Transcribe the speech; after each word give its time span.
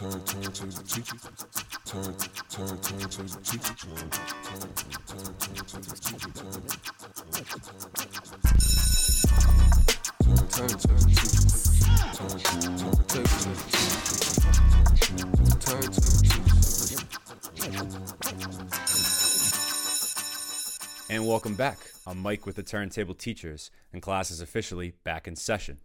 Turn, 0.00 0.12
turn 0.24 0.40
to 0.40 0.64
the 0.64 0.82
teacher. 0.82 1.18
Turn, 1.84 2.14
turn, 2.48 2.78
turn 2.80 3.00
to 3.10 3.22
the 3.22 3.38
teacher. 3.44 3.70
Turn, 3.76 4.08
turn, 4.48 4.72
turn, 5.04 5.28
turn 5.36 5.54
to 5.60 5.76
the 5.76 5.92
teacher. 6.00 6.32
Turn, 6.32 6.56
turn, 6.56 7.52
turn 10.48 10.68
to 10.70 10.88
the 10.88 11.04
teacher. 11.04 11.36
Turn, 12.16 12.40
turn, 12.40 12.72
take 13.08 13.28
to 13.28 13.44
the 13.44 13.60
teacher. 13.68 14.48
Turn 15.60 15.84
to 15.84 16.00
the 16.00 16.16
teacher. 16.22 16.48
And 21.10 21.28
welcome 21.28 21.56
back. 21.56 21.78
I'm 22.06 22.22
Mike 22.22 22.46
with 22.46 22.56
the 22.56 22.62
Turntable 22.62 23.12
Teachers, 23.14 23.70
and 23.92 24.00
class 24.00 24.30
is 24.30 24.40
officially 24.40 24.94
back 25.04 25.28
in 25.28 25.36
session. 25.36 25.76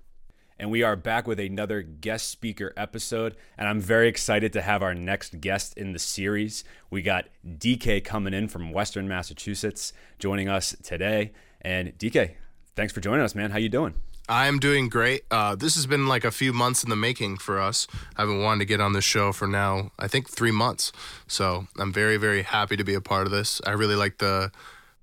And 0.58 0.72
we 0.72 0.84
are 0.84 0.96
back 0.96 1.28
with 1.28 1.38
another 1.38 1.82
guest 1.82 2.30
speaker 2.30 2.72
episode, 2.78 3.36
and 3.58 3.68
I'm 3.68 3.82
very 3.82 4.08
excited 4.08 4.54
to 4.54 4.62
have 4.62 4.82
our 4.82 4.94
next 4.94 5.42
guest 5.42 5.78
in 5.78 5.92
the 5.92 6.00
series. 6.00 6.64
We 6.90 7.02
got 7.02 7.26
DK 7.46 8.06
coming 8.06 8.34
in 8.34 8.48
from 8.48 8.72
Western 8.72 9.06
Massachusetts, 9.06 9.92
joining 10.18 10.48
us 10.48 10.74
today. 10.82 11.34
And 11.62 11.98
DK, 11.98 12.36
thanks 12.74 12.94
for 12.94 13.02
joining 13.02 13.26
us, 13.26 13.36
man. 13.36 13.52
How 13.52 13.58
you 13.58 13.68
doing? 13.68 13.96
I'm 14.30 14.58
doing 14.60 14.88
great. 14.88 15.24
Uh, 15.30 15.56
this 15.56 15.76
has 15.76 15.86
been 15.88 16.08
like 16.08 16.24
a 16.24 16.32
few 16.32 16.54
months 16.54 16.84
in 16.84 16.90
the 16.90 16.96
making 16.96 17.38
for 17.38 17.60
us. 17.60 17.86
I've 18.16 18.28
been 18.28 18.42
wanting 18.42 18.60
to 18.60 18.66
get 18.66 18.80
on 18.80 18.94
this 18.94 19.04
show 19.04 19.34
for 19.34 19.48
now, 19.48 19.92
I 20.00 20.08
think 20.08 20.30
three 20.30 20.52
months. 20.52 20.94
So 21.28 21.68
I'm 21.78 21.92
very, 21.92 22.16
very 22.16 22.44
happy 22.44 22.78
to 22.78 22.84
be 22.86 22.94
a 22.94 23.02
part 23.02 23.26
of 23.28 23.32
this. 23.32 23.62
I 23.66 23.72
really 23.72 23.96
like 23.96 24.20
the 24.20 24.52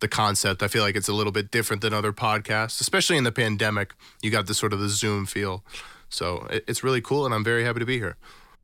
the 0.03 0.09
concept. 0.09 0.63
I 0.63 0.69
feel 0.69 0.83
like 0.83 0.95
it's 0.97 1.09
a 1.09 1.15
little 1.15 1.33
bit 1.33 1.51
different 1.51 1.81
than 1.81 1.95
other 1.95 2.13
podcasts, 2.13 2.83
especially 2.83 3.17
in 3.17 3.25
the 3.25 3.33
pandemic. 3.33 3.95
You 4.23 4.31
got 4.31 4.47
the 4.47 4.55
sort 4.55 4.75
of 4.75 4.81
the 4.81 4.91
Zoom 4.91 5.25
feel. 5.25 5.65
So 6.11 6.47
it, 6.51 6.65
it's 6.69 6.85
really 6.85 7.01
cool, 7.01 7.25
and 7.25 7.35
I'm 7.35 7.43
very 7.43 7.65
happy 7.65 7.81
to 7.81 7.87
be 7.87 7.97
here. 7.99 8.17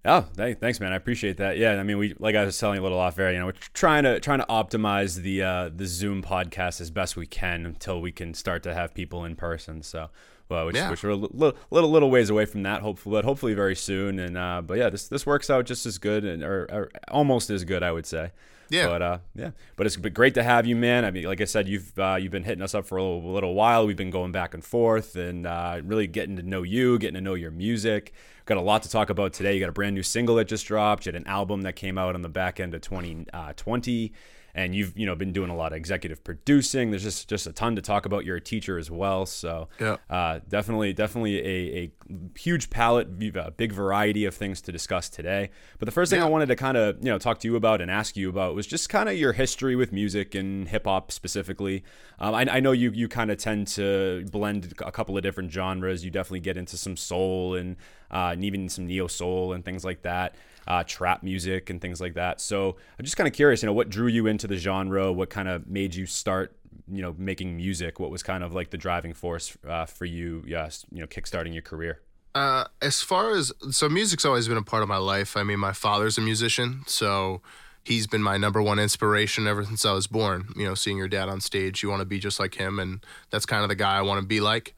Oh, 0.04 0.26
thanks, 0.36 0.78
man. 0.80 0.92
I 0.92 0.96
appreciate 0.96 1.38
that. 1.38 1.58
Yeah, 1.58 1.72
I 1.72 1.82
mean, 1.82 1.98
we 1.98 2.14
like 2.18 2.36
I 2.36 2.44
was 2.44 2.58
telling 2.58 2.76
you 2.76 2.82
a 2.82 2.84
little 2.84 2.98
off 3.00 3.18
air. 3.18 3.32
You 3.32 3.38
know, 3.40 3.46
we're 3.46 3.54
trying 3.74 4.04
to 4.04 4.20
trying 4.20 4.38
to 4.40 4.46
optimize 4.46 5.16
the 5.22 5.42
uh, 5.42 5.70
the 5.74 5.86
Zoom 5.86 6.22
podcast 6.22 6.80
as 6.80 6.90
best 6.90 7.16
we 7.16 7.26
can 7.26 7.64
until 7.66 8.00
we 8.00 8.12
can 8.12 8.34
start 8.34 8.62
to 8.64 8.74
have 8.74 8.94
people 8.94 9.24
in 9.24 9.34
person. 9.34 9.82
So, 9.82 10.08
well, 10.48 10.66
which, 10.66 10.76
Yeah. 10.76 10.88
which 10.90 11.02
we're 11.02 11.10
a 11.10 11.16
little, 11.16 11.56
little 11.70 11.90
little 11.90 12.10
ways 12.10 12.30
away 12.30 12.44
from 12.44 12.62
that. 12.62 12.80
Hopefully, 12.82 13.12
but 13.14 13.24
hopefully 13.24 13.54
very 13.54 13.74
soon. 13.74 14.18
And 14.20 14.38
uh, 14.38 14.62
but 14.64 14.78
yeah, 14.78 14.88
this 14.88 15.08
this 15.08 15.26
works 15.26 15.50
out 15.50 15.66
just 15.66 15.84
as 15.84 15.98
good 15.98 16.24
and 16.24 16.42
or, 16.44 16.68
or 16.70 16.90
almost 17.08 17.50
as 17.50 17.64
good, 17.64 17.82
I 17.82 17.90
would 17.90 18.06
say. 18.06 18.30
Yeah. 18.70 18.86
But 18.86 19.02
uh, 19.02 19.18
yeah, 19.34 19.50
but 19.76 19.86
it's 19.86 19.96
been 19.96 20.12
great 20.12 20.34
to 20.34 20.42
have 20.42 20.66
you, 20.66 20.76
man. 20.76 21.04
I 21.04 21.10
mean, 21.10 21.24
like 21.24 21.40
I 21.40 21.44
said, 21.44 21.68
you've 21.68 21.98
uh, 21.98 22.16
you've 22.20 22.32
been 22.32 22.44
hitting 22.44 22.62
us 22.62 22.74
up 22.74 22.86
for 22.86 22.98
a 22.98 23.02
little, 23.02 23.32
little 23.32 23.54
while. 23.54 23.86
We've 23.86 23.96
been 23.96 24.10
going 24.10 24.32
back 24.32 24.54
and 24.54 24.64
forth 24.64 25.16
and 25.16 25.46
uh, 25.46 25.80
really 25.84 26.06
getting 26.06 26.36
to 26.36 26.42
know 26.42 26.62
you, 26.62 26.98
getting 26.98 27.14
to 27.14 27.20
know 27.20 27.34
your 27.34 27.50
music. 27.50 28.12
Got 28.44 28.58
a 28.58 28.62
lot 28.62 28.82
to 28.84 28.90
talk 28.90 29.10
about 29.10 29.32
today. 29.32 29.54
You 29.54 29.60
got 29.60 29.68
a 29.68 29.72
brand 29.72 29.94
new 29.94 30.02
single 30.02 30.36
that 30.36 30.46
just 30.48 30.66
dropped. 30.66 31.06
You 31.06 31.12
had 31.12 31.20
an 31.20 31.26
album 31.26 31.62
that 31.62 31.76
came 31.76 31.98
out 31.98 32.14
on 32.14 32.22
the 32.22 32.28
back 32.28 32.60
end 32.60 32.74
of 32.74 32.80
2020, 32.80 34.12
and 34.54 34.74
you've 34.74 34.96
you 34.98 35.06
know 35.06 35.14
been 35.14 35.32
doing 35.32 35.50
a 35.50 35.56
lot 35.56 35.72
of 35.72 35.76
executive 35.76 36.22
producing. 36.24 36.90
There's 36.90 37.02
just 37.02 37.28
just 37.28 37.46
a 37.46 37.52
ton 37.52 37.76
to 37.76 37.82
talk 37.82 38.06
about. 38.06 38.24
You're 38.24 38.36
a 38.36 38.40
teacher 38.40 38.78
as 38.78 38.90
well, 38.90 39.26
so 39.26 39.68
Yeah. 39.80 39.96
uh, 40.10 40.40
definitely 40.48 40.92
definitely 40.92 41.38
a, 41.38 41.78
a 41.78 41.92
huge 42.38 42.70
palette, 42.70 43.08
a 43.36 43.50
big 43.50 43.72
variety 43.72 44.24
of 44.24 44.34
things 44.34 44.60
to 44.62 44.72
discuss 44.72 45.08
today. 45.08 45.50
But 45.78 45.86
the 45.86 45.92
first 45.92 46.10
thing 46.10 46.22
I 46.22 46.26
wanted 46.26 46.46
to 46.46 46.56
kind 46.56 46.76
of 46.76 46.96
you 46.98 47.10
know 47.10 47.18
talk 47.18 47.38
to 47.40 47.48
you 47.48 47.56
about 47.56 47.80
and 47.80 47.90
ask 47.90 48.16
you 48.16 48.28
about 48.28 48.54
was 48.54 48.66
just 48.66 48.88
kind 48.88 49.08
of 49.08 49.16
your 49.16 49.32
history 49.32 49.76
with 49.76 49.92
music 49.92 50.34
and 50.34 50.68
hip 50.68 50.84
hop 50.86 51.12
specifically. 51.12 51.84
Um, 52.18 52.34
I, 52.34 52.46
I 52.50 52.60
know 52.60 52.72
you 52.72 52.90
you 52.90 53.08
kind 53.08 53.30
of 53.30 53.38
tend 53.38 53.68
to 53.68 54.24
blend 54.32 54.72
a 54.84 54.90
couple 54.92 55.16
of 55.16 55.22
different 55.22 55.52
genres. 55.52 56.04
You 56.04 56.10
definitely 56.10 56.40
get 56.40 56.56
into 56.56 56.76
some 56.76 56.96
soul 56.96 57.54
and, 57.54 57.76
uh, 58.10 58.30
and 58.32 58.44
even 58.44 58.68
some 58.68 58.86
neo 58.86 59.06
soul 59.06 59.52
and 59.52 59.64
things 59.64 59.84
like 59.84 60.02
that. 60.02 60.34
Uh, 60.68 60.84
trap 60.84 61.22
music 61.22 61.70
and 61.70 61.80
things 61.80 61.98
like 61.98 62.12
that. 62.12 62.42
So 62.42 62.76
I'm 62.98 63.04
just 63.04 63.16
kind 63.16 63.26
of 63.26 63.32
curious, 63.32 63.62
you 63.62 63.66
know, 63.66 63.72
what 63.72 63.88
drew 63.88 64.06
you 64.06 64.26
into 64.26 64.46
the 64.46 64.58
genre? 64.58 65.10
What 65.10 65.30
kind 65.30 65.48
of 65.48 65.66
made 65.66 65.94
you 65.94 66.04
start, 66.04 66.54
you 66.86 67.00
know, 67.00 67.14
making 67.16 67.56
music? 67.56 67.98
What 67.98 68.10
was 68.10 68.22
kind 68.22 68.44
of 68.44 68.52
like 68.52 68.68
the 68.68 68.76
driving 68.76 69.14
force 69.14 69.56
uh, 69.66 69.86
for 69.86 70.04
you, 70.04 70.42
you 70.44 70.52
know, 70.52 71.06
kickstarting 71.06 71.54
your 71.54 71.62
career? 71.62 72.02
Uh, 72.34 72.64
as 72.82 73.02
far 73.02 73.32
as 73.32 73.52
so, 73.70 73.88
music's 73.88 74.24
always 74.24 74.46
been 74.46 74.58
a 74.58 74.62
part 74.62 74.82
of 74.82 74.88
my 74.88 74.98
life. 74.98 75.36
I 75.36 75.42
mean, 75.42 75.58
my 75.58 75.72
father's 75.72 76.18
a 76.18 76.20
musician, 76.20 76.82
so 76.86 77.40
he's 77.82 78.06
been 78.06 78.22
my 78.22 78.36
number 78.36 78.62
one 78.62 78.78
inspiration 78.78 79.46
ever 79.46 79.64
since 79.64 79.84
I 79.84 79.92
was 79.92 80.06
born. 80.06 80.52
You 80.54 80.66
know, 80.66 80.74
seeing 80.74 80.98
your 80.98 81.08
dad 81.08 81.28
on 81.28 81.40
stage, 81.40 81.82
you 81.82 81.88
want 81.88 82.00
to 82.00 82.06
be 82.06 82.18
just 82.18 82.38
like 82.38 82.54
him, 82.54 82.78
and 82.78 83.04
that's 83.30 83.46
kind 83.46 83.62
of 83.62 83.68
the 83.68 83.74
guy 83.74 83.96
I 83.96 84.02
want 84.02 84.20
to 84.20 84.26
be 84.26 84.40
like 84.40 84.74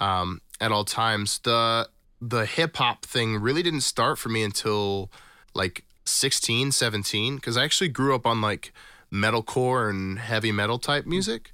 um, 0.00 0.40
at 0.60 0.72
all 0.72 0.84
times. 0.84 1.38
The 1.40 1.88
the 2.20 2.46
hip 2.46 2.78
hop 2.78 3.04
thing 3.04 3.36
really 3.36 3.62
didn't 3.62 3.82
start 3.82 4.18
for 4.18 4.30
me 4.30 4.42
until 4.42 5.12
like 5.54 5.84
16, 6.04 6.72
17, 6.72 7.36
because 7.36 7.56
I 7.56 7.64
actually 7.64 7.88
grew 7.88 8.14
up 8.14 8.26
on 8.26 8.40
like 8.40 8.72
metalcore 9.12 9.88
and 9.88 10.18
heavy 10.18 10.52
metal 10.52 10.78
type 10.78 11.06
music. 11.06 11.52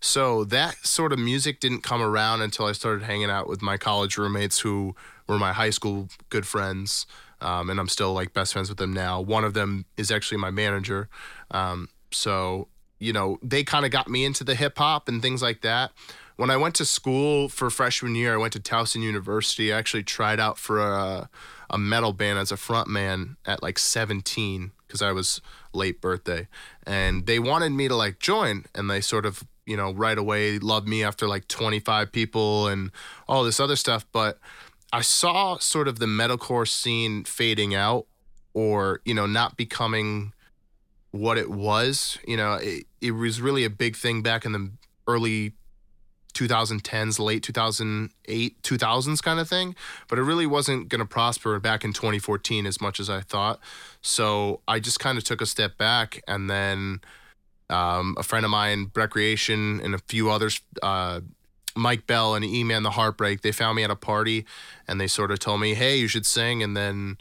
So 0.00 0.44
that 0.44 0.76
sort 0.86 1.12
of 1.12 1.18
music 1.18 1.58
didn't 1.58 1.82
come 1.82 2.00
around 2.00 2.42
until 2.42 2.66
I 2.66 2.72
started 2.72 3.02
hanging 3.02 3.30
out 3.30 3.48
with 3.48 3.62
my 3.62 3.76
college 3.76 4.16
roommates 4.16 4.60
who 4.60 4.94
were 5.26 5.38
my 5.38 5.52
high 5.52 5.70
school 5.70 6.08
good 6.30 6.46
friends. 6.46 7.06
Um, 7.40 7.70
and 7.70 7.78
I'm 7.78 7.88
still 7.88 8.12
like 8.12 8.32
best 8.32 8.52
friends 8.52 8.68
with 8.68 8.78
them 8.78 8.92
now. 8.92 9.20
One 9.20 9.44
of 9.44 9.54
them 9.54 9.86
is 9.96 10.10
actually 10.10 10.38
my 10.38 10.50
manager. 10.50 11.08
Um, 11.50 11.88
so, 12.10 12.68
you 12.98 13.12
know, 13.12 13.38
they 13.42 13.64
kind 13.64 13.84
of 13.84 13.90
got 13.90 14.08
me 14.08 14.24
into 14.24 14.44
the 14.44 14.54
hip 14.54 14.78
hop 14.78 15.08
and 15.08 15.20
things 15.22 15.42
like 15.42 15.62
that. 15.62 15.92
When 16.36 16.50
I 16.50 16.56
went 16.56 16.76
to 16.76 16.84
school 16.84 17.48
for 17.48 17.68
freshman 17.68 18.14
year, 18.14 18.34
I 18.34 18.36
went 18.36 18.52
to 18.52 18.60
Towson 18.60 19.02
University. 19.02 19.72
I 19.72 19.78
actually 19.78 20.04
tried 20.04 20.38
out 20.38 20.58
for 20.58 20.80
a, 20.80 21.28
a 21.70 21.78
metal 21.78 22.12
band 22.12 22.38
as 22.38 22.52
a 22.52 22.56
front 22.56 22.88
man 22.88 23.36
at 23.46 23.62
like 23.62 23.78
17 23.78 24.72
because 24.86 25.02
I 25.02 25.12
was 25.12 25.40
late 25.72 26.00
birthday. 26.00 26.48
And 26.86 27.26
they 27.26 27.38
wanted 27.38 27.70
me 27.72 27.88
to 27.88 27.94
like 27.94 28.18
join, 28.18 28.64
and 28.74 28.90
they 28.90 29.00
sort 29.00 29.26
of, 29.26 29.44
you 29.66 29.76
know, 29.76 29.92
right 29.92 30.16
away 30.16 30.58
loved 30.58 30.88
me 30.88 31.04
after 31.04 31.28
like 31.28 31.46
25 31.48 32.10
people 32.10 32.66
and 32.68 32.90
all 33.28 33.44
this 33.44 33.60
other 33.60 33.76
stuff. 33.76 34.06
But 34.12 34.38
I 34.92 35.02
saw 35.02 35.58
sort 35.58 35.88
of 35.88 35.98
the 35.98 36.06
metalcore 36.06 36.66
scene 36.66 37.24
fading 37.24 37.74
out 37.74 38.06
or, 38.54 39.02
you 39.04 39.14
know, 39.14 39.26
not 39.26 39.56
becoming 39.56 40.32
what 41.10 41.36
it 41.36 41.50
was. 41.50 42.18
You 42.26 42.38
know, 42.38 42.54
it, 42.54 42.86
it 43.00 43.10
was 43.10 43.40
really 43.40 43.64
a 43.64 43.70
big 43.70 43.96
thing 43.96 44.22
back 44.22 44.44
in 44.44 44.52
the 44.52 44.70
early 45.06 45.52
2010s, 46.46 47.18
late 47.18 47.42
2008, 47.42 48.62
2000s 48.62 49.22
kind 49.22 49.40
of 49.40 49.48
thing. 49.48 49.74
But 50.08 50.18
it 50.18 50.22
really 50.22 50.46
wasn't 50.46 50.88
going 50.88 51.00
to 51.00 51.06
prosper 51.06 51.58
back 51.58 51.84
in 51.84 51.92
2014 51.92 52.66
as 52.66 52.80
much 52.80 53.00
as 53.00 53.10
I 53.10 53.20
thought. 53.20 53.60
So 54.00 54.60
I 54.68 54.78
just 54.80 55.00
kind 55.00 55.18
of 55.18 55.24
took 55.24 55.40
a 55.40 55.46
step 55.46 55.76
back 55.76 56.20
and 56.28 56.48
then 56.48 57.00
um, 57.70 58.14
a 58.18 58.22
friend 58.22 58.44
of 58.44 58.50
mine, 58.50 58.90
Recreation, 58.94 59.80
and 59.80 59.94
a 59.94 59.98
few 59.98 60.30
others, 60.30 60.60
uh, 60.82 61.20
Mike 61.74 62.06
Bell 62.06 62.34
and 62.34 62.44
E 62.44 62.64
Man 62.64 62.82
the 62.82 62.90
Heartbreak, 62.90 63.42
they 63.42 63.52
found 63.52 63.76
me 63.76 63.84
at 63.84 63.90
a 63.90 63.96
party 63.96 64.46
and 64.86 65.00
they 65.00 65.06
sort 65.06 65.30
of 65.30 65.38
told 65.38 65.60
me, 65.60 65.74
hey, 65.74 65.96
you 65.96 66.08
should 66.08 66.26
sing. 66.26 66.62
And 66.62 66.76
then 66.76 67.18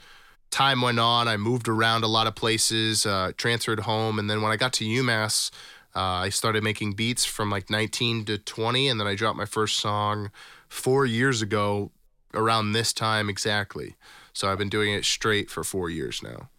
time 0.49 0.81
went 0.81 0.99
on. 0.99 1.27
I 1.27 1.37
moved 1.37 1.67
around 1.67 2.03
a 2.03 2.07
lot 2.07 2.27
of 2.27 2.35
places, 2.35 3.05
uh, 3.05 3.31
transferred 3.37 3.81
home. 3.81 4.17
And 4.17 4.29
then 4.29 4.41
when 4.41 4.51
I 4.51 4.55
got 4.55 4.73
to 4.73 4.85
UMass, 4.85 5.51
uh, 5.97 6.21
I 6.25 6.29
started 6.29 6.63
making 6.63 6.93
beats 6.93 7.25
from 7.25 7.49
like 7.49 7.71
19 7.71 8.25
to 8.25 8.37
20. 8.37 8.87
And 8.87 8.99
then 8.99 9.07
I 9.07 9.15
dropped 9.15 9.35
my 9.35 9.45
first 9.45 9.79
song 9.79 10.29
four 10.67 11.07
years 11.07 11.41
ago 11.41 11.91
around 12.35 12.73
this 12.73 12.93
time 12.93 13.29
exactly. 13.29 13.95
So 14.31 14.51
I've 14.51 14.59
been 14.59 14.69
doing 14.69 14.93
it 14.93 15.05
straight 15.05 15.49
for 15.49 15.63
four 15.63 15.89
years 15.89 16.21
now. 16.21 16.49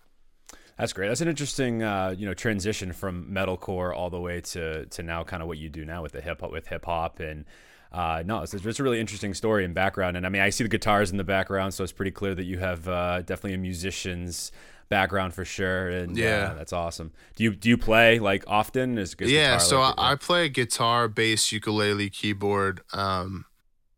That's 0.77 0.93
great. 0.93 1.06
That's 1.06 1.21
an 1.21 1.28
interesting, 1.28 1.84
uh, 1.84 2.16
you 2.19 2.27
know, 2.27 2.34
transition 2.34 2.93
from 2.93 3.31
metalcore 3.31 3.94
all 3.94 4.10
the 4.10 4.21
way 4.21 4.41
to 4.41 4.87
to 4.87 5.03
now 5.04 5.22
kind 5.22 5.43
of 5.43 5.48
what 5.48 5.59
you 5.59 5.69
do 5.69 5.84
now 5.84 6.03
with 6.03 6.12
the 6.12 6.21
hip 6.21 6.41
hop 6.41 6.50
with 6.50 6.66
hip 6.66 6.84
hop 6.84 7.21
and. 7.21 7.44
Uh, 7.91 8.22
no, 8.27 8.43
it's, 8.43 8.53
it's 8.53 8.78
a 8.78 8.82
really 8.82 9.00
interesting 9.00 9.32
story 9.32 9.65
and 9.65 9.75
background, 9.75 10.15
and 10.15 10.27
I 10.27 10.28
mean, 10.28 10.43
I 10.43 10.50
see 10.50 10.62
the 10.62 10.69
guitars 10.69 11.10
in 11.10 11.16
the 11.16 11.25
background, 11.25 11.72
so 11.72 11.82
it's 11.82 11.91
pretty 11.91 12.10
clear 12.10 12.34
that 12.34 12.44
you 12.44 12.59
have 12.59 12.87
uh, 12.87 13.22
definitely 13.22 13.54
a 13.54 13.59
musician's 13.59 14.53
background 14.89 15.35
for 15.35 15.45
sure, 15.45 15.89
and 15.89 16.17
Yeah. 16.17 16.51
uh, 16.53 16.55
that's 16.55 16.73
awesome. 16.73 17.13
Do 17.37 17.45
you 17.45 17.55
do 17.55 17.69
you 17.69 17.77
play 17.79 18.19
like 18.19 18.45
often? 18.47 18.99
Is, 18.99 19.15
is 19.19 19.31
yeah 19.31 19.59
so 19.59 19.81
like, 19.81 19.95
I, 19.99 20.13
I 20.13 20.15
play 20.17 20.49
guitar 20.49 21.09
bass 21.09 21.53
ukulele 21.53 22.11
keyboard 22.11 22.81
um 22.93 23.45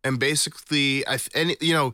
and 0.04 0.18
basically 0.18 1.06
i 1.06 1.18
and 1.34 1.56
you 1.60 1.72
know 1.74 1.92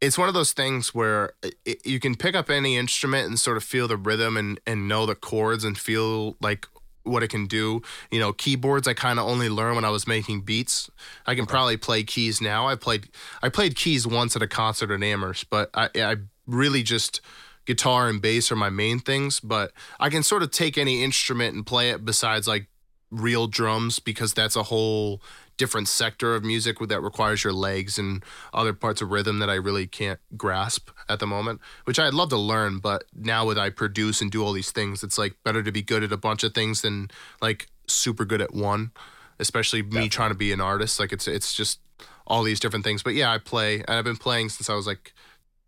it's 0.00 0.18
one 0.18 0.28
of 0.28 0.34
those 0.34 0.52
things 0.52 0.94
where 0.94 1.32
it, 1.64 1.84
you 1.86 1.98
can 2.00 2.14
pick 2.14 2.34
up 2.34 2.50
any 2.50 2.76
instrument 2.76 3.28
and 3.28 3.38
sort 3.38 3.56
of 3.56 3.64
feel 3.64 3.88
the 3.88 3.96
rhythm 3.96 4.36
and 4.36 4.60
and 4.66 4.88
know 4.88 5.06
the 5.06 5.14
chords 5.14 5.64
and 5.64 5.78
feel 5.78 6.36
like 6.40 6.66
what 7.04 7.22
it 7.22 7.28
can 7.28 7.46
do 7.46 7.80
you 8.10 8.18
know 8.18 8.32
keyboards 8.32 8.88
i 8.88 8.92
kind 8.94 9.18
of 9.20 9.26
only 9.26 9.48
learned 9.48 9.76
when 9.76 9.84
i 9.84 9.90
was 9.90 10.06
making 10.08 10.40
beats 10.40 10.90
i 11.26 11.34
can 11.36 11.46
probably 11.46 11.76
play 11.76 12.02
keys 12.02 12.40
now 12.40 12.66
i 12.66 12.74
played 12.74 13.08
i 13.42 13.48
played 13.48 13.76
keys 13.76 14.06
once 14.06 14.34
at 14.34 14.42
a 14.42 14.48
concert 14.48 14.90
at 14.90 15.02
amherst 15.02 15.48
but 15.48 15.70
i 15.72 15.88
i 15.96 16.16
really 16.46 16.82
just 16.82 17.20
guitar 17.66 18.08
and 18.08 18.22
bass 18.22 18.50
are 18.50 18.56
my 18.56 18.70
main 18.70 18.98
things 18.98 19.40
but 19.40 19.72
i 20.00 20.08
can 20.08 20.22
sort 20.22 20.42
of 20.42 20.50
take 20.50 20.78
any 20.78 21.02
instrument 21.02 21.54
and 21.54 21.66
play 21.66 21.90
it 21.90 22.04
besides 22.04 22.46
like 22.46 22.68
real 23.10 23.46
drums 23.46 23.98
because 23.98 24.32
that's 24.32 24.56
a 24.56 24.64
whole 24.64 25.20
different 25.56 25.88
sector 25.88 26.34
of 26.34 26.44
music 26.44 26.78
that 26.80 27.00
requires 27.00 27.42
your 27.42 27.52
legs 27.52 27.98
and 27.98 28.24
other 28.52 28.72
parts 28.72 29.00
of 29.00 29.10
rhythm 29.10 29.38
that 29.38 29.48
I 29.48 29.54
really 29.54 29.86
can't 29.86 30.20
grasp 30.36 30.90
at 31.08 31.18
the 31.18 31.26
moment, 31.26 31.60
which 31.84 31.98
I'd 31.98 32.14
love 32.14 32.28
to 32.30 32.36
learn. 32.36 32.78
But 32.78 33.04
now 33.14 33.46
with 33.46 33.58
I 33.58 33.70
produce 33.70 34.20
and 34.20 34.30
do 34.30 34.44
all 34.44 34.52
these 34.52 34.70
things, 34.70 35.02
it's 35.02 35.18
like 35.18 35.36
better 35.44 35.62
to 35.62 35.72
be 35.72 35.82
good 35.82 36.02
at 36.02 36.12
a 36.12 36.16
bunch 36.16 36.44
of 36.44 36.54
things 36.54 36.82
than 36.82 37.10
like 37.40 37.68
super 37.86 38.24
good 38.24 38.42
at 38.42 38.54
one. 38.54 38.90
Especially 39.38 39.82
me 39.82 39.88
Definitely. 39.88 40.08
trying 40.08 40.30
to 40.30 40.36
be 40.36 40.52
an 40.52 40.60
artist, 40.62 40.98
like 40.98 41.12
it's 41.12 41.28
it's 41.28 41.52
just 41.52 41.80
all 42.26 42.42
these 42.42 42.58
different 42.58 42.84
things. 42.84 43.02
But 43.02 43.14
yeah, 43.14 43.30
I 43.30 43.36
play 43.36 43.76
and 43.76 43.90
I've 43.90 44.04
been 44.04 44.16
playing 44.16 44.48
since 44.48 44.70
I 44.70 44.74
was 44.74 44.86
like 44.86 45.12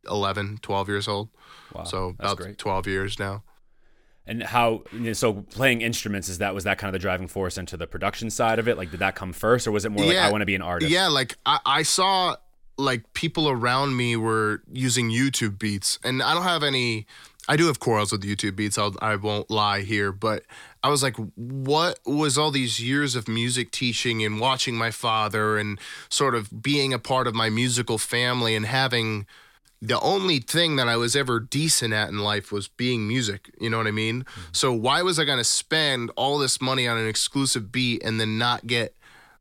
11, 0.08 0.58
12 0.62 0.88
years 0.88 1.08
old. 1.08 1.28
Wow, 1.75 1.84
so 1.84 2.14
that's 2.19 2.32
about 2.32 2.44
great. 2.44 2.58
12 2.58 2.87
years 2.87 3.19
now. 3.19 3.43
And 4.26 4.43
how? 4.43 4.82
So 5.14 5.32
playing 5.32 5.81
instruments 5.81 6.28
is 6.28 6.38
that 6.38 6.55
was 6.55 6.64
that 6.64 6.76
kind 6.76 6.88
of 6.88 6.93
the 6.93 6.99
driving 6.99 7.28
force 7.28 7.56
into 7.56 7.78
the 7.78 7.87
production 7.87 8.28
side 8.28 8.58
of 8.58 8.69
it? 8.69 8.76
Like, 8.76 8.90
did 8.90 9.00
that 9.00 9.14
come 9.14 9.32
first, 9.32 9.66
or 9.66 9.72
was 9.72 9.87
it 9.87 9.88
more 9.90 10.05
like 10.05 10.19
I 10.19 10.31
want 10.31 10.43
to 10.43 10.46
be 10.46 10.55
an 10.55 10.60
artist? 10.60 10.93
Yeah, 10.93 11.08
like 11.08 11.37
I, 11.46 11.58
I 11.64 11.82
saw 11.82 12.37
like 12.76 13.12
people 13.14 13.49
around 13.49 13.96
me 13.96 14.16
were 14.16 14.62
using 14.70 15.10
YouTube 15.10 15.58
beats, 15.58 15.99
and 16.05 16.22
I 16.22 16.34
don't 16.34 16.44
have 16.44 16.62
any. 16.62 17.06
I 17.50 17.56
do 17.56 17.66
have 17.69 17.81
quarrels 17.81 18.12
with 18.12 18.22
YouTube 18.22 18.56
beats. 18.56 18.76
I'll, 18.76 18.94
I 19.00 19.16
won't 19.16 19.50
lie 19.50 19.81
here, 19.81 20.12
but 20.12 20.43
I 20.82 20.90
was 20.90 21.02
like, 21.02 21.16
what 21.34 21.99
was 22.05 22.37
all 22.37 22.50
these 22.50 22.78
years 22.78 23.16
of 23.16 23.26
music 23.26 23.70
teaching 23.70 24.22
and 24.22 24.38
watching 24.38 24.76
my 24.76 24.90
father 24.90 25.56
and 25.56 25.81
sort 26.10 26.34
of 26.34 26.62
being 26.62 26.93
a 26.93 26.99
part 26.99 27.26
of 27.26 27.34
my 27.34 27.49
musical 27.49 27.96
family 27.96 28.55
and 28.55 28.66
having 28.66 29.26
the 29.80 30.00
only 30.00 30.40
thing 30.40 30.76
that 30.76 30.88
I 30.88 30.96
was 30.96 31.14
ever 31.14 31.38
decent 31.38 31.94
at 31.94 32.08
in 32.08 32.19
life 32.19 32.50
was 32.50 32.69
being 32.69 33.06
music. 33.06 33.50
You 33.60 33.70
know 33.70 33.78
what 33.78 33.86
I 33.86 33.92
mean? 33.92 34.22
Mm-hmm. 34.25 34.40
So 34.52 34.72
why 34.72 35.02
was 35.02 35.19
I 35.19 35.25
going 35.25 35.38
to 35.38 35.44
spend 35.44 36.10
all 36.16 36.38
this 36.38 36.60
money 36.60 36.88
on 36.88 36.98
an 36.98 37.06
exclusive 37.06 37.70
beat 37.70 38.02
and 38.02 38.20
then 38.20 38.38
not 38.38 38.66
get 38.66 38.94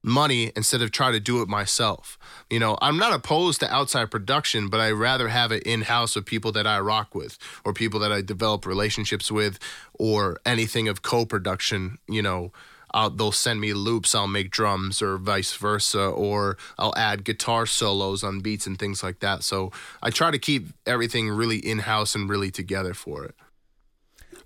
money 0.03 0.51
instead 0.55 0.81
of 0.81 0.91
try 0.91 1.11
to 1.11 1.19
do 1.19 1.41
it 1.41 1.47
myself? 1.47 2.19
You 2.51 2.59
know, 2.59 2.77
I'm 2.81 2.97
not 2.97 3.13
opposed 3.13 3.61
to 3.61 3.73
outside 3.73 4.11
production, 4.11 4.69
but 4.69 4.79
I 4.79 4.91
rather 4.91 5.29
have 5.29 5.51
it 5.51 5.63
in 5.63 5.81
house 5.81 6.15
with 6.15 6.25
people 6.25 6.51
that 6.51 6.67
I 6.67 6.79
rock 6.79 7.15
with 7.15 7.39
or 7.65 7.73
people 7.73 7.99
that 8.01 8.11
I 8.11 8.21
develop 8.21 8.65
relationships 8.65 9.31
with 9.31 9.57
or 9.93 10.39
anything 10.45 10.87
of 10.87 11.01
co-production, 11.01 11.97
you 12.07 12.21
know, 12.21 12.51
I'll, 12.91 13.09
they'll 13.09 13.31
send 13.31 13.59
me 13.61 13.73
loops, 13.73 14.15
I'll 14.15 14.27
make 14.27 14.49
drums 14.49 15.01
or 15.01 15.17
vice 15.17 15.55
versa, 15.55 16.01
or 16.01 16.57
I'll 16.77 16.95
add 16.95 17.23
guitar 17.23 17.65
solos 17.65 18.23
on 18.23 18.39
beats 18.39 18.67
and 18.67 18.77
things 18.77 19.03
like 19.03 19.19
that. 19.19 19.43
So 19.43 19.71
I 20.01 20.09
try 20.09 20.31
to 20.31 20.39
keep 20.39 20.67
everything 20.85 21.29
really 21.29 21.57
in 21.57 21.79
house 21.79 22.15
and 22.15 22.29
really 22.29 22.51
together 22.51 22.93
for 22.93 23.25
it. 23.25 23.35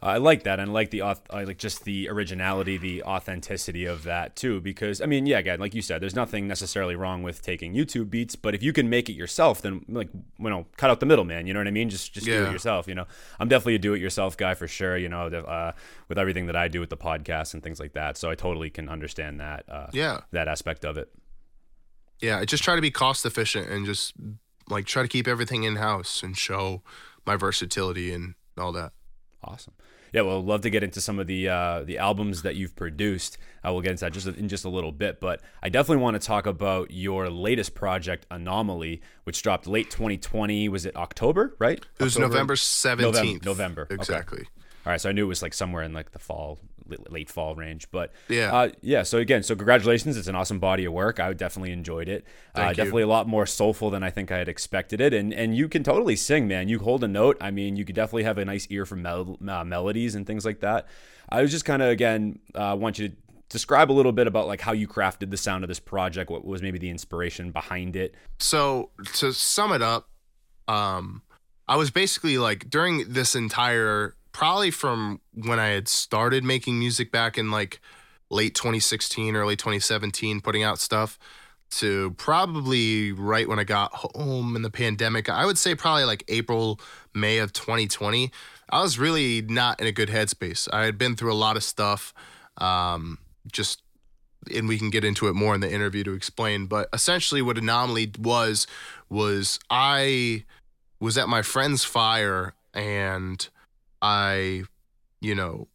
I 0.03 0.17
like 0.17 0.43
that, 0.43 0.59
and 0.59 0.71
I 0.71 0.73
like 0.73 0.89
the 0.89 1.03
I 1.03 1.43
like 1.43 1.59
just 1.59 1.83
the 1.83 2.09
originality, 2.09 2.75
the 2.77 3.03
authenticity 3.03 3.85
of 3.85 4.01
that 4.03 4.35
too. 4.35 4.59
Because 4.59 4.99
I 4.99 5.05
mean, 5.05 5.27
yeah, 5.27 5.37
again, 5.37 5.59
like 5.59 5.75
you 5.75 5.83
said, 5.83 6.01
there's 6.01 6.15
nothing 6.15 6.47
necessarily 6.47 6.95
wrong 6.95 7.21
with 7.21 7.43
taking 7.43 7.75
YouTube 7.75 8.09
beats, 8.09 8.35
but 8.35 8.55
if 8.55 8.63
you 8.63 8.73
can 8.73 8.89
make 8.89 9.09
it 9.09 9.13
yourself, 9.13 9.61
then 9.61 9.85
like 9.87 10.09
you 10.39 10.49
know, 10.49 10.65
cut 10.77 10.89
out 10.89 11.01
the 11.01 11.05
middleman. 11.05 11.45
You 11.45 11.53
know 11.53 11.59
what 11.59 11.67
I 11.67 11.71
mean? 11.71 11.89
Just 11.89 12.13
just 12.13 12.25
do 12.25 12.45
it 12.45 12.51
yourself. 12.51 12.87
You 12.87 12.95
know, 12.95 13.05
I'm 13.39 13.47
definitely 13.47 13.75
a 13.75 13.79
do-it-yourself 13.79 14.37
guy 14.37 14.55
for 14.55 14.67
sure. 14.67 14.97
You 14.97 15.07
know, 15.09 15.27
uh, 15.27 15.73
with 16.07 16.17
everything 16.17 16.47
that 16.47 16.55
I 16.55 16.67
do 16.67 16.79
with 16.79 16.89
the 16.89 16.97
podcast 16.97 17.53
and 17.53 17.61
things 17.61 17.79
like 17.79 17.93
that, 17.93 18.17
so 18.17 18.29
I 18.31 18.33
totally 18.35 18.71
can 18.71 18.89
understand 18.89 19.39
that. 19.39 19.65
Uh, 19.69 19.87
Yeah. 19.93 20.21
that 20.31 20.47
aspect 20.47 20.83
of 20.83 20.97
it. 20.97 21.11
Yeah, 22.21 22.39
I 22.39 22.45
just 22.45 22.63
try 22.63 22.75
to 22.75 22.81
be 22.81 22.91
cost 22.91 23.23
efficient 23.25 23.69
and 23.69 23.85
just 23.85 24.13
like 24.67 24.85
try 24.85 25.03
to 25.03 25.07
keep 25.07 25.27
everything 25.27 25.63
in 25.63 25.75
house 25.75 26.23
and 26.23 26.35
show 26.37 26.81
my 27.25 27.35
versatility 27.35 28.11
and 28.11 28.33
all 28.57 28.71
that. 28.71 28.93
Awesome. 29.43 29.73
Yeah, 30.13 30.21
well, 30.21 30.43
love 30.43 30.61
to 30.61 30.69
get 30.69 30.83
into 30.83 30.99
some 30.99 31.19
of 31.19 31.27
the 31.27 31.47
uh, 31.47 31.83
the 31.83 31.97
albums 31.97 32.41
that 32.41 32.55
you've 32.55 32.75
produced. 32.75 33.37
I 33.63 33.71
will 33.71 33.81
get 33.81 33.91
into 33.91 34.05
that 34.05 34.13
just 34.13 34.27
in 34.27 34.49
just 34.49 34.65
a 34.65 34.69
little 34.69 34.91
bit, 34.91 35.21
but 35.21 35.41
I 35.63 35.69
definitely 35.69 36.03
want 36.03 36.21
to 36.21 36.25
talk 36.25 36.45
about 36.45 36.91
your 36.91 37.29
latest 37.29 37.75
project, 37.75 38.25
Anomaly, 38.29 39.01
which 39.23 39.41
dropped 39.41 39.67
late 39.67 39.89
2020. 39.89 40.67
Was 40.69 40.85
it 40.85 40.95
October? 40.95 41.55
Right? 41.59 41.79
It 41.99 42.03
was 42.03 42.17
October? 42.17 42.33
November 42.33 42.55
17th. 42.55 43.45
November. 43.45 43.83
Okay. 43.83 43.95
Exactly. 43.95 44.43
All 44.85 44.91
right, 44.91 44.99
so 44.99 45.09
I 45.09 45.11
knew 45.11 45.25
it 45.25 45.27
was 45.27 45.43
like 45.43 45.53
somewhere 45.53 45.83
in 45.83 45.93
like 45.93 46.11
the 46.11 46.19
fall, 46.19 46.59
late 47.09 47.29
fall 47.29 47.55
range. 47.55 47.87
But 47.91 48.11
Yeah. 48.29 48.53
uh, 48.53 48.69
yeah. 48.81 49.03
So 49.03 49.17
again, 49.17 49.43
so 49.43 49.55
congratulations! 49.55 50.17
It's 50.17 50.27
an 50.27 50.35
awesome 50.35 50.59
body 50.59 50.85
of 50.85 50.93
work. 50.93 51.19
I 51.19 51.31
definitely 51.33 51.71
enjoyed 51.71 52.07
it. 52.09 52.25
Uh, 52.55 52.69
definitely 52.73 53.03
a 53.03 53.07
lot 53.07 53.27
more 53.27 53.45
soulful 53.45 53.89
than 53.89 54.03
I 54.03 54.09
think 54.09 54.31
I 54.31 54.37
had 54.37 54.47
expected 54.49 55.01
it. 55.01 55.13
And 55.13 55.33
and 55.33 55.55
you 55.55 55.67
can 55.67 55.83
totally 55.83 56.15
sing, 56.15 56.47
man. 56.47 56.67
You 56.67 56.79
hold 56.79 57.03
a 57.03 57.07
note. 57.07 57.37
I 57.41 57.51
mean, 57.51 57.75
you 57.75 57.85
could 57.85 57.95
definitely 57.95 58.23
have 58.23 58.37
a 58.37 58.45
nice 58.45 58.67
ear 58.69 58.85
for 58.85 58.95
mel- 58.95 59.37
uh, 59.47 59.63
melodies 59.63 60.15
and 60.15 60.25
things 60.27 60.45
like 60.45 60.59
that. 60.61 60.87
I 61.29 61.41
was 61.41 61.51
just 61.51 61.65
kind 61.65 61.81
of 61.81 61.89
again 61.89 62.39
uh, 62.55 62.75
want 62.79 62.99
you 62.99 63.09
to 63.09 63.15
describe 63.49 63.91
a 63.91 63.93
little 63.93 64.13
bit 64.13 64.27
about 64.27 64.47
like 64.47 64.61
how 64.61 64.71
you 64.71 64.87
crafted 64.87 65.29
the 65.29 65.37
sound 65.37 65.63
of 65.63 65.67
this 65.67 65.79
project. 65.79 66.29
What 66.29 66.45
was 66.45 66.61
maybe 66.61 66.79
the 66.79 66.89
inspiration 66.89 67.51
behind 67.51 67.95
it? 67.95 68.15
So 68.39 68.91
to 69.15 69.33
sum 69.33 69.73
it 69.73 69.81
up, 69.81 70.07
um, 70.67 71.21
I 71.67 71.75
was 71.75 71.91
basically 71.91 72.37
like 72.37 72.69
during 72.69 73.11
this 73.11 73.35
entire 73.35 74.15
probably 74.31 74.71
from 74.71 75.21
when 75.33 75.59
I 75.59 75.67
had 75.67 75.87
started 75.87 76.43
making 76.43 76.79
music 76.79 77.11
back 77.11 77.37
in 77.37 77.51
like 77.51 77.81
late 78.29 78.55
2016, 78.55 79.35
early 79.35 79.55
2017, 79.55 80.41
putting 80.41 80.63
out 80.63 80.79
stuff 80.79 81.19
to 81.71 82.11
probably 82.11 83.11
right 83.11 83.47
when 83.47 83.59
I 83.59 83.63
got 83.63 83.91
home 83.93 84.55
in 84.55 84.61
the 84.61 84.69
pandemic. 84.69 85.29
I 85.29 85.45
would 85.45 85.57
say 85.57 85.73
probably 85.75 86.03
like 86.03 86.23
April, 86.27 86.79
May 87.13 87.37
of 87.37 87.53
2020. 87.53 88.31
I 88.69 88.81
was 88.81 88.99
really 88.99 89.41
not 89.41 89.79
in 89.79 89.87
a 89.87 89.91
good 89.91 90.09
headspace. 90.09 90.67
I 90.71 90.85
had 90.85 90.97
been 90.97 91.15
through 91.15 91.31
a 91.31 91.35
lot 91.35 91.55
of 91.57 91.63
stuff. 91.63 92.13
Um, 92.57 93.19
just 93.51 93.81
and 94.55 94.67
we 94.67 94.77
can 94.77 94.89
get 94.89 95.03
into 95.03 95.27
it 95.27 95.33
more 95.33 95.53
in 95.53 95.61
the 95.61 95.71
interview 95.71 96.03
to 96.03 96.13
explain 96.13 96.65
but 96.65 96.89
essentially 96.93 97.41
what 97.41 97.57
anomaly 97.57 98.11
was 98.17 98.65
was 99.07 99.59
i 99.69 100.43
was 100.99 101.17
at 101.17 101.29
my 101.29 101.41
friend's 101.41 101.83
fire 101.83 102.53
and 102.73 103.49
i 104.01 104.63
you 105.19 105.35
know 105.35 105.67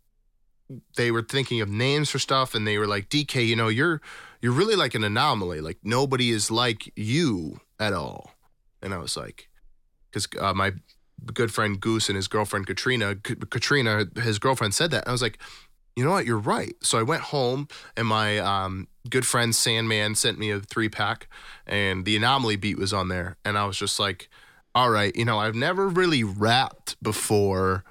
they 0.97 1.11
were 1.11 1.23
thinking 1.23 1.61
of 1.61 1.69
names 1.69 2.11
for 2.11 2.19
stuff 2.19 2.55
and 2.55 2.67
they 2.67 2.77
were 2.79 2.87
like 2.87 3.09
dk 3.09 3.47
you 3.47 3.55
know 3.57 3.69
you're 3.69 4.01
you're 4.41 4.53
really 4.53 4.77
like 4.77 4.95
an 4.95 5.05
anomaly. 5.05 5.61
Like 5.61 5.79
nobody 5.83 6.31
is 6.31 6.51
like 6.51 6.93
you 6.97 7.61
at 7.81 7.93
all. 7.93 8.31
And 8.83 8.95
i 8.95 8.99
was 8.99 9.17
like 9.17 9.49
because 10.11 10.29
uh, 10.39 10.55
my 10.55 10.73
good 11.35 11.53
friend 11.53 11.81
goose 11.81 12.09
and 12.09 12.17
his 12.17 12.29
girlfriend 12.29 12.67
katrina 12.67 13.17
K- 13.17 13.35
katrina 13.51 14.05
his 14.17 14.39
girlfriend 14.39 14.75
said 14.75 14.91
that. 14.93 15.03
And 15.03 15.09
i 15.09 15.13
was 15.13 15.23
like 15.23 15.39
you 15.97 16.05
know 16.05 16.11
what? 16.11 16.27
You're 16.27 16.37
right. 16.37 16.75
So 16.83 16.99
i 16.99 17.03
went 17.03 17.23
home 17.23 17.69
and 17.97 18.07
my 18.07 18.39
um, 18.39 18.87
good 19.09 19.27
friend 19.27 19.55
sandman 19.55 20.15
sent 20.15 20.39
me 20.39 20.51
a 20.51 20.61
three 20.61 20.91
pack 20.91 21.27
and 21.67 22.05
the 22.05 22.17
anomaly 22.17 22.57
beat 22.57 22.79
was 22.79 22.93
on 22.93 23.09
there. 23.09 23.37
And 23.45 23.59
i 23.59 23.65
was 23.67 23.77
just 23.79 23.99
like 23.99 24.29
all 24.75 24.91
right 24.91 25.17
you 25.17 25.25
know 25.25 25.39
i've 25.39 25.55
never 25.55 25.89
really 25.89 26.23
rapped 26.23 27.03
before 27.03 27.83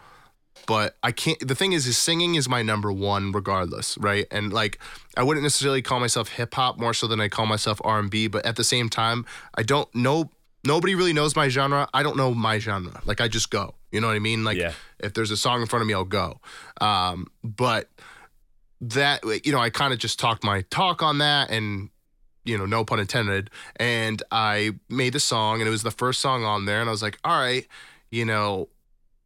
but 0.68 0.98
i 1.04 1.12
can't 1.12 1.40
the 1.48 1.56
thing 1.56 1.74
is 1.74 1.86
is 1.88 1.98
singing 1.98 2.36
is 2.36 2.48
my 2.50 2.62
number 2.62 2.92
one 2.92 3.32
regardless 3.32 3.98
right? 3.98 4.26
And 4.32 4.52
like 4.54 4.80
i 5.18 5.24
wouldn't 5.24 5.44
necessarily 5.44 5.82
call 5.82 6.00
myself 6.00 6.30
hip-hop 6.30 6.78
more 6.78 6.94
so 6.94 7.08
than 7.08 7.20
i 7.22 7.28
call 7.30 7.46
myself 7.46 7.80
r&b 7.84 8.28
but 8.28 8.46
at 8.46 8.56
the 8.56 8.64
same 8.64 8.90
time 8.90 9.26
i 9.56 9.64
don't 9.64 9.94
know 9.96 10.30
nobody 10.66 10.96
really 10.96 11.14
knows 11.14 11.36
my 11.36 11.48
genre. 11.48 11.88
I 11.94 12.02
don't 12.02 12.18
know 12.18 12.34
my 12.34 12.58
genre. 12.58 13.00
Like 13.06 13.22
i 13.22 13.28
just 13.28 13.52
go. 13.52 13.76
You 13.92 14.02
know 14.02 14.08
what 14.08 14.16
i 14.16 14.20
mean? 14.20 14.44
Like 14.44 14.58
Yeah. 14.58 14.74
if 15.00 15.14
there's 15.14 15.30
a 15.32 15.38
song 15.38 15.62
in 15.62 15.68
front 15.68 15.82
of 15.82 15.88
me 15.88 15.94
i'll 15.94 16.06
go. 16.06 16.40
Um, 16.82 17.28
but 17.44 17.90
that 18.82 19.24
you 19.46 19.52
know 19.52 19.60
i 19.60 19.70
kind 19.70 19.94
of 19.94 20.00
just 20.00 20.20
talked 20.20 20.44
my 20.44 20.62
talk 20.70 21.02
on 21.02 21.20
that 21.20 21.50
and 21.50 21.90
you 22.44 22.58
know 22.58 22.66
no 22.66 22.84
pun 22.84 23.00
intended. 23.00 23.50
And 23.78 24.22
i 24.32 24.72
made 24.90 25.14
the 25.14 25.20
song 25.20 25.62
and 25.62 25.68
it 25.68 25.72
was 25.72 25.84
the 25.84 25.92
first 25.92 26.20
song 26.22 26.44
on 26.44 26.66
there 26.66 26.80
and 26.82 26.90
i 26.90 26.92
was 26.92 27.02
like 27.02 27.18
all 27.24 27.40
right 27.40 27.68
you 28.12 28.26
know 28.26 28.68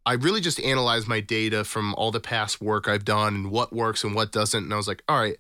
i 0.06 0.14
really 0.14 0.42
just 0.42 0.60
analyzed 0.62 1.08
my 1.08 1.20
data 1.20 1.64
from 1.64 1.94
all 1.96 2.12
the 2.12 2.20
past 2.20 2.62
work 2.62 2.88
i've 2.88 3.06
done 3.06 3.36
and 3.36 3.52
what 3.52 3.74
works 3.74 4.04
and 4.04 4.16
what 4.16 4.32
doesn't 4.32 4.64
and 4.66 4.74
i 4.74 4.78
was 4.78 4.88
like 4.88 5.04
all 5.08 5.20
right 5.20 5.38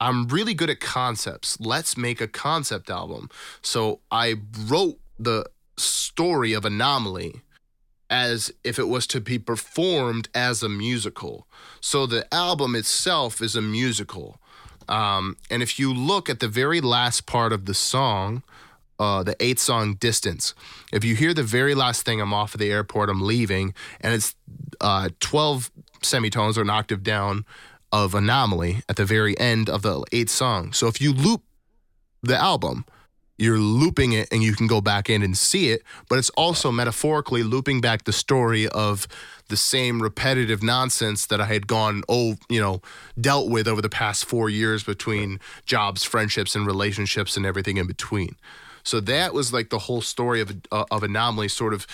i'm 0.00 0.26
really 0.28 0.54
good 0.54 0.70
at 0.70 0.80
concepts 0.80 1.58
let's 1.60 1.96
make 1.96 2.20
a 2.20 2.28
concept 2.28 2.90
album 2.90 3.28
so 3.62 4.00
i 4.10 4.34
wrote 4.66 4.98
the 5.18 5.44
story 5.76 6.52
of 6.52 6.64
anomaly 6.64 7.42
as 8.08 8.52
if 8.62 8.78
it 8.78 8.88
was 8.88 9.06
to 9.08 9.20
be 9.20 9.38
performed 9.38 10.28
as 10.34 10.62
a 10.62 10.68
musical. 10.68 11.46
So 11.80 12.06
the 12.06 12.32
album 12.32 12.74
itself 12.74 13.40
is 13.40 13.56
a 13.56 13.62
musical. 13.62 14.40
Um, 14.88 15.36
and 15.50 15.62
if 15.62 15.78
you 15.78 15.92
look 15.92 16.30
at 16.30 16.40
the 16.40 16.48
very 16.48 16.80
last 16.80 17.26
part 17.26 17.52
of 17.52 17.64
the 17.64 17.74
song, 17.74 18.42
uh, 18.98 19.22
the 19.22 19.36
eighth 19.42 19.60
song, 19.60 19.94
Distance, 19.94 20.54
if 20.92 21.04
you 21.04 21.14
hear 21.14 21.34
the 21.34 21.42
very 21.42 21.74
last 21.74 22.04
thing, 22.04 22.20
I'm 22.20 22.32
off 22.32 22.54
of 22.54 22.60
the 22.60 22.70
airport, 22.70 23.10
I'm 23.10 23.20
leaving, 23.20 23.74
and 24.00 24.14
it's 24.14 24.34
uh, 24.80 25.10
12 25.20 25.70
semitones 26.02 26.56
or 26.58 26.62
an 26.62 26.70
octave 26.70 27.02
down 27.02 27.44
of 27.92 28.14
Anomaly 28.14 28.82
at 28.88 28.96
the 28.96 29.04
very 29.04 29.38
end 29.38 29.68
of 29.68 29.82
the 29.82 30.04
eighth 30.12 30.30
song. 30.30 30.72
So 30.72 30.86
if 30.86 31.00
you 31.00 31.12
loop 31.12 31.42
the 32.22 32.36
album, 32.36 32.84
you're 33.38 33.58
looping 33.58 34.12
it 34.12 34.28
and 34.32 34.42
you 34.42 34.54
can 34.54 34.66
go 34.66 34.80
back 34.80 35.10
in 35.10 35.22
and 35.22 35.36
see 35.36 35.70
it, 35.70 35.82
but 36.08 36.18
it's 36.18 36.30
also 36.30 36.72
metaphorically 36.72 37.42
looping 37.42 37.80
back 37.80 38.04
the 38.04 38.12
story 38.12 38.66
of 38.68 39.06
the 39.48 39.56
same 39.56 40.02
repetitive 40.02 40.62
nonsense 40.62 41.26
that 41.26 41.40
I 41.40 41.44
had 41.44 41.66
gone 41.66 42.02
oh 42.08 42.36
you 42.48 42.60
know 42.60 42.80
dealt 43.20 43.48
with 43.48 43.68
over 43.68 43.80
the 43.82 43.88
past 43.88 44.24
four 44.24 44.48
years 44.48 44.82
between 44.82 45.38
jobs, 45.66 46.02
friendships, 46.02 46.54
and 46.54 46.66
relationships 46.66 47.36
and 47.36 47.46
everything 47.46 47.76
in 47.76 47.86
between. 47.86 48.36
So 48.86 49.00
that 49.00 49.34
was 49.34 49.52
like 49.52 49.70
the 49.70 49.80
whole 49.80 50.00
story 50.00 50.40
of 50.40 50.56
uh, 50.70 50.84
of 50.92 51.02
anomaly, 51.02 51.48
sort 51.48 51.74
of 51.74 51.88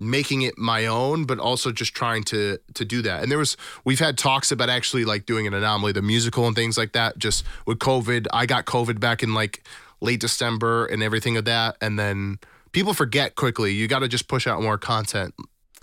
making 0.00 0.42
it 0.42 0.56
my 0.56 0.86
own, 0.86 1.26
but 1.26 1.38
also 1.38 1.70
just 1.72 1.94
trying 1.94 2.24
to 2.24 2.58
to 2.72 2.84
do 2.86 3.02
that. 3.02 3.22
And 3.22 3.30
there 3.30 3.36
was 3.38 3.58
we've 3.84 3.98
had 3.98 4.16
talks 4.16 4.50
about 4.50 4.70
actually 4.70 5.04
like 5.04 5.26
doing 5.26 5.46
an 5.46 5.52
anomaly, 5.52 5.92
the 5.92 6.00
musical 6.00 6.46
and 6.46 6.56
things 6.56 6.78
like 6.78 6.92
that. 6.92 7.18
Just 7.18 7.44
with 7.66 7.78
COVID, 7.78 8.26
I 8.32 8.46
got 8.46 8.64
COVID 8.64 8.98
back 8.98 9.22
in 9.22 9.34
like 9.34 9.62
late 10.00 10.20
December 10.20 10.86
and 10.86 11.02
everything 11.02 11.36
of 11.36 11.44
that, 11.44 11.76
and 11.82 11.98
then 11.98 12.38
people 12.72 12.94
forget 12.94 13.34
quickly. 13.34 13.74
You 13.74 13.86
got 13.86 13.98
to 13.98 14.08
just 14.08 14.26
push 14.26 14.46
out 14.46 14.62
more 14.62 14.78
content. 14.78 15.34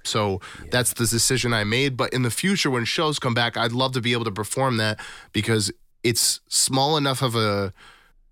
So 0.03 0.41
yeah. 0.63 0.69
that's 0.71 0.93
the 0.93 1.05
decision 1.05 1.53
I 1.53 1.63
made. 1.63 1.95
But 1.95 2.11
in 2.11 2.23
the 2.23 2.31
future, 2.31 2.71
when 2.71 2.85
shows 2.85 3.19
come 3.19 3.35
back, 3.35 3.55
I'd 3.55 3.71
love 3.71 3.91
to 3.93 4.01
be 4.01 4.13
able 4.13 4.25
to 4.25 4.31
perform 4.31 4.77
that 4.77 4.99
because 5.31 5.71
it's 6.03 6.39
small 6.47 6.97
enough 6.97 7.21
of 7.21 7.35
a 7.35 7.71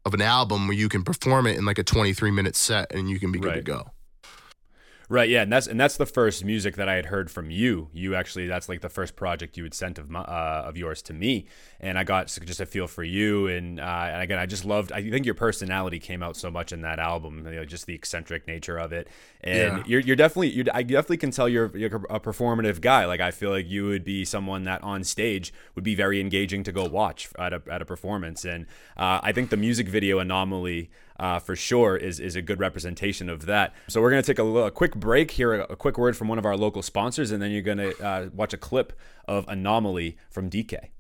of 0.06 0.14
an 0.14 0.22
album 0.22 0.68
where 0.68 0.76
you 0.76 0.90
can 0.90 1.04
perform 1.04 1.48
it 1.48 1.58
in 1.58 1.66
like 1.66 1.78
a 1.78 1.84
23 1.84 2.32
minute 2.32 2.56
set 2.56 2.94
and 2.94 3.10
you 3.10 3.20
can 3.20 3.32
be 3.32 3.40
good 3.40 3.48
right. 3.48 3.56
to 3.56 3.62
go. 3.62 3.92
Right, 5.10 5.30
yeah, 5.30 5.42
and 5.44 5.52
that's 5.52 5.68
and 5.68 5.80
that's 5.80 5.98
the 5.98 6.06
first 6.06 6.46
music 6.46 6.76
that 6.78 6.88
I 6.88 6.96
had 6.96 7.08
heard 7.08 7.30
from 7.30 7.52
you. 7.52 7.90
You 7.94 8.16
actually, 8.16 8.48
that's 8.48 8.70
like 8.70 8.82
the 8.82 8.90
first 8.90 9.16
project 9.16 9.58
you 9.58 9.64
had 9.64 9.74
sent 9.74 10.00
of 10.00 10.10
my, 10.10 10.22
uh, 10.22 10.64
of 10.66 10.78
yours 10.78 11.02
to 11.04 11.14
me, 11.14 11.46
and 11.84 12.00
I 12.00 12.06
got 12.06 12.28
just 12.28 12.62
a 12.62 12.66
feel 12.66 12.88
for 12.88 13.04
you. 13.04 13.48
And, 13.48 13.78
uh, 13.78 13.84
and 13.84 14.22
again, 14.22 14.40
I 14.40 14.46
just 14.46 14.64
loved. 14.64 14.94
I 14.94 15.08
think 15.10 15.26
your 15.26 15.36
personality 15.36 16.00
came 16.00 16.24
out 16.24 16.38
so 16.38 16.50
much 16.50 16.72
in 16.72 16.82
that 16.82 16.98
album, 16.98 17.46
you 17.46 17.56
know, 17.56 17.66
just 17.66 17.88
the 17.88 17.94
eccentric 17.94 18.48
nature 18.48 18.78
of 18.78 18.94
it. 18.94 19.10
And 19.42 19.80
yeah. 19.80 19.84
you're 19.86 20.00
you're 20.00 20.16
definitely 20.16 20.52
you're, 20.52 20.66
I 20.74 20.84
definitely 20.84 21.18
can 21.18 21.32
tell 21.32 21.50
you're, 21.50 21.76
you're 21.76 21.94
a 22.10 22.22
performative 22.22 22.80
guy. 22.80 23.06
Like 23.06 23.20
I 23.20 23.32
feel 23.32 23.50
like 23.50 23.70
you 23.70 23.86
would 23.86 24.06
be 24.06 24.24
someone 24.24 24.64
that 24.64 24.82
on 24.82 25.04
stage 25.04 25.54
would 25.76 25.84
be 25.84 25.94
very 25.94 26.22
engaging 26.22 26.64
to 26.64 26.72
go 26.72 26.86
watch 26.86 27.28
at 27.38 27.52
a 27.52 27.62
at 27.70 27.82
a 27.82 27.86
performance. 27.86 28.46
And 28.46 28.66
uh, 28.96 29.20
I 29.22 29.34
think 29.34 29.50
the 29.50 29.58
music 29.58 29.90
video 29.90 30.20
anomaly 30.20 30.90
uh, 31.20 31.40
for 31.40 31.58
sure 31.58 31.98
is 31.98 32.18
is 32.22 32.38
a 32.38 32.42
good 32.42 32.62
representation 32.62 33.28
of 33.28 33.46
that. 33.48 33.74
So 33.90 34.00
we're 34.02 34.10
gonna 34.10 34.24
take 34.24 34.40
a, 34.40 34.44
little, 34.44 34.68
a 34.68 34.72
quick 34.72 34.96
break 34.96 35.32
here, 35.32 35.54
a, 35.56 35.74
a, 35.74 35.76
quick 35.76 35.98
word 35.98 36.16
from 36.16 36.30
one 36.30 36.38
of 36.38 36.46
our 36.46 36.56
local 36.56 36.82
sponsors, 36.82 37.32
and 37.32 37.42
then 37.42 37.52
you're 37.52 37.62
gonna 37.62 37.90
uh, 38.02 38.30
watch 38.34 38.54
a 38.54 38.58
clip 38.58 38.98
of 39.28 39.46
Anomaly 39.50 40.18
from 40.30 40.50
DK. 40.50 40.92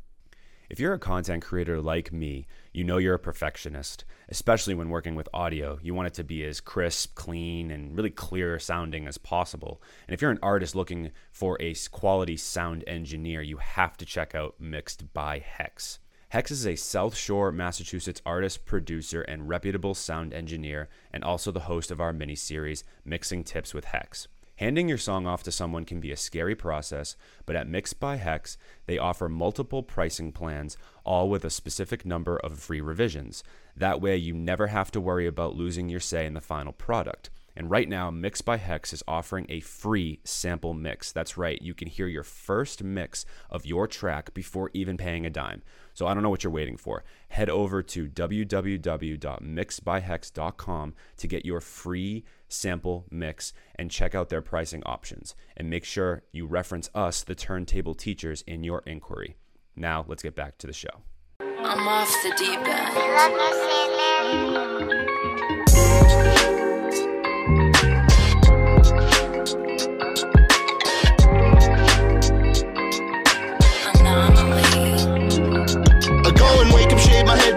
If 0.74 0.80
you're 0.80 0.96
a 0.96 0.98
content 0.98 1.44
creator 1.44 1.80
like 1.80 2.12
me, 2.12 2.48
you 2.72 2.84
know 2.84 2.98
you're 2.98 3.14
a 3.14 3.20
perfectionist, 3.20 4.06
especially 4.30 4.74
when 4.74 4.90
working 4.90 5.14
with 5.14 5.30
audio. 5.32 5.78
You 5.84 5.94
want 5.94 6.08
it 6.08 6.16
to 6.16 6.24
be 6.24 6.44
as 6.46 6.62
crisp, 6.62 7.14
clean, 7.14 7.70
and 7.70 7.96
really 7.96 8.10
clear 8.10 8.58
sounding 8.58 9.06
as 9.06 9.20
possible. 9.20 9.84
And 10.08 10.16
if 10.16 10.22
you're 10.24 10.32
an 10.32 10.40
artist 10.42 10.74
looking 10.74 11.12
for 11.32 11.62
a 11.62 11.76
quality 11.92 12.38
sound 12.38 12.84
engineer, 12.88 13.44
you 13.44 13.58
have 13.58 13.98
to 13.98 14.06
check 14.08 14.34
out 14.34 14.60
Mixed 14.60 15.14
by 15.14 15.38
Hex. 15.38 16.00
Hex 16.30 16.50
is 16.50 16.66
a 16.66 16.76
South 16.76 17.16
Shore, 17.16 17.52
Massachusetts 17.52 18.24
artist, 18.26 18.66
producer, 18.66 19.22
and 19.22 19.48
reputable 19.48 19.94
sound 19.94 20.34
engineer, 20.34 20.90
and 21.12 21.24
also 21.24 21.52
the 21.52 21.70
host 21.70 21.92
of 21.92 22.02
our 22.02 22.14
mini 22.14 22.34
series, 22.34 22.84
Mixing 23.06 23.44
Tips 23.44 23.76
with 23.76 23.86
Hex. 23.86 24.28
Handing 24.58 24.88
your 24.88 25.00
song 25.00 25.26
off 25.26 25.42
to 25.44 25.52
someone 25.52 25.84
can 25.84 26.00
be 26.00 26.12
a 26.12 26.18
scary 26.18 26.56
process, 26.56 27.16
but 27.46 27.56
at 27.56 27.68
Mixed 27.68 28.00
by 28.00 28.18
Hex, 28.18 28.58
they 28.86 29.00
offer 29.00 29.28
multiple 29.28 29.82
pricing 29.82 30.32
plans, 30.32 30.78
all 31.04 31.28
with 31.28 31.44
a 31.44 31.50
specific 31.50 32.06
number 32.06 32.38
of 32.38 32.60
free 32.60 32.80
revisions. 32.80 33.44
That 33.76 34.00
way, 34.00 34.16
you 34.16 34.34
never 34.34 34.68
have 34.68 34.92
to 34.92 35.02
worry 35.02 35.26
about 35.26 35.56
losing 35.56 35.90
your 35.90 36.00
say 36.00 36.28
in 36.28 36.36
the 36.36 36.42
final 36.42 36.72
product. 36.72 37.32
And 37.56 37.70
right 37.70 37.88
now, 37.88 38.10
Mix 38.10 38.42
by 38.42 38.58
Hex 38.58 38.94
is 38.94 39.04
offering 39.08 39.46
a 39.48 39.60
free 39.60 40.20
sample 40.24 40.74
mix. 40.74 41.12
That's 41.12 41.38
right, 41.38 41.62
you 41.62 41.76
can 41.76 41.88
hear 41.88 42.08
your 42.08 42.24
first 42.24 42.84
mix 42.84 43.28
of 43.50 43.66
your 43.66 43.88
track 43.88 44.34
before 44.34 44.72
even 44.74 44.98
paying 44.98 45.26
a 45.26 45.30
dime. 45.30 45.62
So 45.94 46.08
I 46.08 46.14
don't 46.14 46.24
know 46.24 46.32
what 46.32 46.44
you're 46.44 46.52
waiting 46.52 46.76
for. 46.78 47.06
Head 47.30 47.50
over 47.50 47.82
to 47.84 48.08
www.mixbyhex.com 48.08 50.94
to 51.18 51.28
get 51.28 51.46
your 51.46 51.62
free 51.62 52.26
sample 52.54 53.06
mix 53.10 53.54
and 53.76 53.92
check 53.92 54.16
out 54.16 54.30
their 54.30 54.42
pricing 54.42 54.84
options. 54.86 55.36
And 55.58 55.70
make 55.70 55.84
sure 55.86 56.24
you 56.32 56.46
reference 56.46 56.90
us, 56.96 57.24
the 57.24 57.36
turntable 57.36 57.96
teachers, 57.96 58.44
in 58.48 58.64
your 58.64 58.84
inquiry. 58.86 59.38
Now, 59.76 60.06
let's 60.08 60.24
get 60.24 60.36
back 60.36 60.58
to 60.60 60.68
the 60.68 60.74
show. 60.74 61.02
I'm 61.40 61.88
off 61.88 62.10
the 62.24 62.34
deep 62.38 62.60
end. 62.60 63.04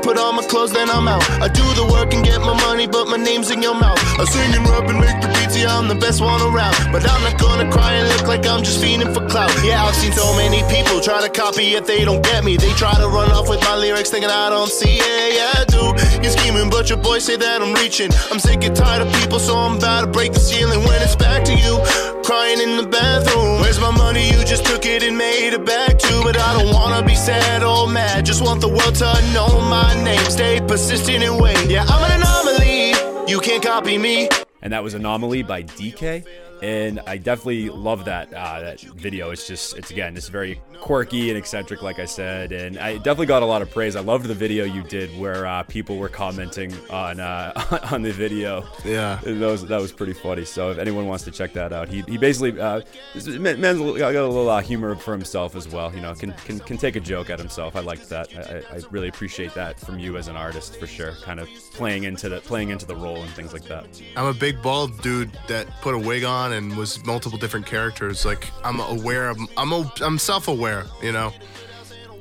Put 0.07 0.19
on 0.19 0.37
my 0.37 0.43
clothes, 0.43 0.73
then 0.73 0.89
I'm 0.89 1.09
out. 1.09 1.23
I 1.43 1.49
do 1.49 1.67
the 1.75 1.87
work 1.91 2.15
and 2.15 2.25
get 2.25 2.41
my 2.41 2.55
money, 2.63 2.87
but 2.87 3.07
my 3.09 3.17
name's 3.17 3.51
in 3.51 3.61
your 3.61 3.75
mouth. 3.75 3.99
I 4.19 4.25
sing 4.25 4.55
and 4.55 4.65
rap 4.71 4.89
and 4.89 5.01
make 5.01 5.19
the 5.21 5.29
beats, 5.35 5.59
yeah, 5.59 5.77
I'm 5.77 5.89
the 5.89 5.97
best 5.97 6.21
one 6.21 6.41
around. 6.41 6.75
But 6.93 7.03
I'm 7.11 7.23
not 7.27 7.39
gonna 7.41 7.71
cry 7.71 7.93
and 7.99 8.07
look 8.15 8.27
like 8.29 8.47
I'm 8.47 8.63
just 8.63 8.83
fiending 8.83 9.13
for 9.13 9.27
clout. 9.27 9.51
Yeah, 9.65 9.83
I've 9.85 9.97
seen 9.97 10.13
so 10.13 10.27
many 10.37 10.63
people 10.71 11.01
try 11.01 11.21
to 11.27 11.29
copy, 11.29 11.65
yet 11.75 11.87
they 11.87 12.05
don't 12.05 12.23
get 12.23 12.45
me. 12.45 12.57
They 12.57 12.73
try 12.75 12.95
to 12.95 13.09
run 13.09 13.33
off 13.33 13.49
with 13.49 13.61
my 13.63 13.77
lyrics, 13.77 14.11
thinking 14.11 14.31
I 14.31 14.49
don't 14.49 14.71
see 14.71 14.99
it. 15.03 15.29
Yeah, 15.37 15.61
I 15.61 15.65
do. 15.67 15.85
You're 16.23 16.37
scheming, 16.39 16.71
but 16.71 16.89
your 16.89 16.99
boys 16.99 17.25
say 17.25 17.37
that 17.37 17.61
I'm 17.61 17.75
reaching. 17.75 18.11
I'm 18.31 18.39
sick 18.39 18.63
and 18.65 18.77
tired 18.77 19.03
of 19.03 19.13
people, 19.21 19.41
so 19.41 19.57
I'm 19.57 19.77
about 19.79 20.03
to 20.03 20.07
break 20.07 20.33
the 20.33 20.41
ceiling 20.41 20.81
when 20.87 21.03
it's 21.03 21.17
back 21.17 21.45
to 21.45 21.55
you. 21.55 22.16
Crying 22.27 22.59
in 22.61 22.77
the 22.77 22.89
bathroom. 22.89 23.61
Where's 23.61 23.79
my 23.79 23.93
money? 23.93 24.27
You 24.27 24.45
just 24.45 24.65
took 24.65 24.85
it 24.85 25.05
and 25.05 25.17
made 25.17 25.53
it 25.53 25.65
back 25.65 25.97
too. 25.97 26.23
But 26.25 26.37
I 26.37 26.55
don't 26.59 26.75
wanna 26.75 27.07
be 27.07 27.15
sad 27.15 27.63
or 27.63 27.87
mad. 27.87 28.27
Just 28.27 28.43
want 28.43 28.61
the 28.61 28.67
world 28.67 28.97
to 28.97 29.13
know 29.33 29.61
my 29.71 29.95
name. 30.03 30.25
Stay 30.29 30.59
persistent 30.59 31.23
and 31.23 31.41
wait. 31.41 31.71
Yeah, 31.71 31.85
I'm 31.87 32.03
an 32.03 32.21
anomaly. 32.21 33.31
You 33.31 33.39
can't 33.39 33.63
copy 33.63 33.97
me. 33.97 34.29
And 34.61 34.73
that 34.73 34.83
was 34.83 34.95
Anomaly 34.95 35.45
by 35.45 35.63
DK 35.63 36.25
and 36.63 37.01
I 37.07 37.17
definitely 37.19 37.71
love 37.71 38.05
that 38.07 38.33
uh, 38.33 38.61
that 38.61 38.81
video. 38.81 39.31
It's 39.31 39.47
just 39.47 39.77
it's 39.77 39.91
again 39.91 40.17
it's 40.17 40.29
very 40.29 40.61
quirky 40.81 41.31
and 41.31 41.39
eccentric, 41.39 41.83
like 41.83 41.99
I 41.99 42.05
said, 42.05 42.53
and 42.53 42.79
I 42.79 42.97
definitely 42.97 43.27
got 43.27 43.43
a 43.43 43.47
lot 43.47 43.63
of 43.63 43.71
praise. 43.71 43.97
I 43.97 44.01
loved 44.01 44.27
the 44.27 44.35
video 44.35 44.65
you 44.65 44.83
did 44.83 45.11
where 45.19 45.47
uh, 45.47 45.63
people 45.65 45.97
were 45.97 46.09
commenting 46.09 46.73
on 46.91 47.21
uh, 47.21 47.89
on 47.91 48.03
the 48.03 48.13
video. 48.13 48.67
Yeah, 48.85 49.21
that 49.25 49.39
was 49.41 49.67
that 49.67 49.81
was 49.81 49.93
pretty 49.93 50.13
funny. 50.13 50.45
So 50.45 50.71
if 50.71 50.79
anyone 50.79 51.07
wants 51.07 51.25
to 51.25 51.31
check 51.31 51.53
that 51.55 51.73
out, 51.73 51.89
he, 51.89 52.03
he 52.03 52.19
basically 52.19 52.61
uh, 52.61 52.83
man's 53.15 53.79
got 53.81 54.15
a 54.15 54.27
little 54.27 54.49
uh, 54.49 54.61
humor 54.61 54.95
for 54.97 55.13
himself 55.13 55.57
as 55.57 55.69
well. 55.69 55.95
You 55.95 56.01
know, 56.01 56.15
can 56.15 56.33
can 56.33 56.59
can 56.61 56.79
take 56.79 56.97
a 56.97 57.01
joke 57.01 57.31
at 57.31 57.39
himself. 57.39 57.77
I 57.77 57.81
liked 57.81 58.09
that. 58.11 58.29
I, 58.37 58.77
I 58.77 58.81
really 58.91 59.09
appreciate 59.09 59.55
that 59.55 59.79
from 59.81 59.99
you 59.99 60.17
as 60.17 60.29
an 60.29 60.37
artist 60.37 60.77
for 60.77 60.87
sure. 60.87 61.13
Kind 61.23 61.41
of 61.41 61.49
playing 61.73 62.05
into 62.05 62.29
the 62.29 62.41
playing 62.41 62.71
into 62.71 62.87
the 62.87 62.97
role 62.97 63.17
and 63.17 63.31
things 63.31 63.53
like 63.53 63.65
that. 63.65 63.87
I'm 64.17 64.27
a 64.27 64.35
big 64.35 64.63
bald 64.63 65.01
dude 65.03 65.31
that 65.49 65.67
put 65.81 65.95
a 65.95 65.99
wig 65.99 66.25
on 66.25 66.46
on 66.47 66.53
and 66.53 66.77
was 66.77 67.05
multiple 67.05 67.39
different 67.39 67.67
characters. 67.67 68.25
Like 68.25 68.51
I'm 68.65 68.81
aware 68.81 69.29
of, 69.29 69.39
I'm 69.57 69.73
I'm 70.01 70.19
self-aware, 70.19 70.85
you 71.03 71.13
know. 71.13 71.33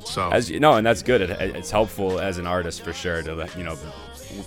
So 0.03 0.29
as 0.31 0.49
you 0.49 0.59
know, 0.59 0.73
and 0.73 0.85
that's 0.85 1.01
good. 1.01 1.21
It, 1.21 1.29
it's 1.55 1.71
helpful 1.71 2.19
as 2.19 2.37
an 2.37 2.47
artist 2.47 2.81
for 2.81 2.93
sure 2.93 3.21
to 3.23 3.49
you 3.57 3.63
know 3.63 3.77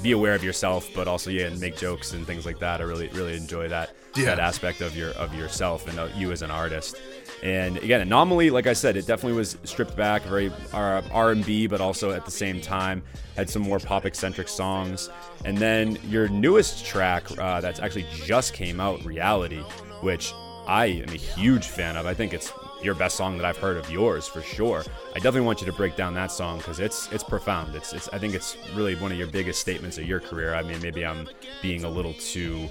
be 0.03 0.13
aware 0.13 0.35
of 0.35 0.45
yourself, 0.45 0.89
but 0.95 1.09
also 1.09 1.31
yeah, 1.31 1.47
and 1.47 1.61
make 1.61 1.77
jokes 1.77 2.13
and 2.13 2.27
things 2.27 2.47
like 2.47 2.59
that. 2.61 2.81
I 2.81 2.85
really 2.85 3.09
really 3.09 3.37
enjoy 3.37 3.69
that 3.69 3.95
yeah. 4.19 4.35
that 4.35 4.39
aspect 4.39 4.81
of 4.81 4.97
your 4.97 5.11
of 5.13 5.35
yourself 5.35 5.89
and 5.89 5.99
uh, 5.99 6.09
you 6.17 6.33
as 6.33 6.43
an 6.43 6.51
artist. 6.51 7.01
And 7.43 7.77
again, 7.79 8.01
Anomaly, 8.01 8.51
like 8.51 8.67
I 8.67 8.73
said, 8.73 8.97
it 8.97 9.07
definitely 9.07 9.39
was 9.39 9.57
stripped 9.63 9.97
back, 9.97 10.23
very 10.23 10.51
uh, 10.73 11.03
R&B, 11.13 11.69
but 11.69 11.81
also 11.81 12.11
at 12.11 12.25
the 12.25 12.33
same 12.33 12.61
time 12.61 13.03
had 13.37 13.49
some 13.49 13.63
more 13.63 13.79
pop 13.79 14.07
eccentric 14.07 14.49
songs. 14.49 15.09
And 15.45 15.57
then 15.57 15.99
your 16.09 16.29
newest 16.29 16.85
track 16.85 17.31
uh, 17.39 17.61
that's 17.61 17.79
actually 17.79 18.07
just 18.13 18.55
came 18.55 18.81
out, 18.81 19.05
Reality, 19.05 19.61
which 20.01 20.33
I 20.67 20.87
am 20.87 21.11
a 21.11 21.17
huge 21.17 21.67
fan 21.67 21.97
of. 21.97 22.07
I 22.07 22.15
think 22.15 22.35
it's 22.35 22.53
your 22.83 22.95
best 22.95 23.17
song 23.17 23.37
that 23.39 23.45
I've 23.45 23.57
heard 23.57 23.77
of 23.77 23.91
yours 23.91 24.27
for 24.27 24.43
sure. 24.43 24.85
I 25.11 25.15
definitely 25.15 25.43
want 25.43 25.61
you 25.61 25.67
to 25.67 25.73
break 25.73 25.97
down 25.97 26.15
that 26.15 26.31
song 26.31 26.59
because 26.59 26.81
it's 26.81 27.11
it's 27.13 27.25
profound. 27.25 27.75
It's 27.75 27.93
it's 27.93 28.09
I 28.11 28.19
think 28.19 28.35
it's 28.35 28.57
really 28.75 28.95
one 28.97 29.13
of 29.13 29.19
your 29.19 29.27
biggest 29.29 29.61
statements 29.61 29.99
of 29.99 30.05
your 30.05 30.21
career. 30.21 30.55
I 30.55 30.63
mean, 30.63 30.81
maybe 30.83 31.05
I'm 31.05 31.29
being 31.63 31.85
a 31.85 31.89
little 31.89 32.15
too 32.15 32.69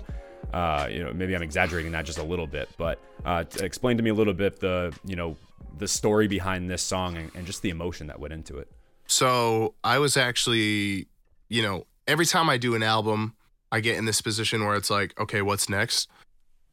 uh, 0.54 0.88
you 0.90 1.04
know, 1.04 1.14
maybe 1.14 1.36
I'm 1.36 1.44
exaggerating 1.44 1.92
that 1.92 2.06
just 2.06 2.18
a 2.18 2.24
little 2.24 2.48
bit, 2.48 2.70
but 2.78 3.00
uh, 3.26 3.44
explain 3.60 3.98
to 3.98 4.04
me 4.04 4.10
a 4.10 4.14
little 4.14 4.34
bit 4.34 4.60
the, 4.60 4.98
you 5.06 5.16
know, 5.16 5.36
the 5.78 5.88
story 5.88 6.28
behind 6.28 6.70
this 6.70 6.82
song 6.82 7.18
and, 7.18 7.32
and 7.36 7.46
just 7.46 7.62
the 7.62 7.70
emotion 7.70 8.08
that 8.08 8.20
went 8.20 8.34
into 8.34 8.58
it. 8.58 8.72
So 9.08 9.76
I 9.84 10.00
was 10.00 10.18
actually, 10.18 11.08
you 11.50 11.62
know, 11.62 11.86
every 12.08 12.26
time 12.26 12.50
I 12.50 12.58
do 12.58 12.76
an 12.76 12.84
album, 12.84 13.36
I 13.72 13.80
get 13.80 13.98
in 13.98 14.06
this 14.06 14.22
position 14.22 14.66
where 14.66 14.76
it's 14.76 14.90
like, 14.90 15.20
okay, 15.20 15.42
what's 15.42 15.70
next? 15.70 16.10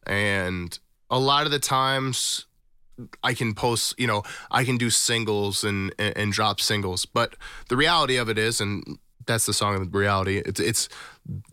And 0.07 0.79
a 1.11 1.19
lot 1.19 1.45
of 1.47 1.53
the 1.53 1.59
times 1.59 2.47
I 3.23 3.35
can 3.35 3.55
post, 3.55 3.99
you 3.99 4.07
know, 4.07 4.23
I 4.51 4.65
can 4.65 4.77
do 4.77 4.91
singles 4.91 5.65
and, 5.65 5.93
and 5.99 6.33
drop 6.33 6.61
singles. 6.61 7.07
But 7.07 7.35
the 7.69 7.77
reality 7.77 8.17
of 8.17 8.29
it 8.29 8.39
is, 8.39 8.61
and 8.61 8.99
that's 9.27 9.47
the 9.47 9.53
song 9.53 9.81
of 9.81 9.95
reality. 9.95 10.43
It's 10.45 10.61
it's 10.61 10.89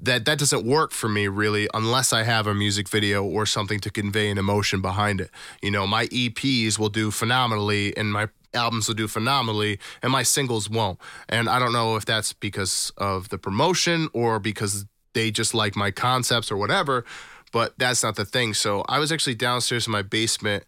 that 0.01 0.25
that 0.25 0.37
doesn't 0.37 0.65
work 0.65 0.91
for 0.91 1.07
me 1.07 1.27
really 1.27 1.67
unless 1.73 2.13
I 2.13 2.23
have 2.23 2.47
a 2.47 2.53
music 2.53 2.89
video 2.89 3.23
or 3.23 3.45
something 3.45 3.79
to 3.81 3.89
convey 3.89 4.29
an 4.29 4.37
emotion 4.37 4.81
behind 4.81 5.21
it. 5.21 5.29
You 5.61 5.71
know, 5.71 5.87
my 5.87 6.07
EPs 6.07 6.77
will 6.77 6.89
do 6.89 7.11
phenomenally 7.11 7.95
and 7.95 8.11
my 8.11 8.27
albums 8.53 8.87
will 8.87 8.95
do 8.95 9.07
phenomenally 9.07 9.79
and 10.01 10.11
my 10.11 10.23
singles 10.23 10.69
won't. 10.69 10.99
And 11.29 11.49
I 11.49 11.59
don't 11.59 11.73
know 11.73 11.95
if 11.95 12.05
that's 12.05 12.33
because 12.33 12.91
of 12.97 13.29
the 13.29 13.37
promotion 13.37 14.09
or 14.13 14.39
because 14.39 14.85
they 15.13 15.31
just 15.31 15.53
like 15.53 15.75
my 15.75 15.91
concepts 15.91 16.51
or 16.51 16.57
whatever, 16.57 17.05
but 17.51 17.77
that's 17.77 18.03
not 18.03 18.15
the 18.15 18.25
thing. 18.25 18.53
So 18.53 18.83
I 18.87 18.99
was 18.99 19.11
actually 19.11 19.35
downstairs 19.35 19.87
in 19.87 19.91
my 19.91 20.01
basement 20.01 20.65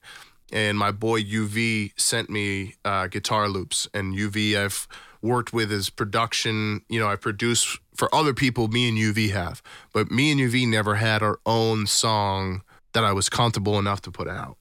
and 0.53 0.77
my 0.77 0.91
boy 0.91 1.22
UV 1.22 2.00
sent 2.00 2.29
me 2.29 2.75
uh, 2.86 3.07
guitar 3.07 3.50
loops 3.50 3.89
and 3.93 4.15
UV 4.15 4.55
I've 4.55 4.88
worked 5.22 5.51
with 5.51 5.72
his 5.72 5.89
production. 5.89 6.83
You 6.88 7.00
know, 7.00 7.07
I 7.07 7.15
produce 7.15 7.77
for 7.95 8.13
other 8.13 8.33
people, 8.33 8.67
me 8.67 8.88
and 8.88 8.98
UV 8.98 9.31
have, 9.31 9.63
but 9.93 10.12
me 10.12 10.31
and 10.31 10.39
UV 10.39 10.67
never 10.67 10.95
had 10.95 11.24
our 11.24 11.39
own 11.45 11.88
song 11.88 12.62
that 12.93 13.03
I 13.03 13.13
was 13.13 13.29
comfortable 13.29 13.79
enough 13.79 14.01
to 14.03 14.12
put 14.12 14.27
out. 14.27 14.57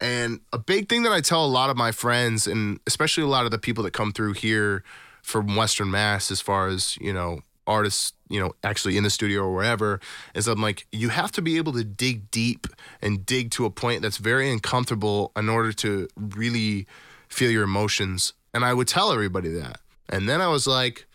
And 0.00 0.40
a 0.52 0.58
big 0.58 0.88
thing 0.88 1.04
that 1.04 1.12
I 1.12 1.20
tell 1.20 1.44
a 1.44 1.46
lot 1.46 1.70
of 1.70 1.76
my 1.76 1.92
friends, 1.92 2.48
and 2.48 2.80
especially 2.86 3.22
a 3.22 3.28
lot 3.28 3.44
of 3.44 3.52
the 3.52 3.58
people 3.58 3.84
that 3.84 3.92
come 3.92 4.12
through 4.12 4.32
here 4.32 4.82
from 5.22 5.54
Western 5.54 5.90
Mass, 5.90 6.32
as 6.32 6.40
far 6.40 6.66
as, 6.66 6.98
you 7.00 7.12
know, 7.12 7.40
artists, 7.66 8.12
you 8.28 8.40
know, 8.40 8.54
actually 8.62 8.96
in 8.96 9.04
the 9.04 9.10
studio 9.10 9.42
or 9.42 9.54
wherever, 9.54 10.00
is 10.34 10.46
I'm 10.46 10.60
like, 10.60 10.86
you 10.92 11.08
have 11.10 11.32
to 11.32 11.42
be 11.42 11.56
able 11.56 11.72
to 11.72 11.84
dig 11.84 12.30
deep 12.30 12.66
and 13.02 13.24
dig 13.24 13.50
to 13.52 13.64
a 13.64 13.70
point 13.70 14.02
that's 14.02 14.18
very 14.18 14.50
uncomfortable 14.50 15.32
in 15.36 15.48
order 15.48 15.72
to 15.72 16.08
really 16.16 16.86
feel 17.28 17.50
your 17.50 17.64
emotions 17.64 18.32
and 18.54 18.64
I 18.64 18.72
would 18.72 18.86
tell 18.86 19.12
everybody 19.12 19.48
that. 19.50 19.80
And 20.08 20.28
then 20.28 20.40
I 20.40 20.46
was 20.46 20.66
like, 20.66 21.06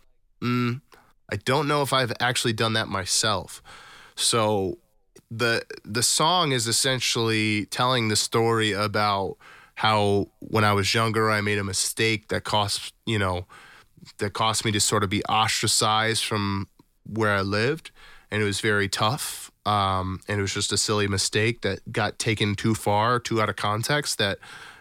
mm, 0.42 0.82
I 1.32 1.38
don't 1.38 1.68
know 1.68 1.82
if 1.82 1.94
I've 1.94 2.12
actually 2.20 2.54
done 2.54 2.74
that 2.74 2.90
myself. 2.90 3.64
So 4.16 4.78
the 5.32 5.64
the 5.86 6.04
song 6.04 6.52
is 6.52 6.68
essentially 6.68 7.66
telling 7.68 8.10
the 8.10 8.16
story 8.18 8.74
about 8.74 9.38
how 9.76 10.28
when 10.40 10.66
I 10.66 10.74
was 10.74 10.94
younger 10.94 11.32
I 11.32 11.40
made 11.40 11.58
a 11.58 11.64
mistake 11.64 12.28
that 12.28 12.44
cost, 12.44 12.94
you 13.06 13.18
know, 13.18 13.46
that 14.18 14.34
cost 14.34 14.66
me 14.66 14.72
to 14.72 14.80
sort 14.80 15.04
of 15.04 15.10
be 15.10 15.24
ostracized 15.26 16.26
from 16.26 16.68
where 17.06 17.32
I 17.32 17.42
lived 17.42 17.92
and 18.32 18.42
it 18.42 18.46
was 18.46 18.60
very 18.60 18.88
tough. 18.88 19.52
Um, 19.66 20.22
and 20.28 20.40
it 20.40 20.42
was 20.42 20.54
just 20.54 20.72
a 20.72 20.78
silly 20.78 21.08
mistake 21.08 21.62
that 21.62 21.92
got 21.92 22.18
taken 22.18 22.56
too 22.56 22.74
far, 22.74 23.20
too 23.20 23.42
out 23.42 23.50
of 23.50 23.56
context 23.56 24.18
that, 24.18 24.40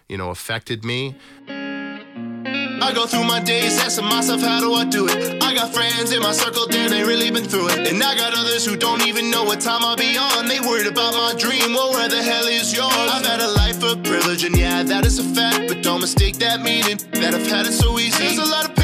you 0.08 0.16
know, 0.16 0.30
affected 0.30 0.84
me. 0.84 1.16
I 2.80 2.92
go 2.94 3.06
through 3.06 3.24
my 3.24 3.40
days 3.40 3.78
asking 3.78 4.06
myself, 4.06 4.40
how 4.40 4.60
do 4.60 4.72
I 4.72 4.84
do 4.84 5.06
it? 5.08 5.42
I 5.42 5.54
got 5.54 5.74
friends 5.74 6.12
in 6.12 6.22
my 6.22 6.32
circle, 6.32 6.66
damn, 6.66 6.90
they 6.90 7.02
really 7.02 7.30
been 7.30 7.44
through 7.44 7.68
it. 7.70 7.88
And 7.88 8.02
I 8.02 8.14
got 8.14 8.32
others 8.34 8.64
who 8.64 8.76
don't 8.76 9.06
even 9.06 9.30
know 9.30 9.44
what 9.44 9.60
time 9.60 9.84
I'll 9.84 9.96
be 9.96 10.16
on. 10.16 10.46
They 10.46 10.60
worried 10.60 10.86
about 10.86 11.12
my 11.12 11.34
dream, 11.36 11.74
well, 11.74 11.90
where 11.90 12.08
the 12.08 12.22
hell 12.22 12.46
is 12.46 12.72
yours? 12.72 12.92
I've 12.94 13.26
had 13.26 13.40
a 13.40 13.48
life 13.48 13.82
of 13.82 14.02
privilege, 14.04 14.44
and 14.44 14.56
yeah, 14.56 14.82
that 14.84 15.04
is 15.04 15.18
a 15.18 15.24
fact. 15.34 15.68
But 15.68 15.82
don't 15.82 16.00
mistake 16.00 16.36
that 16.36 16.62
meaning 16.62 16.98
that 17.20 17.34
I've 17.34 17.46
had 17.46 17.66
it 17.66 17.72
so 17.72 17.98
easy. 17.98 18.24
There's 18.24 18.38
a 18.38 18.46
lot 18.46 18.70
of 18.70 18.77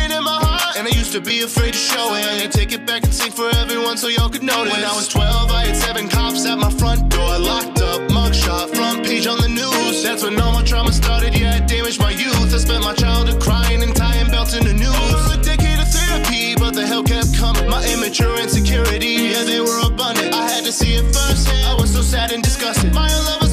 I 0.85 0.88
used 0.88 1.12
to 1.12 1.21
be 1.21 1.41
afraid 1.41 1.73
to 1.73 1.79
show 1.79 2.14
it. 2.14 2.45
I 2.45 2.47
take 2.47 2.73
it 2.73 2.85
back 2.85 3.05
and 3.05 3.14
sing 3.14 3.33
for 3.33 3.49
everyone 3.57 3.97
so 3.97 4.09
y'all 4.09 4.29
could 4.29 4.43
notice. 4.43 4.75
When 4.75 4.85
I 4.85 4.93
was 4.93 5.09
12, 5.09 5.50
I 5.50 5.67
had 5.67 5.76
seven 5.76 6.09
cops 6.09 6.45
at 6.45 6.59
my 6.59 6.69
front 6.69 7.09
door, 7.09 7.38
locked 7.38 7.81
up, 7.81 8.03
mugshot, 8.12 8.69
front 8.76 9.07
page 9.07 9.26
on 9.26 9.38
the 9.38 9.49
news. 9.49 10.03
That's 10.03 10.23
when 10.23 10.38
all 10.38 10.53
my 10.53 10.62
trauma 10.62 10.93
started, 10.93 11.38
yeah, 11.38 11.57
it 11.57 11.67
damaged 11.67 12.00
my 12.00 12.11
youth. 12.11 12.53
I 12.53 12.59
spent 12.59 12.85
my 12.85 12.93
childhood 12.93 13.41
crying 13.41 13.83
and 13.83 13.97
tying 13.97 14.29
belts 14.29 14.55
in 14.55 14.64
the 14.64 14.75
news. 14.75 15.33
A 15.33 15.41
decade 15.43 15.81
of 15.81 15.88
therapy, 15.88 16.55
but 16.55 16.75
the 16.75 16.87
hell 16.87 17.03
kept 17.03 17.35
coming. 17.35 17.67
My 17.71 17.83
immature 17.88 18.38
insecurity, 18.38 19.33
yeah, 19.33 19.45
they 19.45 19.61
were 19.61 19.81
abundant. 19.87 20.35
I 20.35 20.50
had 20.50 20.64
to 20.64 20.73
see 20.73 20.97
it 20.97 21.05
firsthand. 21.14 21.67
I 21.67 21.81
was 21.81 21.95
so 21.95 22.03
sad 22.03 22.31
and 22.31 22.43
disgusted. 22.43 22.93
My 22.93 23.09
own 23.11 23.44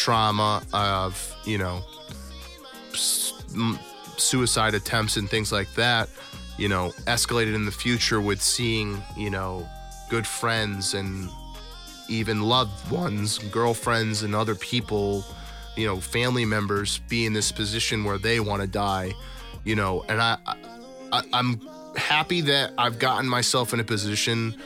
trauma 0.00 0.62
of 0.72 1.36
you 1.44 1.58
know 1.58 1.82
suicide 4.16 4.74
attempts 4.74 5.18
and 5.18 5.28
things 5.28 5.52
like 5.52 5.70
that 5.74 6.08
you 6.56 6.68
know 6.70 6.90
escalated 7.06 7.54
in 7.54 7.66
the 7.66 7.70
future 7.70 8.18
with 8.18 8.40
seeing 8.40 9.02
you 9.14 9.28
know 9.28 9.68
good 10.08 10.26
friends 10.26 10.94
and 10.94 11.28
even 12.08 12.40
loved 12.40 12.90
ones 12.90 13.38
girlfriends 13.50 14.22
and 14.22 14.34
other 14.34 14.54
people 14.54 15.22
you 15.76 15.86
know 15.86 16.00
family 16.00 16.46
members 16.46 17.00
be 17.10 17.26
in 17.26 17.34
this 17.34 17.52
position 17.52 18.02
where 18.02 18.16
they 18.16 18.40
want 18.40 18.62
to 18.62 18.66
die 18.68 19.12
you 19.64 19.76
know 19.76 20.02
and 20.08 20.18
I, 20.22 20.38
I 21.12 21.22
i'm 21.34 21.60
happy 21.94 22.40
that 22.40 22.72
i've 22.78 22.98
gotten 22.98 23.28
myself 23.28 23.74
in 23.74 23.80
a 23.80 23.84
position 23.84 24.56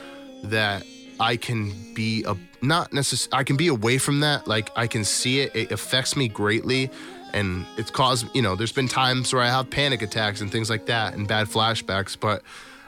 that 0.43 0.85
I 1.19 1.37
can 1.37 1.73
be 1.93 2.23
a 2.25 2.35
not 2.61 2.93
necessarily 2.93 3.39
I 3.39 3.43
can 3.43 3.57
be 3.57 3.67
away 3.67 3.97
from 3.97 4.19
that. 4.21 4.47
Like 4.47 4.71
I 4.75 4.87
can 4.87 5.03
see 5.03 5.41
it. 5.41 5.55
It 5.55 5.71
affects 5.71 6.15
me 6.15 6.27
greatly, 6.27 6.89
and 7.33 7.65
it's 7.77 7.91
caused 7.91 8.27
you 8.35 8.41
know. 8.41 8.55
There's 8.55 8.71
been 8.71 8.87
times 8.87 9.33
where 9.33 9.41
I 9.41 9.47
have 9.47 9.69
panic 9.69 10.01
attacks 10.01 10.41
and 10.41 10.51
things 10.51 10.69
like 10.69 10.85
that 10.87 11.13
and 11.13 11.27
bad 11.27 11.47
flashbacks, 11.47 12.19
but 12.19 12.43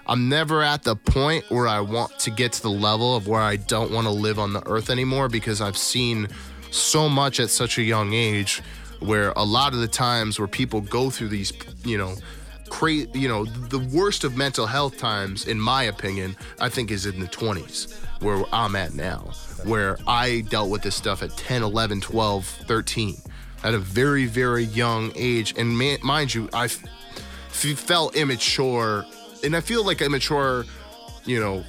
I'm 0.07 0.29
never 0.29 0.63
at 0.63 0.83
the 0.83 0.95
point 0.95 1.45
where 1.49 1.67
I 1.67 1.81
want 1.81 2.17
to 2.19 2.31
get 2.31 2.53
to 2.53 2.61
the 2.61 2.69
level 2.69 3.15
of 3.15 3.27
where 3.27 3.41
I 3.41 3.57
don't 3.57 3.91
want 3.91 4.07
to 4.07 4.11
live 4.11 4.39
on 4.39 4.53
the 4.53 4.65
earth 4.67 4.89
anymore 4.89 5.27
because 5.27 5.59
I've 5.59 5.77
seen 5.77 6.29
so 6.71 7.09
much 7.09 7.39
at 7.39 7.49
such 7.49 7.77
a 7.77 7.83
young 7.83 8.13
age 8.13 8.61
where 8.99 9.31
a 9.35 9.43
lot 9.43 9.73
of 9.73 9.79
the 9.79 9.87
times 9.87 10.39
where 10.39 10.47
people 10.47 10.81
go 10.81 11.09
through 11.09 11.27
these 11.27 11.53
you 11.83 11.97
know 11.97 12.15
cra- 12.69 13.07
you 13.13 13.27
know 13.27 13.45
the 13.45 13.79
worst 13.93 14.23
of 14.23 14.37
mental 14.37 14.65
health 14.65 14.97
times 14.97 15.47
in 15.47 15.59
my 15.59 15.83
opinion 15.83 16.35
i 16.59 16.69
think 16.69 16.91
is 16.91 17.05
in 17.05 17.19
the 17.19 17.27
20s 17.27 17.93
where 18.21 18.43
i'm 18.53 18.75
at 18.75 18.93
now 18.93 19.19
where 19.63 19.97
i 20.07 20.41
dealt 20.49 20.69
with 20.69 20.81
this 20.81 20.95
stuff 20.95 21.23
at 21.23 21.35
10 21.37 21.63
11 21.63 22.01
12 22.01 22.45
13 22.45 23.17
at 23.63 23.73
a 23.73 23.79
very 23.79 24.25
very 24.25 24.65
young 24.65 25.11
age 25.15 25.53
and 25.57 25.77
mind 26.03 26.33
you 26.33 26.49
i 26.53 26.65
f- 26.65 26.83
felt 27.49 28.15
immature 28.15 29.05
and 29.43 29.55
i 29.55 29.61
feel 29.61 29.85
like 29.85 30.01
immature 30.01 30.65
you 31.25 31.39
know 31.39 31.63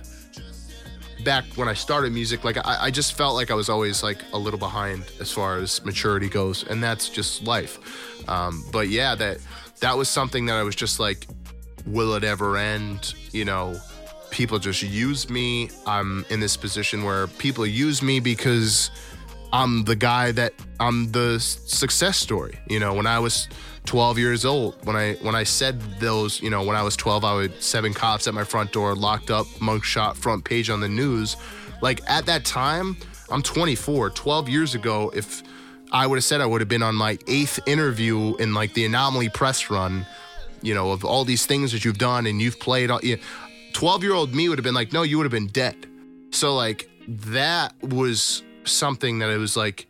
back 1.25 1.45
when 1.57 1.69
I 1.69 1.75
started 1.75 2.13
music, 2.13 2.45
like 2.45 2.57
I, 2.57 2.85
I 2.85 2.91
just 2.91 3.15
felt 3.15 3.35
like 3.35 3.51
I 3.51 3.55
was 3.55 3.69
always 3.69 4.03
like 4.03 4.19
a 4.33 4.39
little 4.39 4.59
behind 4.59 5.05
as 5.21 5.33
far 5.33 5.57
as 5.57 5.85
maturity 5.85 6.29
goes, 6.29 6.65
and 6.65 6.83
that's 6.83 7.09
just 7.09 7.43
life. 7.45 7.79
Um, 8.29 8.65
but 8.73 8.89
yeah, 8.89 9.15
that 9.15 9.39
that 9.81 9.97
was 9.97 10.09
something 10.09 10.47
that 10.47 10.57
I 10.57 10.63
was 10.63 10.75
just 10.75 11.01
like, 11.01 11.27
will 11.87 12.15
it 12.15 12.25
ever 12.25 12.57
end? 12.57 13.15
You 13.33 13.45
know, 13.45 13.81
people 14.31 14.59
just 14.59 14.83
use 14.83 15.31
me. 15.31 15.71
I'm 15.87 16.25
in 16.31 16.41
this 16.41 16.57
position 16.57 17.05
where 17.05 17.27
people 17.27 17.67
use 17.67 18.03
me 18.03 18.21
because 18.21 18.91
I'm 19.53 19.85
the 19.85 19.97
guy 19.97 20.33
that 20.33 20.53
I'm 20.81 21.11
the 21.13 21.41
success 21.41 22.19
story. 22.19 22.59
You 22.69 22.81
know, 22.81 22.95
when 22.95 23.07
I 23.07 23.19
was 23.19 23.49
12 23.87 24.19
years 24.19 24.45
old, 24.45 24.77
when 24.85 24.97
I 24.97 25.15
when 25.15 25.35
I 25.35 25.45
said 25.45 25.81
those, 25.99 26.43
you 26.43 26.51
know, 26.51 26.63
when 26.63 26.77
I 26.77 26.83
was 26.83 26.97
12, 26.97 27.25
I 27.25 27.35
would 27.35 27.63
seven 27.63 27.95
cops 27.95 28.27
at 28.27 28.35
my 28.35 28.45
front 28.45 28.73
door, 28.73 28.95
locked 28.95 29.31
up, 29.31 29.47
mugshot, 29.61 30.17
front 30.17 30.45
page 30.45 30.71
on 30.71 30.81
the 30.81 30.89
news. 30.89 31.37
Like 31.81 32.01
at 32.11 32.27
that 32.27 32.45
time, 32.45 32.97
I'm 33.31 33.43
24. 33.43 34.11
12 34.11 34.49
years 34.49 34.75
ago, 34.75 35.11
if 35.15 35.43
I 35.93 36.07
would 36.07 36.17
have 36.17 36.25
said 36.25 36.41
I 36.41 36.47
would 36.47 36.61
have 36.61 36.69
been 36.69 36.83
on 36.83 36.95
my 36.95 37.19
eighth 37.27 37.61
interview 37.67 38.37
in 38.37 38.55
like 38.55 38.75
the 38.75 38.85
anomaly 38.85 39.31
press 39.31 39.71
run, 39.71 40.07
you 40.63 40.75
know, 40.75 40.93
of 40.93 41.05
all 41.05 41.25
these 41.25 41.47
things 41.47 41.73
that 41.73 41.85
you've 41.85 41.99
done 41.99 42.27
and 42.27 42.41
you've 42.41 42.61
played. 42.61 42.91
all- 42.91 43.05
you 43.05 43.19
12 43.73 44.03
year 44.03 44.13
old 44.13 44.35
me 44.35 44.49
would 44.49 44.59
have 44.59 44.65
been 44.65 44.75
like, 44.75 44.93
no, 44.93 45.03
you 45.03 45.17
would 45.19 45.25
have 45.25 45.33
been 45.33 45.47
dead. 45.47 45.77
So 46.31 46.55
like 46.55 46.91
that 47.07 47.75
was 47.83 48.43
something 48.65 49.21
that 49.21 49.31
it 49.31 49.39
was 49.39 49.57
like, 49.57 49.87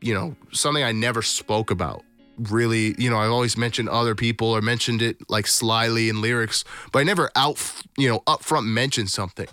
you 0.00 0.14
know, 0.14 0.36
something 0.52 0.82
I 0.82 0.92
never 0.92 1.22
spoke 1.22 1.70
about. 1.70 2.02
Really, 2.36 2.94
you 2.98 3.10
know, 3.10 3.18
I've 3.18 3.30
always 3.30 3.56
mentioned 3.56 3.88
other 3.88 4.14
people 4.14 4.48
or 4.48 4.60
mentioned 4.60 5.02
it 5.02 5.18
like 5.28 5.46
slyly 5.46 6.08
in 6.08 6.20
lyrics, 6.20 6.64
but 6.90 6.98
I 6.98 7.02
never 7.04 7.30
out, 7.36 7.58
you 7.96 8.08
know, 8.08 8.20
upfront 8.26 8.66
mentioned 8.66 9.10
something. 9.10 9.46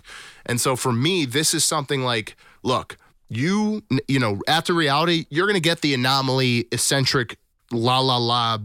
And 0.46 0.60
so 0.60 0.74
for 0.74 0.92
me, 0.92 1.24
this 1.24 1.54
is 1.54 1.64
something 1.64 2.02
like, 2.02 2.36
look, 2.64 2.96
you, 3.36 3.82
you 4.08 4.18
know, 4.18 4.40
after 4.46 4.74
reality, 4.74 5.26
you're 5.30 5.46
gonna 5.46 5.60
get 5.60 5.80
the 5.80 5.94
anomaly, 5.94 6.68
eccentric, 6.72 7.38
la 7.70 7.98
la 8.00 8.16
la, 8.16 8.58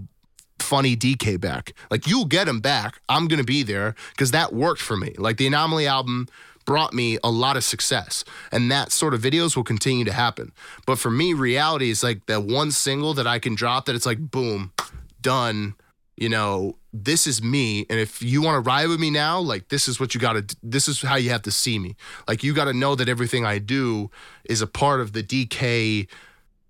funny 0.60 0.96
DK 0.96 1.40
back. 1.40 1.74
Like 1.90 2.08
you'll 2.08 2.26
get 2.26 2.48
him 2.48 2.60
back. 2.60 3.00
I'm 3.08 3.28
gonna 3.28 3.44
be 3.44 3.64
there 3.64 3.96
because 4.12 4.32
that 4.32 4.54
worked 4.54 4.82
for 4.82 4.98
me. 4.98 5.14
Like 5.18 5.38
the 5.38 5.48
anomaly 5.48 5.88
album 5.88 6.28
brought 6.68 6.94
me 6.94 7.18
a 7.24 7.32
lot 7.32 7.58
of 7.58 7.64
success. 7.64 8.24
And 8.52 8.70
that 8.70 8.92
sort 8.92 9.14
of 9.14 9.22
videos 9.22 9.56
will 9.56 9.64
continue 9.64 10.04
to 10.06 10.12
happen. 10.12 10.52
But 10.86 11.00
for 11.00 11.10
me, 11.10 11.34
reality 11.34 11.90
is 11.90 12.04
like 12.04 12.26
that 12.28 12.44
one 12.44 12.72
single 12.72 13.14
that 13.16 13.26
I 13.26 13.40
can 13.40 13.56
drop 13.56 13.86
that 13.86 13.96
it's 13.96 14.06
like, 14.06 14.20
boom, 14.20 14.74
done. 15.22 15.76
You 16.18 16.30
know, 16.30 16.76
this 16.92 17.28
is 17.28 17.44
me. 17.44 17.86
And 17.90 18.00
if 18.00 18.24
you 18.24 18.42
want 18.42 18.56
to 18.56 18.68
ride 18.68 18.88
with 18.88 19.00
me 19.00 19.12
now, 19.12 19.40
like 19.40 19.70
this 19.70 19.88
is 19.88 20.00
what 20.00 20.16
you 20.16 20.20
got 20.20 20.34
to, 20.34 20.58
this 20.64 20.88
is 20.88 21.02
how 21.02 21.16
you 21.16 21.30
have 21.30 21.44
to 21.44 21.52
see 21.52 21.78
me. 21.78 21.96
Like 22.28 22.44
you 22.44 22.54
got 22.54 22.66
to 22.66 22.74
know 22.74 22.96
that 22.96 23.08
everything 23.08 23.46
I 23.46 23.60
do 23.60 24.10
is 24.44 24.62
a 24.62 24.68
part 24.68 25.00
of 25.00 25.14
the 25.14 25.22
DK, 25.22 26.08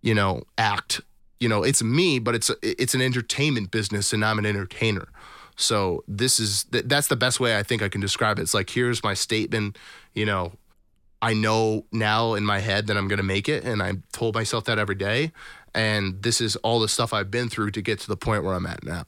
you 0.02 0.14
know, 0.14 0.44
act. 0.58 1.00
You 1.40 1.48
know, 1.48 1.64
it's 1.64 1.82
me, 1.82 2.20
but 2.20 2.36
it's 2.36 2.52
it's 2.62 2.94
an 2.94 3.02
entertainment 3.02 3.72
business 3.72 4.12
and 4.12 4.26
I'm 4.26 4.40
an 4.40 4.46
entertainer. 4.46 5.08
So 5.56 6.04
this 6.08 6.40
is 6.40 6.66
th- 6.66 6.86
that's 6.88 7.08
the 7.08 7.16
best 7.16 7.40
way 7.40 7.58
I 7.58 7.64
think 7.64 7.82
I 7.82 7.90
can 7.90 8.02
describe 8.02 8.40
it. 8.40 8.42
It's 8.42 8.54
like 8.54 8.70
here's 8.70 9.04
my 9.04 9.14
statement, 9.14 9.78
you 10.14 10.26
know, 10.26 10.54
I 11.22 11.34
know 11.34 11.86
now 11.92 12.34
in 12.34 12.44
my 12.44 12.60
head 12.60 12.88
that 12.88 12.98
I'm 12.98 13.08
to 13.08 13.24
make 13.24 13.48
it 13.48 13.64
and 13.64 13.82
I 13.82 13.94
told 14.12 14.36
myself 14.36 14.66
that 14.66 14.78
every 14.78 14.96
day 14.96 15.32
and 15.74 16.22
this 16.24 16.42
is 16.42 16.56
all 16.58 16.80
the 16.80 16.88
stuff 16.88 17.14
I've 17.14 17.32
been 17.32 17.50
through 17.50 17.72
to 17.72 17.82
get 17.82 18.00
to 18.00 18.08
the 18.08 18.18
point 18.18 18.44
where 18.44 18.56
I'm 18.56 18.66
at 18.66 18.84
now. 18.84 19.04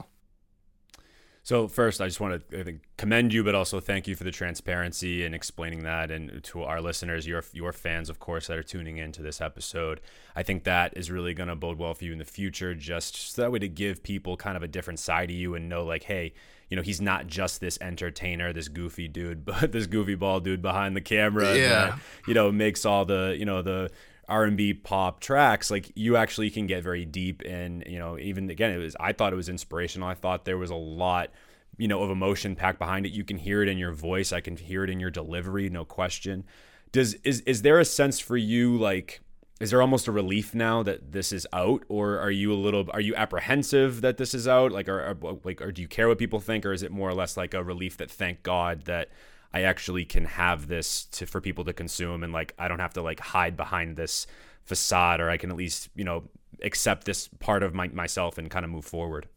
So 1.50 1.68
first, 1.68 2.00
I 2.00 2.06
just 2.06 2.20
want 2.20 2.48
to 2.52 2.60
I 2.60 2.64
think, 2.64 2.84
commend 2.96 3.34
you, 3.34 3.44
but 3.44 3.56
also 3.56 3.80
thank 3.80 4.08
you 4.08 4.16
for 4.16 4.24
the 4.24 4.30
transparency 4.30 5.26
and 5.26 5.34
explaining 5.34 5.82
that, 5.82 6.12
and 6.12 6.44
to 6.44 6.62
our 6.62 6.80
listeners, 6.80 7.26
your 7.26 7.44
your 7.54 7.74
fans, 7.74 8.08
of 8.08 8.20
course, 8.20 8.46
that 8.46 8.58
are 8.60 8.62
tuning 8.62 8.98
into 8.98 9.24
this 9.24 9.42
episode. 9.42 10.00
I 10.36 10.44
think 10.44 10.64
that 10.66 10.96
is 10.96 11.10
really 11.10 11.34
going 11.34 11.50
to 11.50 11.56
bode 11.56 11.80
well 11.80 11.96
for 11.96 12.06
you 12.06 12.12
in 12.12 12.20
the 12.20 12.24
future, 12.24 12.76
just 12.76 13.34
so 13.34 13.42
that 13.42 13.52
way 13.52 13.58
to 13.58 13.68
give 13.68 14.04
people 14.04 14.38
kind 14.38 14.58
of 14.58 14.62
a 14.62 14.68
different 14.68 15.00
side 15.00 15.32
of 15.32 15.36
you 15.36 15.56
and 15.56 15.68
know, 15.68 15.84
like, 15.84 16.04
hey, 16.04 16.34
you 16.70 16.78
know, 16.78 16.84
he's 16.84 17.02
not 17.02 17.26
just 17.26 17.62
this 17.62 17.80
entertainer, 17.82 18.54
this 18.54 18.68
goofy 18.68 19.08
dude, 19.08 19.44
but 19.52 19.72
this 19.72 19.88
goofy 19.88 20.14
ball 20.14 20.40
dude 20.40 20.62
behind 20.62 20.96
the 20.96 21.02
camera 21.02 21.58
Yeah. 21.58 21.70
that 21.70 22.00
you 22.28 22.36
know 22.36 22.52
makes 22.52 22.86
all 22.86 23.06
the 23.06 23.36
you 23.40 23.46
know 23.46 23.64
the 23.64 23.90
R&B 24.30 24.76
pop 24.76 25.20
tracks 25.20 25.72
like 25.72 25.92
you 25.96 26.16
actually 26.16 26.50
can 26.50 26.68
get 26.68 26.84
very 26.84 27.06
deep 27.06 27.42
and 27.46 27.84
you 27.88 28.00
know 28.00 28.18
even 28.18 28.50
again 28.50 28.72
it 28.72 28.78
was 28.78 28.96
I 29.00 29.14
thought 29.14 29.34
it 29.34 29.36
was 29.36 29.50
inspirational. 29.50 30.08
I 30.08 30.14
thought 30.14 30.46
there 30.46 30.58
was 30.58 30.70
a 30.70 30.76
lot 30.76 31.32
you 31.78 31.88
know 31.88 32.04
of 32.04 32.10
emotion 32.10 32.56
packed 32.56 32.80
behind 32.80 33.06
it. 33.06 33.12
You 33.12 33.24
can 33.24 33.38
hear 33.38 33.62
it 33.64 33.68
in 33.68 33.78
your 33.78 33.92
voice. 33.92 34.32
I 34.32 34.42
can 34.42 34.56
hear 34.56 34.84
it 34.84 34.90
in 34.90 35.00
your 35.00 35.10
delivery 35.10 35.70
no 35.70 35.86
question. 35.86 36.46
Does 36.92 37.16
is 37.24 37.42
is 37.42 37.62
there 37.62 37.80
a 37.80 37.86
sense 37.86 38.20
for 38.20 38.38
you 38.38 38.78
like 38.78 39.22
is 39.60 39.72
there 39.72 39.82
almost 39.82 40.08
a 40.08 40.12
relief 40.12 40.56
now 40.56 40.84
that 40.84 41.12
this 41.12 41.34
is 41.34 41.46
out? 41.52 41.84
Or 41.90 42.18
are 42.18 42.32
you 42.32 42.54
a 42.54 42.56
little 42.56 42.88
are 42.92 43.02
you 43.02 43.16
apprehensive 43.16 44.02
that 44.02 44.18
this 44.18 44.34
is 44.34 44.48
out? 44.48 44.72
Like 44.72 44.88
or 44.88 45.18
like 45.44 45.62
or 45.62 45.72
do 45.72 45.82
you 45.82 45.88
care 45.88 46.08
what 46.08 46.18
people 46.18 46.40
think? 46.40 46.66
Or 46.66 46.72
is 46.72 46.84
it 46.84 46.92
more 46.92 47.10
or 47.10 47.14
less 47.14 47.36
like 47.36 47.54
a 47.54 47.64
relief 47.64 47.98
that 47.98 48.10
thank 48.10 48.44
god 48.44 48.86
that 48.86 49.10
I 49.54 49.62
actually 49.62 50.06
can 50.06 50.26
have 50.26 50.68
this 50.68 51.06
to 51.06 51.26
for 51.26 51.42
people 51.42 51.66
to 51.66 51.74
consume 51.74 52.24
and 52.24 52.32
like 52.32 52.54
I 52.60 52.68
don't 52.68 52.80
have 52.80 52.94
to 52.94 53.02
like 53.02 53.20
hide 53.20 53.58
behind 53.58 53.98
this 53.98 54.28
facade 54.64 55.20
or 55.20 55.30
I 55.30 55.38
can 55.38 55.50
at 55.50 55.58
least, 55.58 55.90
you 55.96 56.04
know, 56.04 56.24
accept 56.62 57.06
this 57.06 57.28
part 57.40 57.64
of 57.64 57.74
my, 57.74 57.88
myself 57.88 58.38
and 58.38 58.50
kind 58.50 58.64
of 58.64 58.72
move 58.72 58.86
forward. 58.86 59.28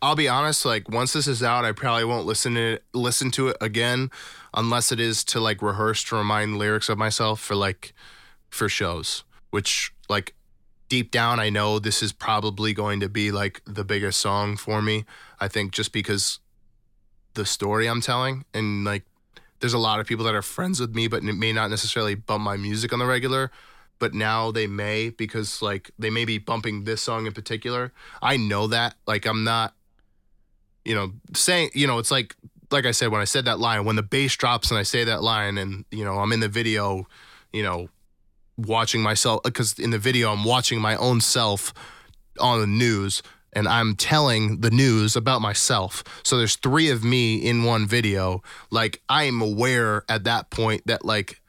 I'll 0.00 0.16
be 0.16 0.28
honest, 0.28 0.64
like 0.64 0.88
once 0.88 1.12
this 1.12 1.26
is 1.26 1.42
out, 1.42 1.64
I 1.64 1.72
probably 1.72 2.04
won't 2.04 2.26
listen 2.26 2.54
to 2.54 2.74
it, 2.74 2.84
listen 2.94 3.30
to 3.32 3.48
it 3.48 3.56
again 3.60 4.10
unless 4.54 4.92
it 4.92 5.00
is 5.00 5.24
to 5.24 5.40
like 5.40 5.60
rehearse 5.60 6.04
to 6.04 6.16
remind 6.16 6.58
lyrics 6.58 6.88
of 6.88 6.98
myself 6.98 7.40
for 7.40 7.56
like 7.56 7.92
for 8.48 8.68
shows, 8.68 9.24
which 9.50 9.92
like 10.08 10.34
deep 10.88 11.10
down 11.10 11.38
I 11.38 11.50
know 11.50 11.78
this 11.78 12.02
is 12.02 12.12
probably 12.12 12.72
going 12.72 13.00
to 13.00 13.08
be 13.08 13.30
like 13.30 13.60
the 13.66 13.84
biggest 13.84 14.20
song 14.20 14.56
for 14.56 14.80
me. 14.80 15.04
I 15.40 15.48
think 15.48 15.72
just 15.72 15.92
because 15.92 16.38
the 17.34 17.44
story 17.44 17.88
I'm 17.88 18.00
telling 18.00 18.44
and 18.54 18.84
like 18.84 19.04
there's 19.60 19.74
a 19.74 19.78
lot 19.78 20.00
of 20.00 20.06
people 20.06 20.24
that 20.24 20.34
are 20.34 20.42
friends 20.42 20.80
with 20.80 20.94
me 20.94 21.08
but 21.08 21.22
it 21.22 21.32
may 21.34 21.52
not 21.52 21.70
necessarily 21.70 22.14
bump 22.14 22.42
my 22.42 22.56
music 22.56 22.92
on 22.92 22.98
the 22.98 23.06
regular 23.06 23.50
but 23.98 24.14
now 24.14 24.50
they 24.50 24.66
may 24.66 25.10
because 25.10 25.60
like 25.60 25.90
they 25.98 26.10
may 26.10 26.24
be 26.24 26.38
bumping 26.38 26.84
this 26.84 27.02
song 27.02 27.26
in 27.26 27.32
particular. 27.32 27.92
I 28.22 28.36
know 28.36 28.68
that. 28.68 28.94
Like 29.06 29.26
I'm 29.26 29.44
not 29.44 29.74
you 30.84 30.94
know, 30.94 31.12
saying, 31.34 31.70
you 31.74 31.86
know, 31.86 31.98
it's 31.98 32.10
like 32.10 32.34
like 32.70 32.86
I 32.86 32.92
said 32.92 33.10
when 33.10 33.20
I 33.20 33.24
said 33.24 33.44
that 33.44 33.58
line, 33.58 33.84
when 33.84 33.96
the 33.96 34.02
bass 34.02 34.36
drops 34.36 34.70
and 34.70 34.78
I 34.78 34.82
say 34.82 35.04
that 35.04 35.22
line 35.22 35.58
and 35.58 35.84
you 35.90 36.04
know, 36.04 36.18
I'm 36.18 36.32
in 36.32 36.40
the 36.40 36.48
video, 36.48 37.06
you 37.52 37.62
know, 37.62 37.88
watching 38.56 39.02
myself 39.02 39.42
uh, 39.44 39.50
cuz 39.50 39.78
in 39.78 39.90
the 39.90 39.98
video 39.98 40.32
I'm 40.32 40.44
watching 40.44 40.80
my 40.80 40.96
own 40.96 41.20
self 41.20 41.74
on 42.40 42.60
the 42.60 42.66
news 42.66 43.22
and 43.52 43.66
I'm 43.68 43.96
telling 43.96 44.60
the 44.60 44.70
news 44.70 45.16
about 45.16 45.40
myself. 45.40 46.04
So 46.22 46.38
there's 46.38 46.56
3 46.56 46.90
of 46.90 47.04
me 47.04 47.36
in 47.36 47.64
one 47.64 47.86
video. 47.86 48.42
Like 48.70 49.02
I 49.08 49.24
am 49.24 49.40
aware 49.40 50.04
at 50.08 50.24
that 50.24 50.50
point 50.50 50.86
that 50.86 51.04
like 51.04 51.40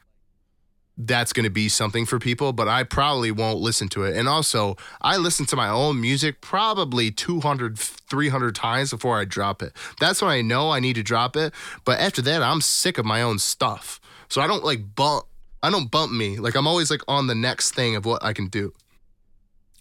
that's 1.02 1.32
going 1.32 1.46
to 1.46 1.50
be 1.50 1.70
something 1.70 2.06
for 2.06 2.20
people, 2.20 2.52
but 2.52 2.68
I 2.68 2.84
probably 2.84 3.32
won't 3.32 3.60
listen 3.60 3.88
to 3.90 4.04
it. 4.04 4.18
And 4.18 4.28
also, 4.28 4.76
I 5.02 5.16
listen 5.16 5.46
to 5.46 5.56
my 5.56 5.70
own 5.70 6.02
music 6.02 6.42
probably 6.42 7.10
200, 7.10 7.80
300 7.80 8.54
times 8.54 8.92
before 8.92 9.18
I 9.18 9.24
drop 9.24 9.62
it. 9.62 9.72
That's 10.02 10.22
when 10.22 10.30
I 10.30 10.42
know 10.42 10.72
I 10.72 10.82
need 10.82 10.96
to 10.96 11.04
drop 11.04 11.38
it. 11.38 11.54
But 11.86 12.00
after 12.00 12.22
that, 12.24 12.44
I'm 12.44 12.60
sick 12.60 12.98
of 12.98 13.06
my 13.06 13.22
own 13.22 13.40
stuff. 13.40 14.02
So 14.28 14.42
I 14.42 14.48
don't 14.48 14.66
like 14.66 14.94
bump, 14.94 15.24
I 15.64 15.72
don't 15.72 15.90
bump 15.90 16.12
me. 16.12 16.38
Like 16.38 16.56
I'm 16.56 16.68
always 16.68 16.92
like 16.92 17.02
on 17.08 17.28
the 17.28 17.36
next 17.36 17.74
thing 17.74 17.96
of 17.96 18.06
what 18.06 18.22
I 18.22 18.34
can 18.34 18.48
do. 18.48 18.74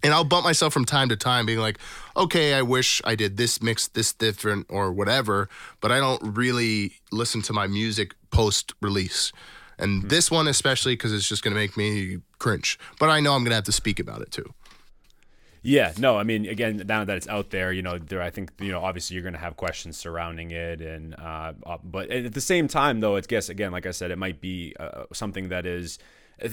And 0.03 0.15
I'll 0.15 0.25
bump 0.25 0.45
myself 0.45 0.73
from 0.73 0.85
time 0.85 1.09
to 1.09 1.17
time, 1.17 1.47
being 1.47 1.59
like, 1.59 1.79
okay, 2.17 2.55
I 2.55 2.63
wish 2.63 3.03
I 3.05 3.15
did 3.15 3.37
this 3.37 3.61
mix 3.61 3.89
this 3.89 4.13
different 4.13 4.67
or 4.69 4.93
whatever, 4.93 5.49
but 5.81 5.91
I 5.91 5.99
don't 5.99 6.37
really 6.37 6.93
listen 7.11 7.43
to 7.43 7.53
my 7.53 7.67
music 7.67 8.15
post 8.31 8.73
release. 8.81 9.33
And 9.79 10.09
this 10.09 10.31
one, 10.31 10.49
especially 10.49 10.95
because 10.95 11.13
it's 11.13 11.29
just 11.29 11.43
going 11.43 11.55
to 11.55 11.61
make 11.61 11.77
me 11.77 12.19
cringe. 12.39 12.79
But 12.99 13.11
I 13.11 13.21
know 13.21 13.35
I'm 13.35 13.43
going 13.43 13.51
to 13.51 13.57
have 13.57 13.65
to 13.65 13.73
speak 13.73 14.01
about 14.01 14.23
it 14.23 14.31
too. 14.31 14.55
Yeah, 15.63 15.93
no, 15.99 16.17
I 16.17 16.23
mean, 16.23 16.47
again, 16.47 16.83
now 16.87 17.05
that 17.05 17.17
it's 17.17 17.29
out 17.29 17.51
there, 17.51 17.73
you 17.73 17.83
know, 17.83 17.99
there, 17.99 18.23
I 18.23 18.31
think, 18.31 18.53
you 18.61 18.71
know, 18.71 18.81
obviously 18.81 19.15
you're 19.15 19.25
going 19.25 19.35
to 19.35 19.41
have 19.41 19.57
questions 19.57 19.97
surrounding 19.97 20.53
it, 20.53 20.81
and 20.81 21.15
uh, 21.19 21.53
uh, 21.67 21.79
but 21.83 22.11
at 22.11 22.33
the 22.33 22.41
same 22.41 22.69
time, 22.69 23.01
though, 23.01 23.17
it's 23.17 23.27
guess 23.27 23.49
again, 23.49 23.73
like 23.73 23.85
I 23.85 23.91
said, 23.91 24.11
it 24.13 24.19
might 24.19 24.41
be 24.41 24.75
uh, 24.79 25.05
something 25.13 25.49
that 25.49 25.67
is 25.67 25.99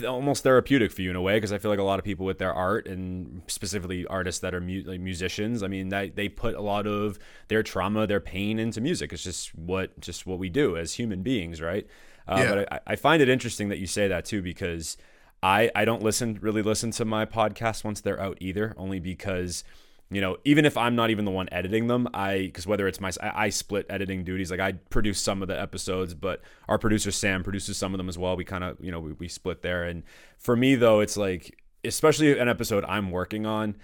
almost 0.07 0.43
therapeutic 0.43 0.91
for 0.91 1.01
you 1.01 1.09
in 1.09 1.15
a 1.15 1.21
way 1.21 1.35
because 1.35 1.51
I 1.53 1.57
feel 1.57 1.69
like 1.69 1.79
a 1.79 1.83
lot 1.83 1.99
of 1.99 2.05
people 2.05 2.25
with 2.25 2.39
their 2.39 2.53
art 2.53 2.87
and 2.87 3.41
specifically 3.47 4.05
artists 4.07 4.41
that 4.41 4.55
are 4.55 4.61
mu- 4.61 4.83
like 4.85 4.99
musicians, 4.99 5.61
I 5.61 5.67
mean, 5.67 5.89
they, 5.89 6.09
they 6.09 6.27
put 6.29 6.55
a 6.55 6.61
lot 6.61 6.87
of 6.87 7.19
their 7.47 7.61
trauma, 7.63 8.07
their 8.07 8.19
pain 8.19 8.57
into 8.59 8.81
music. 8.81 9.13
It's 9.13 9.23
just 9.23 9.53
what 9.55 9.99
just 9.99 10.25
what 10.25 10.39
we 10.39 10.49
do 10.49 10.75
as 10.75 10.93
human 10.93 11.21
beings, 11.21 11.61
right? 11.61 11.85
Uh, 12.27 12.37
Yeah. 12.39 12.49
But 12.55 12.73
I, 12.73 12.79
I 12.87 12.95
find 12.95 13.21
it 13.21 13.29
interesting 13.29 13.69
that 13.69 13.77
you 13.77 13.87
say 13.87 14.07
that 14.07 14.25
too 14.25 14.41
because 14.41 14.97
I 15.43 15.69
I 15.75 15.85
don't 15.85 16.01
listen 16.01 16.39
really 16.41 16.63
listen 16.63 16.89
to 16.91 17.05
my 17.05 17.25
podcast 17.25 17.83
once 17.83 18.01
they're 18.01 18.19
out 18.19 18.37
either, 18.41 18.73
only 18.77 18.99
because 18.99 19.63
you 20.11 20.21
know 20.21 20.37
even 20.45 20.65
if 20.65 20.77
I'm 20.77 20.95
not 20.95 21.09
even 21.09 21.25
the 21.25 21.31
one 21.31 21.49
editing 21.51 21.87
them, 21.87 22.07
I 22.13 22.37
because 22.37 22.67
whether 22.67 22.87
it's 22.87 22.99
my 22.99 23.11
I, 23.21 23.45
I 23.45 23.49
split 23.49 23.85
editing 23.89 24.23
duties, 24.23 24.51
like 24.51 24.59
I 24.59 24.73
produce 24.89 25.19
some 25.19 25.41
of 25.41 25.47
the 25.47 25.59
episodes, 25.59 26.13
but 26.13 26.41
our 26.67 26.77
producer 26.77 27.11
Sam 27.11 27.43
produces 27.43 27.77
some 27.77 27.93
of 27.93 27.97
them 27.97 28.09
as 28.09 28.17
well. 28.17 28.35
We 28.35 28.45
kind 28.45 28.63
of 28.63 28.77
you 28.79 28.91
know 28.91 28.99
we, 28.99 29.13
we 29.13 29.27
split 29.27 29.61
there, 29.61 29.83
and 29.83 30.03
for 30.37 30.55
me 30.55 30.75
though, 30.75 30.99
it's 30.99 31.17
like 31.17 31.57
especially 31.83 32.37
an 32.37 32.49
episode 32.49 32.83
I'm 32.85 33.11
working 33.11 33.45
on 33.45 33.75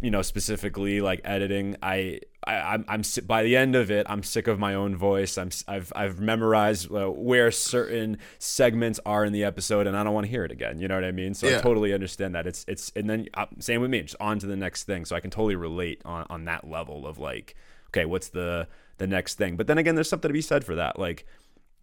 you 0.00 0.10
know 0.10 0.22
specifically 0.22 1.00
like 1.00 1.20
editing 1.24 1.74
i, 1.82 2.20
I 2.46 2.54
i'm, 2.56 2.84
I'm 2.86 3.02
by 3.26 3.42
the 3.42 3.56
end 3.56 3.74
of 3.74 3.90
it 3.90 4.06
i'm 4.10 4.22
sick 4.22 4.46
of 4.46 4.58
my 4.58 4.74
own 4.74 4.94
voice. 4.94 5.38
I'm 5.38 5.50
i've 5.66 5.92
i've 5.96 6.20
memorized 6.20 6.92
uh, 6.92 7.10
where 7.10 7.50
certain 7.50 8.18
segments 8.38 9.00
are 9.06 9.24
in 9.24 9.32
the 9.32 9.42
episode 9.44 9.86
and 9.86 9.96
i 9.96 10.04
don't 10.04 10.12
want 10.12 10.26
to 10.26 10.30
hear 10.30 10.44
it 10.44 10.52
again 10.52 10.78
you 10.78 10.88
know 10.88 10.94
what 10.96 11.04
i 11.04 11.12
mean? 11.12 11.34
So 11.34 11.48
i 11.48 11.60
totally 11.62 11.94
understand 11.94 12.34
that. 12.34 12.46
It's 12.46 12.64
it's 12.68 12.92
and 12.94 13.08
then 13.08 13.28
uh, 13.34 13.46
same 13.58 13.80
with 13.80 13.90
me 13.90 14.02
just 14.02 14.16
on 14.20 14.38
to 14.40 14.46
the 14.46 14.56
next 14.56 14.84
thing. 14.84 15.04
So 15.06 15.16
i 15.16 15.20
can 15.20 15.30
totally 15.30 15.56
relate 15.56 16.02
on 16.04 16.26
on 16.28 16.44
that 16.44 16.68
level 16.68 17.06
of 17.06 17.18
like 17.18 17.54
okay 17.88 18.04
what's 18.04 18.28
the 18.28 18.68
the 18.98 19.06
next 19.06 19.36
thing? 19.36 19.56
But 19.56 19.66
then 19.66 19.78
again 19.78 19.94
there's 19.94 20.08
something 20.08 20.28
to 20.28 20.32
be 20.32 20.42
said 20.42 20.64
for 20.64 20.74
that 20.74 20.98
like 20.98 21.26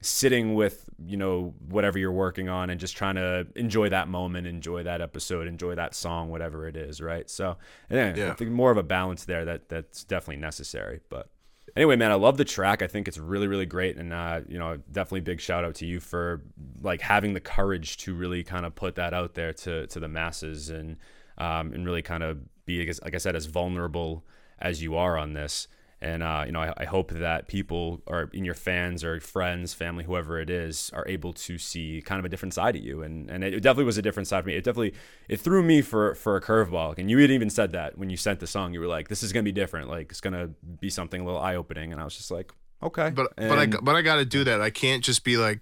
sitting 0.02 0.56
with 0.56 0.86
you 1.06 1.16
know 1.16 1.54
whatever 1.70 2.00
you're 2.00 2.12
working 2.12 2.50
on 2.50 2.70
and 2.72 2.80
just 2.80 2.98
trying 2.98 3.16
to 3.16 3.46
enjoy 3.56 3.88
that 3.90 4.08
moment 4.08 4.48
enjoy 4.48 4.82
that 4.84 5.00
episode 5.02 5.48
enjoy 5.48 5.76
that 5.76 5.94
song 5.94 6.30
whatever 6.30 6.68
it 6.68 6.76
is 6.76 7.00
right? 7.02 7.30
So 7.30 7.58
yeah, 7.90 8.16
Yeah. 8.16 8.32
i 8.32 8.34
think 8.34 8.52
more 8.52 8.72
of 8.72 8.78
a 8.78 8.84
balance 8.84 9.26
there 9.26 9.46
that 9.46 9.70
that's 9.70 10.04
definitely 10.04 10.42
necessary 10.42 11.02
but 11.10 11.30
anyway 11.76 11.96
man 11.96 12.12
i 12.12 12.16
love 12.16 12.38
the 12.38 12.46
track. 12.46 12.82
I 12.82 12.88
think 12.88 13.08
it's 13.08 13.20
really 13.20 13.48
really 13.48 13.68
great 13.68 13.96
and 13.98 14.12
uh, 14.12 14.42
you 14.48 14.58
know 14.58 14.78
definitely 14.92 15.22
big 15.22 15.40
shout 15.40 15.64
out 15.64 15.76
to 15.76 15.86
you 15.86 16.00
for 16.00 16.42
like 16.82 17.02
having 17.02 17.34
the 17.34 17.40
courage 17.40 17.98
to 17.98 18.16
really 18.16 18.44
kind 18.44 18.66
of 18.66 18.74
put 18.74 18.96
that 18.96 19.14
out 19.14 19.36
there 19.36 19.54
to 19.54 19.86
to 19.88 20.00
the 20.00 20.08
masses 20.08 20.70
and 20.70 20.98
um, 21.38 21.74
and 21.74 21.86
really 21.86 22.02
kind 22.02 22.24
of 22.24 22.40
be 22.66 22.86
like 23.04 23.14
i 23.14 23.18
said 23.20 23.36
as 23.36 23.46
vulnerable 23.46 24.26
as 24.60 24.82
you 24.82 24.96
are 24.96 25.16
on 25.18 25.34
this 25.34 25.68
and 26.02 26.24
uh, 26.24 26.44
you 26.46 26.52
know, 26.52 26.62
I, 26.62 26.74
I 26.78 26.86
hope 26.86 27.12
that 27.12 27.48
people 27.48 28.02
or 28.08 28.30
in 28.34 28.44
your 28.44 28.56
fans 28.56 29.04
or 29.04 29.20
friends, 29.20 29.74
family, 29.74 30.04
whoever 30.04 30.40
it 30.40 30.50
is, 30.50 30.90
are 30.94 31.08
able 31.08 31.32
to 31.34 31.58
see 31.60 32.02
kind 32.04 32.18
of 32.18 32.26
a 32.26 32.30
different 32.30 32.56
side 32.56 32.76
of 32.76 32.84
you. 32.84 33.04
And 33.04 33.30
and 33.30 33.44
it 33.44 33.62
definitely 33.62 33.86
was 33.86 34.00
a 34.00 34.02
different 34.02 34.28
side 34.28 34.44
for 34.44 34.48
me. 34.48 34.56
It 34.56 34.64
definitely 34.64 34.94
it 35.30 35.40
threw 35.40 35.62
me 35.62 35.82
for 35.82 36.16
for 36.16 36.36
a 36.36 36.42
curveball. 36.42 36.98
And 36.98 37.10
you 37.10 37.20
had 37.20 37.30
even 37.30 37.50
said 37.50 37.72
that 37.74 37.98
when 37.98 38.10
you 38.10 38.18
sent 38.18 38.40
the 38.40 38.48
song, 38.48 38.74
you 38.74 38.80
were 38.80 38.88
like, 38.88 39.10
"This 39.10 39.22
is 39.22 39.32
gonna 39.32 39.44
be 39.44 39.52
different. 39.52 39.90
Like 39.90 40.10
it's 40.10 40.22
gonna 40.22 40.48
be 40.80 40.90
something 40.90 41.22
a 41.22 41.24
little 41.24 41.40
eye 41.40 41.56
opening." 41.56 41.92
And 41.92 42.02
I 42.02 42.04
was 42.04 42.16
just 42.16 42.32
like, 42.32 42.52
"Okay." 42.82 43.12
But 43.12 43.34
but 43.36 43.60
I 43.60 43.68
but 43.68 43.96
I 43.96 44.02
got 44.02 44.16
to 44.16 44.26
do 44.26 44.44
that. 44.44 44.60
I 44.60 44.72
can't 44.72 45.04
just 45.04 45.24
be 45.24 45.38
like 45.38 45.60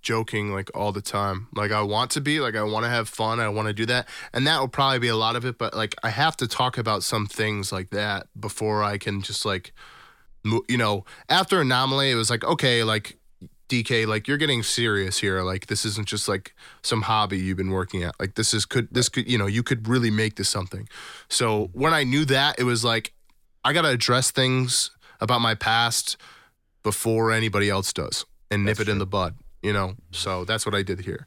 joking 0.00 0.52
like 0.52 0.70
all 0.74 0.92
the 0.92 1.02
time. 1.02 1.48
Like 1.54 1.72
I 1.72 1.82
want 1.82 2.10
to 2.12 2.20
be, 2.20 2.40
like 2.40 2.56
I 2.56 2.62
want 2.62 2.84
to 2.84 2.90
have 2.90 3.08
fun, 3.08 3.40
I 3.40 3.48
want 3.48 3.68
to 3.68 3.74
do 3.74 3.86
that, 3.86 4.08
and 4.32 4.46
that 4.46 4.60
will 4.60 4.68
probably 4.68 4.98
be 4.98 5.08
a 5.08 5.16
lot 5.16 5.36
of 5.36 5.44
it. 5.44 5.58
But 5.58 5.74
like 5.74 5.94
I 6.02 6.10
have 6.10 6.36
to 6.38 6.46
talk 6.46 6.78
about 6.78 7.02
some 7.02 7.26
things 7.26 7.72
like 7.72 7.90
that 7.90 8.26
before 8.38 8.82
I 8.82 8.98
can 8.98 9.22
just 9.22 9.44
like, 9.44 9.72
you 10.44 10.76
know, 10.76 11.04
after 11.28 11.60
Anomaly, 11.60 12.10
it 12.10 12.16
was 12.16 12.30
like 12.30 12.44
okay, 12.44 12.84
like 12.84 13.18
DK, 13.68 14.06
like 14.06 14.28
you're 14.28 14.36
getting 14.36 14.62
serious 14.62 15.18
here. 15.18 15.42
Like 15.42 15.66
this 15.66 15.84
isn't 15.84 16.06
just 16.06 16.28
like 16.28 16.54
some 16.82 17.02
hobby 17.02 17.38
you've 17.38 17.56
been 17.56 17.70
working 17.70 18.02
at. 18.02 18.14
Like 18.20 18.34
this 18.34 18.52
is 18.52 18.66
could 18.66 18.88
this 18.92 19.08
could 19.08 19.28
you 19.30 19.38
know 19.38 19.46
you 19.46 19.62
could 19.62 19.88
really 19.88 20.10
make 20.10 20.36
this 20.36 20.48
something. 20.48 20.88
So 21.28 21.70
when 21.72 21.94
I 21.94 22.04
knew 22.04 22.24
that, 22.26 22.58
it 22.58 22.64
was 22.64 22.84
like 22.84 23.12
I 23.64 23.72
gotta 23.72 23.88
address 23.88 24.30
things 24.30 24.90
about 25.20 25.40
my 25.40 25.54
past 25.54 26.16
before 26.82 27.32
anybody 27.32 27.70
else 27.70 27.92
does 27.92 28.26
and 28.50 28.64
nip 28.64 28.76
That's 28.76 28.88
it 28.88 28.92
in 28.92 28.98
the 28.98 29.06
bud. 29.06 29.34
You 29.64 29.72
know, 29.72 29.96
so 30.10 30.44
that's 30.44 30.66
what 30.66 30.74
I 30.74 30.82
did 30.82 31.00
here. 31.00 31.26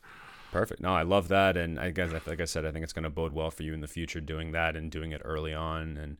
Perfect. 0.52 0.80
No, 0.80 0.94
I 0.94 1.02
love 1.02 1.28
that, 1.30 1.58
and 1.58 1.80
I 1.80 1.90
guess 1.90 2.12
like 2.28 2.40
I 2.40 2.46
said, 2.46 2.66
I 2.66 2.72
think 2.72 2.84
it's 2.84 2.94
going 2.94 3.04
to 3.04 3.10
bode 3.10 3.34
well 3.34 3.50
for 3.50 3.64
you 3.64 3.74
in 3.74 3.82
the 3.82 3.88
future 3.88 4.22
doing 4.22 4.52
that 4.52 4.76
and 4.76 4.92
doing 4.92 5.12
it 5.12 5.22
early 5.26 5.56
on. 5.56 5.98
And 5.98 6.18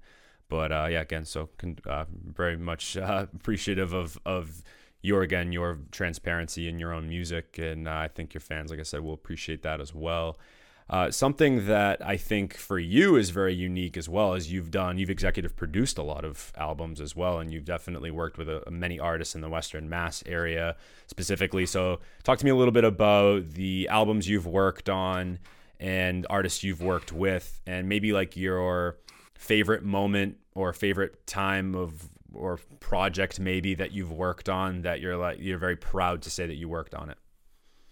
but 0.50 0.72
uh, 0.72 0.88
yeah, 0.90 1.02
again, 1.02 1.26
so 1.26 1.50
uh, 1.86 2.06
very 2.10 2.58
much 2.58 2.98
uh, 2.98 3.28
appreciative 3.36 3.94
of 3.94 4.18
of 4.26 4.64
your 5.02 5.22
again 5.22 5.52
your 5.52 5.78
transparency 5.92 6.68
in 6.68 6.80
your 6.80 6.92
own 6.92 7.08
music, 7.08 7.60
and 7.60 7.88
uh, 7.88 7.92
I 7.92 8.08
think 8.08 8.34
your 8.34 8.42
fans, 8.42 8.72
like 8.72 8.80
I 8.80 8.84
said, 8.84 9.02
will 9.02 9.14
appreciate 9.14 9.62
that 9.62 9.80
as 9.80 9.94
well. 9.94 10.40
Uh, 10.90 11.12
something 11.12 11.66
that 11.68 12.06
I 12.06 12.16
think 12.16 12.56
for 12.56 12.80
you 12.80 13.18
is 13.18 13.30
very 13.32 13.54
unique 13.54 13.98
as 13.98 14.08
well 14.08 14.34
as 14.34 14.52
you've 14.52 14.72
done, 14.72 14.98
you've 14.98 15.10
executive 15.10 15.56
produced 15.56 15.98
a 15.98 16.04
lot 16.04 16.24
of 16.24 16.54
albums 16.56 17.02
as 17.02 17.14
well, 17.14 17.40
and 17.40 17.52
you've 17.52 17.66
definitely 17.66 18.10
worked 18.10 18.38
with 18.38 18.48
a, 18.48 18.64
many 18.72 18.98
artists 18.98 19.36
in 19.36 19.42
the 19.42 19.50
Western 19.50 19.90
Mass 19.90 20.24
area 20.26 20.78
specifically. 21.08 21.66
So, 21.66 22.00
talk 22.24 22.40
to 22.40 22.46
me 22.46 22.52
a 22.52 22.56
little 22.56 22.72
bit 22.72 22.86
about 22.86 23.52
the 23.52 23.90
albums 23.90 24.30
you've 24.30 24.48
worked 24.48 24.88
on 24.90 25.40
and 25.80 26.26
artists 26.30 26.64
you've 26.64 26.82
worked 26.82 27.12
with, 27.12 27.60
and 27.68 27.90
maybe 27.90 28.14
like 28.14 28.38
your 28.38 28.98
favorite 29.36 29.84
moment 29.84 30.38
or 30.56 30.72
favorite 30.72 31.28
time 31.28 31.76
of 31.76 32.10
or 32.34 32.60
project 32.80 33.40
maybe 33.40 33.74
that 33.76 33.92
you've 33.92 34.12
worked 34.12 34.48
on 34.50 34.82
that 34.84 35.00
you're 35.00 35.18
like 35.18 35.38
you're 35.40 35.58
very 35.58 35.76
proud 35.76 36.22
to 36.22 36.30
say 36.30 36.48
that 36.48 36.56
you 36.56 36.70
worked 36.70 36.96
on 36.96 37.10
it. 37.10 37.18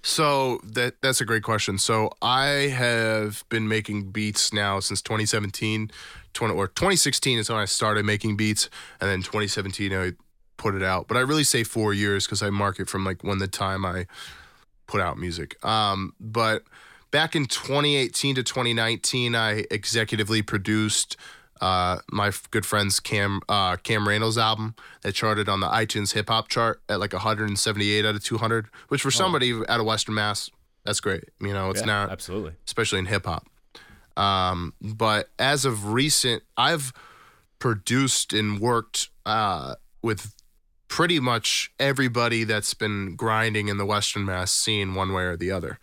So 0.05 0.59
that 0.63 1.01
that's 1.01 1.19
a 1.19 1.25
great 1.25 1.41
question. 1.41 1.79
So 1.79 2.11
I 2.21 2.45
have 2.69 3.43
been 3.49 3.67
making 3.67 4.11
beats 4.11 4.53
now 4.53 4.79
since 4.79 5.01
2017, 5.01 5.89
20 6.31 6.53
or 6.53 6.67
2016 6.67 7.39
is 7.39 7.49
when 7.49 7.57
I 7.57 7.65
started 7.65 8.05
making 8.05 8.37
beats, 8.37 8.69
and 9.01 9.09
then 9.09 9.23
2017 9.23 9.91
I 9.91 10.11
put 10.57 10.75
it 10.75 10.83
out. 10.83 11.07
But 11.07 11.17
I 11.17 11.21
really 11.21 11.43
say 11.43 11.63
four 11.63 11.91
years 11.91 12.27
because 12.27 12.43
I 12.43 12.51
mark 12.51 12.79
it 12.79 12.87
from 12.87 13.03
like 13.03 13.23
when 13.23 13.39
the 13.39 13.47
time 13.47 13.83
I 13.83 14.05
put 14.85 15.01
out 15.01 15.17
music. 15.17 15.57
Um, 15.65 16.13
but 16.19 16.61
back 17.09 17.35
in 17.35 17.47
2018 17.47 18.35
to 18.35 18.43
2019, 18.43 19.33
I 19.33 19.63
executively 19.63 20.45
produced 20.45 21.17
uh, 21.61 21.99
my 22.11 22.31
good 22.51 22.65
friend's 22.65 22.99
Cam 22.99 23.41
uh, 23.49 23.77
Cam 23.77 24.07
Reynolds 24.07 24.37
album 24.37 24.75
that 25.01 25.13
charted 25.13 25.47
on 25.49 25.59
the 25.61 25.67
iTunes 25.67 26.13
hip 26.13 26.29
hop 26.29 26.47
chart 26.49 26.81
at 26.89 26.99
like 26.99 27.13
178 27.13 28.05
out 28.05 28.15
of 28.15 28.23
200, 28.23 28.67
which 28.89 29.01
for 29.01 29.11
somebody 29.11 29.53
out 29.69 29.79
of 29.79 29.85
Western 29.85 30.15
Mass, 30.15 30.49
that's 30.83 30.99
great. 30.99 31.23
You 31.39 31.53
know, 31.53 31.69
it's 31.69 31.79
Yeah, 31.81 31.85
not 31.87 32.11
absolutely. 32.11 32.53
especially 32.65 32.99
in 32.99 33.05
hip 33.05 33.25
hop. 33.25 33.47
Um, 34.17 34.73
but 34.81 35.29
as 35.39 35.65
of 35.65 35.91
recent, 35.93 36.43
I've 36.57 36.93
produced 37.59 38.33
and 38.33 38.59
worked 38.59 39.09
uh, 39.25 39.75
with 40.01 40.33
pretty 40.87 41.19
much 41.19 41.71
everybody 41.79 42.43
that's 42.43 42.73
been 42.73 43.15
grinding 43.15 43.67
in 43.67 43.77
the 43.77 43.85
Western 43.85 44.25
Mass 44.25 44.51
scene 44.51 44.93
one 44.93 45.13
way 45.13 45.23
or 45.23 45.35
the 45.35 45.51
other, 45.51 45.79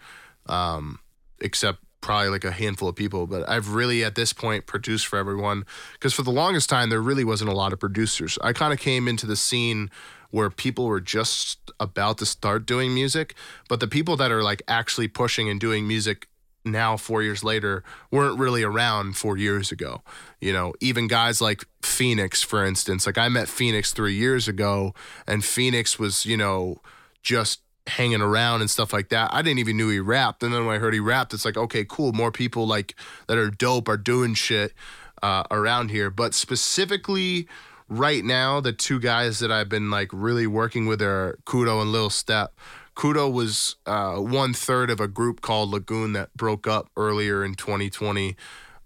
um, 0.47 1.01
except 1.41 1.81
probably 2.03 2.29
like 2.29 2.45
a 2.45 2.51
handful 2.51 2.89
of 2.89 2.97
people. 2.97 3.27
But 3.27 3.49
I've 3.49 3.71
really 3.71 4.05
at 4.05 4.15
this 4.15 4.35
point 4.35 4.67
produced 4.67 5.07
for 5.07 5.19
everyone 5.19 5.65
because 5.95 6.13
for 6.13 6.23
the 6.23 6.31
longest 6.31 6.69
time 6.69 6.91
there 6.91 7.01
really 7.01 7.25
wasn't 7.25 7.49
a 7.49 7.55
lot 7.55 7.73
of 7.73 7.81
producers. 7.81 8.39
I 8.43 8.53
kind 8.53 8.75
of 8.75 8.79
came 8.79 9.09
into 9.09 9.25
the 9.25 9.37
scene 9.37 9.91
where 10.31 10.51
people 10.51 10.87
were 10.87 11.01
just 11.01 11.71
about 11.81 12.19
to 12.19 12.27
start 12.27 12.67
doing 12.67 12.93
music, 12.95 13.35
but 13.69 13.81
the 13.81 13.89
people 13.89 14.17
that 14.17 14.31
are 14.31 14.43
like 14.43 14.63
actually 14.69 15.09
pushing 15.09 15.49
and 15.49 15.59
doing 15.59 15.89
music 15.89 16.29
now 16.65 16.97
four 16.97 17.23
years 17.23 17.43
later 17.43 17.83
weren't 18.11 18.39
really 18.39 18.63
around 18.63 19.17
four 19.17 19.37
years 19.37 19.73
ago 19.73 20.01
you 20.41 20.53
know 20.53 20.73
even 20.81 21.09
guys 21.09 21.41
like 21.41 21.65
phoenix 21.83 22.41
for 22.41 22.65
instance 22.65 23.05
like 23.05 23.19
i 23.19 23.29
met 23.29 23.49
phoenix 23.49 23.93
three 23.93 24.15
years 24.15 24.47
ago 24.47 24.95
and 25.27 25.45
phoenix 25.45 25.99
was 25.99 26.25
you 26.25 26.37
know 26.37 26.81
just 27.23 27.61
hanging 27.87 28.21
around 28.21 28.61
and 28.61 28.71
stuff 28.71 28.93
like 28.93 29.09
that. 29.09 29.33
I 29.33 29.43
didn't 29.43 29.59
even 29.59 29.77
knew 29.77 29.89
he 29.89 30.01
rapped. 30.01 30.43
And 30.43 30.55
then 30.55 30.67
when 30.67 30.77
i 30.77 30.79
heard 30.79 30.95
he 30.95 31.01
rapped 31.01 31.35
it's 31.35 31.45
like 31.45 31.57
okay 31.57 31.85
cool 31.89 32.13
more 32.13 32.31
people 32.31 32.67
like 32.67 32.95
that 33.27 33.39
are 33.39 33.51
dope 33.51 33.89
are 33.89 33.97
doing 33.97 34.35
shit 34.35 34.73
uh, 35.23 35.45
around 35.51 35.91
here. 35.91 36.11
But 36.11 36.35
specifically 36.35 37.49
right 37.89 38.25
now 38.25 38.61
the 38.61 38.73
two 38.73 38.99
guys 38.99 39.41
that 39.41 39.53
i've 39.53 39.69
been 39.69 39.91
like 39.91 40.09
really 40.13 40.47
working 40.47 40.87
with 40.87 41.03
are 41.03 41.39
kudo 41.45 41.83
and 41.83 41.93
lil 41.93 42.11
step. 42.11 42.55
Kudo 42.95 43.33
was 43.33 43.77
uh, 43.87 44.17
one 44.17 44.53
third 44.53 44.91
of 44.91 45.01
a 45.01 45.09
group 45.09 45.41
called 45.41 45.71
Lagoon 45.71 46.13
that 46.13 46.35
broke 46.37 46.67
up 46.67 46.91
earlier 46.97 47.43
in 47.45 47.55
2020, 47.55 48.37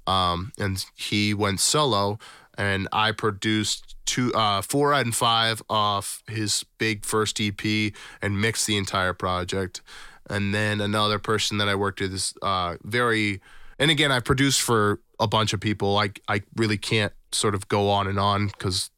um, 0.06 0.52
and 0.58 0.84
he 0.94 1.34
went 1.34 1.60
solo. 1.60 2.18
And 2.56 2.88
I 2.92 3.12
produced 3.12 3.85
two, 4.06 4.32
uh, 4.32 4.62
four 4.62 4.92
and 4.92 5.14
five 5.14 5.62
off 5.68 6.22
his 6.28 6.64
big 6.78 7.04
first 7.04 7.40
EP 7.40 7.92
and 8.22 8.40
mixed 8.40 8.66
the 8.66 8.76
entire 8.76 9.12
project. 9.12 9.82
And 10.28 10.54
then 10.54 10.80
another 10.80 11.18
person 11.18 11.58
that 11.58 11.68
I 11.68 11.74
worked 11.74 12.00
with 12.00 12.12
is 12.12 12.34
uh, 12.42 12.76
very, 12.82 13.40
and 13.78 13.90
again 13.90 14.10
I 14.10 14.20
produced 14.20 14.62
for 14.62 15.00
a 15.20 15.26
bunch 15.26 15.52
of 15.52 15.60
people. 15.60 15.98
I 15.98 16.10
I 16.28 16.42
really 16.56 16.78
can't 16.78 17.12
sort 17.32 17.54
of 17.54 17.68
go 17.68 17.90
on 17.90 18.06
and 18.06 18.18
on 18.18 18.48
because 18.48 18.90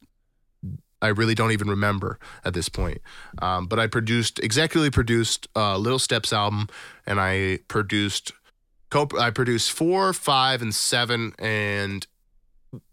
I 1.01 1.09
really 1.09 1.35
don't 1.35 1.51
even 1.51 1.69
remember 1.69 2.19
at 2.43 2.53
this 2.53 2.69
point. 2.69 2.99
Um, 3.41 3.67
but 3.67 3.79
I 3.79 3.87
produced, 3.87 4.37
executively 4.37 4.91
produced 4.91 5.47
uh, 5.55 5.77
Little 5.77 5.99
Steps 5.99 6.33
album, 6.33 6.67
and 7.05 7.19
I 7.19 7.59
produced, 7.67 8.33
co- 8.89 9.09
I 9.17 9.31
produced 9.31 9.71
four, 9.71 10.11
five, 10.13 10.61
and 10.61 10.75
seven, 10.75 11.33
and 11.39 12.05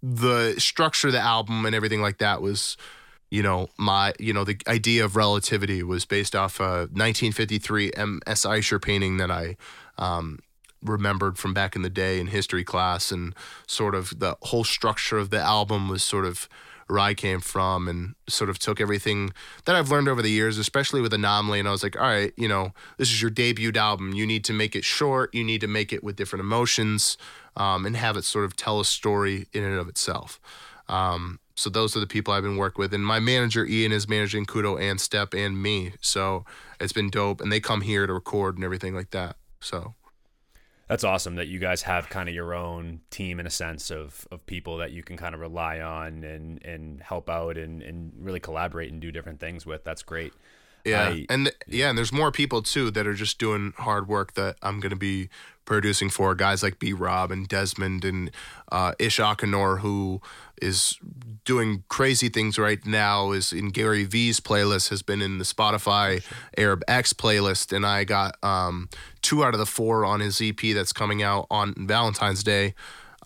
the 0.03 0.55
structure 0.59 1.09
of 1.09 1.13
the 1.13 1.21
album 1.21 1.67
and 1.67 1.75
everything 1.75 2.01
like 2.01 2.19
that 2.19 2.43
was, 2.43 2.77
you 3.31 3.43
know, 3.43 3.69
my, 3.79 4.13
you 4.19 4.33
know, 4.33 4.45
the 4.45 4.59
idea 4.67 5.05
of 5.05 5.17
relativity 5.17 5.83
was 5.83 6.05
based 6.05 6.35
off 6.35 6.61
a 6.61 6.89
1953 6.93 7.93
M.C. 7.97 8.49
Escher 8.49 8.83
painting 8.83 9.17
that 9.19 9.31
I 9.31 9.57
um, 9.99 10.39
remembered 10.83 11.39
from 11.39 11.55
back 11.55 11.77
in 11.77 11.83
the 11.83 11.91
day 11.91 12.21
in 12.21 12.29
history 12.29 12.65
class, 12.65 13.11
and 13.11 13.35
sort 13.67 13.95
of 13.95 14.19
the 14.19 14.37
whole 14.43 14.65
structure 14.65 15.19
of 15.19 15.31
the 15.31 15.41
album 15.41 15.89
was 15.89 16.03
sort 16.03 16.25
of 16.25 16.49
where 16.89 17.01
I 17.01 17.15
came 17.15 17.41
from 17.41 17.89
and 17.89 18.15
sort 18.29 18.49
of 18.49 18.59
took 18.59 18.81
everything 18.81 19.33
that 19.65 19.75
I've 19.75 19.91
learned 19.91 20.09
over 20.09 20.23
the 20.23 20.31
years, 20.31 20.57
especially 20.59 21.01
with 21.01 21.13
Anomaly. 21.13 21.59
And 21.59 21.69
I 21.69 21.73
was 21.73 21.83
like, 21.83 21.97
all 21.97 22.07
right, 22.07 22.33
you 22.37 22.49
know, 22.49 22.73
this 22.97 23.11
is 23.11 23.21
your 23.21 23.31
debut 23.31 23.73
album. 23.75 24.13
You 24.13 24.27
need 24.27 24.45
to 24.45 24.53
make 24.53 24.77
it 24.77 24.85
short. 24.85 25.35
You 25.35 25.43
need 25.43 25.61
to 25.63 25.67
make 25.67 25.93
it 25.93 26.05
with 26.05 26.17
different 26.17 26.43
emotions 26.45 27.19
um, 27.57 27.87
and 27.87 27.97
have 27.97 28.17
it 28.17 28.25
sort 28.25 28.45
of 28.45 28.57
tell 28.57 28.79
a 28.79 28.85
story 28.85 29.47
in 29.53 29.65
and 29.65 29.79
of 29.79 29.89
itself. 29.89 30.41
Um, 30.89 31.41
so 31.57 31.71
those 31.71 31.97
are 31.97 32.01
the 32.01 32.07
people 32.07 32.35
I've 32.35 32.43
been 32.43 32.59
working 32.59 32.83
with. 32.83 32.95
And 32.95 33.05
my 33.05 33.19
manager, 33.19 33.65
Ian, 33.65 33.91
is 33.91 34.09
managing 34.09 34.45
Kudo 34.45 34.81
and 34.81 35.01
Step 35.01 35.35
and 35.35 35.61
me. 35.61 35.95
So 36.01 36.45
it's 36.79 36.93
been 36.93 37.11
dope. 37.11 37.41
And 37.41 37.51
they 37.51 37.61
come 37.61 37.81
here 37.81 38.07
to 38.07 38.13
record 38.13 38.57
and 38.57 38.65
everything 38.65 38.95
like 38.95 39.11
that. 39.11 39.37
So 39.61 39.95
That's 40.89 41.03
awesome 41.05 41.35
that 41.37 41.49
you 41.49 41.59
guys 41.59 41.83
have 41.83 42.09
kind 42.09 42.29
of 42.29 42.35
your 42.35 42.55
own 42.55 43.01
team 43.11 43.41
in 43.41 43.47
a 43.47 43.51
sense 43.51 43.91
of 43.91 44.27
of 44.31 44.45
people 44.47 44.77
that 44.79 44.93
you 44.93 45.03
can 45.03 45.17
kind 45.17 45.35
of 45.35 45.41
rely 45.41 45.81
on 45.81 46.23
and 46.25 46.65
and 46.65 47.03
help 47.03 47.29
out 47.29 47.57
and 47.59 47.83
and 47.83 48.13
really 48.19 48.41
collaborate 48.41 48.93
and 48.93 49.01
do 49.01 49.11
different 49.11 49.41
things 49.41 49.67
with. 49.67 49.83
That's 49.85 50.03
great. 50.03 50.33
Yeah, 50.85 51.09
I- 51.09 51.27
and 51.29 51.47
th- 51.47 51.57
yeah, 51.67 51.89
and 51.89 51.99
there's 51.99 52.13
more 52.13 52.31
people 52.31 52.63
too 52.63 52.93
that 52.93 53.07
are 53.07 53.15
just 53.15 53.39
doing 53.41 53.73
hard 53.79 54.07
work 54.07 54.35
that 54.35 54.57
I'm 54.63 54.79
gonna 54.79 54.95
be 54.95 55.29
producing 55.67 56.09
for 56.09 56.35
guys 56.35 56.63
like 56.63 56.79
B 56.79 56.93
Rob 56.93 57.31
and 57.31 57.47
Desmond 57.47 58.05
and 58.05 58.31
uh, 58.73 58.93
Ish 58.99 59.19
Akinor, 59.19 59.81
who 59.81 60.23
is 60.63 60.99
doing 61.45 61.85
crazy 61.89 62.29
things 62.29 62.59
right 62.59 62.85
now. 62.87 63.33
Is 63.33 63.53
in 63.53 63.69
Gary 63.69 64.05
V's 64.05 64.41
playlist, 64.41 64.89
has 64.89 65.03
been 65.03 65.21
in 65.21 65.39
the 65.39 65.45
Spotify 65.45 66.25
Arab 66.57 66.83
X 66.89 67.13
playlist, 67.13 67.77
and 67.77 67.85
I 67.85 68.05
got 68.05 68.43
um, 68.43 68.89
two 69.21 69.45
out 69.45 69.53
of 69.53 69.61
the 69.61 69.67
four 69.67 70.05
on 70.05 70.21
his 70.21 70.41
EP 70.41 70.61
that's 70.75 70.93
coming 70.93 71.23
out 71.23 71.47
on 71.51 71.75
Valentine's 71.87 72.43
Day 72.43 72.75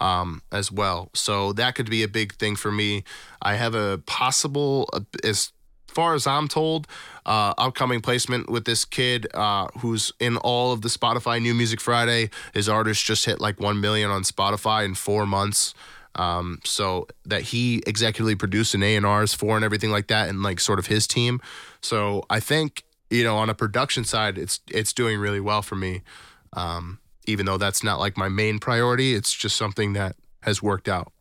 um, 0.00 0.42
as 0.50 0.72
well. 0.72 1.10
So 1.14 1.52
that 1.52 1.74
could 1.74 1.90
be 1.90 2.02
a 2.02 2.08
big 2.08 2.34
thing 2.34 2.56
for 2.56 2.72
me. 2.72 3.04
I 3.40 3.54
have 3.54 3.74
a 3.74 3.98
possible, 4.06 4.88
uh, 4.92 5.00
as 5.22 5.52
far 5.86 6.14
as 6.14 6.26
I'm 6.26 6.48
told, 6.48 6.86
uh, 7.30 7.54
upcoming 7.58 8.00
placement 8.00 8.50
with 8.50 8.64
this 8.64 8.84
kid 8.84 9.26
uh, 9.34 9.68
who's 9.78 10.12
in 10.18 10.36
all 10.38 10.72
of 10.72 10.82
the 10.82 10.88
Spotify 10.88 11.40
New 11.40 11.54
Music 11.54 11.80
Friday. 11.80 12.28
His 12.52 12.68
artist 12.68 13.04
just 13.04 13.24
hit 13.24 13.40
like 13.40 13.60
1 13.60 13.80
million 13.80 14.10
on 14.10 14.22
Spotify 14.22 14.84
in 14.84 14.94
four 14.94 15.26
months. 15.26 15.72
Um, 16.16 16.58
so 16.64 17.06
that 17.24 17.42
he 17.42 17.82
executively 17.86 18.36
produced 18.36 18.74
an 18.74 18.82
A&Rs 18.82 19.32
for 19.32 19.54
and 19.54 19.64
everything 19.64 19.92
like 19.92 20.08
that 20.08 20.28
and 20.28 20.42
like 20.42 20.58
sort 20.58 20.80
of 20.80 20.86
his 20.86 21.06
team. 21.06 21.40
So 21.80 22.24
I 22.28 22.40
think 22.40 22.82
you 23.10 23.24
know, 23.24 23.36
on 23.36 23.50
a 23.50 23.54
production 23.54 24.04
side, 24.04 24.38
it's 24.38 24.60
it's 24.68 24.92
doing 24.92 25.18
really 25.18 25.40
well 25.40 25.62
for 25.62 25.74
me. 25.74 26.02
Um, 26.52 26.98
even 27.26 27.46
though 27.46 27.58
that's 27.58 27.82
not 27.84 27.98
like 27.98 28.16
my 28.16 28.28
main 28.28 28.58
priority, 28.58 29.14
it's 29.14 29.32
just 29.32 29.56
something 29.56 29.92
that 29.92 30.16
has 30.42 30.62
worked 30.62 30.88
out. 30.88 31.12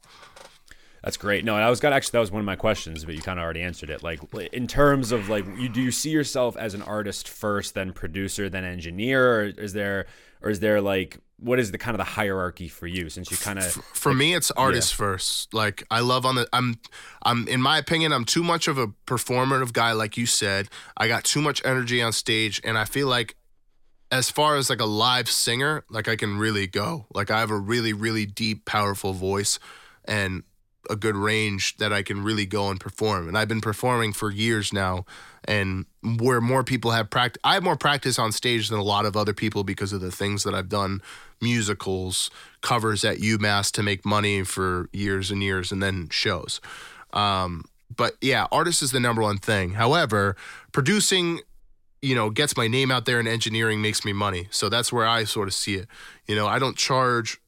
That's 1.04 1.18
great. 1.18 1.46
No, 1.46 1.56
I 1.56 1.70
was 1.70 1.80
got 1.80 1.94
actually 1.94 2.12
that 2.14 2.20
was 2.20 2.32
one 2.32 2.42
of 2.42 2.46
my 2.46 2.56
questions, 2.56 3.06
but 3.06 3.16
you 3.16 3.22
kind 3.22 3.40
of 3.40 3.44
already 3.44 3.62
answered 3.62 3.90
it. 3.90 4.04
Like 4.04 4.22
in 4.54 4.68
terms 4.68 5.12
of 5.12 5.30
like, 5.30 5.46
you 5.58 5.70
do 5.70 5.82
you 5.82 5.92
see 5.92 6.10
yourself 6.10 6.58
as 6.58 6.74
an 6.74 6.82
artist 6.82 7.28
first, 7.28 7.74
then 7.74 7.94
producer, 7.94 8.50
then 8.50 8.66
engineer, 8.66 9.42
or 9.42 9.44
is 9.46 9.74
there, 9.74 10.08
or 10.42 10.50
is 10.50 10.60
there 10.60 10.82
like 10.82 11.20
what 11.42 11.58
is 11.58 11.72
the 11.72 11.78
kind 11.78 11.96
of 11.96 12.00
the 12.00 12.12
hierarchy 12.12 12.68
for 12.68 12.86
you? 12.86 13.10
Since 13.10 13.32
you 13.32 13.38
kind 13.38 13.60
of 13.60 13.66
For 13.72 14.14
me, 14.14 14.34
it's 14.34 14.52
artist 14.52 14.94
first. 14.94 15.54
Like 15.54 15.86
I 15.90 16.02
love 16.02 16.26
on 16.26 16.36
the 16.36 16.48
I'm 16.52 16.80
I'm 17.24 17.48
in 17.48 17.62
my 17.62 17.78
opinion, 17.78 18.12
I'm 18.12 18.26
too 18.26 18.44
much 18.44 18.68
of 18.68 18.78
a 18.78 18.88
performative 19.08 19.74
guy, 19.74 19.94
like 19.94 20.18
you 20.18 20.26
said. 20.26 20.68
I 20.98 21.08
got 21.08 21.24
too 21.24 21.42
much 21.42 21.62
energy 21.64 22.02
on 22.02 22.12
stage, 22.12 22.60
and 22.64 22.78
I 22.78 22.86
feel 22.86 23.08
like 23.08 23.36
as 24.12 24.30
far 24.30 24.58
as 24.58 24.70
like 24.70 24.82
a 24.82 24.86
live 24.86 25.30
singer, 25.30 25.86
like 25.90 26.08
I 26.08 26.16
can 26.16 26.38
really 26.38 26.68
go. 26.68 27.06
Like 27.14 27.32
I 27.32 27.40
have 27.40 27.52
a 27.52 27.58
really, 27.58 27.94
really 27.94 28.26
deep, 28.26 28.66
powerful 28.66 29.14
voice 29.14 29.60
and 30.06 30.44
a 30.90 30.96
good 30.96 31.16
range 31.16 31.78
that 31.78 31.92
I 31.92 32.04
can 32.04 32.24
really 32.24 32.46
go 32.46 32.70
and 32.70 32.80
perform. 32.80 33.28
And 33.28 33.38
I've 33.38 33.48
been 33.48 33.62
performing 33.62 34.14
for 34.14 34.32
years 34.32 34.72
now, 34.72 35.06
and 35.46 35.86
where 36.02 36.42
more 36.42 36.64
people 36.64 36.92
have 36.92 37.10
practice, 37.10 37.40
I 37.44 37.56
have 37.56 37.64
more 37.64 37.76
practice 37.76 38.20
on 38.20 38.32
stage 38.32 38.70
than 38.70 38.80
a 38.80 38.84
lot 38.84 39.06
of 39.06 39.18
other 39.18 39.34
people 39.34 39.64
because 39.64 39.94
of 39.94 40.02
the 40.02 40.12
things 40.12 40.44
that 40.44 40.54
I've 40.54 40.70
done, 40.70 41.02
musicals, 41.42 42.30
covers 42.62 43.04
at 43.04 43.18
UMass 43.18 43.72
to 43.74 43.84
make 43.84 44.06
money 44.06 44.44
for 44.44 44.90
years 44.94 45.32
and 45.32 45.42
years, 45.44 45.72
and 45.72 45.82
then 45.82 46.10
shows. 46.10 46.62
Um, 47.14 47.66
but 47.96 48.16
yeah, 48.22 48.48
artist 48.52 48.82
is 48.82 48.92
the 48.92 49.00
number 49.00 49.22
one 49.22 49.38
thing. 49.38 49.72
However, 49.72 50.36
producing 50.72 51.42
you 52.02 52.16
know, 52.16 52.30
gets 52.30 52.56
my 52.56 52.68
name 52.68 52.92
out 52.92 53.06
there 53.06 53.20
and 53.20 53.28
engineering 53.28 53.82
makes 53.82 54.06
me 54.06 54.14
money. 54.14 54.48
So 54.52 54.70
that's 54.70 54.92
where 54.92 55.06
I 55.06 55.26
sort 55.26 55.48
of 55.48 55.54
see 55.54 55.76
it. 55.76 55.88
You 56.28 56.36
know, 56.36 56.48
I 56.48 56.60
don't 56.60 56.78
charge 56.78 57.42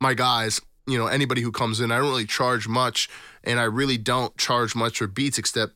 my 0.00 0.14
guys, 0.14 0.60
you 0.88 0.98
know, 0.98 1.06
anybody 1.06 1.42
who 1.42 1.52
comes 1.52 1.80
in, 1.80 1.92
I 1.92 1.98
don't 1.98 2.08
really 2.08 2.26
charge 2.26 2.66
much. 2.68 3.08
And 3.44 3.60
I 3.60 3.64
really 3.64 3.98
don't 3.98 4.36
charge 4.36 4.74
much 4.74 4.98
for 4.98 5.06
beats 5.06 5.38
except 5.38 5.74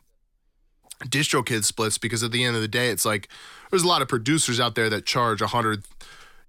DistroKid 1.05 1.65
splits 1.65 1.99
because 1.99 2.23
at 2.23 2.33
the 2.33 2.45
end 2.45 2.57
of 2.57 2.63
the 2.63 2.69
day, 2.69 2.89
it's 2.89 3.05
like 3.05 3.29
there's 3.71 3.83
a 3.83 3.89
lot 3.89 4.03
of 4.03 4.09
producers 4.09 4.61
out 4.61 4.75
there 4.75 4.91
that 4.91 5.07
charge 5.07 5.41
a 5.41 5.49
hundred, 5.49 5.85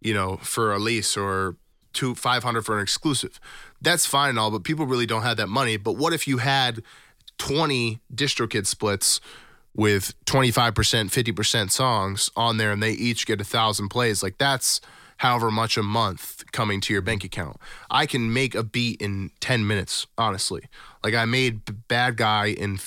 you 0.02 0.14
know, 0.14 0.38
for 0.38 0.74
a 0.74 0.80
lease 0.80 1.16
or 1.18 1.56
two, 1.94 2.16
500 2.16 2.66
for 2.66 2.78
an 2.78 2.84
exclusive. 2.84 3.40
That's 3.82 4.06
fine 4.06 4.30
and 4.32 4.40
all, 4.40 4.52
but 4.52 4.64
people 4.64 4.86
really 4.86 5.06
don't 5.06 5.24
have 5.24 5.38
that 5.38 5.50
money. 5.50 5.78
But 5.78 5.94
what 5.94 6.14
if 6.14 6.28
you 6.28 6.38
had 6.38 6.82
20 7.38 8.00
DistroKid 8.14 8.66
splits 8.66 9.20
with 9.76 10.14
25%, 10.26 10.74
50% 10.74 11.72
songs 11.72 12.30
on 12.36 12.58
there 12.58 12.72
and 12.72 12.82
they 12.82 12.92
each 12.92 13.26
get 13.26 13.42
a 13.42 13.44
thousand 13.44 13.90
plays. 13.90 14.22
Like 14.22 14.38
that's 14.38 14.82
however 15.24 15.50
much 15.50 15.78
a 15.78 15.84
month 15.84 16.44
coming 16.52 16.82
to 16.82 16.92
your 16.92 17.02
bank 17.02 17.24
account. 17.24 17.56
I 17.90 18.06
can 18.06 18.34
make 18.34 18.56
a 18.56 18.62
beat 18.62 19.02
in 19.02 19.32
10 19.40 19.66
minutes, 19.66 20.06
honestly. 20.18 20.66
Like 21.02 21.14
I 21.14 21.24
made 21.24 21.88
Bad 21.88 22.18
Guy 22.18 22.48
in 22.48 22.78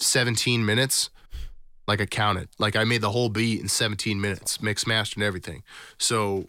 17 0.00 0.66
minutes. 0.66 1.10
Like 1.86 2.00
I 2.00 2.06
counted. 2.06 2.48
Like 2.58 2.74
I 2.74 2.82
made 2.82 3.02
the 3.02 3.12
whole 3.12 3.28
beat 3.28 3.60
in 3.60 3.68
17 3.68 4.20
minutes, 4.20 4.60
mix, 4.60 4.84
master, 4.84 5.14
and 5.20 5.22
everything. 5.22 5.62
So 5.96 6.46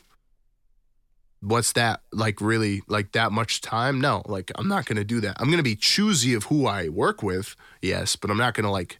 what's 1.42 1.72
that 1.74 2.02
like 2.12 2.42
really 2.42 2.82
like 2.88 3.12
that 3.12 3.32
much 3.32 3.62
time? 3.62 4.02
No, 4.02 4.24
like 4.26 4.52
I'm 4.56 4.68
not 4.68 4.88
gonna 4.88 5.04
do 5.04 5.22
that. 5.22 5.38
I'm 5.40 5.52
gonna 5.52 5.62
be 5.62 5.76
choosy 5.76 6.34
of 6.34 6.46
who 6.46 6.66
I 6.66 6.90
work 6.90 7.22
with, 7.22 7.56
yes, 7.80 8.16
but 8.16 8.32
I'm 8.32 8.38
not 8.38 8.56
gonna 8.56 8.72
like 8.72 9.00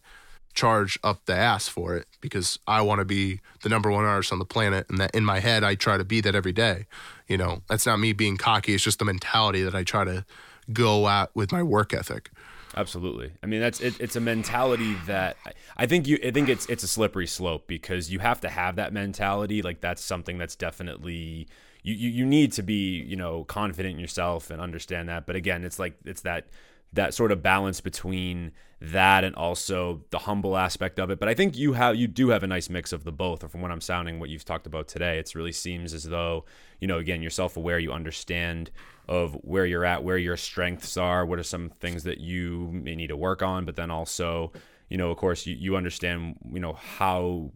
charge 0.58 0.98
up 1.04 1.24
the 1.26 1.34
ass 1.34 1.68
for 1.68 1.94
it 1.94 2.08
because 2.20 2.58
I 2.66 2.82
want 2.82 2.98
to 2.98 3.04
be 3.04 3.40
the 3.62 3.68
number 3.68 3.92
one 3.92 4.04
artist 4.04 4.32
on 4.32 4.40
the 4.40 4.44
planet 4.44 4.86
and 4.88 4.98
that 4.98 5.14
in 5.14 5.24
my 5.24 5.38
head 5.38 5.62
I 5.62 5.76
try 5.76 5.96
to 5.96 6.04
be 6.04 6.20
that 6.22 6.34
every 6.34 6.52
day. 6.52 6.86
You 7.28 7.36
know, 7.36 7.62
that's 7.68 7.86
not 7.86 8.00
me 8.00 8.12
being 8.12 8.36
cocky, 8.36 8.74
it's 8.74 8.82
just 8.82 8.98
the 8.98 9.04
mentality 9.04 9.62
that 9.62 9.76
I 9.76 9.84
try 9.84 10.02
to 10.02 10.24
go 10.72 11.08
at 11.08 11.30
with 11.32 11.52
my 11.52 11.62
work 11.62 11.94
ethic. 11.94 12.30
Absolutely. 12.76 13.30
I 13.40 13.46
mean, 13.46 13.60
that's 13.60 13.80
it, 13.80 14.00
it's 14.00 14.16
a 14.16 14.20
mentality 14.20 14.96
that 15.06 15.36
I, 15.76 15.86
think 15.86 16.08
you. 16.08 16.18
I 16.24 16.32
think 16.32 16.48
it's 16.48 16.66
it's 16.66 16.82
a 16.82 16.88
slippery 16.88 17.26
slope 17.26 17.68
because 17.68 18.10
you 18.10 18.18
have 18.18 18.40
to 18.40 18.48
have 18.48 18.76
that 18.76 18.92
mentality. 18.92 19.62
Like 19.62 19.80
that's 19.80 20.02
something 20.02 20.38
that's 20.38 20.56
definitely 20.56 21.46
you, 21.82 21.94
you 21.94 22.10
you 22.10 22.26
need 22.26 22.52
to 22.54 22.62
be 22.62 23.00
you 23.00 23.16
know 23.16 23.44
confident 23.44 23.94
in 23.94 24.00
yourself 24.00 24.50
and 24.50 24.60
understand 24.60 25.08
that. 25.08 25.24
But 25.24 25.36
again, 25.36 25.64
it's 25.64 25.78
like 25.78 25.94
it's 26.04 26.22
that 26.22 26.46
that 26.92 27.14
sort 27.14 27.32
of 27.32 27.42
balance 27.42 27.80
between 27.80 28.52
that 28.80 29.24
and 29.24 29.34
also 29.34 30.04
the 30.10 30.18
humble 30.18 30.56
aspect 30.56 31.00
of 31.00 31.10
it. 31.10 31.18
But 31.18 31.28
I 31.28 31.34
think 31.34 31.56
you 31.56 31.72
have 31.72 31.96
you 31.96 32.06
do 32.06 32.28
have 32.28 32.42
a 32.42 32.46
nice 32.46 32.70
mix 32.70 32.92
of 32.92 33.04
the 33.04 33.12
both. 33.12 33.42
Or 33.42 33.48
from 33.48 33.60
what 33.60 33.70
I'm 33.70 33.80
sounding, 33.80 34.20
what 34.20 34.30
you've 34.30 34.44
talked 34.44 34.66
about 34.66 34.88
today, 34.88 35.18
it 35.18 35.34
really 35.34 35.52
seems 35.52 35.92
as 35.92 36.04
though 36.04 36.44
you 36.80 36.86
know 36.86 36.98
again 36.98 37.20
you're 37.20 37.30
self 37.30 37.56
aware, 37.56 37.78
you 37.78 37.92
understand 37.92 38.70
of 39.08 39.34
where 39.42 39.66
you're 39.66 39.84
at, 39.84 40.04
where 40.04 40.18
your 40.18 40.36
strengths 40.36 40.96
are, 40.96 41.26
what 41.26 41.38
are 41.38 41.44
some 41.44 41.70
things 41.80 42.04
that 42.04 42.18
you 42.18 42.68
may 42.72 42.94
need 42.94 43.08
to 43.08 43.16
work 43.16 43.42
on, 43.42 43.64
but 43.64 43.76
then 43.76 43.90
also 43.90 44.52
you 44.88 44.96
know 44.96 45.10
of 45.10 45.16
course 45.16 45.44
you, 45.46 45.56
you 45.56 45.76
understand 45.76 46.36
you 46.52 46.60
know 46.60 46.74
how 46.74 47.50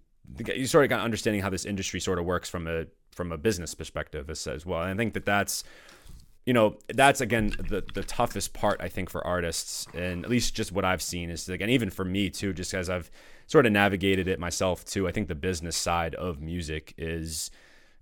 you 0.54 0.66
sort 0.66 0.84
of 0.84 0.90
kind 0.90 1.00
of 1.00 1.04
understanding 1.04 1.42
how 1.42 1.50
this 1.50 1.64
industry 1.64 2.00
sort 2.00 2.18
of 2.18 2.24
works 2.24 2.48
from 2.48 2.66
a 2.66 2.86
from 3.12 3.30
a 3.30 3.38
business 3.38 3.74
perspective 3.74 4.28
as, 4.30 4.46
as 4.46 4.66
well. 4.66 4.82
And 4.82 4.90
I 4.90 4.96
think 4.96 5.14
that 5.14 5.26
that's 5.26 5.64
you 6.46 6.52
know 6.52 6.76
that's 6.88 7.20
again 7.20 7.52
the 7.68 7.84
the 7.94 8.02
toughest 8.02 8.52
part 8.52 8.80
I 8.80 8.88
think 8.88 9.10
for 9.10 9.24
artists, 9.26 9.86
and 9.94 10.24
at 10.24 10.30
least 10.30 10.54
just 10.54 10.72
what 10.72 10.84
I've 10.84 11.02
seen 11.02 11.30
is 11.30 11.48
again 11.48 11.70
even 11.70 11.90
for 11.90 12.04
me 12.04 12.30
too, 12.30 12.52
just 12.52 12.74
as 12.74 12.90
I've 12.90 13.10
sort 13.46 13.66
of 13.66 13.72
navigated 13.72 14.28
it 14.28 14.38
myself 14.40 14.84
too. 14.84 15.06
I 15.08 15.12
think 15.12 15.28
the 15.28 15.34
business 15.34 15.76
side 15.76 16.14
of 16.16 16.40
music 16.40 16.94
is 16.96 17.50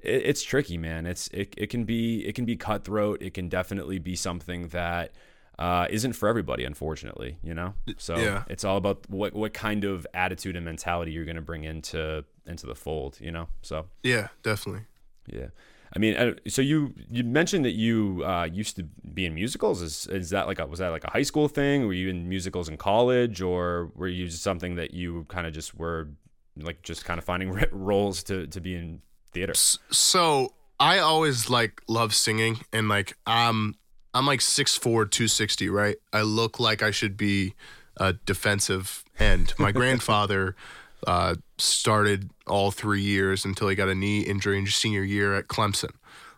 it, 0.00 0.22
it's 0.24 0.42
tricky, 0.42 0.78
man. 0.78 1.06
It's 1.06 1.28
it, 1.28 1.54
it 1.58 1.66
can 1.68 1.84
be 1.84 2.24
it 2.26 2.34
can 2.34 2.44
be 2.44 2.56
cutthroat. 2.56 3.20
It 3.22 3.34
can 3.34 3.48
definitely 3.48 3.98
be 3.98 4.16
something 4.16 4.68
that 4.68 5.12
uh, 5.58 5.86
isn't 5.90 6.14
for 6.14 6.26
everybody, 6.26 6.64
unfortunately. 6.64 7.36
You 7.42 7.52
know, 7.52 7.74
so 7.98 8.16
Yeah. 8.16 8.44
it's 8.48 8.64
all 8.64 8.78
about 8.78 9.08
what 9.10 9.34
what 9.34 9.52
kind 9.52 9.84
of 9.84 10.06
attitude 10.14 10.56
and 10.56 10.64
mentality 10.64 11.12
you're 11.12 11.26
going 11.26 11.36
to 11.36 11.42
bring 11.42 11.64
into 11.64 12.24
into 12.46 12.66
the 12.66 12.74
fold. 12.74 13.18
You 13.20 13.32
know, 13.32 13.48
so 13.60 13.86
Yeah, 14.02 14.28
definitely. 14.42 14.84
yeah. 15.26 15.48
I 15.94 15.98
mean, 15.98 16.16
uh, 16.16 16.34
so 16.46 16.62
you 16.62 16.94
you 17.10 17.24
mentioned 17.24 17.64
that 17.64 17.72
you 17.72 18.22
uh, 18.24 18.44
used 18.44 18.76
to 18.76 18.84
be 18.84 19.26
in 19.26 19.34
musicals. 19.34 19.82
Is 19.82 20.06
is 20.06 20.30
that 20.30 20.46
like 20.46 20.58
a, 20.58 20.66
was 20.66 20.78
that 20.78 20.88
like 20.88 21.04
a 21.04 21.10
high 21.10 21.22
school 21.22 21.48
thing? 21.48 21.86
Were 21.86 21.92
you 21.92 22.08
in 22.08 22.28
musicals 22.28 22.68
in 22.68 22.76
college, 22.76 23.40
or 23.40 23.90
were 23.94 24.08
you 24.08 24.26
just 24.26 24.42
something 24.42 24.76
that 24.76 24.94
you 24.94 25.26
kind 25.28 25.46
of 25.46 25.52
just 25.52 25.74
were 25.74 26.08
like 26.56 26.82
just 26.82 27.04
kind 27.04 27.18
of 27.18 27.24
finding 27.24 27.50
roles 27.72 28.22
to 28.24 28.46
to 28.46 28.60
be 28.60 28.76
in 28.76 29.02
theater? 29.32 29.54
So 29.54 30.54
I 30.78 30.98
always 30.98 31.50
like 31.50 31.82
love 31.88 32.14
singing 32.14 32.60
and 32.72 32.88
like 32.88 33.16
I'm 33.26 33.74
I'm 34.14 34.26
like 34.26 34.40
6'4", 34.40 34.80
260, 34.82 35.68
right? 35.68 35.96
I 36.12 36.22
look 36.22 36.58
like 36.58 36.82
I 36.82 36.90
should 36.90 37.16
be 37.16 37.54
a 37.96 38.12
defensive 38.12 39.04
end. 39.18 39.54
My 39.58 39.72
grandfather 39.80 40.56
uh, 41.06 41.34
started 41.58 42.30
all 42.46 42.70
three 42.70 43.02
years 43.02 43.44
until 43.44 43.68
he 43.68 43.74
got 43.76 43.88
a 43.88 43.94
knee 43.94 44.20
injury 44.20 44.58
in 44.58 44.64
his 44.66 44.74
senior 44.74 45.02
year 45.02 45.34
at 45.34 45.48
Clemson. 45.48 45.92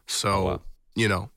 So 0.06 0.30
Oh, 0.30 0.44
wow. 0.44 0.60
you 0.94 1.08
know 1.08 1.30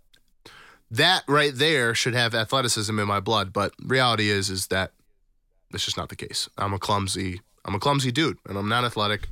that 0.91 1.23
right 1.27 1.53
there 1.53 1.95
should 1.95 2.13
have 2.13 2.35
athleticism 2.35 2.97
in 2.97 3.07
my 3.07 3.19
blood, 3.19 3.51
but 3.51 3.73
reality 3.83 4.29
is 4.29 4.49
is 4.49 4.67
that 4.67 4.91
that's 5.71 5.85
just 5.85 5.97
not 5.97 6.09
the 6.09 6.15
case. 6.15 6.49
I'm 6.57 6.73
a 6.73 6.79
clumsy 6.79 7.41
I'm 7.65 7.73
a 7.73 7.79
clumsy 7.79 8.11
dude, 8.11 8.37
and 8.47 8.57
I'm 8.59 8.69
not 8.69 8.83
athletic, 8.85 9.23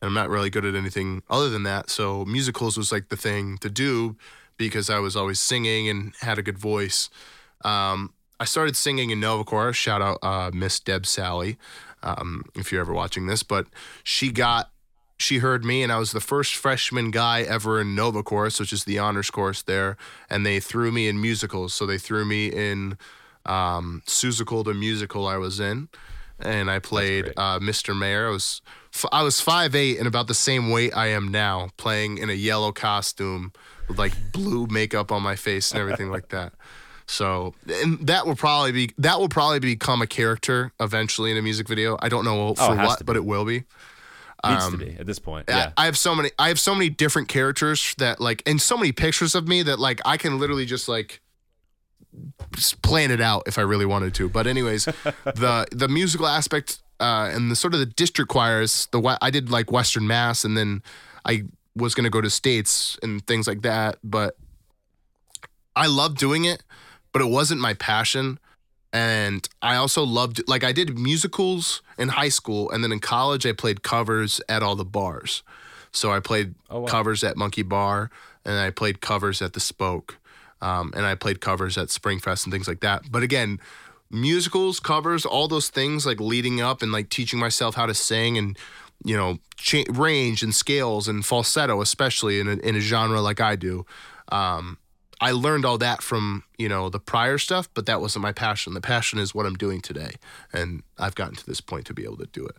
and 0.00 0.08
I'm 0.08 0.14
not 0.14 0.30
really 0.30 0.48
good 0.48 0.64
at 0.64 0.74
anything 0.74 1.22
other 1.28 1.50
than 1.50 1.62
that. 1.64 1.90
So 1.90 2.24
musicals 2.24 2.78
was 2.78 2.90
like 2.90 3.10
the 3.10 3.16
thing 3.18 3.58
to 3.58 3.68
do 3.68 4.16
because 4.56 4.88
I 4.88 4.98
was 4.98 5.14
always 5.14 5.38
singing 5.38 5.88
and 5.90 6.14
had 6.22 6.38
a 6.38 6.42
good 6.42 6.56
voice. 6.58 7.10
Um, 7.64 8.14
I 8.40 8.44
started 8.46 8.76
singing 8.76 9.10
in 9.10 9.20
Nova 9.20 9.44
Chorus. 9.44 9.76
Shout 9.76 10.00
out 10.00 10.18
uh, 10.22 10.50
Miss 10.54 10.80
Deb 10.80 11.04
Sally, 11.04 11.58
um, 12.02 12.44
if 12.54 12.72
you're 12.72 12.80
ever 12.80 12.92
watching 12.92 13.26
this. 13.26 13.42
But 13.42 13.66
she 14.04 14.30
got 14.30 14.70
she 15.18 15.38
heard 15.38 15.64
me, 15.64 15.82
and 15.82 15.92
I 15.92 15.98
was 15.98 16.12
the 16.12 16.20
first 16.20 16.56
freshman 16.56 17.10
guy 17.10 17.42
ever 17.42 17.80
in 17.80 17.94
Nova 17.94 18.22
Chorus, 18.22 18.58
which 18.58 18.72
is 18.72 18.84
the 18.84 18.98
honors 18.98 19.30
course 19.30 19.62
there. 19.62 19.96
And 20.28 20.44
they 20.44 20.58
threw 20.60 20.90
me 20.90 21.08
in 21.08 21.20
musicals. 21.20 21.72
So 21.74 21.86
they 21.86 21.98
threw 21.98 22.24
me 22.24 22.48
in 22.48 22.98
um, 23.46 24.02
Seussical 24.06 24.64
the 24.64 24.74
musical 24.74 25.26
I 25.26 25.36
was 25.36 25.60
in, 25.60 25.88
and 26.38 26.70
I 26.70 26.78
played 26.78 27.32
uh, 27.36 27.58
Mr. 27.60 27.96
Mayor. 27.96 28.28
I 28.28 28.30
was 28.30 28.62
f- 28.94 29.06
I 29.12 29.22
was 29.22 29.40
five 29.40 29.74
eight 29.74 29.98
and 29.98 30.06
about 30.06 30.26
the 30.26 30.34
same 30.34 30.70
weight 30.70 30.96
I 30.96 31.08
am 31.08 31.28
now, 31.28 31.70
playing 31.76 32.18
in 32.18 32.30
a 32.30 32.34
yellow 32.34 32.72
costume 32.72 33.52
with 33.88 33.98
like 33.98 34.14
blue 34.32 34.66
makeup 34.66 35.12
on 35.12 35.22
my 35.22 35.36
face 35.36 35.72
and 35.72 35.80
everything 35.80 36.10
like 36.10 36.28
that. 36.28 36.52
So, 37.06 37.54
and 37.68 38.06
that 38.06 38.26
will 38.26 38.36
probably 38.36 38.72
be 38.72 38.90
that 38.98 39.18
will 39.18 39.28
probably 39.28 39.58
become 39.58 40.00
a 40.02 40.06
character 40.06 40.72
eventually 40.80 41.30
in 41.30 41.36
a 41.36 41.42
music 41.42 41.68
video. 41.68 41.96
I 42.00 42.08
don't 42.08 42.24
know 42.24 42.54
for 42.54 42.62
Oh, 42.72 42.76
what, 42.76 43.04
but 43.04 43.16
it 43.16 43.24
will 43.24 43.44
be. 43.44 43.64
Needs 44.44 44.64
Um, 44.64 44.72
to 44.78 44.84
be 44.84 44.96
at 44.98 45.06
this 45.06 45.18
point. 45.18 45.48
I- 45.50 45.52
Yeah. 45.56 45.72
I 45.76 45.84
have 45.84 45.96
so 45.98 46.14
many 46.14 46.30
I 46.38 46.48
have 46.48 46.58
so 46.58 46.74
many 46.74 46.88
different 46.90 47.28
characters 47.28 47.94
that 47.98 48.20
like 48.20 48.42
and 48.46 48.60
so 48.60 48.76
many 48.76 48.90
pictures 48.92 49.34
of 49.34 49.46
me 49.46 49.62
that 49.62 49.78
like 49.78 50.00
I 50.04 50.16
can 50.16 50.38
literally 50.40 50.66
just 50.66 50.88
like 50.88 51.20
just 52.54 52.82
plan 52.82 53.10
it 53.10 53.20
out 53.20 53.44
if 53.46 53.58
I 53.58 53.62
really 53.62 53.86
wanted 53.86 54.14
to. 54.14 54.28
But 54.28 54.46
anyways, 54.46 54.84
the 55.24 55.66
the 55.72 55.88
musical 55.88 56.26
aspect 56.26 56.80
uh, 57.00 57.30
and 57.32 57.50
the 57.50 57.56
sort 57.56 57.74
of 57.74 57.80
the 57.80 57.86
district 57.86 58.30
choirs. 58.30 58.88
The 58.92 59.18
I 59.20 59.30
did 59.30 59.50
like 59.50 59.70
Western 59.72 60.06
Mass, 60.06 60.44
and 60.44 60.56
then 60.56 60.82
I 61.24 61.44
was 61.74 61.94
gonna 61.94 62.10
go 62.10 62.20
to 62.20 62.28
states 62.30 62.98
and 63.02 63.26
things 63.26 63.46
like 63.46 63.62
that. 63.62 63.98
But 64.04 64.36
I 65.74 65.86
love 65.86 66.16
doing 66.16 66.44
it, 66.44 66.62
but 67.12 67.22
it 67.22 67.28
wasn't 67.28 67.60
my 67.60 67.74
passion. 67.74 68.38
And 68.92 69.48
I 69.62 69.76
also 69.76 70.04
loved 70.04 70.42
like 70.46 70.64
I 70.64 70.72
did 70.72 70.98
musicals 70.98 71.80
in 71.96 72.08
high 72.10 72.28
school, 72.28 72.70
and 72.70 72.84
then 72.84 72.92
in 72.92 73.00
college 73.00 73.46
I 73.46 73.52
played 73.52 73.82
covers 73.82 74.40
at 74.48 74.62
all 74.62 74.76
the 74.76 74.84
bars. 74.84 75.42
So 75.92 76.12
I 76.12 76.20
played 76.20 76.54
Oh, 76.70 76.80
wow. 76.80 76.86
covers 76.86 77.24
at 77.24 77.36
Monkey 77.36 77.62
Bar, 77.62 78.10
and 78.44 78.58
I 78.58 78.70
played 78.70 79.00
covers 79.00 79.40
at 79.40 79.52
the 79.54 79.60
Spoke, 79.60 80.18
um, 80.60 80.92
and 80.94 81.06
I 81.06 81.14
played 81.14 81.40
covers 81.40 81.78
at 81.78 81.88
Springfest 81.88 82.44
and 82.44 82.52
things 82.52 82.68
like 82.68 82.80
that. 82.80 83.10
But 83.10 83.22
again, 83.22 83.60
musicals, 84.10 84.78
covers, 84.80 85.24
all 85.24 85.48
those 85.48 85.70
things 85.70 86.04
like 86.04 86.20
leading 86.20 86.60
up 86.60 86.82
and 86.82 86.92
like 86.92 87.08
teaching 87.08 87.38
myself 87.38 87.74
how 87.74 87.86
to 87.86 87.94
sing 87.94 88.36
and 88.36 88.58
you 89.04 89.16
know 89.16 89.38
cha- 89.56 89.84
range 89.90 90.42
and 90.42 90.54
scales 90.54 91.08
and 91.08 91.24
falsetto, 91.24 91.80
especially 91.80 92.40
in 92.40 92.48
a, 92.48 92.52
in 92.56 92.76
a 92.76 92.80
genre 92.80 93.20
like 93.22 93.40
I 93.40 93.56
do. 93.56 93.86
Um, 94.30 94.76
I 95.22 95.30
learned 95.30 95.64
all 95.64 95.78
that 95.78 96.02
from 96.02 96.42
you 96.58 96.68
know 96.68 96.90
the 96.90 96.98
prior 96.98 97.38
stuff, 97.38 97.68
but 97.74 97.86
that 97.86 98.00
wasn't 98.00 98.24
my 98.24 98.32
passion. 98.32 98.74
The 98.74 98.80
passion 98.80 99.20
is 99.20 99.32
what 99.32 99.46
I'm 99.46 99.54
doing 99.54 99.80
today, 99.80 100.16
and 100.52 100.82
I've 100.98 101.14
gotten 101.14 101.36
to 101.36 101.46
this 101.46 101.60
point 101.60 101.86
to 101.86 101.94
be 101.94 102.02
able 102.02 102.16
to 102.16 102.26
do 102.26 102.44
it. 102.44 102.56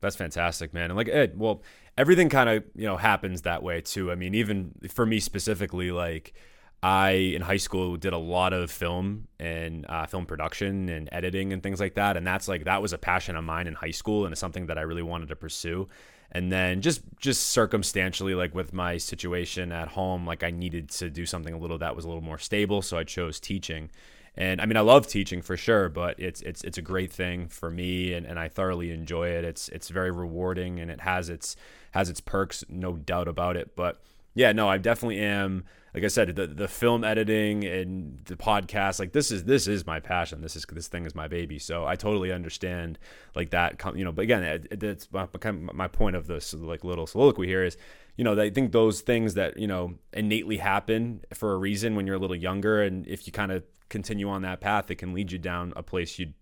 That's 0.00 0.16
fantastic, 0.16 0.74
man. 0.74 0.90
And 0.90 0.96
like, 0.96 1.08
Ed, 1.08 1.38
well, 1.38 1.62
everything 1.96 2.28
kind 2.28 2.48
of 2.48 2.64
you 2.74 2.86
know 2.86 2.96
happens 2.96 3.42
that 3.42 3.62
way 3.62 3.80
too. 3.82 4.10
I 4.10 4.16
mean, 4.16 4.34
even 4.34 4.72
for 4.92 5.06
me 5.06 5.20
specifically, 5.20 5.92
like 5.92 6.34
I 6.82 7.10
in 7.10 7.42
high 7.42 7.56
school 7.58 7.96
did 7.96 8.12
a 8.12 8.18
lot 8.18 8.52
of 8.52 8.72
film 8.72 9.28
and 9.38 9.86
uh, 9.88 10.06
film 10.06 10.26
production 10.26 10.88
and 10.88 11.08
editing 11.12 11.52
and 11.52 11.62
things 11.62 11.78
like 11.78 11.94
that, 11.94 12.16
and 12.16 12.26
that's 12.26 12.48
like 12.48 12.64
that 12.64 12.82
was 12.82 12.92
a 12.92 12.98
passion 12.98 13.36
of 13.36 13.44
mine 13.44 13.68
in 13.68 13.74
high 13.74 13.92
school, 13.92 14.24
and 14.24 14.32
it's 14.32 14.40
something 14.40 14.66
that 14.66 14.76
I 14.76 14.82
really 14.82 15.02
wanted 15.02 15.28
to 15.28 15.36
pursue. 15.36 15.88
And 16.32 16.52
then 16.52 16.80
just 16.80 17.02
just 17.18 17.48
circumstantially, 17.48 18.34
like 18.34 18.54
with 18.54 18.72
my 18.72 18.98
situation 18.98 19.72
at 19.72 19.88
home, 19.88 20.26
like 20.26 20.44
I 20.44 20.50
needed 20.50 20.90
to 20.90 21.10
do 21.10 21.26
something 21.26 21.52
a 21.52 21.58
little 21.58 21.78
that 21.78 21.96
was 21.96 22.04
a 22.04 22.08
little 22.08 22.22
more 22.22 22.38
stable, 22.38 22.82
so 22.82 22.96
I 22.98 23.04
chose 23.04 23.40
teaching. 23.40 23.90
And 24.36 24.60
I 24.60 24.66
mean, 24.66 24.76
I 24.76 24.80
love 24.80 25.08
teaching 25.08 25.42
for 25.42 25.56
sure, 25.56 25.88
but 25.88 26.18
it's 26.20 26.40
it's 26.42 26.62
it's 26.62 26.78
a 26.78 26.82
great 26.82 27.12
thing 27.12 27.48
for 27.48 27.70
me, 27.70 28.12
and, 28.12 28.24
and 28.24 28.38
I 28.38 28.48
thoroughly 28.48 28.92
enjoy 28.92 29.28
it. 29.28 29.44
It's 29.44 29.68
it's 29.70 29.88
very 29.88 30.10
rewarding, 30.10 30.78
and 30.78 30.90
it 30.90 31.00
has 31.00 31.28
its 31.28 31.56
has 31.92 32.08
its 32.08 32.20
perks, 32.20 32.64
no 32.68 32.92
doubt 32.92 33.26
about 33.26 33.56
it. 33.56 33.74
But 33.74 34.00
yeah, 34.34 34.52
no, 34.52 34.68
I 34.68 34.78
definitely 34.78 35.20
am. 35.20 35.64
Like 35.92 36.04
I 36.04 36.08
said, 36.08 36.36
the 36.36 36.46
the 36.46 36.68
film 36.68 37.02
editing 37.02 37.64
and 37.64 38.20
the 38.24 38.36
podcast, 38.36 39.00
like 39.00 39.12
this 39.12 39.32
is 39.32 39.42
this 39.44 39.66
is 39.66 39.84
my 39.84 39.98
passion. 39.98 40.40
This 40.40 40.54
is 40.54 40.64
this 40.70 40.86
thing 40.86 41.04
is 41.04 41.16
my 41.16 41.26
baby. 41.26 41.58
So 41.58 41.84
I 41.84 41.96
totally 41.96 42.30
understand 42.30 42.98
like 43.34 43.50
that. 43.50 43.82
You 43.96 44.04
know, 44.04 44.12
but 44.12 44.22
again, 44.22 44.66
that's 44.70 45.08
my, 45.10 45.26
my 45.50 45.88
point 45.88 46.14
of 46.14 46.28
this 46.28 46.54
like 46.54 46.84
little 46.84 47.08
soliloquy 47.08 47.48
here 47.48 47.64
is 47.64 47.76
you 48.20 48.24
know, 48.24 48.38
I 48.38 48.50
think 48.50 48.72
those 48.72 49.00
things 49.00 49.32
that, 49.34 49.58
you 49.58 49.66
know, 49.66 49.94
innately 50.12 50.58
happen 50.58 51.22
for 51.32 51.54
a 51.54 51.56
reason 51.56 51.94
when 51.94 52.06
you're 52.06 52.16
a 52.16 52.18
little 52.18 52.36
younger. 52.36 52.82
And 52.82 53.06
if 53.06 53.26
you 53.26 53.32
kind 53.32 53.50
of 53.50 53.62
continue 53.88 54.28
on 54.28 54.42
that 54.42 54.60
path, 54.60 54.90
it 54.90 54.96
can 54.96 55.14
lead 55.14 55.32
you 55.32 55.38
down 55.38 55.72
a 55.74 55.82
place 55.82 56.18
you 56.18 56.34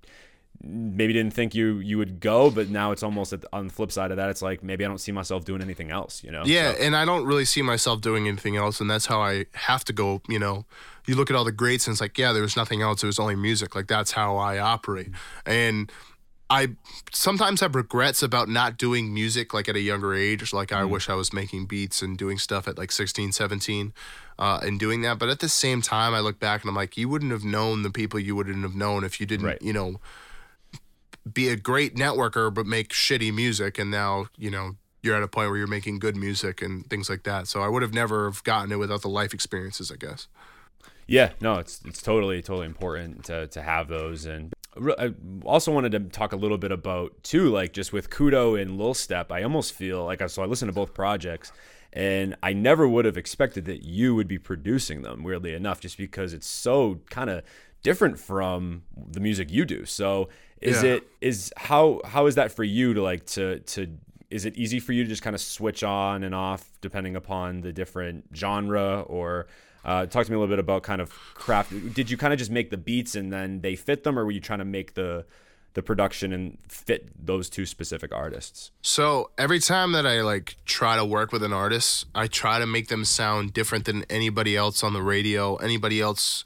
maybe 0.62 1.12
didn't 1.12 1.34
think 1.34 1.54
you 1.54 1.78
you 1.78 1.98
would 1.98 2.20
go, 2.20 2.50
but 2.50 2.68
now 2.68 2.90
it's 2.92 3.02
almost 3.02 3.32
at, 3.32 3.44
on 3.52 3.68
the 3.68 3.72
flip 3.72 3.92
side 3.92 4.10
of 4.10 4.16
that. 4.16 4.28
It's 4.30 4.42
like 4.42 4.62
maybe 4.62 4.84
I 4.84 4.88
don't 4.88 4.98
see 5.00 5.12
myself 5.12 5.44
doing 5.44 5.62
anything 5.62 5.90
else, 5.90 6.22
you 6.24 6.30
know? 6.32 6.42
Yeah, 6.44 6.72
So- 6.72 6.78
and 6.80 6.96
I 6.96 7.04
don't 7.04 7.24
really 7.26 7.44
see 7.44 7.62
myself 7.62 8.00
doing 8.00 8.26
anything 8.28 8.56
else, 8.56 8.80
and 8.80 8.90
that's 8.90 9.06
how 9.06 9.20
I 9.20 9.46
have 9.54 9.84
to 9.84 9.92
go. 9.92 10.20
You 10.28 10.38
know, 10.38 10.64
you 11.06 11.14
look 11.14 11.30
at 11.30 11.36
all 11.36 11.44
the 11.44 11.52
greats, 11.52 11.86
and 11.86 11.94
it's 11.94 12.00
like, 12.00 12.18
yeah, 12.18 12.32
there 12.32 12.42
was 12.42 12.56
nothing 12.56 12.82
else. 12.82 13.02
It 13.02 13.06
was 13.06 13.18
only 13.18 13.36
music. 13.36 13.74
Like 13.74 13.86
that's 13.86 14.12
how 14.12 14.36
I 14.36 14.58
operate, 14.58 15.10
and 15.46 15.92
I 16.50 16.68
sometimes 17.12 17.60
have 17.60 17.74
regrets 17.74 18.22
about 18.22 18.48
not 18.48 18.78
doing 18.78 19.12
music 19.12 19.52
like 19.52 19.68
at 19.68 19.76
a 19.76 19.80
younger 19.80 20.14
age. 20.14 20.52
Like 20.52 20.72
I 20.72 20.82
wish 20.84 21.08
I 21.10 21.14
was 21.14 21.30
making 21.32 21.66
beats 21.66 22.00
and 22.02 22.16
doing 22.16 22.38
stuff 22.38 22.66
at 22.66 22.78
like 22.78 22.90
16, 22.90 23.32
17, 23.32 23.92
uh, 24.38 24.58
and 24.62 24.80
doing 24.80 25.02
that. 25.02 25.18
But 25.18 25.28
at 25.28 25.40
the 25.40 25.48
same 25.50 25.82
time, 25.82 26.14
I 26.14 26.20
look 26.20 26.40
back 26.40 26.62
and 26.62 26.70
I'm 26.70 26.74
like, 26.74 26.96
you 26.96 27.06
wouldn't 27.08 27.32
have 27.32 27.44
known 27.44 27.82
the 27.82 27.90
people 27.90 28.18
you 28.18 28.34
wouldn't 28.34 28.62
have 28.62 28.74
known 28.74 29.04
if 29.04 29.20
you 29.20 29.26
didn't, 29.26 29.44
Right. 29.46 29.60
you 29.60 29.74
know, 29.74 30.00
be 31.34 31.48
a 31.48 31.56
great 31.56 31.94
networker 31.94 32.52
but 32.52 32.66
make 32.66 32.90
shitty 32.90 33.32
music 33.34 33.78
and 33.78 33.90
now 33.90 34.26
you 34.36 34.50
know 34.50 34.76
you're 35.02 35.16
at 35.16 35.22
a 35.22 35.28
point 35.28 35.48
where 35.48 35.56
you're 35.58 35.66
making 35.66 35.98
good 35.98 36.16
music 36.16 36.60
and 36.60 36.88
things 36.90 37.08
like 37.08 37.22
that 37.22 37.46
so 37.46 37.60
i 37.60 37.68
would 37.68 37.82
have 37.82 37.94
never 37.94 38.24
have 38.26 38.42
gotten 38.44 38.72
it 38.72 38.76
without 38.76 39.02
the 39.02 39.08
life 39.08 39.32
experiences 39.32 39.90
i 39.92 39.96
guess 39.96 40.28
Yeah, 41.06 41.30
no, 41.40 41.54
it's 41.58 41.80
it's 41.86 42.02
totally 42.02 42.42
totally 42.42 42.66
important 42.66 43.24
to 43.24 43.46
to 43.48 43.62
have 43.62 43.88
those. 43.88 44.26
And 44.26 44.52
I 44.76 45.14
also 45.42 45.72
wanted 45.72 45.92
to 45.92 46.00
talk 46.00 46.32
a 46.32 46.36
little 46.36 46.58
bit 46.58 46.70
about 46.70 47.22
too, 47.22 47.48
like 47.48 47.72
just 47.72 47.94
with 47.94 48.10
Kudo 48.10 48.60
and 48.60 48.76
Lil 48.78 48.92
Step. 48.92 49.32
I 49.32 49.42
almost 49.42 49.72
feel 49.72 50.04
like 50.04 50.20
I 50.20 50.26
so 50.26 50.42
I 50.42 50.46
listened 50.46 50.68
to 50.68 50.74
both 50.74 50.92
projects, 50.92 51.50
and 51.94 52.36
I 52.42 52.52
never 52.52 52.86
would 52.86 53.06
have 53.06 53.16
expected 53.16 53.64
that 53.64 53.84
you 53.84 54.14
would 54.14 54.28
be 54.28 54.38
producing 54.38 55.00
them. 55.00 55.24
Weirdly 55.24 55.54
enough, 55.54 55.80
just 55.80 55.96
because 55.96 56.34
it's 56.34 56.46
so 56.46 57.00
kind 57.08 57.30
of 57.30 57.42
different 57.82 58.18
from 58.18 58.82
the 58.96 59.20
music 59.20 59.50
you 59.50 59.64
do. 59.64 59.84
So 59.84 60.28
is 60.60 60.82
Yeah. 60.82 60.94
it 60.94 61.04
is 61.20 61.52
how 61.56 62.00
how 62.04 62.26
is 62.26 62.34
that 62.34 62.50
for 62.52 62.64
you 62.64 62.94
to 62.94 63.02
like 63.02 63.24
to 63.26 63.60
to 63.60 63.86
is 64.30 64.44
it 64.44 64.54
easy 64.56 64.78
for 64.80 64.92
you 64.92 65.04
to 65.04 65.08
just 65.08 65.22
kind 65.22 65.34
of 65.34 65.40
switch 65.40 65.82
on 65.84 66.22
and 66.22 66.34
off 66.34 66.68
depending 66.80 67.16
upon 67.16 67.60
the 67.62 67.72
different 67.72 68.24
genre 68.34 69.00
or 69.02 69.46
uh, 69.84 70.04
talk 70.06 70.26
to 70.26 70.30
me 70.32 70.36
a 70.36 70.38
little 70.38 70.52
bit 70.52 70.58
about 70.58 70.82
kind 70.82 71.00
of 71.00 71.10
craft 71.34 71.72
did 71.94 72.10
you 72.10 72.16
kind 72.16 72.32
of 72.32 72.38
just 72.38 72.50
make 72.50 72.68
the 72.70 72.76
beats 72.76 73.14
and 73.14 73.32
then 73.32 73.60
they 73.60 73.74
fit 73.76 74.02
them 74.04 74.18
or 74.18 74.24
were 74.24 74.30
you 74.32 74.40
trying 74.40 74.58
to 74.58 74.64
make 74.64 74.94
the 74.94 75.24
the 75.74 75.82
production 75.82 76.32
and 76.32 76.58
fit 76.68 77.08
those 77.24 77.48
two 77.48 77.64
specific 77.64 78.12
artists 78.12 78.70
so 78.82 79.30
every 79.38 79.60
time 79.60 79.92
that 79.92 80.04
i 80.06 80.20
like 80.22 80.56
try 80.66 80.96
to 80.96 81.04
work 81.04 81.30
with 81.30 81.42
an 81.44 81.52
artist 81.52 82.04
i 82.14 82.26
try 82.26 82.58
to 82.58 82.66
make 82.66 82.88
them 82.88 83.04
sound 83.04 83.52
different 83.54 83.84
than 83.84 84.02
anybody 84.10 84.56
else 84.56 84.82
on 84.82 84.92
the 84.92 85.02
radio 85.02 85.54
anybody 85.56 86.00
else 86.00 86.42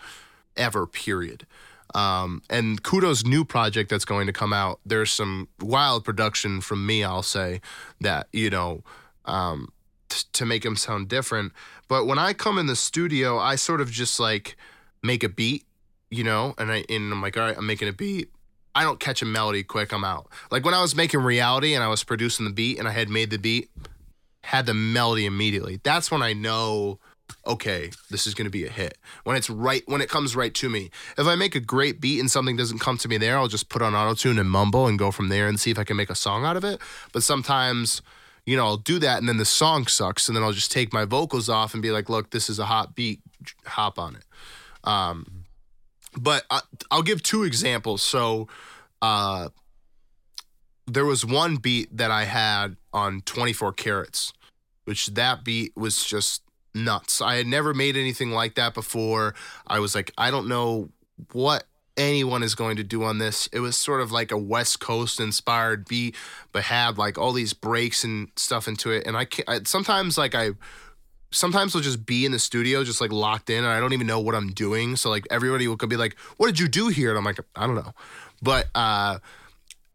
ever 0.56 0.86
period. 0.86 1.46
Um, 1.94 2.42
and 2.48 2.82
kudos 2.82 3.24
new 3.24 3.44
project 3.44 3.90
that's 3.90 4.04
going 4.04 4.26
to 4.26 4.32
come 4.32 4.52
out. 4.52 4.80
There's 4.84 5.10
some 5.10 5.48
wild 5.60 6.04
production 6.04 6.60
from 6.60 6.86
me 6.86 7.04
i'll 7.04 7.22
say 7.22 7.60
that 8.00 8.28
you 8.32 8.50
know 8.50 8.82
um, 9.24 9.72
t- 10.08 10.24
to 10.32 10.46
make 10.46 10.64
him 10.64 10.76
sound 10.76 11.08
different. 11.08 11.52
But 11.88 12.06
when 12.06 12.18
i 12.18 12.32
come 12.32 12.58
in 12.58 12.66
the 12.66 12.76
studio 12.76 13.38
i 13.38 13.56
sort 13.56 13.80
of 13.80 13.90
just 13.90 14.18
like 14.18 14.56
make 15.02 15.22
a 15.22 15.28
beat 15.28 15.64
you 16.10 16.22
know 16.24 16.54
and 16.58 16.70
i 16.70 16.84
and 16.88 17.12
i'm 17.12 17.20
like 17.20 17.36
all 17.36 17.44
right 17.44 17.56
i'm 17.56 17.66
making 17.66 17.88
a 17.88 17.92
beat. 17.92 18.30
I 18.74 18.84
don't 18.84 18.98
catch 18.98 19.20
a 19.20 19.26
melody 19.26 19.62
quick 19.62 19.92
i'm 19.92 20.04
out. 20.04 20.28
Like 20.50 20.64
when 20.64 20.74
i 20.74 20.80
was 20.80 20.96
making 20.96 21.20
reality 21.20 21.74
and 21.74 21.84
i 21.84 21.88
was 21.88 22.04
producing 22.04 22.46
the 22.46 22.52
beat 22.52 22.78
and 22.78 22.88
i 22.88 22.92
had 22.92 23.10
made 23.10 23.30
the 23.30 23.38
beat 23.38 23.70
had 24.44 24.66
the 24.66 24.74
melody 24.74 25.26
immediately. 25.26 25.80
That's 25.82 26.10
when 26.10 26.22
i 26.22 26.32
know 26.32 26.98
okay, 27.46 27.90
this 28.10 28.26
is 28.26 28.34
going 28.34 28.44
to 28.44 28.50
be 28.50 28.64
a 28.64 28.70
hit. 28.70 28.98
When 29.24 29.36
it's 29.36 29.50
right, 29.50 29.82
when 29.86 30.00
it 30.00 30.08
comes 30.08 30.36
right 30.36 30.54
to 30.54 30.68
me. 30.68 30.90
If 31.18 31.26
I 31.26 31.34
make 31.34 31.54
a 31.54 31.60
great 31.60 32.00
beat 32.00 32.20
and 32.20 32.30
something 32.30 32.56
doesn't 32.56 32.78
come 32.78 32.98
to 32.98 33.08
me 33.08 33.18
there, 33.18 33.36
I'll 33.36 33.48
just 33.48 33.68
put 33.68 33.82
on 33.82 33.94
auto 33.94 34.14
tune 34.14 34.38
and 34.38 34.50
mumble 34.50 34.86
and 34.86 34.98
go 34.98 35.10
from 35.10 35.28
there 35.28 35.48
and 35.48 35.58
see 35.58 35.70
if 35.70 35.78
I 35.78 35.84
can 35.84 35.96
make 35.96 36.10
a 36.10 36.14
song 36.14 36.44
out 36.44 36.56
of 36.56 36.64
it. 36.64 36.80
But 37.12 37.22
sometimes, 37.22 38.02
you 38.46 38.56
know, 38.56 38.64
I'll 38.64 38.76
do 38.76 38.98
that 39.00 39.18
and 39.18 39.28
then 39.28 39.38
the 39.38 39.44
song 39.44 39.86
sucks 39.86 40.28
and 40.28 40.36
then 40.36 40.44
I'll 40.44 40.52
just 40.52 40.72
take 40.72 40.92
my 40.92 41.04
vocals 41.04 41.48
off 41.48 41.74
and 41.74 41.82
be 41.82 41.90
like, 41.90 42.08
look, 42.08 42.30
this 42.30 42.48
is 42.48 42.58
a 42.58 42.66
hot 42.66 42.94
beat, 42.94 43.20
hop 43.64 43.98
on 43.98 44.16
it. 44.16 44.24
Um, 44.84 45.44
but 46.16 46.44
I, 46.50 46.60
I'll 46.90 47.02
give 47.02 47.22
two 47.22 47.44
examples. 47.44 48.02
So, 48.02 48.48
uh, 49.00 49.48
there 50.86 51.04
was 51.04 51.24
one 51.24 51.56
beat 51.56 51.96
that 51.96 52.10
I 52.10 52.24
had 52.24 52.76
on 52.92 53.22
24 53.22 53.72
carats, 53.72 54.32
which 54.84 55.06
that 55.08 55.44
beat 55.44 55.76
was 55.76 56.04
just 56.04 56.42
nuts. 56.74 57.20
I 57.20 57.36
had 57.36 57.46
never 57.46 57.74
made 57.74 57.96
anything 57.96 58.30
like 58.30 58.54
that 58.54 58.74
before. 58.74 59.34
I 59.66 59.78
was 59.78 59.94
like, 59.94 60.12
I 60.16 60.30
don't 60.30 60.48
know 60.48 60.90
what 61.32 61.64
anyone 61.96 62.42
is 62.42 62.54
going 62.54 62.76
to 62.76 62.82
do 62.82 63.04
on 63.04 63.18
this. 63.18 63.48
It 63.52 63.60
was 63.60 63.76
sort 63.76 64.00
of 64.00 64.12
like 64.12 64.30
a 64.30 64.38
West 64.38 64.80
Coast 64.80 65.20
inspired 65.20 65.86
beat, 65.86 66.16
but 66.52 66.64
had 66.64 66.98
like 66.98 67.18
all 67.18 67.32
these 67.32 67.52
breaks 67.52 68.04
and 68.04 68.28
stuff 68.36 68.68
into 68.68 68.90
it. 68.90 69.06
And 69.06 69.16
I 69.16 69.26
I, 69.46 69.60
sometimes 69.64 70.16
like 70.16 70.34
I, 70.34 70.50
sometimes 71.30 71.74
I'll 71.76 71.82
just 71.82 72.06
be 72.06 72.24
in 72.24 72.32
the 72.32 72.38
studio, 72.38 72.84
just 72.84 73.00
like 73.00 73.12
locked 73.12 73.50
in, 73.50 73.58
and 73.58 73.72
I 73.72 73.80
don't 73.80 73.92
even 73.92 74.06
know 74.06 74.20
what 74.20 74.34
I'm 74.34 74.52
doing. 74.52 74.96
So 74.96 75.10
like 75.10 75.26
everybody 75.30 75.68
will 75.68 75.76
be 75.76 75.96
like, 75.96 76.18
"What 76.36 76.46
did 76.46 76.58
you 76.58 76.68
do 76.68 76.88
here?" 76.88 77.10
And 77.10 77.18
I'm 77.18 77.24
like, 77.24 77.38
"I 77.54 77.66
don't 77.66 77.76
know," 77.76 77.92
but 78.40 78.68
uh, 78.74 79.18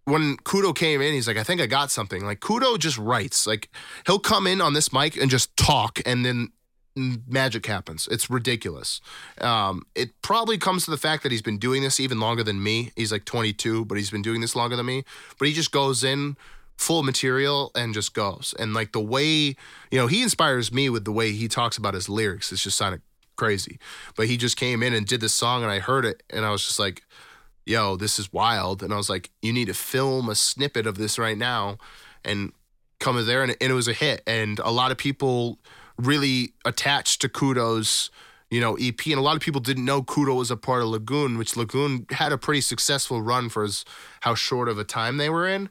when 0.06 0.38
Kudo 0.38 0.74
came 0.74 1.02
in, 1.02 1.14
he's 1.14 1.28
like, 1.28 1.36
I 1.36 1.44
think 1.44 1.60
I 1.60 1.66
got 1.66 1.92
something. 1.92 2.24
Like 2.24 2.40
Kudo 2.40 2.80
just 2.80 2.98
writes. 2.98 3.46
Like 3.46 3.70
he'll 4.06 4.20
come 4.20 4.48
in 4.48 4.62
on 4.62 4.74
this 4.74 4.94
mic 4.94 5.18
and 5.18 5.30
just 5.30 5.56
talk, 5.58 6.00
and 6.06 6.26
then 6.26 6.50
magic 6.98 7.66
happens. 7.66 8.08
It's 8.12 8.30
ridiculous. 8.30 9.02
Um, 9.40 9.84
it 9.96 10.10
probably 10.22 10.58
comes 10.58 10.86
to 10.86 10.92
the 10.92 10.98
fact 10.98 11.24
that 11.24 11.32
he's 11.32 11.42
been 11.42 11.58
doing 11.58 11.84
this 11.84 12.00
even 12.00 12.20
longer 12.20 12.44
than 12.44 12.62
me. 12.62 12.92
He's 12.96 13.12
like 13.12 13.26
22, 13.26 13.86
but 13.86 13.98
he's 13.98 14.10
been 14.10 14.22
doing 14.22 14.42
this 14.42 14.56
longer 14.56 14.76
than 14.76 14.86
me. 14.86 15.04
But 15.38 15.48
he 15.48 15.54
just 15.54 15.72
goes 15.72 16.04
in 16.04 16.38
full 16.78 17.04
material 17.04 17.72
and 17.76 17.94
just 17.94 18.14
goes. 18.14 18.54
And 18.60 18.74
like 18.74 18.92
the 18.92 19.02
way, 19.02 19.56
you 19.92 19.98
know, 19.98 20.08
he 20.08 20.22
inspires 20.22 20.72
me 20.72 20.90
with 20.90 21.06
the 21.06 21.12
way 21.12 21.32
he 21.32 21.48
talks 21.48 21.78
about 21.78 21.94
his 21.94 22.08
lyrics. 22.08 22.52
It's 22.52 22.64
just 22.64 22.78
sounded 22.78 23.02
crazy. 23.36 23.80
But 24.16 24.28
he 24.28 24.38
just 24.38 24.58
came 24.58 24.84
in 24.84 24.94
and 24.94 25.06
did 25.06 25.22
this 25.22 25.34
song, 25.34 25.64
and 25.64 25.72
I 25.72 25.80
heard 25.80 26.06
it, 26.06 26.24
and 26.30 26.46
I 26.46 26.52
was 26.52 26.66
just 26.66 26.80
like, 26.80 27.04
yo, 27.66 27.98
this 27.98 28.18
is 28.18 28.32
wild. 28.32 28.82
And 28.82 28.94
I 28.94 28.98
was 28.98 29.10
like, 29.10 29.30
you 29.42 29.52
need 29.52 29.68
to 29.68 29.74
film 29.74 30.30
a 30.30 30.36
snippet 30.36 30.88
of 30.88 30.98
this 30.98 31.20
right 31.20 31.38
now 31.38 31.78
and 32.24 32.54
come 33.00 33.24
there. 33.26 33.44
And, 33.44 33.56
and 33.60 33.72
it 33.72 33.76
was 33.76 33.88
a 33.88 33.94
hit. 33.94 34.24
And 34.26 34.60
a 34.60 34.72
lot 34.72 34.92
of 34.92 34.98
people 34.98 35.60
really 35.98 36.54
attached 36.66 37.22
to 37.22 37.30
Kudos, 37.30 38.10
you 38.50 38.62
know, 38.62 38.76
EP. 38.76 39.06
And 39.08 39.16
a 39.16 39.22
lot 39.22 39.36
of 39.36 39.42
people 39.42 39.62
didn't 39.62 39.86
know 39.86 40.02
Kudo 40.02 40.38
was 40.38 40.52
a 40.52 40.58
part 40.58 40.82
of 40.82 40.90
Lagoon, 40.90 41.38
which 41.38 41.58
Lagoon 41.58 42.06
had 42.12 42.32
a 42.32 42.38
pretty 42.38 42.62
successful 42.62 43.22
run 43.22 43.50
for 43.50 43.64
as, 43.64 43.84
how 44.22 44.36
short 44.36 44.70
of 44.70 44.78
a 44.78 44.84
time 44.84 45.18
they 45.18 45.30
were 45.30 45.48
in. 45.48 45.70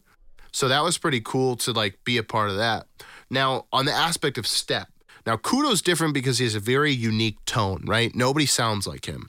So 0.52 0.68
that 0.68 0.82
was 0.82 0.98
pretty 0.98 1.20
cool 1.20 1.56
to 1.56 1.72
like 1.72 2.02
be 2.04 2.16
a 2.16 2.22
part 2.22 2.50
of 2.50 2.56
that. 2.56 2.86
Now, 3.28 3.66
on 3.72 3.84
the 3.84 3.92
aspect 3.92 4.38
of 4.38 4.46
Step, 4.46 4.88
now 5.26 5.36
Kudo's 5.36 5.82
different 5.82 6.14
because 6.14 6.38
he 6.38 6.44
has 6.44 6.54
a 6.54 6.60
very 6.60 6.92
unique 6.92 7.44
tone, 7.44 7.82
right? 7.86 8.14
Nobody 8.14 8.46
sounds 8.46 8.86
like 8.86 9.06
him. 9.06 9.28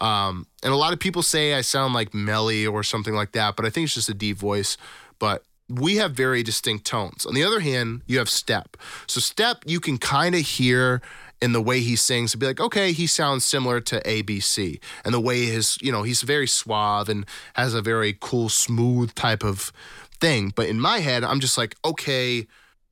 Um, 0.00 0.46
and 0.62 0.72
a 0.72 0.76
lot 0.76 0.92
of 0.92 1.00
people 1.00 1.22
say 1.22 1.54
I 1.54 1.62
sound 1.62 1.94
like 1.94 2.14
Melly 2.14 2.66
or 2.66 2.82
something 2.82 3.14
like 3.14 3.32
that, 3.32 3.56
but 3.56 3.64
I 3.64 3.70
think 3.70 3.86
it's 3.86 3.94
just 3.94 4.08
a 4.08 4.14
deep 4.14 4.36
voice. 4.36 4.76
But 5.18 5.42
we 5.68 5.96
have 5.96 6.12
very 6.12 6.42
distinct 6.42 6.86
tones. 6.86 7.26
On 7.26 7.34
the 7.34 7.44
other 7.44 7.60
hand, 7.60 8.02
you 8.06 8.18
have 8.18 8.28
Step. 8.28 8.76
So 9.06 9.20
Step, 9.20 9.64
you 9.66 9.80
can 9.80 9.98
kind 9.98 10.34
of 10.34 10.42
hear 10.42 11.02
in 11.40 11.52
the 11.52 11.60
way 11.60 11.80
he 11.80 11.94
sings 11.94 12.32
to 12.32 12.38
be 12.38 12.46
like, 12.46 12.60
okay, 12.60 12.92
he 12.92 13.06
sounds 13.06 13.44
similar 13.44 13.80
to 13.80 14.00
ABC. 14.00 14.80
And 15.04 15.14
the 15.14 15.20
way 15.20 15.46
his, 15.46 15.78
you 15.80 15.92
know, 15.92 16.02
he's 16.02 16.22
very 16.22 16.48
suave 16.48 17.08
and 17.08 17.24
has 17.54 17.74
a 17.74 17.82
very 17.82 18.16
cool, 18.18 18.48
smooth 18.48 19.14
type 19.14 19.44
of 19.44 19.72
thing. 20.20 20.52
But 20.54 20.68
in 20.68 20.80
my 20.80 20.98
head, 20.98 21.22
I'm 21.22 21.40
just 21.40 21.56
like, 21.56 21.76
okay, 21.84 22.46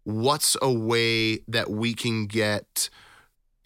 what's 0.05 0.57
a 0.62 0.72
way 0.72 1.39
that 1.49 1.70
we 1.70 1.95
can 1.95 2.27
get 2.27 2.89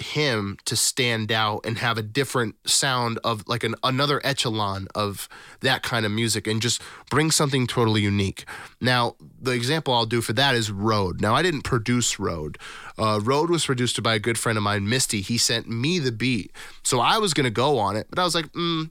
him 0.02 0.56
to 0.64 0.76
stand 0.76 1.30
out 1.30 1.60
and 1.64 1.78
have 1.78 1.98
a 1.98 2.02
different 2.02 2.56
sound 2.68 3.18
of 3.24 3.46
like 3.46 3.62
an 3.64 3.74
another 3.84 4.20
echelon 4.24 4.88
of 4.94 5.28
that 5.60 5.82
kind 5.82 6.06
of 6.06 6.12
music 6.12 6.46
and 6.46 6.62
just 6.62 6.80
bring 7.10 7.30
something 7.30 7.66
totally 7.66 8.00
unique. 8.00 8.44
Now, 8.80 9.16
the 9.40 9.52
example 9.52 9.92
I'll 9.94 10.06
do 10.06 10.20
for 10.20 10.32
that 10.34 10.54
is 10.54 10.70
Road. 10.70 11.20
Now, 11.20 11.34
I 11.34 11.42
didn't 11.42 11.62
produce 11.62 12.18
Road. 12.18 12.58
Uh, 12.98 13.20
Road 13.22 13.50
was 13.50 13.66
produced 13.66 14.02
by 14.02 14.14
a 14.14 14.18
good 14.18 14.38
friend 14.38 14.56
of 14.56 14.64
mine, 14.64 14.88
Misty. 14.88 15.20
He 15.20 15.38
sent 15.38 15.68
me 15.68 15.98
the 15.98 16.12
beat, 16.12 16.52
so 16.82 17.00
I 17.00 17.18
was 17.18 17.34
gonna 17.34 17.50
go 17.50 17.78
on 17.78 17.96
it, 17.96 18.06
but 18.10 18.18
I 18.18 18.24
was 18.24 18.34
like, 18.34 18.50
mm, 18.52 18.90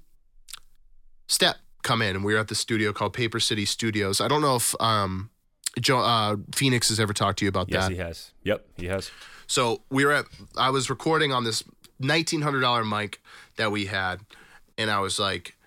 Step, 1.27 1.57
come 1.83 2.01
in, 2.01 2.15
and 2.15 2.25
we 2.25 2.33
were 2.33 2.39
at 2.39 2.47
the 2.47 2.55
studio 2.55 2.91
called 2.91 3.13
Paper 3.13 3.39
City 3.39 3.63
Studios. 3.65 4.19
I 4.19 4.27
don't 4.27 4.41
know 4.41 4.55
if 4.55 4.73
um, 4.81 5.29
Joe 5.79 5.99
uh, 5.99 6.37
Phoenix 6.55 6.89
has 6.89 6.99
ever 6.99 7.13
talked 7.13 7.39
to 7.39 7.45
you 7.45 7.49
about 7.49 7.69
Yes, 7.69 7.87
that. 7.87 7.91
Yes, 7.91 7.97
he 7.97 8.03
has. 8.03 8.31
Yep, 8.43 8.65
he 8.77 8.85
has. 8.87 9.11
So 9.49 9.81
we 9.89 10.05
were 10.05 10.11
at, 10.11 10.25
I 10.55 10.69
was 10.69 10.91
recording 10.91 11.33
on 11.33 11.43
this 11.43 11.63
$1,900 12.03 12.87
mic 12.87 13.19
that 13.57 13.71
we 13.71 13.87
had, 13.87 14.19
and 14.77 14.91
I 14.91 14.99
was 14.99 15.17
like, 15.17 15.57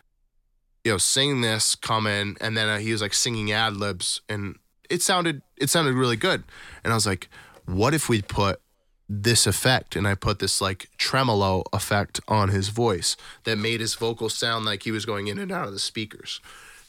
you 0.85 0.93
know, 0.93 0.99
sing 0.99 1.41
this, 1.41 1.75
come 1.75 2.07
in, 2.07 2.37
and 2.41 2.57
then 2.57 2.69
uh, 2.69 2.79
he 2.79 2.93
was 2.93 3.03
like 3.03 3.13
singing 3.13 3.51
ad 3.51 3.77
libs, 3.77 4.21
and 4.29 4.57
it 4.89 5.03
sounded, 5.03 5.43
it 5.57 5.69
sounded 5.69 5.95
really 5.95 6.15
good. 6.15 6.45
And 6.85 6.93
I 6.93 6.97
was 6.97 7.07
like, 7.07 7.29
what 7.67 7.93
if 7.93 8.09
we 8.09 8.23
put 8.23 8.61
this 9.09 9.49
effect? 9.49 9.97
And 9.97 10.07
I 10.07 10.15
put 10.15 10.39
this 10.39 10.61
like 10.61 10.89
tremolo 10.97 11.65
effect 11.73 12.21
on 12.29 12.51
his 12.51 12.69
voice 12.69 13.17
that 13.43 13.59
made 13.59 13.81
his 13.81 13.97
vocal 13.97 14.29
sound 14.29 14.65
like 14.65 14.85
he 14.85 14.93
was 14.93 15.05
going 15.05 15.27
in 15.27 15.41
and 15.41 15.51
out 15.51 15.67
of 15.67 15.73
the 15.73 15.81
speakers. 15.81 16.41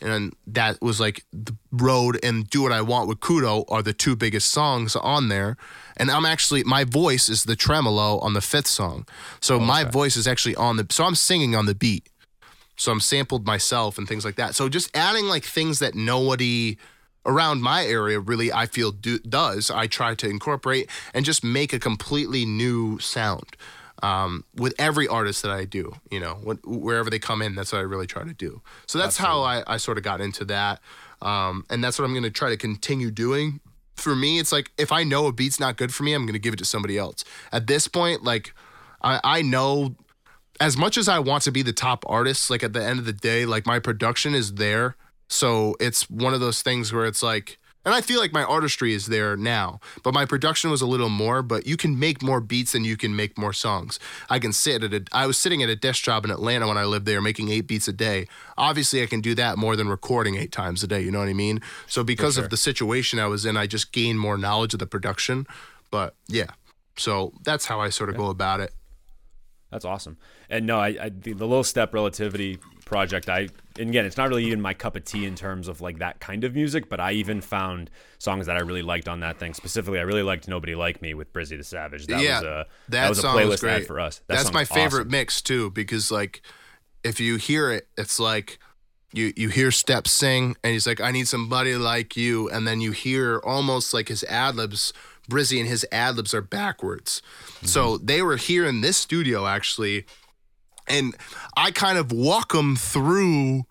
And 0.03 0.35
that 0.47 0.81
was 0.81 0.99
like 0.99 1.23
the 1.31 1.55
road 1.71 2.19
and 2.21 2.47
do 2.49 2.61
what 2.61 2.71
I 2.71 2.81
want 2.81 3.07
with 3.07 3.21
Kudo 3.21 3.63
are 3.69 3.81
the 3.81 3.93
two 3.93 4.15
biggest 4.15 4.51
songs 4.51 4.95
on 4.97 5.29
there. 5.29 5.55
And 5.95 6.11
I'm 6.11 6.25
actually 6.25 6.63
my 6.63 6.83
voice 6.83 7.29
is 7.29 7.43
the 7.45 7.55
tremolo 7.55 8.19
on 8.19 8.33
the 8.33 8.41
fifth 8.41 8.67
song. 8.67 9.07
So 9.39 9.55
oh, 9.55 9.59
my 9.59 9.83
voice 9.83 10.17
is 10.17 10.27
actually 10.27 10.55
on 10.55 10.77
the 10.77 10.85
so 10.89 11.05
I'm 11.05 11.15
singing 11.15 11.55
on 11.55 11.65
the 11.65 11.75
beat. 11.75 12.09
So 12.75 12.91
I'm 12.91 12.99
sampled 12.99 13.45
myself 13.45 13.97
and 13.97 14.07
things 14.07 14.25
like 14.25 14.35
that. 14.35 14.55
So 14.55 14.67
just 14.67 14.95
adding 14.95 15.25
like 15.25 15.45
things 15.45 15.79
that 15.79 15.95
nobody 15.95 16.77
around 17.25 17.61
my 17.61 17.85
area 17.85 18.19
really 18.19 18.51
I 18.51 18.65
feel 18.65 18.91
do, 18.91 19.19
does. 19.19 19.71
I 19.71 19.87
try 19.87 20.15
to 20.15 20.27
incorporate 20.27 20.89
and 21.13 21.23
just 21.23 21.43
make 21.43 21.71
a 21.71 21.79
completely 21.79 22.45
new 22.45 22.99
sound 22.99 23.55
um, 24.03 24.43
with 24.55 24.75
every 24.77 25.07
artist 25.07 25.41
that 25.41 25.51
I 25.51 25.65
do. 25.65 25.93
You 26.11 26.19
know, 26.19 26.35
what, 26.43 26.59
wherever 26.65 27.09
they 27.09 27.17
come 27.17 27.41
in, 27.41 27.55
that's 27.55 27.71
what 27.71 27.79
I 27.79 27.81
really 27.81 28.05
try 28.05 28.23
to 28.23 28.33
do. 28.33 28.61
So 28.85 28.99
that's 28.99 29.17
how 29.17 29.41
I, 29.41 29.63
I 29.65 29.77
sort 29.77 29.97
of 29.97 30.03
got 30.03 30.21
into 30.21 30.45
that, 30.45 30.79
um, 31.21 31.65
and 31.71 31.83
that's 31.83 31.97
what 31.97 32.05
I'm 32.05 32.13
going 32.13 32.23
to 32.23 32.29
try 32.29 32.49
to 32.49 32.57
continue 32.57 33.09
doing. 33.09 33.59
For 33.95 34.15
me, 34.15 34.39
it's 34.39 34.51
like 34.51 34.71
if 34.77 34.91
I 34.91 35.03
know 35.03 35.27
a 35.27 35.31
beat's 35.31 35.59
not 35.59 35.77
good 35.77 35.93
for 35.93 36.03
me, 36.03 36.13
I'm 36.13 36.25
going 36.25 36.33
to 36.33 36.39
give 36.39 36.53
it 36.53 36.57
to 36.57 36.65
somebody 36.65 36.97
else. 36.97 37.23
At 37.51 37.67
this 37.67 37.87
point, 37.87 38.23
like 38.23 38.53
I, 39.01 39.19
I 39.23 39.41
know 39.41 39.95
as 40.59 40.77
much 40.77 40.97
as 40.97 41.07
I 41.07 41.19
want 41.19 41.43
to 41.43 41.51
be 41.51 41.61
the 41.61 41.73
top 41.73 42.03
artist, 42.07 42.49
like 42.49 42.63
at 42.63 42.73
the 42.73 42.83
end 42.83 42.99
of 42.99 43.05
the 43.05 43.13
day, 43.13 43.45
like 43.45 43.65
my 43.65 43.79
production 43.79 44.35
is 44.35 44.55
there. 44.55 44.95
So 45.27 45.75
it's 45.79 46.09
one 46.09 46.33
of 46.33 46.39
those 46.39 46.61
things 46.61 46.93
where 46.93 47.05
it's 47.05 47.23
like, 47.23 47.57
and 47.85 47.93
I 47.93 48.01
feel 48.01 48.19
like 48.19 48.31
my 48.31 48.43
artistry 48.43 48.93
is 48.93 49.07
there 49.07 49.35
now, 49.35 49.79
but 50.03 50.13
my 50.13 50.25
production 50.25 50.71
was 50.71 50.81
a 50.81 50.85
little 50.85 51.09
more. 51.09 51.41
But 51.41 51.67
you 51.67 51.77
can 51.77 51.99
make 51.99 52.21
more 52.21 52.39
beats 52.39 52.71
than 52.71 52.83
you 52.83 52.97
can 52.97 53.15
make 53.15 53.37
more 53.37 53.53
songs. 53.53 53.99
I 54.29 54.39
can 54.39 54.53
sit 54.53 54.83
at 54.83 54.93
a, 54.93 55.03
I 55.11 55.27
was 55.27 55.37
sitting 55.37 55.61
at 55.63 55.69
a 55.69 55.75
desk 55.75 56.03
job 56.03 56.25
in 56.25 56.31
Atlanta 56.31 56.67
when 56.67 56.77
I 56.77 56.85
lived 56.85 57.05
there 57.05 57.21
making 57.21 57.49
eight 57.49 57.67
beats 57.67 57.87
a 57.87 57.93
day. 57.93 58.27
Obviously, 58.57 59.03
I 59.03 59.05
can 59.05 59.21
do 59.21 59.35
that 59.35 59.57
more 59.57 59.75
than 59.75 59.89
recording 59.89 60.35
eight 60.35 60.51
times 60.51 60.83
a 60.83 60.87
day. 60.87 61.01
You 61.01 61.11
know 61.11 61.19
what 61.19 61.27
I 61.27 61.33
mean? 61.33 61.61
So 61.87 62.03
because 62.03 62.37
of 62.37 62.49
the 62.49 62.57
situation 62.57 63.19
I 63.19 63.27
was 63.27 63.45
in, 63.45 63.57
I 63.57 63.67
just 63.67 63.91
gained 63.91 64.19
more 64.19 64.37
knowledge 64.37 64.73
of 64.73 64.79
the 64.79 64.87
production. 64.87 65.45
But 65.91 66.15
yeah, 66.27 66.51
so 66.95 67.33
that's 67.43 67.65
how 67.65 67.79
I 67.79 67.89
sort 67.89 68.09
of 68.09 68.17
go 68.17 68.27
about 68.27 68.59
it. 68.59 68.73
That's 69.71 69.85
awesome. 69.85 70.17
And 70.49 70.67
no, 70.67 70.79
I, 70.79 70.87
I 71.01 71.09
the, 71.09 71.33
the 71.33 71.47
little 71.47 71.63
step 71.63 71.93
relativity 71.93 72.59
project. 72.85 73.27
I 73.27 73.49
and 73.79 73.89
again, 73.89 74.05
it's 74.05 74.17
not 74.17 74.29
really 74.29 74.45
even 74.45 74.61
my 74.61 74.73
cup 74.73 74.95
of 74.95 75.03
tea 75.05 75.25
in 75.25 75.35
terms 75.35 75.67
of 75.67 75.81
like 75.81 75.99
that 75.99 76.19
kind 76.19 76.43
of 76.43 76.53
music. 76.55 76.89
But 76.89 76.99
I 76.99 77.13
even 77.13 77.41
found 77.41 77.89
songs 78.19 78.45
that 78.45 78.55
I 78.57 78.59
really 78.61 78.81
liked 78.81 79.07
on 79.07 79.21
that 79.21 79.39
thing. 79.39 79.53
Specifically, 79.53 79.99
I 79.99 80.03
really 80.03 80.23
liked 80.23 80.47
"Nobody 80.47 80.75
Like 80.75 81.01
Me" 81.01 81.13
with 81.13 81.33
Brizzy 81.33 81.57
the 81.57 81.63
Savage. 81.63 82.07
That 82.07 82.21
yeah, 82.21 82.39
was 82.39 82.43
a 82.43 82.65
that, 82.89 83.01
that 83.01 83.09
was 83.09 83.17
a 83.19 83.21
song 83.21 83.37
playlist 83.37 83.49
was 83.49 83.63
ad 83.63 83.85
for 83.87 83.99
us. 83.99 84.21
That 84.27 84.35
That's 84.37 84.53
my 84.53 84.65
favorite 84.65 85.01
awesome. 85.01 85.11
mix 85.11 85.41
too, 85.41 85.71
because 85.71 86.11
like 86.11 86.41
if 87.03 87.19
you 87.19 87.37
hear 87.37 87.71
it, 87.71 87.87
it's 87.97 88.19
like 88.19 88.59
you 89.11 89.33
you 89.35 89.49
hear 89.49 89.71
Step 89.71 90.07
sing, 90.07 90.55
and 90.63 90.73
he's 90.73 90.87
like, 90.87 91.01
"I 91.01 91.11
need 91.11 91.27
somebody 91.27 91.75
like 91.75 92.15
you," 92.17 92.49
and 92.49 92.67
then 92.67 92.81
you 92.81 92.91
hear 92.91 93.39
almost 93.43 93.93
like 93.93 94.07
his 94.09 94.23
ad 94.25 94.55
libs. 94.55 94.93
Brizzy 95.29 95.57
and 95.59 95.69
his 95.69 95.85
ad 95.89 96.17
libs 96.17 96.33
are 96.33 96.41
backwards. 96.41 97.21
So 97.63 97.97
Mm-hmm. 97.97 98.05
they 98.05 98.21
were 98.21 98.35
here 98.35 98.65
in 98.65 98.81
this 98.81 98.97
studio 98.97 99.47
actually, 99.47 100.05
and 100.87 101.15
I 101.55 101.71
kind 101.71 101.97
of 101.97 102.11
walk 102.11 102.53
them 102.53 102.75
through. 102.75 103.65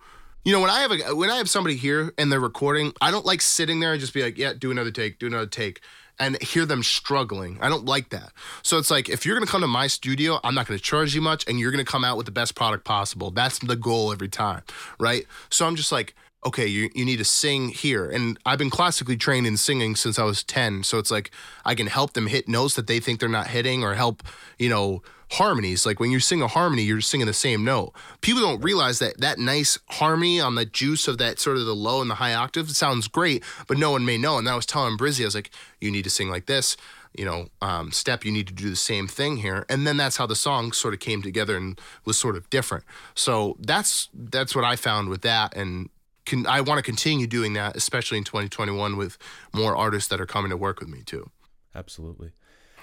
You 0.44 0.52
know, 0.52 0.60
when 0.60 0.70
I 0.70 0.80
have 0.80 0.92
a 0.92 1.14
when 1.14 1.30
I 1.30 1.36
have 1.36 1.48
somebody 1.48 1.76
here 1.76 2.12
and 2.18 2.32
they're 2.32 2.40
recording, 2.40 2.92
I 3.00 3.10
don't 3.10 3.24
like 3.26 3.40
sitting 3.40 3.80
there 3.80 3.92
and 3.92 4.00
just 4.00 4.14
be 4.14 4.22
like, 4.22 4.38
"Yeah, 4.38 4.52
do 4.58 4.70
another 4.70 4.90
take, 4.90 5.18
do 5.18 5.26
another 5.26 5.46
take," 5.46 5.80
and 6.18 6.40
hear 6.42 6.66
them 6.66 6.82
struggling. 6.82 7.58
I 7.60 7.68
don't 7.68 7.84
like 7.84 8.10
that. 8.10 8.32
So 8.62 8.78
it's 8.78 8.90
like 8.90 9.08
if 9.08 9.24
you're 9.24 9.36
gonna 9.36 9.46
come 9.46 9.60
to 9.60 9.68
my 9.68 9.86
studio, 9.86 10.40
I'm 10.42 10.54
not 10.54 10.66
gonna 10.66 10.80
charge 10.80 11.14
you 11.14 11.20
much, 11.20 11.44
and 11.46 11.60
you're 11.60 11.70
gonna 11.70 11.84
come 11.84 12.04
out 12.04 12.16
with 12.16 12.26
the 12.26 12.32
best 12.32 12.54
product 12.54 12.84
possible. 12.84 13.30
That's 13.30 13.58
the 13.60 13.76
goal 13.76 14.12
every 14.12 14.28
time, 14.28 14.62
right? 14.98 15.26
So 15.48 15.66
I'm 15.66 15.76
just 15.76 15.92
like, 15.92 16.14
okay, 16.44 16.66
you, 16.66 16.90
you 16.94 17.04
need 17.04 17.18
to 17.18 17.24
sing 17.24 17.68
here. 17.68 18.08
And 18.08 18.38
I've 18.44 18.58
been 18.58 18.70
classically 18.70 19.16
trained 19.16 19.46
in 19.46 19.56
singing 19.56 19.94
since 19.94 20.18
I 20.18 20.24
was 20.24 20.42
10. 20.42 20.82
So 20.82 20.98
it's 20.98 21.10
like 21.10 21.30
I 21.64 21.74
can 21.74 21.86
help 21.86 22.14
them 22.14 22.26
hit 22.26 22.48
notes 22.48 22.74
that 22.74 22.86
they 22.86 23.00
think 23.00 23.20
they're 23.20 23.28
not 23.28 23.48
hitting 23.48 23.84
or 23.84 23.94
help, 23.94 24.22
you 24.58 24.68
know, 24.68 25.02
harmonies. 25.32 25.86
Like 25.86 26.00
when 26.00 26.10
you 26.10 26.20
sing 26.20 26.42
a 26.42 26.48
harmony, 26.48 26.82
you're 26.82 27.00
singing 27.00 27.26
the 27.26 27.32
same 27.32 27.64
note. 27.64 27.92
People 28.20 28.42
don't 28.42 28.62
realize 28.62 28.98
that 28.98 29.20
that 29.20 29.38
nice 29.38 29.78
harmony 29.88 30.40
on 30.40 30.56
the 30.56 30.64
juice 30.64 31.08
of 31.08 31.18
that 31.18 31.38
sort 31.38 31.56
of 31.56 31.66
the 31.66 31.74
low 31.74 32.00
and 32.00 32.10
the 32.10 32.16
high 32.16 32.34
octave 32.34 32.70
sounds 32.70 33.08
great, 33.08 33.42
but 33.66 33.78
no 33.78 33.92
one 33.92 34.04
may 34.04 34.18
know. 34.18 34.36
And 34.36 34.48
I 34.48 34.56
was 34.56 34.66
telling 34.66 34.98
Brizzy, 34.98 35.22
I 35.22 35.26
was 35.26 35.34
like, 35.34 35.50
you 35.80 35.90
need 35.90 36.04
to 36.04 36.10
sing 36.10 36.28
like 36.28 36.46
this. 36.46 36.76
You 37.16 37.26
know, 37.26 37.48
um, 37.60 37.92
step, 37.92 38.24
you 38.24 38.32
need 38.32 38.46
to 38.46 38.54
do 38.54 38.70
the 38.70 38.76
same 38.76 39.06
thing 39.06 39.36
here, 39.36 39.66
and 39.68 39.86
then 39.86 39.98
that's 39.98 40.16
how 40.16 40.26
the 40.26 40.34
song 40.34 40.72
sort 40.72 40.94
of 40.94 41.00
came 41.00 41.20
together 41.20 41.58
and 41.58 41.78
was 42.06 42.16
sort 42.16 42.36
of 42.36 42.48
different. 42.48 42.84
So 43.14 43.58
that's 43.60 44.08
that's 44.14 44.54
what 44.56 44.64
I 44.64 44.76
found 44.76 45.10
with 45.10 45.20
that, 45.20 45.54
and 45.54 45.90
can 46.24 46.46
I 46.46 46.60
want 46.60 46.78
to 46.78 46.82
continue 46.82 47.26
doing 47.26 47.52
that, 47.54 47.76
especially 47.76 48.18
in 48.18 48.24
2021 48.24 48.96
with 48.96 49.18
more 49.52 49.76
artists 49.76 50.08
that 50.10 50.20
are 50.20 50.26
coming 50.26 50.50
to 50.50 50.56
work 50.56 50.80
with 50.80 50.88
me 50.88 51.02
too. 51.04 51.30
Absolutely. 51.74 52.32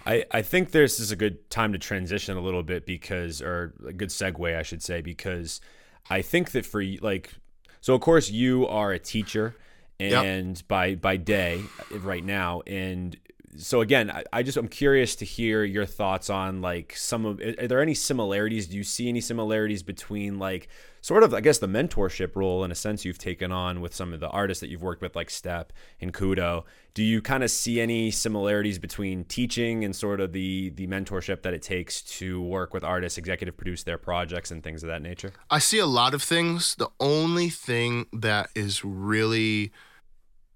I, 0.06 0.26
I 0.32 0.42
think 0.42 0.72
this 0.72 1.00
is 1.00 1.12
a 1.12 1.16
good 1.16 1.50
time 1.50 1.74
to 1.74 1.80
transition 1.80 2.38
a 2.38 2.42
little 2.42 2.64
bit 2.64 2.86
because, 2.86 3.42
or 3.42 3.74
a 3.86 3.94
good 3.94 4.10
segue, 4.10 4.58
I 4.58 4.64
should 4.64 4.82
say, 4.82 5.02
because 5.02 5.62
I 6.10 6.22
think 6.22 6.52
that 6.52 6.66
for 6.66 6.82
you, 6.82 7.00
like, 7.02 7.34
so 7.82 7.94
of 7.94 8.02
course 8.02 8.30
you 8.30 8.66
are 8.68 8.92
a 8.92 9.00
teacher 9.00 9.56
and 10.00 10.66
by, 10.68 10.96
by 10.96 11.18
day 11.18 11.62
right 11.92 12.24
now, 12.24 12.62
and 12.66 13.18
so 13.58 13.82
again, 13.82 14.12
I, 14.12 14.24
I 14.32 14.44
just 14.44 14.58
I'm 14.58 14.68
curious 14.68 15.16
to 15.18 15.26
hear 15.26 15.64
your 15.64 15.86
thoughts 15.86 16.30
on 16.30 16.62
like 16.62 16.94
some 16.96 17.26
of 17.26 17.40
are 17.40 17.68
there 17.68 17.82
any 17.82 17.94
similarities? 17.94 18.68
Do 18.68 18.78
you 18.78 18.84
see 18.84 19.10
any 19.10 19.22
similarities 19.22 19.82
between 19.82 20.38
like 20.38 20.68
sort 21.02 21.24
of 21.24 21.34
I 21.34 21.42
guess 21.42 21.58
the 21.58 21.68
mentorship 21.68 22.36
role 22.36 22.64
in 22.64 22.72
a 22.72 22.76
sense 22.76 23.06
you've 23.06 23.18
taken 23.18 23.52
on 23.52 23.82
with 23.82 23.96
some 23.96 24.14
of 24.14 24.20
the 24.20 24.30
artists 24.30 24.62
that 24.62 24.70
you've 24.70 24.84
worked 24.84 25.02
with 25.02 25.16
like 25.16 25.30
Step 25.30 25.74
and 26.00 26.14
Kudo? 26.14 26.64
Do 26.94 27.04
you 27.04 27.22
kind 27.22 27.44
of 27.44 27.50
see 27.50 27.82
any 27.82 28.12
similarities 28.12 28.78
between 28.78 29.24
teaching 29.24 29.84
and 29.84 29.96
sort 29.96 30.20
of 30.20 30.32
the 30.32 30.70
the 30.70 30.88
mentorship 30.88 31.42
that 31.42 31.54
it 31.54 31.62
takes 31.62 32.02
to 32.20 32.42
work 32.42 32.74
with 32.74 32.84
artists, 32.84 33.18
executive 33.18 33.58
produce 33.58 33.84
their 33.84 33.98
projects 33.98 34.52
and 34.52 34.64
things 34.64 34.84
of 34.84 34.90
that 34.90 35.02
nature? 35.02 35.34
I 35.50 35.60
see 35.60 35.80
a 35.80 35.88
lot 35.88 36.14
of 36.14 36.22
things. 36.22 36.76
The 36.76 36.90
only 37.00 37.50
thing 37.50 38.06
that 38.14 38.52
is 38.54 38.86
really 38.86 39.72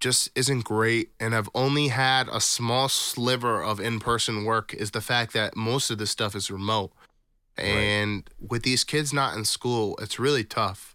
just 0.03 0.29
isn't 0.35 0.65
great 0.65 1.11
and 1.17 1.33
I've 1.33 1.49
only 1.55 1.87
had 1.87 2.27
a 2.27 2.41
small 2.41 2.89
sliver 2.89 3.63
of 3.63 3.79
in-person 3.79 4.43
work 4.43 4.73
is 4.73 4.91
the 4.91 4.99
fact 4.99 5.31
that 5.31 5.55
most 5.55 5.89
of 5.89 5.97
this 5.97 6.11
stuff 6.11 6.35
is 6.35 6.51
remote. 6.51 6.91
And 7.57 8.29
with 8.51 8.63
these 8.63 8.83
kids 8.83 9.13
not 9.13 9.37
in 9.37 9.45
school, 9.45 9.95
it's 10.01 10.19
really 10.19 10.43
tough. 10.43 10.93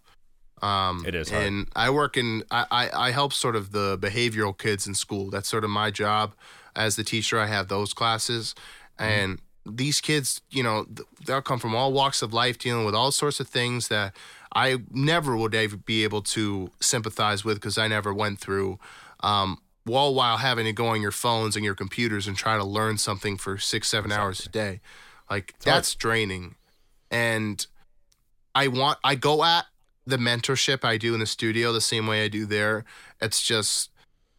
Um, 0.61 1.03
It 1.07 1.15
is 1.15 1.31
hard. 1.31 1.43
And 1.43 1.67
I 1.75 1.89
work 1.89 2.17
in, 2.17 2.43
I, 2.51 2.65
I, 2.69 3.07
I 3.07 3.11
help 3.11 3.33
sort 3.33 3.55
of 3.55 3.71
the 3.71 3.97
behavioral 3.97 4.55
kids 4.55 4.85
in 4.85 4.93
school. 4.93 5.31
That's 5.31 5.49
sort 5.49 5.63
of 5.63 5.71
my 5.71 5.89
job 5.89 6.35
as 6.75 6.95
the 6.95 7.03
teacher. 7.03 7.39
I 7.39 7.47
have 7.47 7.67
those 7.67 7.95
classes. 7.95 8.53
Mm-hmm. 8.99 9.11
And 9.11 9.39
these 9.65 10.01
kids, 10.01 10.41
you 10.51 10.61
know, 10.61 10.85
they'll 11.25 11.41
come 11.41 11.59
from 11.59 11.73
all 11.73 11.91
walks 11.93 12.21
of 12.21 12.31
life 12.33 12.59
dealing 12.59 12.85
with 12.85 12.93
all 12.93 13.11
sorts 13.11 13.39
of 13.39 13.47
things 13.47 13.87
that 13.87 14.15
I 14.53 14.77
never 14.91 15.35
would 15.37 15.53
ever 15.53 15.77
be 15.77 16.03
able 16.03 16.21
to 16.23 16.71
sympathize 16.79 17.45
with 17.45 17.57
because 17.57 17.77
I 17.77 17.87
never 17.87 18.13
went 18.13 18.39
through. 18.39 18.79
Um, 19.21 19.61
all 19.87 20.13
while 20.13 20.37
having 20.37 20.65
to 20.65 20.73
go 20.73 20.87
on 20.87 21.01
your 21.01 21.11
phones 21.11 21.55
and 21.55 21.65
your 21.65 21.75
computers 21.75 22.27
and 22.27 22.37
try 22.37 22.57
to 22.57 22.63
learn 22.63 22.97
something 22.97 23.37
for 23.37 23.57
six, 23.57 23.87
seven 23.87 24.11
hours 24.11 24.45
a 24.45 24.49
day. 24.49 24.81
Like 25.29 25.55
that's 25.59 25.95
draining. 25.95 26.55
And 27.11 27.65
I 28.53 28.67
want 28.67 28.99
I 29.03 29.15
go 29.15 29.43
at 29.43 29.65
the 30.05 30.17
mentorship 30.17 30.83
I 30.83 30.97
do 30.97 31.13
in 31.13 31.19
the 31.19 31.25
studio 31.25 31.71
the 31.71 31.81
same 31.81 32.07
way 32.07 32.23
I 32.23 32.27
do 32.27 32.45
there. 32.45 32.83
It's 33.21 33.41
just 33.41 33.91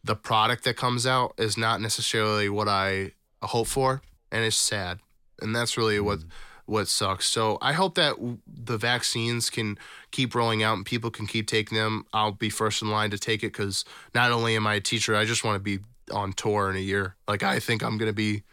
the 0.03 0.15
product 0.15 0.63
that 0.65 0.75
comes 0.75 1.05
out 1.05 1.33
is 1.37 1.57
not 1.57 1.81
necessarily 1.81 2.49
what 2.49 2.67
I 2.67 3.11
hope 3.41 3.67
for, 3.67 4.01
and 4.31 4.43
it's 4.43 4.55
sad. 4.55 4.99
And 5.41 5.55
that's 5.55 5.77
really 5.77 5.99
what 5.99 6.19
what 6.65 6.87
sucks. 6.87 7.25
So 7.25 7.57
I 7.61 7.73
hope 7.73 7.95
that 7.95 8.15
the 8.47 8.77
vaccines 8.77 9.49
can 9.49 9.77
keep 10.11 10.35
rolling 10.35 10.63
out 10.63 10.77
and 10.77 10.85
people 10.85 11.09
can 11.09 11.27
keep 11.27 11.47
taking 11.47 11.77
them. 11.77 12.05
I'll 12.13 12.31
be 12.31 12.49
first 12.49 12.81
in 12.81 12.89
line 12.89 13.11
to 13.11 13.17
take 13.17 13.43
it 13.43 13.53
because 13.53 13.85
not 14.13 14.31
only 14.31 14.55
am 14.55 14.67
I 14.67 14.75
a 14.75 14.81
teacher, 14.81 15.15
I 15.15 15.25
just 15.25 15.43
want 15.43 15.55
to 15.55 15.59
be 15.59 15.79
on 16.11 16.33
tour 16.33 16.69
in 16.69 16.75
a 16.75 16.79
year. 16.79 17.15
Like 17.27 17.43
I 17.43 17.59
think 17.59 17.83
I'm 17.83 17.97
gonna 17.97 18.13
be 18.13 18.43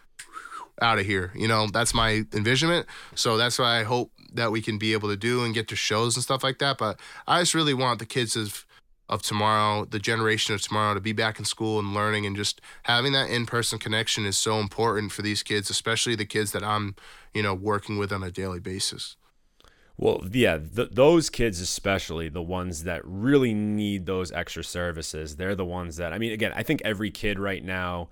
out 0.80 0.98
of 0.98 1.06
here. 1.06 1.32
You 1.34 1.48
know, 1.48 1.66
that's 1.66 1.94
my 1.94 2.24
envisionment. 2.32 2.86
So 3.14 3.36
that's 3.36 3.58
what 3.58 3.66
I 3.66 3.82
hope 3.82 4.12
that 4.34 4.52
we 4.52 4.60
can 4.60 4.78
be 4.78 4.92
able 4.92 5.08
to 5.08 5.16
do 5.16 5.44
and 5.44 5.54
get 5.54 5.68
to 5.68 5.76
shows 5.76 6.16
and 6.16 6.22
stuff 6.22 6.44
like 6.44 6.58
that. 6.58 6.78
But 6.78 7.00
I 7.26 7.40
just 7.40 7.54
really 7.54 7.74
want 7.74 7.98
the 7.98 8.06
kids 8.06 8.36
of 8.36 8.66
of 9.08 9.22
tomorrow, 9.22 9.84
the 9.84 9.98
generation 9.98 10.54
of 10.54 10.60
tomorrow, 10.60 10.94
to 10.94 11.00
be 11.00 11.12
back 11.12 11.38
in 11.38 11.44
school 11.44 11.78
and 11.78 11.94
learning 11.94 12.26
and 12.26 12.36
just 12.36 12.60
having 12.82 13.12
that 13.12 13.30
in 13.30 13.46
person 13.46 13.78
connection 13.78 14.26
is 14.26 14.36
so 14.36 14.58
important 14.58 15.12
for 15.12 15.22
these 15.22 15.42
kids, 15.42 15.70
especially 15.70 16.14
the 16.14 16.26
kids 16.26 16.52
that 16.52 16.62
I'm, 16.62 16.94
you 17.32 17.42
know, 17.42 17.54
working 17.54 17.96
with 17.98 18.12
on 18.12 18.22
a 18.22 18.30
daily 18.30 18.60
basis. 18.60 19.16
Well, 19.96 20.22
yeah, 20.30 20.58
th- 20.58 20.90
those 20.92 21.28
kids, 21.28 21.60
especially 21.60 22.28
the 22.28 22.42
ones 22.42 22.84
that 22.84 23.00
really 23.04 23.54
need 23.54 24.06
those 24.06 24.30
extra 24.30 24.62
services, 24.62 25.36
they're 25.36 25.56
the 25.56 25.64
ones 25.64 25.96
that, 25.96 26.12
I 26.12 26.18
mean, 26.18 26.32
again, 26.32 26.52
I 26.54 26.62
think 26.62 26.82
every 26.84 27.10
kid 27.10 27.38
right 27.38 27.64
now, 27.64 28.10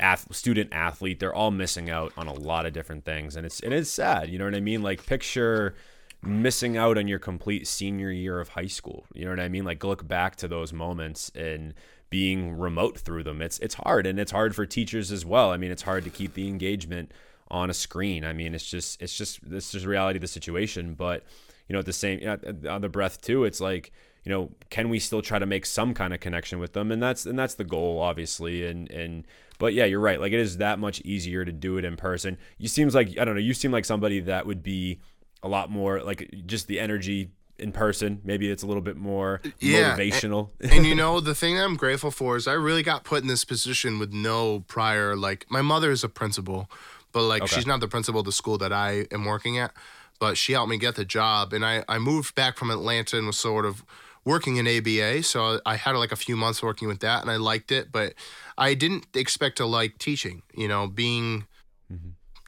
ath- 0.00 0.34
student 0.34 0.72
athlete, 0.72 1.20
they're 1.20 1.34
all 1.34 1.50
missing 1.50 1.90
out 1.90 2.12
on 2.16 2.28
a 2.28 2.32
lot 2.32 2.64
of 2.64 2.72
different 2.72 3.04
things. 3.04 3.36
And 3.36 3.44
it's, 3.44 3.60
and 3.60 3.74
it's 3.74 3.90
sad. 3.90 4.30
You 4.30 4.38
know 4.38 4.46
what 4.46 4.54
I 4.54 4.60
mean? 4.60 4.82
Like, 4.82 5.04
picture 5.04 5.74
missing 6.22 6.76
out 6.76 6.98
on 6.98 7.08
your 7.08 7.18
complete 7.18 7.66
senior 7.66 8.10
year 8.10 8.40
of 8.40 8.50
high 8.50 8.66
school. 8.66 9.06
You 9.14 9.24
know 9.24 9.30
what 9.30 9.40
I 9.40 9.48
mean? 9.48 9.64
Like, 9.64 9.84
look 9.84 10.06
back 10.06 10.36
to 10.36 10.48
those 10.48 10.72
moments 10.72 11.30
and, 11.34 11.74
being 12.10 12.56
remote 12.56 12.98
through 12.98 13.22
them. 13.22 13.42
It's 13.42 13.58
it's 13.58 13.74
hard 13.74 14.06
and 14.06 14.18
it's 14.18 14.32
hard 14.32 14.54
for 14.54 14.66
teachers 14.66 15.12
as 15.12 15.24
well. 15.24 15.50
I 15.50 15.56
mean 15.56 15.70
it's 15.70 15.82
hard 15.82 16.04
to 16.04 16.10
keep 16.10 16.34
the 16.34 16.48
engagement 16.48 17.12
on 17.48 17.70
a 17.70 17.74
screen. 17.74 18.24
I 18.24 18.32
mean 18.32 18.54
it's 18.54 18.68
just 18.68 19.00
it's 19.02 19.16
just 19.16 19.48
this 19.48 19.74
is 19.74 19.86
reality 19.86 20.16
of 20.18 20.22
the 20.22 20.28
situation. 20.28 20.94
But 20.94 21.24
you 21.68 21.74
know 21.74 21.80
at 21.80 21.86
the 21.86 21.92
same 21.92 22.20
on 22.68 22.80
the 22.80 22.88
breath 22.88 23.20
too 23.20 23.44
it's 23.44 23.60
like 23.60 23.92
you 24.24 24.32
know 24.32 24.50
can 24.70 24.88
we 24.88 24.98
still 24.98 25.22
try 25.22 25.38
to 25.38 25.46
make 25.46 25.66
some 25.66 25.92
kind 25.92 26.14
of 26.14 26.20
connection 26.20 26.58
with 26.58 26.72
them? 26.72 26.90
And 26.90 27.02
that's 27.02 27.26
and 27.26 27.38
that's 27.38 27.54
the 27.54 27.64
goal 27.64 28.00
obviously. 28.00 28.66
And 28.66 28.90
and 28.90 29.26
but 29.58 29.74
yeah 29.74 29.84
you're 29.84 30.00
right. 30.00 30.20
Like 30.20 30.32
it 30.32 30.40
is 30.40 30.56
that 30.58 30.78
much 30.78 31.02
easier 31.02 31.44
to 31.44 31.52
do 31.52 31.76
it 31.76 31.84
in 31.84 31.96
person. 31.96 32.38
You 32.56 32.68
seems 32.68 32.94
like 32.94 33.18
i 33.18 33.24
don't 33.24 33.34
know 33.34 33.40
you 33.40 33.54
seem 33.54 33.70
like 33.70 33.84
somebody 33.84 34.20
that 34.20 34.46
would 34.46 34.62
be 34.62 35.00
a 35.42 35.48
lot 35.48 35.70
more 35.70 36.02
like 36.02 36.28
just 36.46 36.66
the 36.66 36.80
energy 36.80 37.30
in 37.58 37.72
person 37.72 38.20
maybe 38.24 38.48
it's 38.50 38.62
a 38.62 38.66
little 38.66 38.82
bit 38.82 38.96
more 38.96 39.40
Yeah, 39.60 39.96
motivational 39.96 40.50
and 40.60 40.86
you 40.86 40.94
know 41.02 41.18
the 41.20 41.34
thing 41.34 41.56
that 41.56 41.64
i'm 41.64 41.76
grateful 41.76 42.10
for 42.12 42.36
is 42.36 42.46
i 42.46 42.52
really 42.52 42.82
got 42.84 43.02
put 43.04 43.22
in 43.22 43.28
this 43.28 43.44
position 43.44 43.98
with 43.98 44.12
no 44.12 44.60
prior 44.68 45.16
like 45.16 45.44
my 45.50 45.60
mother 45.62 45.90
is 45.90 46.04
a 46.04 46.08
principal 46.08 46.70
but 47.12 47.22
like 47.22 47.42
Okay. 47.42 47.54
she's 47.56 47.66
not 47.66 47.80
the 47.80 47.88
principal 47.88 48.20
of 48.20 48.26
the 48.26 48.32
school 48.32 48.58
that 48.58 48.72
i 48.72 49.06
am 49.10 49.24
working 49.24 49.58
at 49.58 49.72
but 50.20 50.36
she 50.36 50.52
helped 50.52 50.70
me 50.70 50.78
get 50.78 50.94
the 50.94 51.04
job 51.04 51.52
and 51.52 51.64
i 51.64 51.84
i 51.88 51.98
moved 51.98 52.34
back 52.36 52.56
from 52.56 52.70
atlanta 52.70 53.16
and 53.18 53.26
was 53.26 53.38
sort 53.38 53.64
of 53.66 53.84
working 54.24 54.56
in 54.56 54.66
aba 54.68 55.22
so 55.22 55.60
i 55.66 55.74
had 55.74 55.92
like 55.96 56.12
a 56.12 56.16
few 56.16 56.36
months 56.36 56.62
working 56.62 56.86
with 56.86 57.00
that 57.00 57.22
and 57.22 57.30
i 57.30 57.36
liked 57.36 57.72
it 57.72 57.90
but 57.90 58.14
i 58.56 58.72
didn't 58.74 59.04
expect 59.14 59.56
to 59.56 59.66
like 59.66 59.98
teaching 59.98 60.42
you 60.54 60.68
know 60.68 60.86
being 60.86 61.46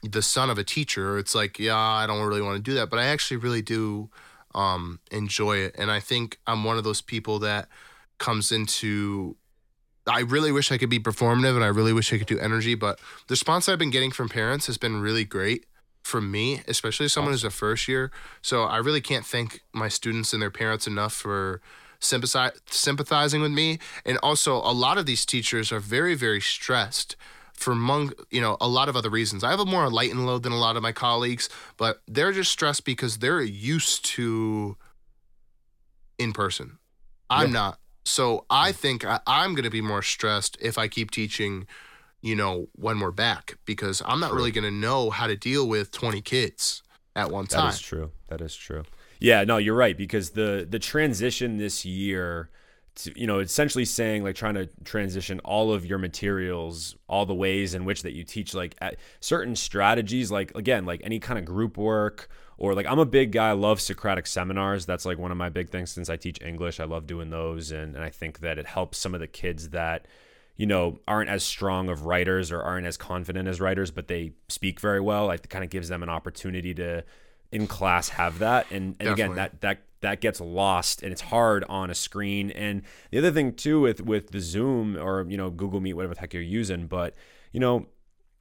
the 0.03 0.21
son 0.21 0.49
of 0.49 0.57
a 0.57 0.63
teacher 0.63 1.17
it's 1.17 1.35
like 1.35 1.59
yeah 1.59 1.77
i 1.77 2.07
don't 2.07 2.25
really 2.25 2.41
want 2.41 2.55
to 2.55 2.61
do 2.61 2.73
that 2.73 2.89
but 2.89 2.99
i 2.99 3.05
actually 3.05 3.37
really 3.37 3.61
do 3.61 4.09
um, 4.53 4.99
enjoy 5.11 5.57
it. 5.57 5.75
And 5.77 5.91
I 5.91 5.99
think 5.99 6.39
I'm 6.47 6.63
one 6.63 6.77
of 6.77 6.83
those 6.83 7.01
people 7.01 7.39
that 7.39 7.67
comes 8.17 8.51
into. 8.51 9.35
I 10.07 10.21
really 10.21 10.51
wish 10.51 10.71
I 10.71 10.77
could 10.77 10.89
be 10.89 10.99
performative 10.99 11.55
and 11.55 11.63
I 11.63 11.67
really 11.67 11.93
wish 11.93 12.11
I 12.11 12.17
could 12.17 12.27
do 12.27 12.39
energy, 12.39 12.73
but 12.73 12.97
the 13.27 13.33
response 13.33 13.69
I've 13.69 13.77
been 13.77 13.91
getting 13.91 14.11
from 14.11 14.29
parents 14.29 14.65
has 14.65 14.77
been 14.77 14.99
really 14.99 15.23
great 15.23 15.67
for 16.01 16.19
me, 16.19 16.61
especially 16.67 17.07
someone 17.07 17.33
who's 17.33 17.43
a 17.43 17.51
first 17.51 17.87
year. 17.87 18.11
So 18.41 18.63
I 18.63 18.77
really 18.77 19.01
can't 19.01 19.25
thank 19.25 19.61
my 19.73 19.89
students 19.89 20.33
and 20.33 20.41
their 20.41 20.49
parents 20.49 20.87
enough 20.87 21.13
for 21.13 21.61
sympathize, 21.99 22.59
sympathizing 22.65 23.41
with 23.41 23.51
me. 23.51 23.77
And 24.03 24.17
also, 24.23 24.55
a 24.55 24.73
lot 24.73 24.97
of 24.97 25.05
these 25.05 25.23
teachers 25.23 25.71
are 25.71 25.79
very, 25.79 26.15
very 26.15 26.41
stressed 26.41 27.15
for 27.61 27.71
among 27.71 28.13
you 28.29 28.41
know 28.41 28.57
a 28.59 28.67
lot 28.67 28.89
of 28.89 28.95
other 28.95 29.09
reasons. 29.09 29.43
I 29.43 29.51
have 29.51 29.59
a 29.59 29.65
more 29.65 29.85
enlightened 29.85 30.25
load 30.25 30.43
than 30.43 30.51
a 30.51 30.59
lot 30.59 30.75
of 30.77 30.83
my 30.83 30.91
colleagues, 30.91 31.49
but 31.77 32.01
they're 32.07 32.31
just 32.31 32.51
stressed 32.51 32.85
because 32.85 33.17
they're 33.19 33.41
used 33.41 34.05
to 34.05 34.77
in 36.17 36.33
person. 36.33 36.77
I'm 37.29 37.47
Yeah. 37.47 37.53
not. 37.53 37.79
So 38.03 38.45
I 38.49 38.71
think 38.71 39.05
I, 39.05 39.19
I'm 39.27 39.53
going 39.53 39.63
to 39.63 39.69
be 39.69 39.81
more 39.81 40.01
stressed 40.01 40.57
if 40.59 40.77
I 40.77 40.87
keep 40.87 41.11
teaching, 41.11 41.67
you 42.21 42.35
know, 42.35 42.67
when 42.73 42.99
we're 42.99 43.11
back 43.11 43.57
because 43.65 44.01
I'm 44.05 44.19
not 44.19 44.29
True. 44.29 44.37
really 44.37 44.51
going 44.51 44.63
to 44.63 44.71
know 44.71 45.11
how 45.11 45.27
to 45.27 45.35
deal 45.37 45.67
with 45.67 45.91
20 45.91 46.19
kids 46.21 46.81
at 47.15 47.29
one 47.29 47.45
time. 47.45 47.67
That 47.67 47.73
is 47.75 47.81
true. 47.81 48.11
That 48.27 48.41
is 48.41 48.55
true. 48.55 48.83
Yeah, 49.19 49.43
no, 49.43 49.57
you're 49.57 49.75
right 49.75 49.95
because 49.95 50.31
the 50.31 50.65
the 50.67 50.79
transition 50.79 51.57
this 51.57 51.85
year 51.85 52.49
to, 52.95 53.19
you 53.19 53.27
know, 53.27 53.39
essentially 53.39 53.85
saying 53.85 54.23
like 54.23 54.35
trying 54.35 54.55
to 54.55 54.67
transition 54.83 55.39
all 55.41 55.71
of 55.73 55.85
your 55.85 55.97
materials, 55.97 56.95
all 57.07 57.25
the 57.25 57.33
ways 57.33 57.73
in 57.73 57.85
which 57.85 58.03
that 58.03 58.13
you 58.13 58.23
teach 58.23 58.53
like 58.53 58.75
at 58.81 58.97
certain 59.19 59.55
strategies 59.55 60.31
like 60.31 60.55
again, 60.55 60.85
like 60.85 61.01
any 61.03 61.19
kind 61.19 61.39
of 61.39 61.45
group 61.45 61.77
work 61.77 62.29
or 62.57 62.73
like 62.73 62.85
I'm 62.85 62.99
a 62.99 63.05
big 63.05 63.31
guy, 63.31 63.49
I 63.49 63.53
love 63.53 63.79
Socratic 63.79 64.27
seminars. 64.27 64.85
That's 64.85 65.05
like 65.05 65.17
one 65.17 65.31
of 65.31 65.37
my 65.37 65.49
big 65.49 65.69
things 65.69 65.91
since 65.91 66.09
I 66.09 66.17
teach 66.17 66.41
English. 66.41 66.79
I 66.79 66.85
love 66.85 67.07
doing 67.07 67.29
those 67.29 67.71
and, 67.71 67.95
and 67.95 68.03
I 68.03 68.09
think 68.09 68.39
that 68.39 68.57
it 68.57 68.67
helps 68.67 68.97
some 68.97 69.13
of 69.13 69.19
the 69.19 69.27
kids 69.27 69.69
that 69.69 70.05
you 70.57 70.67
know, 70.67 70.99
aren't 71.07 71.29
as 71.29 71.43
strong 71.43 71.89
of 71.89 72.05
writers 72.05 72.51
or 72.51 72.61
aren't 72.61 72.85
as 72.85 72.95
confident 72.95 73.47
as 73.47 73.59
writers, 73.59 73.89
but 73.89 74.07
they 74.07 74.33
speak 74.47 74.79
very 74.79 74.99
well. 74.99 75.25
Like 75.25 75.45
it 75.45 75.49
kind 75.49 75.63
of 75.63 75.71
gives 75.71 75.89
them 75.89 76.03
an 76.03 76.09
opportunity 76.09 76.73
to, 76.75 77.03
in 77.51 77.65
class, 77.65 78.09
have 78.09 78.37
that. 78.39 78.67
And, 78.69 78.95
and 78.99 79.09
again, 79.09 79.33
that 79.35 79.61
that 79.61 79.79
that 80.01 80.21
gets 80.21 80.41
lost, 80.41 81.01
and 81.01 81.11
it's 81.11 81.21
hard 81.21 81.63
on 81.69 81.89
a 81.89 81.95
screen. 81.95 82.51
And 82.51 82.81
the 83.11 83.19
other 83.19 83.31
thing 83.31 83.53
too 83.53 83.81
with 83.81 84.01
with 84.01 84.31
the 84.31 84.39
Zoom 84.39 84.97
or 84.97 85.25
you 85.29 85.37
know 85.37 85.49
Google 85.49 85.79
Meet, 85.79 85.93
whatever 85.93 86.13
the 86.13 86.19
heck 86.19 86.33
you're 86.33 86.43
using, 86.43 86.87
but 86.87 87.15
you 87.51 87.59
know, 87.59 87.87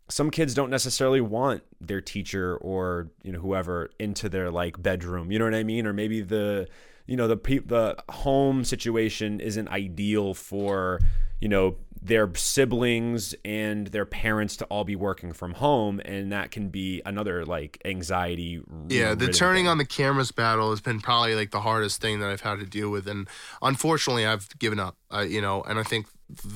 some 0.09 0.31
kids 0.31 0.55
don't 0.55 0.71
necessarily 0.71 1.21
want 1.21 1.63
their 1.81 2.01
teacher 2.01 2.57
or 2.57 3.11
you 3.23 3.33
know 3.33 3.41
whoever 3.41 3.91
into 3.99 4.29
their 4.29 4.51
like 4.51 4.83
bedroom. 4.83 5.31
You 5.31 5.39
know 5.39 5.45
what 5.45 5.55
I 5.55 5.63
mean? 5.63 5.87
Or 5.87 5.93
maybe 5.93 6.21
the 6.21 6.69
you 7.07 7.17
know 7.17 7.29
the 7.29 7.37
pe- 7.37 7.59
the 7.59 7.97
home 8.09 8.65
situation 8.65 9.41
isn't 9.41 9.69
ideal 9.69 10.35
for 10.35 11.01
you 11.41 11.49
know, 11.49 11.77
their 12.03 12.35
siblings 12.35 13.35
and 13.45 13.89
their 13.89 14.07
parents 14.07 14.57
to 14.57 14.65
all 14.67 14.85
be 14.85 14.97
working 14.97 15.33
from 15.33 15.53
home 15.55 16.01
and 16.05 16.33
that 16.33 16.51
can 16.51 16.71
be 16.71 17.03
another 17.05 17.45
like 17.45 17.81
anxiety 17.85 18.63
yeah 18.89 19.15
the 19.15 19.29
turning 19.29 19.69
on 19.69 19.77
the 19.77 19.85
cameras 19.85 20.33
battle 20.33 20.71
has 20.71 20.81
been 20.81 20.99
probably 20.99 21.35
like 21.35 21.51
the 21.51 21.61
hardest 21.61 22.01
thing 22.01 22.19
that 22.19 22.31
i've 22.31 22.41
had 22.41 22.59
to 22.59 22.65
deal 22.65 22.89
with 22.89 23.07
and 23.07 23.29
unfortunately 23.61 24.25
i've 24.25 24.49
given 24.59 24.81
up 24.81 24.97
uh, 25.15 25.21
you 25.21 25.43
know 25.43 25.61
and 25.65 25.79
i 25.79 25.83
think 25.83 26.07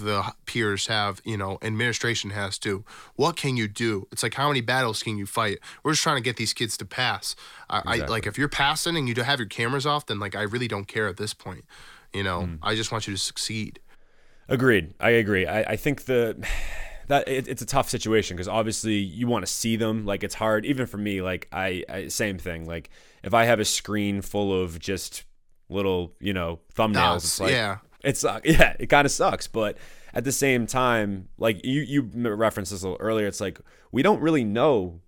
the 0.00 0.22
peers 0.46 0.86
have 0.86 1.20
you 1.24 1.36
know 1.36 1.58
administration 1.62 2.30
has 2.30 2.58
too. 2.58 2.84
What 3.16 3.36
can 3.36 3.56
you 3.56 3.66
do? 3.66 4.06
It's 4.12 4.22
like 4.22 4.34
how 4.34 4.48
many 4.48 4.60
battles 4.60 5.02
can 5.02 5.18
you 5.18 5.26
fight? 5.26 5.58
We're 5.82 5.92
just 5.92 6.02
trying 6.04 6.16
to 6.16 6.22
get 6.22 6.36
these 6.36 6.52
kids 6.52 6.76
to 6.76 6.84
pass. 6.84 7.34
I, 7.68 7.78
exactly. 7.78 8.02
I 8.02 8.06
like 8.06 8.26
if 8.26 8.38
you're 8.38 8.48
passing 8.48 8.96
and 8.96 9.08
you 9.08 9.14
don't 9.14 9.24
have 9.24 9.40
your 9.40 9.48
cameras 9.48 9.86
off 9.86 10.06
then 10.06 10.20
like 10.20 10.34
i 10.36 10.42
really 10.42 10.68
don't 10.68 10.86
care 10.86 11.08
at 11.08 11.16
this 11.16 11.34
point 11.34 11.64
you 12.12 12.22
know? 12.22 12.42
Mm. 12.42 12.58
i 12.62 12.74
just 12.74 12.92
want 12.92 13.06
you 13.06 13.14
to 13.14 13.18
succeed 13.18 13.80
Agreed. 14.48 14.94
I 15.00 15.10
agree. 15.10 15.46
I, 15.46 15.62
I 15.62 15.76
think 15.76 16.04
the 16.04 16.46
that 17.08 17.28
it, 17.28 17.48
it's 17.48 17.62
a 17.62 17.66
tough 17.66 17.88
situation 17.88 18.36
because 18.36 18.48
obviously 18.48 18.94
you 18.94 19.26
want 19.26 19.44
to 19.46 19.52
see 19.52 19.76
them. 19.76 20.04
Like 20.04 20.24
it's 20.24 20.34
hard, 20.34 20.64
even 20.64 20.86
for 20.86 20.96
me. 20.98 21.22
Like 21.22 21.48
I, 21.52 21.84
I, 21.88 22.08
same 22.08 22.38
thing. 22.38 22.66
Like 22.66 22.90
if 23.22 23.34
I 23.34 23.44
have 23.44 23.60
a 23.60 23.64
screen 23.64 24.22
full 24.22 24.60
of 24.60 24.78
just 24.78 25.24
little, 25.68 26.14
you 26.20 26.32
know, 26.32 26.60
thumbnails, 26.74 27.16
it's 27.16 27.40
like 27.40 27.52
yeah, 27.52 27.78
it's 28.02 28.24
yeah, 28.44 28.76
it 28.78 28.86
kind 28.86 29.06
of 29.06 29.12
sucks. 29.12 29.46
But 29.46 29.78
at 30.12 30.24
the 30.24 30.32
same 30.32 30.66
time, 30.66 31.28
like 31.38 31.64
you 31.64 31.80
you 31.82 32.02
referenced 32.02 32.72
this 32.72 32.82
a 32.82 32.88
little 32.88 33.04
earlier, 33.04 33.26
it's 33.26 33.40
like 33.40 33.60
we 33.92 34.02
don't 34.02 34.20
really 34.20 34.44
know 34.44 35.00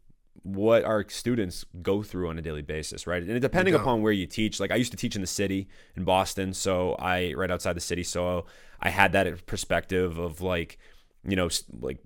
what 0.47 0.85
our 0.85 1.05
students 1.09 1.65
go 1.83 2.03
through 2.03 2.29
on 2.29 2.39
a 2.39 2.43
daily 2.43 2.63
basis, 2.63 3.07
right? 3.07 3.23
And 3.23 3.41
depending 3.41 3.75
upon 3.75 4.01
where 4.01 4.13
you 4.13 4.27
teach, 4.27 4.61
like 4.61 4.71
I 4.71 4.77
used 4.77 4.93
to 4.93 4.97
teach 4.97 5.17
in 5.17 5.21
the 5.21 5.27
city 5.27 5.69
in 5.97 6.05
Boston, 6.05 6.55
so 6.55 6.95
I 7.01 7.35
right 7.35 7.51
outside 7.51 7.75
the 7.75 7.81
city, 7.81 8.05
so 8.05 8.47
I 8.81 8.91
had 8.91 9.13
that 9.13 9.47
perspective 9.47 10.19
of 10.19 10.41
like, 10.41 10.79
you 11.27 11.35
know, 11.35 11.49
like 11.81 11.99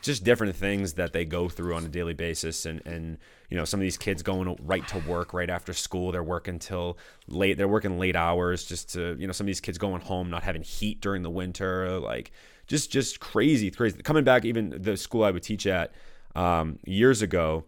just 0.00 0.24
different 0.24 0.56
things 0.56 0.94
that 0.94 1.12
they 1.12 1.24
go 1.24 1.48
through 1.48 1.74
on 1.74 1.84
a 1.84 1.88
daily 1.88 2.14
basis 2.14 2.64
and 2.64 2.84
and 2.86 3.18
you 3.50 3.56
know 3.56 3.66
some 3.66 3.78
of 3.78 3.82
these 3.82 3.98
kids 3.98 4.22
going 4.22 4.56
right 4.62 4.88
to 4.88 4.98
work 5.00 5.32
right 5.32 5.50
after 5.50 5.72
school. 5.72 6.10
They're 6.10 6.22
working 6.24 6.58
till 6.58 6.98
late 7.28 7.58
they're 7.58 7.68
working 7.68 7.98
late 7.98 8.16
hours 8.16 8.64
just 8.64 8.92
to 8.94 9.14
you 9.18 9.26
know 9.26 9.32
some 9.32 9.44
of 9.44 9.48
these 9.48 9.60
kids 9.60 9.78
going 9.78 10.00
home 10.00 10.30
not 10.30 10.42
having 10.42 10.62
heat 10.62 11.00
during 11.00 11.22
the 11.22 11.30
winter 11.30 12.00
like 12.00 12.32
just 12.66 12.90
just 12.90 13.20
crazy 13.20 13.70
crazy. 13.70 14.02
Coming 14.02 14.24
back 14.24 14.44
even 14.44 14.74
the 14.82 14.96
school 14.96 15.22
I 15.22 15.30
would 15.30 15.42
teach 15.42 15.66
at 15.66 15.92
um, 16.34 16.78
years 16.86 17.22
ago 17.22 17.64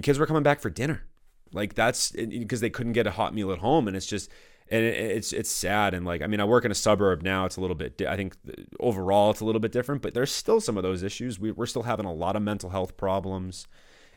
kids 0.00 0.18
were 0.18 0.26
coming 0.26 0.42
back 0.42 0.60
for 0.60 0.70
dinner. 0.70 1.04
Like 1.52 1.74
that's 1.74 2.12
because 2.12 2.60
they 2.60 2.70
couldn't 2.70 2.92
get 2.92 3.06
a 3.06 3.10
hot 3.10 3.34
meal 3.34 3.52
at 3.52 3.58
home, 3.58 3.86
and 3.86 3.96
it's 3.96 4.06
just 4.06 4.30
and 4.70 4.84
it's 4.84 5.32
it's 5.32 5.50
sad 5.50 5.92
and 5.92 6.06
like 6.06 6.22
I 6.22 6.26
mean 6.26 6.40
I 6.40 6.44
work 6.44 6.64
in 6.64 6.70
a 6.70 6.74
suburb 6.74 7.22
now. 7.22 7.44
It's 7.44 7.56
a 7.56 7.60
little 7.60 7.76
bit 7.76 8.00
I 8.08 8.16
think 8.16 8.34
overall 8.80 9.30
it's 9.30 9.40
a 9.40 9.44
little 9.44 9.60
bit 9.60 9.72
different, 9.72 10.00
but 10.00 10.14
there's 10.14 10.32
still 10.32 10.60
some 10.60 10.78
of 10.78 10.82
those 10.82 11.02
issues. 11.02 11.38
We, 11.38 11.52
we're 11.52 11.66
still 11.66 11.82
having 11.82 12.06
a 12.06 12.12
lot 12.12 12.36
of 12.36 12.42
mental 12.42 12.70
health 12.70 12.96
problems, 12.96 13.66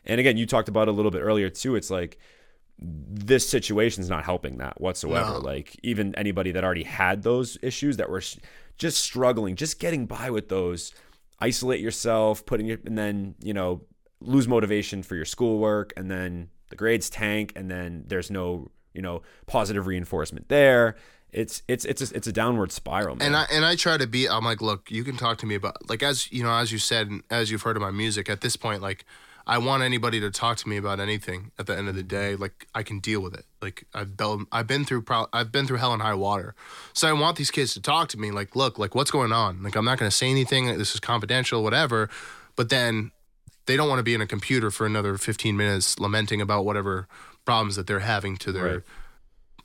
and 0.06 0.18
again 0.18 0.38
you 0.38 0.46
talked 0.46 0.68
about 0.68 0.88
a 0.88 0.92
little 0.92 1.10
bit 1.10 1.20
earlier 1.20 1.50
too. 1.50 1.76
It's 1.76 1.90
like 1.90 2.18
this 2.78 3.48
situation 3.48 4.02
is 4.02 4.10
not 4.10 4.24
helping 4.24 4.58
that 4.58 4.80
whatsoever. 4.80 5.32
No. 5.32 5.38
Like 5.38 5.78
even 5.82 6.14
anybody 6.14 6.52
that 6.52 6.64
already 6.64 6.84
had 6.84 7.22
those 7.22 7.58
issues 7.62 7.98
that 7.98 8.08
were 8.08 8.22
just 8.78 8.98
struggling, 9.02 9.56
just 9.56 9.78
getting 9.78 10.06
by 10.06 10.30
with 10.30 10.48
those, 10.48 10.94
isolate 11.38 11.80
yourself, 11.80 12.46
putting 12.46 12.66
your 12.66 12.78
and 12.86 12.96
then 12.96 13.34
you 13.42 13.52
know 13.52 13.82
lose 14.20 14.48
motivation 14.48 15.02
for 15.02 15.14
your 15.14 15.24
schoolwork 15.24 15.92
and 15.96 16.10
then 16.10 16.48
the 16.70 16.76
grades 16.76 17.08
tank 17.10 17.52
and 17.54 17.70
then 17.70 18.04
there's 18.06 18.30
no 18.30 18.70
you 18.94 19.02
know 19.02 19.22
positive 19.46 19.86
reinforcement 19.86 20.48
there. 20.48 20.96
It's 21.32 21.62
it's 21.68 21.84
it's 21.84 22.00
a, 22.10 22.16
it's 22.16 22.26
a 22.26 22.32
downward 22.32 22.72
spiral 22.72 23.16
man. 23.16 23.26
and 23.26 23.36
i 23.36 23.44
and 23.52 23.64
i 23.64 23.74
try 23.76 23.98
to 23.98 24.06
be 24.06 24.26
i'm 24.28 24.44
like 24.44 24.62
look 24.62 24.90
you 24.90 25.04
can 25.04 25.16
talk 25.16 25.36
to 25.38 25.46
me 25.46 25.54
about 25.56 25.90
like 25.90 26.02
as 26.02 26.32
you 26.32 26.42
know 26.42 26.52
as 26.52 26.72
you 26.72 26.78
said 26.78 27.10
as 27.30 27.50
you've 27.50 27.62
heard 27.62 27.76
of 27.76 27.82
my 27.82 27.90
music 27.90 28.30
at 28.30 28.40
this 28.40 28.56
point 28.56 28.80
like 28.80 29.04
i 29.46 29.58
want 29.58 29.82
anybody 29.82 30.18
to 30.20 30.30
talk 30.30 30.56
to 30.58 30.68
me 30.68 30.76
about 30.78 30.98
anything 30.98 31.50
at 31.58 31.66
the 31.66 31.76
end 31.76 31.88
of 31.88 31.94
the 31.94 32.02
day. 32.04 32.36
Like 32.36 32.68
i 32.74 32.82
can 32.82 33.00
deal 33.00 33.20
with 33.20 33.34
it. 33.34 33.44
Like 33.60 33.86
i've 33.92 34.16
been 34.16 34.46
i've 34.52 34.66
been 34.68 34.84
through 34.84 35.02
pro- 35.02 35.26
i've 35.32 35.52
been 35.52 35.66
through 35.66 35.78
hell 35.78 35.92
and 35.92 36.00
high 36.00 36.14
water. 36.14 36.54
So 36.94 37.06
i 37.08 37.12
want 37.12 37.36
these 37.36 37.50
kids 37.50 37.74
to 37.74 37.82
talk 37.82 38.08
to 38.10 38.18
me 38.18 38.30
like 38.30 38.56
look 38.56 38.78
like 38.78 38.94
what's 38.94 39.10
going 39.10 39.32
on? 39.32 39.62
Like 39.62 39.74
i'm 39.76 39.84
not 39.84 39.98
going 39.98 40.10
to 40.10 40.16
say 40.16 40.30
anything. 40.30 40.78
This 40.78 40.94
is 40.94 41.00
confidential 41.00 41.62
whatever. 41.62 42.08
But 42.54 42.70
then 42.70 43.10
they 43.66 43.76
don't 43.76 43.88
want 43.88 43.98
to 43.98 44.04
be 44.04 44.14
in 44.14 44.20
a 44.20 44.26
computer 44.26 44.70
for 44.70 44.86
another 44.86 45.16
15 45.16 45.56
minutes 45.56 45.98
lamenting 45.98 46.40
about 46.40 46.64
whatever 46.64 47.06
problems 47.44 47.76
that 47.76 47.86
they're 47.86 48.00
having 48.00 48.36
to 48.38 48.52
their 48.52 48.64
right. 48.64 48.82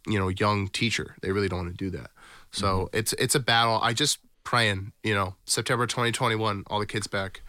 you 0.07 0.19
know 0.19 0.27
young 0.27 0.67
teacher 0.67 1.15
they 1.21 1.31
really 1.31 1.47
don't 1.47 1.65
want 1.65 1.77
to 1.77 1.77
do 1.77 1.89
that 1.89 2.11
so 2.51 2.67
mm-hmm. 2.67 2.97
it's 2.97 3.13
it's 3.13 3.35
a 3.35 3.39
battle 3.39 3.79
i 3.81 3.93
just 3.93 4.19
praying 4.43 4.91
you 5.03 5.13
know 5.13 5.35
september 5.45 5.87
2021 5.87 6.63
all 6.67 6.79
the 6.79 6.85
kids 6.85 7.07
back 7.07 7.41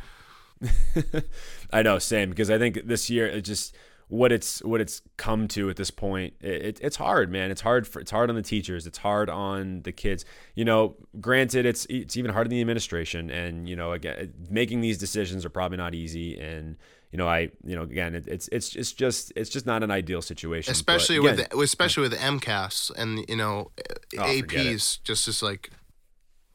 i 1.72 1.82
know 1.82 1.98
same 1.98 2.30
because 2.30 2.50
i 2.50 2.58
think 2.58 2.80
this 2.84 3.10
year 3.10 3.26
it 3.26 3.42
just 3.42 3.74
what 4.12 4.30
it's 4.30 4.62
what 4.62 4.78
it's 4.78 5.00
come 5.16 5.48
to 5.48 5.70
at 5.70 5.76
this 5.76 5.90
point 5.90 6.34
it, 6.42 6.78
it's 6.82 6.96
hard 6.96 7.32
man. 7.32 7.50
It's 7.50 7.62
hard 7.62 7.88
for 7.88 7.98
it's 7.98 8.10
hard 8.10 8.28
on 8.28 8.36
the 8.36 8.42
teachers. 8.42 8.86
It's 8.86 8.98
hard 8.98 9.30
on 9.30 9.82
the 9.82 9.92
kids. 9.92 10.26
You 10.54 10.66
know 10.66 10.96
granted 11.18 11.64
it's 11.64 11.86
it's 11.88 12.14
even 12.18 12.30
hard 12.30 12.46
on 12.46 12.50
the 12.50 12.60
administration. 12.60 13.30
And 13.30 13.66
you 13.66 13.74
know 13.74 13.92
again 13.92 14.34
making 14.50 14.82
these 14.82 14.98
decisions 14.98 15.46
are 15.46 15.50
probably 15.50 15.78
not 15.78 15.94
easy. 15.94 16.38
And 16.38 16.76
you 17.10 17.16
know 17.18 17.28
i 17.28 17.50
you 17.62 17.76
know 17.76 17.82
again 17.82 18.14
it, 18.14 18.26
it's 18.26 18.48
it's 18.48 18.74
it's 18.74 18.92
just 18.92 19.32
it's 19.36 19.50
just 19.50 19.66
not 19.66 19.82
an 19.82 19.90
ideal 19.90 20.22
situation 20.22 20.72
especially 20.72 21.18
again, 21.18 21.36
with 21.36 21.62
especially 21.62 22.08
with 22.08 22.18
mcas 22.18 22.90
and 22.96 23.22
you 23.28 23.36
know 23.36 23.70
oh, 24.18 24.22
aps 24.22 25.02
just 25.04 25.26
just 25.26 25.42
like 25.42 25.68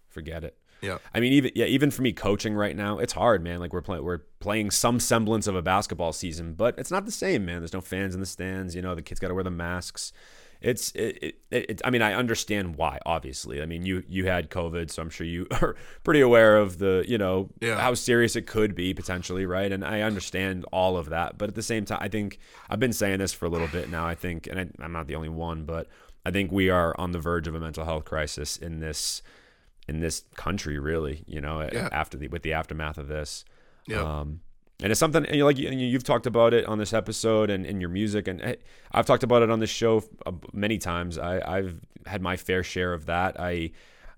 forget 0.10 0.44
it 0.44 0.58
yeah. 0.82 0.98
I 1.14 1.20
mean, 1.20 1.34
even 1.34 1.52
yeah, 1.56 1.66
even 1.66 1.92
for 1.92 2.02
me 2.02 2.14
coaching 2.14 2.54
right 2.54 2.76
now, 2.76 3.00
it's 3.00 3.14
hard, 3.14 3.44
man. 3.44 3.60
Like 3.60 3.74
we're 3.74 3.82
playing, 3.82 4.04
we're 4.04 4.22
playing 4.40 4.72
some 4.72 5.00
semblance 5.00 5.48
of 5.48 5.56
a 5.56 5.62
basketball 5.62 6.14
season, 6.14 6.54
but 6.54 6.78
it's 6.78 6.92
not 6.92 7.06
the 7.06 7.12
same, 7.12 7.46
man. 7.46 7.60
There's 7.60 7.74
no 7.74 7.82
fans 7.82 8.14
in 8.14 8.20
the 8.20 8.26
stands. 8.26 8.76
You 8.76 8.82
know, 8.82 8.96
the 8.96 9.02
kids 9.02 9.20
got 9.20 9.30
to 9.30 9.34
wear 9.34 9.44
the 9.44 9.52
masks. 9.52 10.14
It's 10.60 10.92
it, 10.94 11.36
it, 11.52 11.66
it, 11.70 11.82
I 11.86 11.92
mean, 11.92 12.02
I 12.02 12.14
understand 12.14 12.78
why. 12.78 13.00
Obviously, 13.06 13.62
I 13.62 13.66
mean, 13.66 13.86
you 13.86 14.04
you 14.08 14.26
had 14.26 14.50
COVID, 14.50 14.90
so 14.90 15.02
I'm 15.02 15.10
sure 15.10 15.28
you 15.28 15.48
are 15.62 15.76
pretty 16.04 16.22
aware 16.22 16.58
of 16.58 16.80
the 16.80 17.06
you 17.08 17.18
know 17.18 17.50
yeah. 17.62 17.80
how 17.80 17.94
serious 17.94 18.36
it 18.36 18.48
could 18.48 18.74
be 18.74 18.94
potentially, 18.94 19.46
right? 19.46 19.72
And 19.72 19.86
I 19.86 20.02
understand 20.02 20.66
all 20.72 20.98
of 20.98 21.10
that, 21.10 21.38
but 21.38 21.50
at 21.50 21.56
the 21.56 21.64
same 21.64 21.86
time, 21.86 22.00
I 22.02 22.08
think 22.08 22.40
I've 22.70 22.80
been 22.80 22.94
saying 22.94 23.20
this 23.20 23.34
for 23.34 23.46
a 23.46 23.50
little 23.50 23.68
bit 23.68 23.90
now. 23.90 24.08
I 24.08 24.16
think, 24.16 24.48
and 24.48 24.60
I, 24.60 24.84
I'm 24.84 24.92
not 24.92 25.08
the 25.08 25.16
only 25.16 25.30
one, 25.30 25.66
but 25.66 25.88
I 26.26 26.32
think 26.32 26.52
we 26.52 26.70
are 26.70 26.94
on 27.00 27.12
the 27.12 27.20
verge 27.20 27.48
of 27.48 27.56
a 27.56 27.60
mental 27.60 27.86
health 27.86 28.06
crisis 28.06 28.58
in 28.58 28.80
this 28.80 29.22
in 29.88 30.00
this 30.00 30.24
country, 30.36 30.80
really. 30.80 31.24
You 31.28 31.42
know, 31.42 31.68
yeah. 31.72 31.90
after 31.92 32.18
the 32.18 32.28
with 32.28 32.44
the 32.44 32.54
aftermath 32.54 32.98
of 32.98 33.08
this. 33.08 33.46
Yeah. 33.88 34.02
Um, 34.02 34.42
and 34.82 34.92
it's 34.92 35.00
something 35.00 35.26
and 35.26 35.42
like 35.42 35.58
you've 35.58 36.04
talked 36.04 36.28
about 36.28 36.54
it 36.54 36.66
on 36.66 36.78
this 36.78 36.94
episode 36.94 37.50
and 37.50 37.66
in 37.66 37.82
your 37.82 37.90
music, 37.90 38.28
and 38.28 38.58
I've 38.92 39.06
talked 39.06 39.24
about 39.24 39.42
it 39.42 39.50
on 39.50 39.60
this 39.60 39.72
show 39.72 40.04
uh, 40.26 40.34
many 40.54 40.78
times. 40.78 41.18
I, 41.18 41.42
I've 41.58 41.80
had 42.06 42.22
my 42.22 42.38
fair 42.38 42.64
share 42.64 42.94
of 42.94 43.08
that. 43.08 43.40
I 43.40 43.72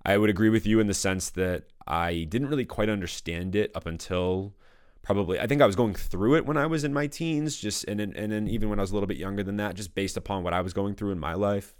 I 0.05 0.17
would 0.17 0.29
agree 0.29 0.49
with 0.49 0.65
you 0.65 0.79
in 0.79 0.87
the 0.87 0.93
sense 0.93 1.29
that 1.31 1.63
I 1.87 2.25
didn't 2.29 2.49
really 2.49 2.65
quite 2.65 2.89
understand 2.89 3.55
it 3.55 3.71
up 3.73 3.85
until 3.85 4.53
probably 5.01 5.39
I 5.39 5.47
think 5.47 5.61
I 5.61 5.65
was 5.65 5.77
going 5.77 5.93
through 5.93 6.35
it 6.35 6.45
when 6.45 6.57
I 6.57 6.65
was 6.65 6.83
in 6.83 6.93
my 6.93 7.07
teens, 7.07 7.57
just 7.57 7.85
and 7.85 8.01
and 8.01 8.31
then 8.31 8.47
even 8.49 8.69
when 8.69 8.79
I 8.79 8.81
was 8.81 8.91
a 8.91 8.95
little 8.95 9.07
bit 9.07 9.17
younger 9.17 9.43
than 9.43 9.57
that, 9.57 9.75
just 9.75 9.95
based 9.95 10.17
upon 10.17 10.43
what 10.43 10.53
I 10.53 10.59
was 10.59 10.73
going 10.73 10.95
through 10.95 11.11
in 11.11 11.19
my 11.19 11.35
life. 11.35 11.73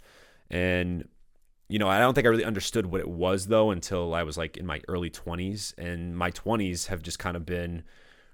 And 0.48 1.06
you 1.70 1.78
know, 1.78 1.88
I 1.88 2.00
don't 2.00 2.14
think 2.14 2.26
I 2.26 2.30
really 2.30 2.44
understood 2.44 2.86
what 2.86 3.00
it 3.00 3.08
was 3.08 3.46
though 3.46 3.70
until 3.70 4.12
I 4.12 4.24
was 4.24 4.36
like 4.36 4.56
in 4.56 4.66
my 4.66 4.80
early 4.88 5.08
20s. 5.08 5.72
And 5.78 6.16
my 6.16 6.32
20s 6.32 6.88
have 6.88 7.00
just 7.00 7.20
kind 7.20 7.36
of 7.36 7.46
been 7.46 7.84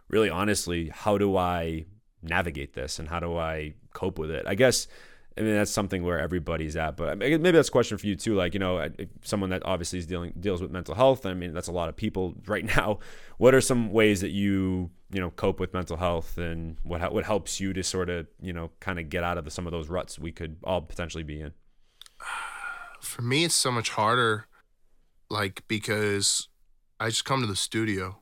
really 0.09 0.31
honestly, 0.31 0.89
how 0.89 1.19
do 1.19 1.37
I 1.37 1.85
navigate 2.23 2.73
this 2.73 2.99
and 2.99 3.09
how 3.09 3.21
do 3.21 3.37
I 3.37 3.75
cope 3.93 4.19
with 4.19 4.31
it? 4.31 4.47
I 4.47 4.55
guess, 4.55 4.89
I 5.37 5.43
mean, 5.43 5.55
that's 5.55 5.71
something 5.71 6.03
where 6.03 6.19
everybody's 6.19 6.77
at, 6.77 6.97
but 6.97 7.19
maybe 7.19 7.51
that's 7.51 7.69
a 7.69 7.73
question 7.73 7.99
for 7.99 8.07
you 8.07 8.17
too. 8.17 8.35
Like, 8.35 8.55
you 8.55 8.59
know, 8.59 8.89
someone 9.23 9.51
that 9.51 9.67
obviously 9.67 9.99
is 9.99 10.07
dealing, 10.07 10.33
deals 10.41 10.63
with 10.63 10.71
mental 10.71 10.95
health. 10.95 11.27
I 11.27 11.35
mean, 11.35 11.53
that's 11.53 11.69
a 11.69 11.73
lot 11.73 11.91
of 11.91 11.97
people 11.97 12.35
right 12.47 12.65
now. 12.65 13.01
What 13.37 13.55
are 13.55 13.61
some 13.61 13.93
ways 13.93 14.23
that 14.23 14.31
you, 14.31 14.91
you 15.13 15.21
know, 15.21 15.29
cope 15.29 15.61
with 15.61 15.75
mental 15.75 15.99
health 15.99 16.39
and 16.39 16.79
what, 16.85 17.13
what 17.13 17.27
helps 17.27 17.61
you 17.61 17.75
to 17.75 17.83
sort 17.83 18.09
of, 18.09 18.27
you 18.41 18.55
know, 18.55 18.71
kind 18.81 18.99
of 18.99 19.11
get 19.11 19.25
out 19.25 19.37
of 19.37 19.45
the, 19.45 19.51
some 19.51 19.67
of 19.67 19.73
those 19.73 19.91
ruts 19.91 20.19
we 20.19 20.33
could 20.33 20.57
all 20.65 20.81
potentially 20.81 21.23
be 21.23 21.43
in? 21.43 21.53
for 23.01 23.23
me 23.23 23.45
it's 23.45 23.55
so 23.55 23.71
much 23.71 23.91
harder 23.91 24.47
like 25.29 25.63
because 25.69 26.49
I 27.01 27.09
just 27.09 27.25
come 27.25 27.41
to 27.41 27.47
the 27.47 27.57
studio 27.57 28.21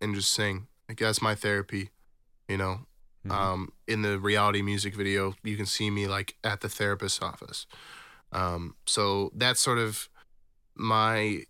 and 0.00 0.14
just 0.14 0.32
sing. 0.32 0.66
Like 0.88 0.98
that's 0.98 1.22
my 1.22 1.34
therapy, 1.34 1.90
you 2.48 2.56
know. 2.56 2.80
Mm-hmm. 3.26 3.32
Um, 3.32 3.72
in 3.88 4.02
the 4.02 4.18
reality 4.18 4.60
music 4.60 4.94
video, 4.94 5.34
you 5.42 5.56
can 5.56 5.66
see 5.66 5.90
me 5.90 6.06
like 6.06 6.36
at 6.44 6.60
the 6.60 6.68
therapist's 6.68 7.22
office. 7.22 7.66
Um, 8.32 8.74
so 8.86 9.32
that's 9.34 9.60
sort 9.60 9.78
of 9.78 10.08
my 10.74 11.42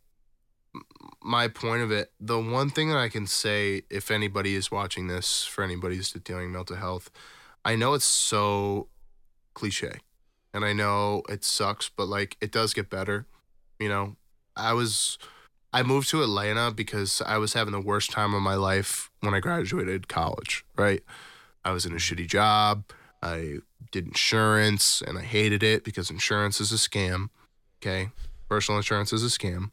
my 1.22 1.48
point 1.48 1.82
of 1.82 1.90
it. 1.90 2.12
The 2.20 2.38
one 2.38 2.70
thing 2.70 2.90
that 2.90 2.98
I 2.98 3.08
can 3.08 3.26
say, 3.26 3.82
if 3.90 4.10
anybody 4.10 4.54
is 4.54 4.70
watching 4.70 5.08
this, 5.08 5.44
for 5.44 5.64
anybody 5.64 5.96
who's 5.96 6.12
dealing 6.12 6.46
with 6.46 6.56
mental 6.56 6.76
health, 6.76 7.10
I 7.64 7.76
know 7.76 7.94
it's 7.94 8.04
so 8.04 8.88
cliche 9.54 10.00
and 10.54 10.64
I 10.64 10.72
know 10.72 11.22
it 11.28 11.44
sucks, 11.44 11.90
but 11.90 12.06
like 12.06 12.36
it 12.40 12.52
does 12.52 12.72
get 12.72 12.88
better. 12.88 13.26
You 13.78 13.88
know, 13.88 14.16
I 14.56 14.72
was 14.72 15.18
I 15.72 15.82
moved 15.82 16.08
to 16.10 16.22
Atlanta 16.22 16.70
because 16.70 17.20
I 17.26 17.36
was 17.38 17.52
having 17.52 17.72
the 17.72 17.80
worst 17.80 18.10
time 18.12 18.32
of 18.32 18.40
my 18.40 18.54
life 18.54 19.10
when 19.20 19.34
I 19.34 19.40
graduated 19.40 20.06
college, 20.06 20.64
right? 20.76 21.02
I 21.64 21.72
was 21.72 21.84
in 21.84 21.92
a 21.92 21.96
shitty 21.96 22.28
job. 22.28 22.84
I 23.20 23.56
did 23.90 24.06
insurance 24.06 25.02
and 25.04 25.18
I 25.18 25.22
hated 25.22 25.62
it 25.64 25.82
because 25.82 26.10
insurance 26.10 26.60
is 26.60 26.72
a 26.72 26.76
scam. 26.76 27.30
Okay. 27.82 28.10
Personal 28.48 28.78
insurance 28.78 29.12
is 29.12 29.24
a 29.24 29.28
scam. 29.28 29.72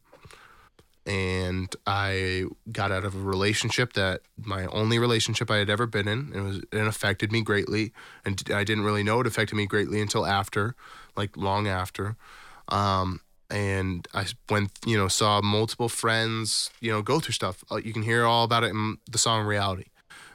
And 1.04 1.74
I 1.84 2.44
got 2.70 2.92
out 2.92 3.04
of 3.04 3.16
a 3.16 3.18
relationship 3.18 3.94
that 3.94 4.20
my 4.36 4.66
only 4.66 5.00
relationship 5.00 5.50
I 5.50 5.56
had 5.56 5.68
ever 5.68 5.86
been 5.86 6.06
in. 6.06 6.32
It 6.32 6.40
was 6.40 6.58
it 6.58 6.86
affected 6.86 7.32
me 7.32 7.42
greatly. 7.42 7.92
And 8.24 8.40
I 8.54 8.62
didn't 8.62 8.84
really 8.84 9.02
know 9.02 9.20
it 9.20 9.26
affected 9.26 9.56
me 9.56 9.66
greatly 9.66 10.00
until 10.00 10.24
after, 10.24 10.76
like 11.16 11.36
long 11.36 11.66
after. 11.66 12.16
Um, 12.68 13.20
and 13.50 14.08
I 14.14 14.26
went, 14.48 14.70
you 14.86 14.96
know, 14.96 15.08
saw 15.08 15.40
multiple 15.42 15.88
friends, 15.88 16.70
you 16.80 16.90
know, 16.90 17.02
go 17.02 17.20
through 17.20 17.34
stuff. 17.34 17.64
Uh, 17.70 17.76
You 17.76 17.92
can 17.92 18.02
hear 18.02 18.24
all 18.24 18.44
about 18.44 18.64
it 18.64 18.70
in 18.70 18.98
the 19.10 19.18
song 19.18 19.44
Reality, 19.44 19.86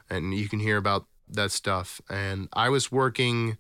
and 0.09 0.34
you 0.34 0.47
can 0.47 0.59
hear 0.59 0.78
about 0.78 1.05
that 1.30 1.51
stuff. 1.51 1.99
And 2.09 2.47
I 2.53 2.70
was 2.70 2.91
working 2.91 3.57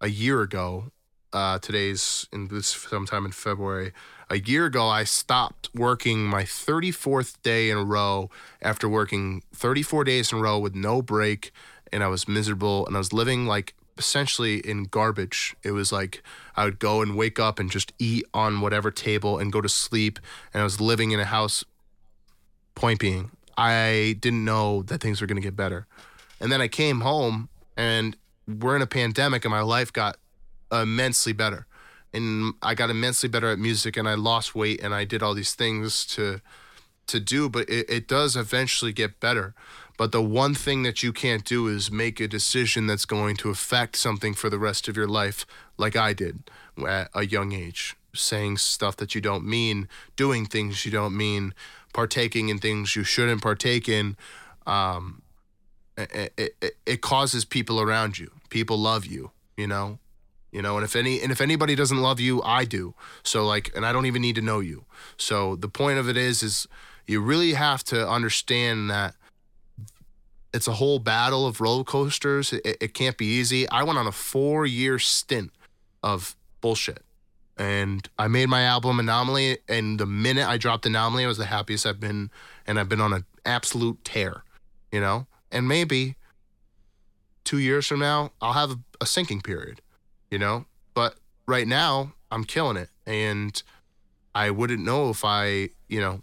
a 0.00 0.08
year 0.08 0.42
ago. 0.42 0.90
Uh, 1.32 1.58
today's 1.58 2.26
in 2.32 2.48
this 2.48 2.68
sometime 2.68 3.26
in 3.26 3.32
February. 3.32 3.92
A 4.30 4.38
year 4.38 4.66
ago, 4.66 4.86
I 4.86 5.04
stopped 5.04 5.70
working 5.74 6.24
my 6.24 6.42
34th 6.42 7.40
day 7.42 7.70
in 7.70 7.78
a 7.78 7.84
row 7.84 8.30
after 8.60 8.86
working 8.86 9.42
34 9.54 10.04
days 10.04 10.32
in 10.32 10.38
a 10.38 10.42
row 10.42 10.58
with 10.58 10.74
no 10.74 11.00
break, 11.00 11.50
and 11.90 12.04
I 12.04 12.08
was 12.08 12.28
miserable, 12.28 12.86
and 12.86 12.94
I 12.94 12.98
was 12.98 13.12
living 13.12 13.46
like 13.46 13.74
essentially 13.96 14.58
in 14.58 14.84
garbage. 14.84 15.56
It 15.62 15.70
was 15.70 15.92
like 15.92 16.22
I 16.56 16.64
would 16.64 16.78
go 16.78 17.00
and 17.00 17.16
wake 17.16 17.40
up 17.40 17.58
and 17.58 17.70
just 17.70 17.94
eat 17.98 18.24
on 18.34 18.60
whatever 18.60 18.90
table 18.90 19.38
and 19.38 19.50
go 19.50 19.62
to 19.62 19.68
sleep, 19.68 20.18
and 20.52 20.60
I 20.60 20.64
was 20.64 20.78
living 20.78 21.10
in 21.10 21.20
a 21.20 21.24
house. 21.24 21.64
Point 22.74 23.00
being, 23.00 23.30
I 23.56 24.16
didn't 24.20 24.44
know 24.44 24.82
that 24.82 25.00
things 25.00 25.20
were 25.20 25.26
going 25.26 25.40
to 25.40 25.42
get 25.42 25.56
better. 25.56 25.86
And 26.38 26.52
then 26.52 26.60
I 26.60 26.68
came 26.68 27.00
home 27.00 27.48
and 27.76 28.16
we're 28.46 28.76
in 28.76 28.82
a 28.82 28.86
pandemic 28.86 29.44
and 29.44 29.50
my 29.50 29.62
life 29.62 29.92
got 29.92 30.16
immensely 30.70 31.32
better. 31.32 31.66
And 32.12 32.54
I 32.62 32.74
got 32.74 32.90
immensely 32.90 33.28
better 33.28 33.50
at 33.50 33.58
music 33.58 33.96
and 33.96 34.08
I 34.08 34.14
lost 34.14 34.54
weight 34.54 34.80
and 34.82 34.94
I 34.94 35.04
did 35.04 35.22
all 35.22 35.34
these 35.34 35.54
things 35.54 36.04
to 36.06 36.40
to 37.08 37.18
do, 37.18 37.48
but 37.48 37.68
it, 37.68 37.88
it 37.88 38.06
does 38.06 38.36
eventually 38.36 38.92
get 38.92 39.18
better. 39.18 39.54
But 39.96 40.12
the 40.12 40.22
one 40.22 40.54
thing 40.54 40.84
that 40.84 41.02
you 41.02 41.12
can't 41.12 41.44
do 41.44 41.66
is 41.66 41.90
make 41.90 42.20
a 42.20 42.28
decision 42.28 42.86
that's 42.86 43.04
going 43.04 43.36
to 43.36 43.50
affect 43.50 43.96
something 43.96 44.32
for 44.32 44.48
the 44.48 44.58
rest 44.58 44.86
of 44.86 44.96
your 44.96 45.08
life, 45.08 45.44
like 45.76 45.96
I 45.96 46.12
did 46.12 46.50
at 46.86 47.10
a 47.14 47.26
young 47.26 47.52
age, 47.52 47.96
saying 48.14 48.58
stuff 48.58 48.96
that 48.98 49.14
you 49.14 49.20
don't 49.20 49.44
mean, 49.44 49.88
doing 50.14 50.46
things 50.46 50.84
you 50.84 50.92
don't 50.92 51.16
mean, 51.16 51.52
partaking 51.92 52.48
in 52.48 52.58
things 52.58 52.94
you 52.94 53.02
shouldn't 53.02 53.42
partake 53.42 53.88
in. 53.88 54.16
Um, 54.66 55.22
it, 55.96 56.32
it, 56.36 56.76
it 56.86 57.00
causes 57.00 57.44
people 57.44 57.80
around 57.80 58.18
you. 58.18 58.30
People 58.50 58.78
love 58.78 59.04
you, 59.04 59.32
you 59.56 59.66
know, 59.66 59.98
you 60.50 60.62
know, 60.62 60.76
and 60.76 60.84
if 60.84 60.96
any 60.96 61.20
and 61.20 61.30
if 61.30 61.40
anybody 61.40 61.74
doesn't 61.74 61.98
love 62.00 62.20
you, 62.20 62.42
I 62.42 62.64
do. 62.64 62.94
So 63.22 63.44
like, 63.46 63.70
and 63.74 63.84
I 63.84 63.92
don't 63.92 64.06
even 64.06 64.22
need 64.22 64.36
to 64.36 64.42
know 64.42 64.60
you. 64.60 64.84
So 65.16 65.56
the 65.56 65.68
point 65.68 65.98
of 65.98 66.08
it 66.08 66.16
is, 66.16 66.42
is 66.42 66.66
you 67.06 67.20
really 67.20 67.54
have 67.54 67.84
to 67.84 68.08
understand 68.08 68.90
that 68.90 69.14
it's 70.52 70.66
a 70.66 70.72
whole 70.72 70.98
battle 70.98 71.46
of 71.46 71.60
roller 71.60 71.84
coasters. 71.84 72.52
It, 72.52 72.76
it 72.80 72.94
can't 72.94 73.16
be 73.16 73.26
easy. 73.26 73.68
I 73.68 73.82
went 73.82 73.98
on 73.98 74.06
a 74.06 74.12
four 74.12 74.66
year 74.66 74.98
stint 74.98 75.52
of 76.02 76.36
bullshit. 76.60 77.02
And 77.56 78.08
I 78.18 78.28
made 78.28 78.48
my 78.48 78.62
album 78.62 79.00
Anomaly. 79.00 79.58
And 79.68 79.98
the 79.98 80.06
minute 80.06 80.48
I 80.48 80.58
dropped 80.58 80.86
Anomaly, 80.86 81.24
I 81.24 81.26
was 81.26 81.38
the 81.38 81.46
happiest 81.46 81.86
I've 81.86 82.00
been. 82.00 82.30
And 82.66 82.78
I've 82.78 82.88
been 82.88 83.00
on 83.00 83.12
an 83.12 83.24
absolute 83.44 84.04
tear, 84.04 84.44
you 84.92 85.00
know? 85.00 85.26
And 85.50 85.66
maybe 85.66 86.16
two 87.44 87.58
years 87.58 87.86
from 87.86 88.00
now, 88.00 88.32
I'll 88.40 88.52
have 88.52 88.70
a, 88.70 88.78
a 89.00 89.06
sinking 89.06 89.40
period, 89.40 89.80
you 90.30 90.38
know? 90.38 90.66
But 90.94 91.16
right 91.46 91.66
now, 91.66 92.12
I'm 92.30 92.44
killing 92.44 92.76
it. 92.76 92.90
And 93.06 93.60
I 94.34 94.50
wouldn't 94.50 94.84
know 94.84 95.10
if 95.10 95.24
I, 95.24 95.70
you 95.88 96.00
know, 96.00 96.22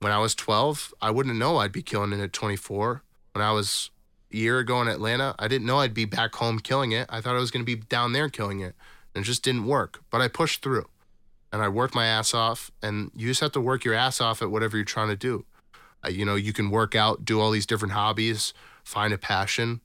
when 0.00 0.12
I 0.12 0.18
was 0.18 0.34
12, 0.34 0.92
I 1.00 1.10
wouldn't 1.10 1.36
know 1.36 1.56
I'd 1.56 1.72
be 1.72 1.82
killing 1.82 2.12
it 2.12 2.20
at 2.20 2.32
24. 2.32 3.02
When 3.32 3.44
I 3.44 3.52
was 3.52 3.90
a 4.32 4.36
year 4.36 4.58
ago 4.58 4.80
in 4.82 4.88
Atlanta, 4.88 5.34
I 5.38 5.48
didn't 5.48 5.66
know 5.66 5.78
I'd 5.78 5.94
be 5.94 6.04
back 6.04 6.34
home 6.34 6.58
killing 6.58 6.92
it. 6.92 7.06
I 7.08 7.20
thought 7.20 7.36
I 7.36 7.40
was 7.40 7.50
going 7.50 7.64
to 7.64 7.76
be 7.76 7.82
down 7.82 8.12
there 8.12 8.28
killing 8.28 8.60
it. 8.60 8.74
And 9.14 9.24
it 9.24 9.26
just 9.26 9.42
didn't 9.42 9.64
work. 9.64 10.02
But 10.10 10.20
I 10.20 10.28
pushed 10.28 10.62
through 10.62 10.86
and 11.52 11.62
I 11.62 11.68
worked 11.68 11.94
my 11.94 12.06
ass 12.06 12.34
off. 12.34 12.70
And 12.82 13.10
you 13.16 13.28
just 13.28 13.40
have 13.40 13.52
to 13.52 13.60
work 13.60 13.84
your 13.84 13.94
ass 13.94 14.20
off 14.20 14.42
at 14.42 14.50
whatever 14.50 14.76
you're 14.76 14.84
trying 14.84 15.08
to 15.08 15.16
do. 15.16 15.44
Uh, 16.04 16.10
you 16.10 16.24
know, 16.24 16.34
you 16.34 16.52
can 16.52 16.70
work 16.70 16.94
out, 16.94 17.24
do 17.24 17.40
all 17.40 17.50
these 17.50 17.66
different 17.66 17.94
hobbies, 17.94 18.52
find 18.82 19.14
a 19.14 19.18
passion. 19.18 19.80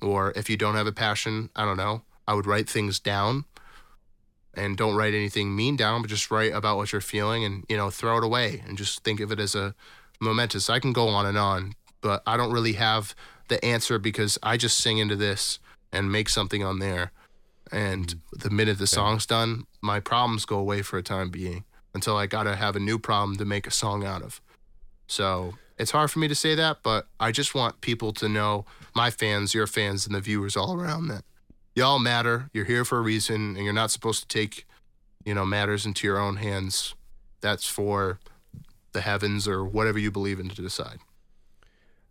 Or 0.00 0.32
if 0.36 0.48
you 0.48 0.56
don't 0.56 0.76
have 0.76 0.86
a 0.86 0.92
passion, 0.92 1.50
I 1.56 1.64
don't 1.64 1.76
know, 1.76 2.02
I 2.28 2.34
would 2.34 2.46
write 2.46 2.68
things 2.68 3.00
down 3.00 3.46
and 4.52 4.76
don't 4.76 4.96
write 4.96 5.14
anything 5.14 5.56
mean 5.56 5.76
down, 5.76 6.02
but 6.02 6.10
just 6.10 6.30
write 6.30 6.52
about 6.52 6.76
what 6.76 6.92
you're 6.92 7.00
feeling 7.00 7.42
and, 7.42 7.64
you 7.70 7.76
know, 7.76 7.88
throw 7.88 8.18
it 8.18 8.24
away 8.24 8.62
and 8.68 8.76
just 8.76 9.02
think 9.02 9.20
of 9.20 9.32
it 9.32 9.40
as 9.40 9.54
a 9.54 9.74
momentous. 10.20 10.68
I 10.68 10.78
can 10.78 10.92
go 10.92 11.08
on 11.08 11.24
and 11.24 11.38
on, 11.38 11.72
but 12.02 12.22
I 12.26 12.36
don't 12.36 12.52
really 12.52 12.74
have 12.74 13.14
the 13.48 13.64
answer 13.64 13.98
because 13.98 14.38
I 14.42 14.58
just 14.58 14.76
sing 14.76 14.98
into 14.98 15.16
this 15.16 15.58
and 15.90 16.12
make 16.12 16.28
something 16.28 16.62
on 16.62 16.80
there. 16.80 17.12
And 17.72 18.08
mm. 18.08 18.42
the 18.42 18.50
minute 18.50 18.76
the 18.76 18.86
song's 18.86 19.24
done, 19.24 19.66
my 19.80 19.98
problems 19.98 20.44
go 20.44 20.58
away 20.58 20.82
for 20.82 20.98
a 20.98 21.02
time 21.02 21.30
being 21.30 21.64
until 21.94 22.18
I 22.18 22.26
got 22.26 22.42
to 22.42 22.56
have 22.56 22.76
a 22.76 22.80
new 22.80 22.98
problem 22.98 23.38
to 23.38 23.46
make 23.46 23.66
a 23.66 23.70
song 23.70 24.04
out 24.04 24.20
of. 24.20 24.42
So 25.06 25.54
it's 25.78 25.92
hard 25.92 26.10
for 26.10 26.18
me 26.18 26.28
to 26.28 26.34
say 26.34 26.54
that, 26.56 26.82
but 26.82 27.06
I 27.18 27.32
just 27.32 27.54
want 27.54 27.80
people 27.80 28.12
to 28.12 28.28
know, 28.28 28.66
my 28.94 29.10
fans, 29.10 29.54
your 29.54 29.66
fans, 29.66 30.04
and 30.04 30.14
the 30.14 30.20
viewers 30.20 30.58
all 30.58 30.74
around 30.74 31.08
that 31.08 31.24
y'all 31.78 32.00
matter. 32.00 32.50
You're 32.52 32.64
here 32.64 32.84
for 32.84 32.98
a 32.98 33.02
reason, 33.02 33.56
and 33.56 33.64
you're 33.64 33.72
not 33.72 33.92
supposed 33.92 34.20
to 34.20 34.28
take, 34.28 34.66
you 35.24 35.32
know, 35.32 35.46
matters 35.46 35.86
into 35.86 36.06
your 36.06 36.18
own 36.18 36.36
hands. 36.36 36.94
That's 37.40 37.68
for 37.68 38.18
the 38.92 39.00
heavens 39.00 39.46
or 39.46 39.64
whatever 39.64 39.98
you 39.98 40.10
believe 40.10 40.40
in 40.40 40.48
to 40.48 40.60
decide. 40.60 40.98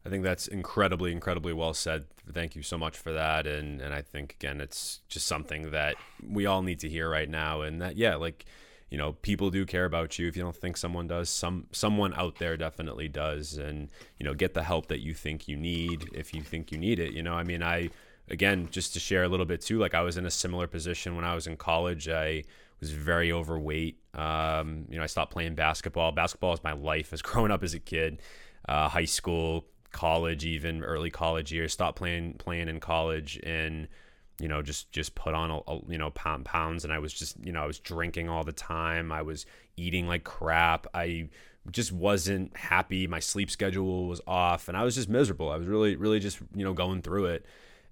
I 0.05 0.09
think 0.09 0.23
that's 0.23 0.47
incredibly, 0.47 1.11
incredibly 1.11 1.51
well 1.51 1.73
said. 1.73 2.05
Thank 2.31 2.55
you 2.55 2.63
so 2.63 2.77
much 2.77 2.97
for 2.97 3.11
that. 3.11 3.45
And 3.45 3.81
and 3.81 3.93
I 3.93 4.01
think 4.01 4.35
again, 4.39 4.61
it's 4.61 5.01
just 5.09 5.27
something 5.27 5.71
that 5.71 5.95
we 6.25 6.45
all 6.45 6.61
need 6.61 6.79
to 6.79 6.89
hear 6.89 7.09
right 7.09 7.29
now. 7.29 7.61
And 7.61 7.81
that 7.81 7.97
yeah, 7.97 8.15
like 8.15 8.45
you 8.89 8.97
know, 8.97 9.13
people 9.21 9.49
do 9.49 9.65
care 9.65 9.83
about 9.83 10.17
you. 10.17 10.29
If 10.29 10.37
you 10.37 10.43
don't 10.43 10.55
think 10.55 10.77
someone 10.77 11.07
does, 11.07 11.29
some 11.29 11.67
someone 11.73 12.13
out 12.13 12.37
there 12.37 12.55
definitely 12.55 13.09
does. 13.09 13.57
And 13.57 13.89
you 14.17 14.23
know, 14.23 14.33
get 14.33 14.53
the 14.53 14.63
help 14.63 14.87
that 14.87 15.01
you 15.01 15.13
think 15.13 15.49
you 15.49 15.57
need 15.57 16.09
if 16.13 16.33
you 16.33 16.41
think 16.41 16.71
you 16.71 16.77
need 16.77 16.99
it. 16.99 17.11
You 17.11 17.21
know, 17.21 17.33
I 17.33 17.43
mean, 17.43 17.61
I 17.61 17.89
again 18.29 18.67
just 18.71 18.93
to 18.93 18.99
share 18.99 19.23
a 19.23 19.27
little 19.27 19.45
bit 19.45 19.61
too. 19.61 19.79
Like 19.79 19.93
I 19.93 20.01
was 20.01 20.17
in 20.17 20.25
a 20.25 20.31
similar 20.31 20.67
position 20.67 21.15
when 21.15 21.25
I 21.25 21.35
was 21.35 21.47
in 21.47 21.57
college. 21.57 22.09
I 22.09 22.43
was 22.79 22.91
very 22.91 23.31
overweight. 23.31 23.99
Um, 24.13 24.85
you 24.89 24.97
know, 24.97 25.03
I 25.03 25.07
stopped 25.07 25.31
playing 25.31 25.55
basketball. 25.55 26.11
Basketball 26.11 26.53
is 26.53 26.63
my 26.63 26.73
life 26.73 27.13
as 27.13 27.21
growing 27.23 27.51
up 27.51 27.63
as 27.63 27.73
a 27.73 27.79
kid, 27.79 28.21
uh, 28.67 28.89
high 28.89 29.05
school, 29.05 29.65
college, 29.91 30.45
even 30.45 30.83
early 30.83 31.09
college 31.09 31.51
years. 31.51 31.73
Stopped 31.73 31.97
playing 31.97 32.33
playing 32.33 32.67
in 32.67 32.79
college 32.79 33.39
and 33.43 33.87
you 34.39 34.47
know 34.47 34.61
just 34.61 34.91
just 34.91 35.15
put 35.15 35.33
on 35.33 35.49
a, 35.49 35.57
a, 35.67 35.79
you 35.87 35.97
know 35.97 36.11
pound 36.11 36.45
pounds 36.45 36.83
and 36.83 36.93
I 36.93 36.99
was 36.99 37.11
just 37.13 37.43
you 37.43 37.51
know 37.51 37.63
I 37.63 37.65
was 37.65 37.79
drinking 37.79 38.29
all 38.29 38.43
the 38.43 38.51
time. 38.51 39.11
I 39.11 39.21
was 39.21 39.45
eating 39.77 40.07
like 40.07 40.23
crap. 40.23 40.87
I 40.93 41.29
just 41.71 41.91
wasn't 41.91 42.55
happy. 42.55 43.07
My 43.07 43.19
sleep 43.19 43.49
schedule 43.49 44.07
was 44.07 44.21
off 44.27 44.67
and 44.67 44.77
I 44.77 44.83
was 44.83 44.95
just 44.95 45.09
miserable. 45.09 45.49
I 45.49 45.57
was 45.57 45.67
really 45.67 45.95
really 45.95 46.19
just 46.19 46.39
you 46.53 46.63
know 46.63 46.73
going 46.73 47.01
through 47.01 47.27
it 47.27 47.45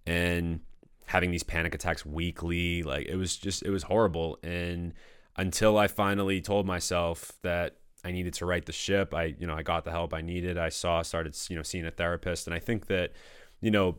and 0.06 0.62
having 1.08 1.32
these 1.32 1.43
panic 1.43 1.76
attacks 1.76 2.06
weekly. 2.06 2.84
Like 2.84 3.08
it 3.08 3.16
was 3.16 3.36
just 3.36 3.64
it 3.64 3.70
was 3.70 3.84
horrible. 3.84 4.38
And 4.43 4.93
until 5.38 5.78
I 5.78 5.88
finally 5.88 6.41
told 6.41 6.66
myself 6.66 7.34
that 7.41 7.78
I 8.03 8.12
needed 8.12 8.34
to 8.36 8.45
right 8.45 8.66
the 8.66 8.72
ship, 8.72 9.14
I 9.14 9.36
you 9.39 9.47
know 9.47 9.56
I 9.56 9.64
got 9.64 9.84
the 9.84 9.91
help 9.91 10.14
I 10.14 10.22
needed. 10.22 10.58
I 10.58 10.70
saw 10.70 11.01
started 11.01 11.38
you 11.49 11.56
know 11.56 11.64
seeing 11.64 11.86
a 11.86 11.91
therapist, 11.91 12.47
and 12.47 12.56
I 12.56 12.60
think 12.60 12.88
that 12.88 13.12
you 13.62 13.72
know 13.72 13.97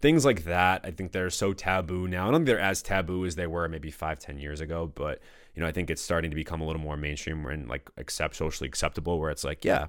things 0.00 0.24
like 0.24 0.44
that 0.44 0.80
i 0.84 0.90
think 0.90 1.12
they're 1.12 1.30
so 1.30 1.52
taboo 1.52 2.08
now 2.08 2.26
i 2.26 2.30
don't 2.30 2.40
think 2.40 2.46
they're 2.46 2.58
as 2.58 2.82
taboo 2.82 3.26
as 3.26 3.34
they 3.34 3.46
were 3.46 3.68
maybe 3.68 3.90
five 3.90 4.18
ten 4.18 4.38
years 4.38 4.60
ago 4.60 4.90
but 4.94 5.20
you 5.54 5.60
know 5.60 5.68
i 5.68 5.72
think 5.72 5.90
it's 5.90 6.02
starting 6.02 6.30
to 6.30 6.34
become 6.34 6.60
a 6.60 6.66
little 6.66 6.80
more 6.80 6.96
mainstream 6.96 7.44
and 7.46 7.68
like 7.68 7.90
accept 7.96 8.36
socially 8.36 8.68
acceptable 8.68 9.20
where 9.20 9.30
it's 9.30 9.44
like 9.44 9.64
yeah 9.64 9.86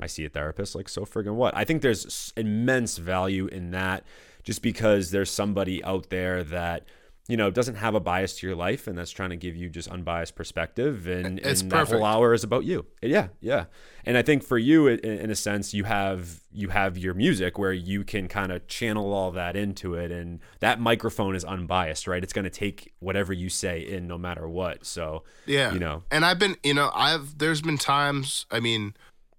i 0.00 0.06
see 0.06 0.24
a 0.24 0.28
therapist 0.28 0.74
like 0.74 0.88
so 0.88 1.04
friggin' 1.04 1.34
what 1.34 1.56
i 1.56 1.64
think 1.64 1.82
there's 1.82 2.32
immense 2.36 2.98
value 2.98 3.46
in 3.46 3.70
that 3.70 4.04
just 4.44 4.62
because 4.62 5.10
there's 5.10 5.30
somebody 5.30 5.82
out 5.82 6.10
there 6.10 6.44
that 6.44 6.86
you 7.26 7.38
know 7.38 7.50
doesn't 7.50 7.76
have 7.76 7.94
a 7.94 8.00
bias 8.00 8.36
to 8.38 8.46
your 8.46 8.54
life 8.54 8.86
and 8.86 8.98
that's 8.98 9.10
trying 9.10 9.30
to 9.30 9.36
give 9.36 9.56
you 9.56 9.70
just 9.70 9.88
unbiased 9.88 10.34
perspective 10.36 11.06
and, 11.06 11.38
It's 11.38 11.62
and 11.62 11.70
that 11.72 11.88
whole 11.88 12.04
hour 12.04 12.34
is 12.34 12.44
about 12.44 12.64
you. 12.64 12.84
Yeah 13.00 13.28
yeah. 13.40 13.64
And 14.04 14.18
i 14.18 14.22
think 14.22 14.44
for 14.44 14.58
you 14.58 14.88
in, 14.88 14.98
in 14.98 15.30
a 15.30 15.34
sense 15.34 15.72
you 15.72 15.84
have 15.84 16.42
you 16.52 16.68
have 16.68 16.98
your 16.98 17.14
music 17.14 17.56
where 17.58 17.72
you 17.72 18.04
can 18.04 18.28
kind 18.28 18.52
of 18.52 18.66
channel 18.68 19.14
all 19.14 19.30
that 19.30 19.56
into 19.56 19.94
it 19.94 20.10
and 20.12 20.40
that 20.60 20.78
microphone 20.78 21.34
is 21.34 21.44
unbiased 21.46 22.06
right? 22.06 22.22
It's 22.22 22.34
going 22.34 22.44
to 22.44 22.50
take 22.50 22.92
whatever 22.98 23.32
you 23.32 23.48
say 23.48 23.80
in 23.80 24.06
no 24.06 24.18
matter 24.18 24.46
what. 24.46 24.84
So 24.84 25.24
Yeah. 25.46 25.72
you 25.72 25.78
know. 25.78 26.02
And 26.10 26.26
I've 26.26 26.38
been, 26.38 26.56
you 26.62 26.74
know, 26.74 26.90
I've 26.94 27.38
there's 27.38 27.62
been 27.62 27.78
times, 27.78 28.44
I 28.50 28.60
mean, 28.60 28.92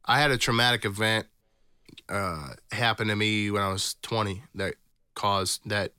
I 0.06 0.20
had 0.20 0.32
a 0.32 0.39
traumatic 0.39 0.86
event 0.86 1.28
uh 2.10 2.49
happen 2.72 3.08
to 3.10 3.16
me 3.16 3.51
when 3.51 3.62
I 3.62 3.70
was 3.72 3.95
20 4.01 4.41
that 4.56 4.74
caused 5.16 5.68
that 5.68 5.93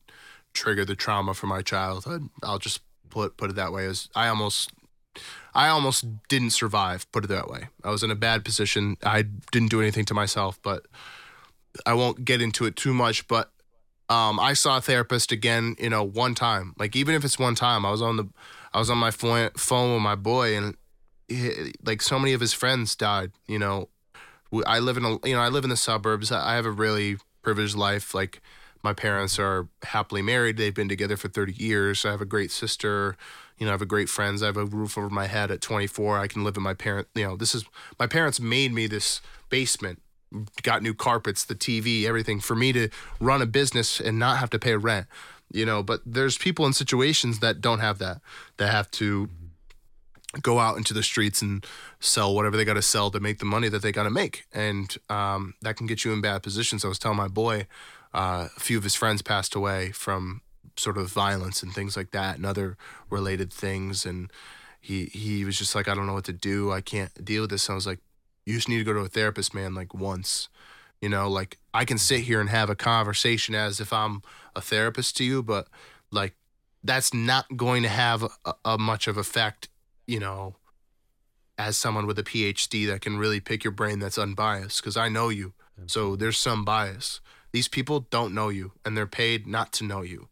triggered 0.52 0.88
the 0.88 0.96
trauma 0.96 1.34
from 1.34 1.48
my 1.48 1.62
childhood. 1.62 2.28
I'll 2.42 2.58
just 2.58 2.80
put 3.10 3.36
put 3.36 3.50
it 3.50 3.56
that 3.56 3.72
way 3.72 3.86
as 3.86 4.08
I 4.14 4.28
almost 4.28 4.70
I 5.54 5.68
almost 5.68 6.04
didn't 6.28 6.50
survive, 6.50 7.10
put 7.12 7.24
it 7.24 7.28
that 7.28 7.48
way. 7.48 7.68
I 7.82 7.90
was 7.90 8.02
in 8.02 8.10
a 8.10 8.14
bad 8.14 8.44
position. 8.44 8.96
I 9.02 9.22
didn't 9.50 9.70
do 9.70 9.80
anything 9.80 10.04
to 10.06 10.14
myself, 10.14 10.60
but 10.62 10.86
I 11.84 11.94
won't 11.94 12.24
get 12.24 12.40
into 12.40 12.64
it 12.66 12.76
too 12.76 12.94
much, 12.94 13.26
but 13.26 13.50
um, 14.08 14.38
I 14.38 14.52
saw 14.52 14.76
a 14.76 14.80
therapist 14.80 15.32
again, 15.32 15.74
you 15.78 15.90
know, 15.90 16.04
one 16.04 16.34
time. 16.34 16.74
Like 16.78 16.94
even 16.94 17.14
if 17.14 17.24
it's 17.24 17.38
one 17.38 17.54
time, 17.54 17.84
I 17.84 17.90
was 17.90 18.02
on 18.02 18.16
the, 18.16 18.28
I 18.72 18.78
was 18.78 18.90
on 18.90 18.98
my 18.98 19.10
phone, 19.10 19.50
with 19.50 20.02
my 20.02 20.14
boy, 20.14 20.56
and 20.56 20.76
he, 21.28 21.72
like 21.84 22.02
so 22.02 22.18
many 22.18 22.32
of 22.32 22.40
his 22.40 22.52
friends 22.52 22.94
died. 22.94 23.32
You 23.48 23.58
know, 23.58 23.88
I 24.66 24.78
live 24.78 24.96
in 24.96 25.04
a, 25.04 25.18
you 25.26 25.34
know, 25.34 25.40
I 25.40 25.48
live 25.48 25.64
in 25.64 25.70
the 25.70 25.76
suburbs. 25.76 26.30
I 26.30 26.54
have 26.54 26.66
a 26.66 26.70
really 26.70 27.16
privileged 27.42 27.74
life. 27.74 28.14
Like 28.14 28.40
my 28.82 28.92
parents 28.92 29.38
are 29.38 29.68
happily 29.82 30.22
married. 30.22 30.56
They've 30.56 30.74
been 30.74 30.88
together 30.88 31.16
for 31.16 31.28
30 31.28 31.52
years. 31.52 32.04
I 32.04 32.10
have 32.10 32.20
a 32.20 32.26
great 32.26 32.50
sister. 32.50 33.16
You 33.58 33.66
know, 33.66 33.72
I 33.72 33.74
have 33.74 33.82
a 33.82 33.86
great 33.86 34.08
friends. 34.08 34.42
I 34.42 34.46
have 34.46 34.56
a 34.56 34.64
roof 34.64 34.98
over 34.98 35.10
my 35.10 35.26
head 35.26 35.50
at 35.50 35.60
24. 35.60 36.18
I 36.18 36.26
can 36.26 36.44
live 36.44 36.56
in 36.56 36.62
my 36.62 36.74
parent. 36.74 37.08
You 37.14 37.24
know, 37.24 37.36
this 37.36 37.54
is 37.54 37.64
my 37.98 38.06
parents 38.06 38.40
made 38.40 38.72
me 38.72 38.86
this 38.86 39.20
basement 39.48 40.00
got 40.62 40.82
new 40.82 40.94
carpets, 40.94 41.44
the 41.44 41.54
TV, 41.54 42.04
everything 42.04 42.40
for 42.40 42.56
me 42.56 42.72
to 42.72 42.88
run 43.20 43.42
a 43.42 43.46
business 43.46 44.00
and 44.00 44.18
not 44.18 44.38
have 44.38 44.50
to 44.50 44.58
pay 44.58 44.76
rent. 44.76 45.06
You 45.52 45.64
know, 45.64 45.82
but 45.82 46.00
there's 46.04 46.36
people 46.36 46.66
in 46.66 46.72
situations 46.72 47.38
that 47.38 47.60
don't 47.60 47.78
have 47.78 47.98
that. 47.98 48.20
That 48.56 48.70
have 48.70 48.90
to 48.92 49.28
go 50.42 50.58
out 50.58 50.76
into 50.76 50.92
the 50.92 51.02
streets 51.02 51.40
and 51.40 51.64
sell 52.00 52.34
whatever 52.34 52.56
they 52.56 52.64
got 52.64 52.74
to 52.74 52.82
sell 52.82 53.10
to 53.10 53.20
make 53.20 53.38
the 53.38 53.44
money 53.44 53.68
that 53.68 53.80
they 53.80 53.92
got 53.92 54.02
to 54.02 54.10
make, 54.10 54.44
and 54.52 54.96
um, 55.08 55.54
that 55.62 55.76
can 55.76 55.86
get 55.86 56.04
you 56.04 56.12
in 56.12 56.20
bad 56.20 56.42
positions. 56.42 56.84
I 56.84 56.88
was 56.88 56.98
telling 56.98 57.16
my 57.16 57.28
boy, 57.28 57.68
uh, 58.16 58.48
a 58.56 58.60
few 58.60 58.78
of 58.78 58.84
his 58.84 58.94
friends 58.94 59.20
passed 59.20 59.54
away 59.54 59.92
from 59.92 60.40
sort 60.78 60.96
of 60.96 61.08
violence 61.08 61.62
and 61.62 61.72
things 61.72 61.96
like 61.96 62.12
that, 62.12 62.36
and 62.36 62.46
other 62.46 62.78
related 63.10 63.52
things, 63.52 64.06
and 64.06 64.32
he 64.80 65.04
he 65.06 65.44
was 65.44 65.58
just 65.58 65.74
like, 65.74 65.86
I 65.86 65.94
don't 65.94 66.06
know 66.06 66.14
what 66.14 66.24
to 66.24 66.32
do. 66.32 66.72
I 66.72 66.80
can't 66.80 67.12
deal 67.22 67.42
with 67.42 67.50
this. 67.50 67.68
And 67.68 67.74
I 67.74 67.76
was 67.76 67.86
like, 67.86 68.00
you 68.46 68.54
just 68.54 68.68
need 68.68 68.78
to 68.78 68.84
go 68.84 68.94
to 68.94 69.00
a 69.00 69.08
therapist, 69.08 69.54
man, 69.54 69.74
like 69.74 69.92
once. 69.92 70.48
You 71.02 71.10
know, 71.10 71.28
like 71.28 71.58
I 71.74 71.84
can 71.84 71.98
sit 71.98 72.20
here 72.20 72.40
and 72.40 72.48
have 72.48 72.70
a 72.70 72.74
conversation 72.74 73.54
as 73.54 73.80
if 73.80 73.92
I'm 73.92 74.22
a 74.54 74.62
therapist 74.62 75.16
to 75.18 75.24
you, 75.24 75.42
but 75.42 75.68
like 76.10 76.34
that's 76.82 77.12
not 77.12 77.56
going 77.56 77.82
to 77.82 77.88
have 77.90 78.24
a, 78.44 78.54
a 78.64 78.78
much 78.78 79.08
of 79.08 79.18
effect, 79.18 79.68
you 80.06 80.20
know, 80.20 80.54
as 81.58 81.76
someone 81.76 82.06
with 82.06 82.18
a 82.18 82.22
PhD 82.22 82.86
that 82.86 83.02
can 83.02 83.18
really 83.18 83.40
pick 83.40 83.62
your 83.62 83.72
brain 83.72 83.98
that's 83.98 84.16
unbiased 84.18 84.80
because 84.80 84.96
I 84.96 85.10
know 85.10 85.28
you. 85.28 85.52
So 85.86 86.16
there's 86.16 86.38
some 86.38 86.64
bias. 86.64 87.20
These 87.56 87.68
people 87.68 88.00
don't 88.00 88.34
know 88.34 88.50
you 88.50 88.72
and 88.84 88.94
they're 88.94 89.06
paid 89.06 89.46
not 89.46 89.72
to 89.72 89.84
know 89.84 90.02
you. 90.02 90.28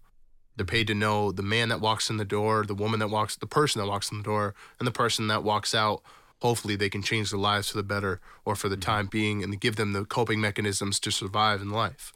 They're 0.56 0.66
paid 0.66 0.88
to 0.88 0.94
know 0.94 1.32
the 1.32 1.42
man 1.42 1.70
that 1.70 1.80
walks 1.80 2.10
in 2.10 2.18
the 2.18 2.24
door, 2.26 2.66
the 2.66 2.74
woman 2.74 3.00
that 3.00 3.08
walks, 3.08 3.34
the 3.34 3.46
person 3.46 3.80
that 3.80 3.86
walks 3.86 4.12
in 4.12 4.18
the 4.18 4.22
door, 4.22 4.54
and 4.78 4.86
the 4.86 4.92
person 4.92 5.28
that 5.28 5.42
walks 5.42 5.74
out. 5.74 6.02
Hopefully, 6.42 6.76
they 6.76 6.90
can 6.90 7.00
change 7.00 7.30
their 7.30 7.40
lives 7.40 7.70
for 7.70 7.78
the 7.78 7.82
better 7.82 8.20
or 8.44 8.54
for 8.54 8.68
the 8.68 8.76
mm-hmm. 8.76 8.90
time 8.90 9.06
being 9.06 9.42
and 9.42 9.58
give 9.58 9.76
them 9.76 9.94
the 9.94 10.04
coping 10.04 10.38
mechanisms 10.38 11.00
to 11.00 11.10
survive 11.10 11.62
in 11.62 11.70
life. 11.70 12.12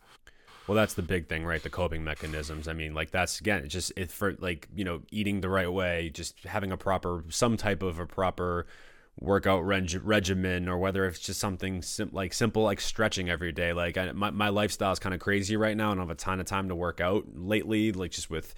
Well, 0.66 0.76
that's 0.76 0.92
the 0.92 1.00
big 1.00 1.26
thing, 1.26 1.46
right? 1.46 1.62
The 1.62 1.70
coping 1.70 2.04
mechanisms. 2.04 2.68
I 2.68 2.74
mean, 2.74 2.92
like 2.92 3.10
that's 3.10 3.40
again, 3.40 3.64
it's 3.64 3.72
just 3.72 3.92
it 3.96 4.10
for 4.10 4.34
like 4.34 4.68
you 4.76 4.84
know 4.84 5.00
eating 5.10 5.40
the 5.40 5.48
right 5.48 5.72
way, 5.72 6.10
just 6.12 6.44
having 6.44 6.70
a 6.70 6.76
proper, 6.76 7.24
some 7.30 7.56
type 7.56 7.82
of 7.82 7.98
a 7.98 8.04
proper 8.04 8.66
workout 9.20 9.64
reg- 9.64 10.00
regimen, 10.04 10.68
or 10.68 10.78
whether 10.78 11.06
it's 11.06 11.18
just 11.18 11.40
something 11.40 11.82
sim- 11.82 12.10
like 12.12 12.32
simple 12.32 12.62
like 12.62 12.80
stretching 12.80 13.28
every 13.28 13.52
day. 13.52 13.72
Like 13.72 13.96
I, 13.96 14.12
my 14.12 14.30
my 14.30 14.48
lifestyle 14.48 14.92
is 14.92 14.98
kind 14.98 15.14
of 15.14 15.20
crazy 15.20 15.56
right 15.56 15.76
now, 15.76 15.90
and 15.90 16.00
I 16.00 16.02
don't 16.02 16.08
have 16.08 16.16
a 16.16 16.20
ton 16.20 16.40
of 16.40 16.46
time 16.46 16.68
to 16.68 16.74
work 16.74 17.00
out 17.00 17.24
lately, 17.34 17.92
like 17.92 18.10
just 18.10 18.30
with 18.30 18.54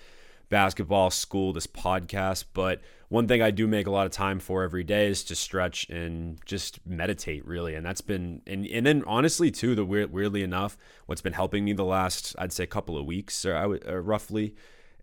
basketball, 0.51 1.11
school, 1.11 1.53
this 1.53 1.67
podcast. 1.67 2.45
But 2.53 2.81
one 3.09 3.27
thing 3.27 3.41
I 3.41 3.51
do 3.51 3.67
make 3.67 3.87
a 3.87 3.91
lot 3.91 4.07
of 4.07 4.13
time 4.13 4.39
for 4.39 4.63
every 4.63 4.85
day 4.85 5.07
is 5.07 5.25
to 5.25 5.35
stretch 5.35 5.89
and 5.89 6.39
just 6.45 6.85
meditate, 6.87 7.47
really. 7.47 7.75
And 7.75 7.87
that's 7.87 8.01
been, 8.01 8.43
and, 8.47 8.67
and 8.67 8.85
then 8.85 9.03
honestly, 9.07 9.51
too, 9.51 9.75
the 9.75 9.85
weird, 9.85 10.13
weirdly 10.13 10.43
enough, 10.43 10.77
what's 11.07 11.23
been 11.23 11.33
helping 11.33 11.65
me 11.65 11.73
the 11.73 11.85
last, 11.85 12.35
I'd 12.39 12.53
say, 12.53 12.67
couple 12.67 12.99
of 12.99 13.07
weeks, 13.07 13.45
or 13.47 13.57
I 13.57 13.67
would, 13.67 13.89
uh, 13.89 13.99
roughly, 13.99 14.55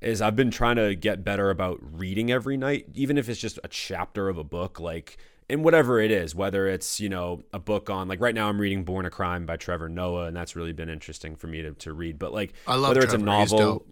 is 0.02 0.22
I've 0.22 0.36
been 0.36 0.52
trying 0.52 0.76
to 0.76 0.96
get 0.96 1.24
better 1.24 1.50
about 1.50 1.80
reading 1.82 2.30
every 2.30 2.58
night, 2.58 2.86
even 2.94 3.18
if 3.18 3.30
it's 3.30 3.40
just 3.40 3.58
a 3.64 3.68
chapter 3.68 4.30
of 4.30 4.38
a 4.38 4.44
book, 4.44 4.80
like, 4.80 5.18
and 5.50 5.64
whatever 5.64 6.00
it 6.02 6.12
is, 6.12 6.36
whether 6.36 6.68
it's, 6.68 7.00
you 7.00 7.10
know, 7.10 7.42
a 7.54 7.60
book 7.60 7.90
on, 7.90 8.08
like 8.08 8.20
right 8.20 8.36
now 8.36 8.50
I'm 8.50 8.60
reading 8.60 8.84
Born 8.84 9.06
a 9.06 9.10
Crime 9.10 9.46
by 9.46 9.58
Trevor 9.58 9.90
Noah, 9.90 10.26
and 10.26 10.36
that's 10.36 10.56
really 10.56 10.74
been 10.74 10.90
interesting 10.90 11.36
for 11.36 11.48
me 11.48 11.62
to, 11.62 11.72
to 11.74 11.94
read. 11.94 12.20
But 12.20 12.34
like, 12.34 12.54
I 12.66 12.76
love 12.76 12.90
whether 12.90 13.02
it's 13.04 13.14
a 13.14 13.18
Trevor. 13.18 13.40
He's 13.42 13.52
novel. 13.52 13.86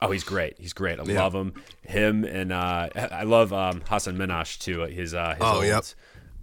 Oh, 0.00 0.10
he's 0.10 0.24
great. 0.24 0.56
He's 0.58 0.72
great. 0.72 0.98
I 0.98 1.04
Yeah. 1.04 1.22
love 1.22 1.34
him. 1.34 1.54
Him 1.86 2.24
and 2.24 2.52
uh, 2.52 2.88
I 2.94 3.22
love 3.22 3.52
um, 3.52 3.82
Hasan 3.88 4.16
Minhaj 4.16 4.58
too. 4.58 4.80
His 4.82 5.14
uh, 5.14 5.34
his 5.34 5.42
Oh, 5.42 5.56
old, 5.56 5.64
yep. 5.64 5.84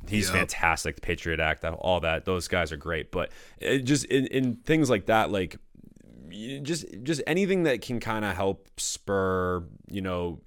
He's 0.08 0.28
Yep. 0.28 0.34
fantastic. 0.34 0.96
The 0.96 1.02
Patriot 1.02 1.40
Act, 1.42 1.66
all 1.66 2.00
that. 2.00 2.24
Those 2.26 2.48
guys 2.48 2.72
are 2.72 2.78
great. 2.78 3.12
But 3.12 3.32
it 3.60 3.80
just 3.80 4.06
in, 4.06 4.28
in 4.28 4.56
things 4.58 4.90
like 4.90 5.08
that, 5.08 5.30
like 5.30 5.58
just 6.62 6.86
just 7.04 7.22
anything 7.28 7.64
that 7.64 7.82
can 7.82 8.00
kind 8.00 8.24
of 8.24 8.36
help 8.36 8.68
spur, 8.78 9.64
you 9.90 10.02
know, 10.02 10.40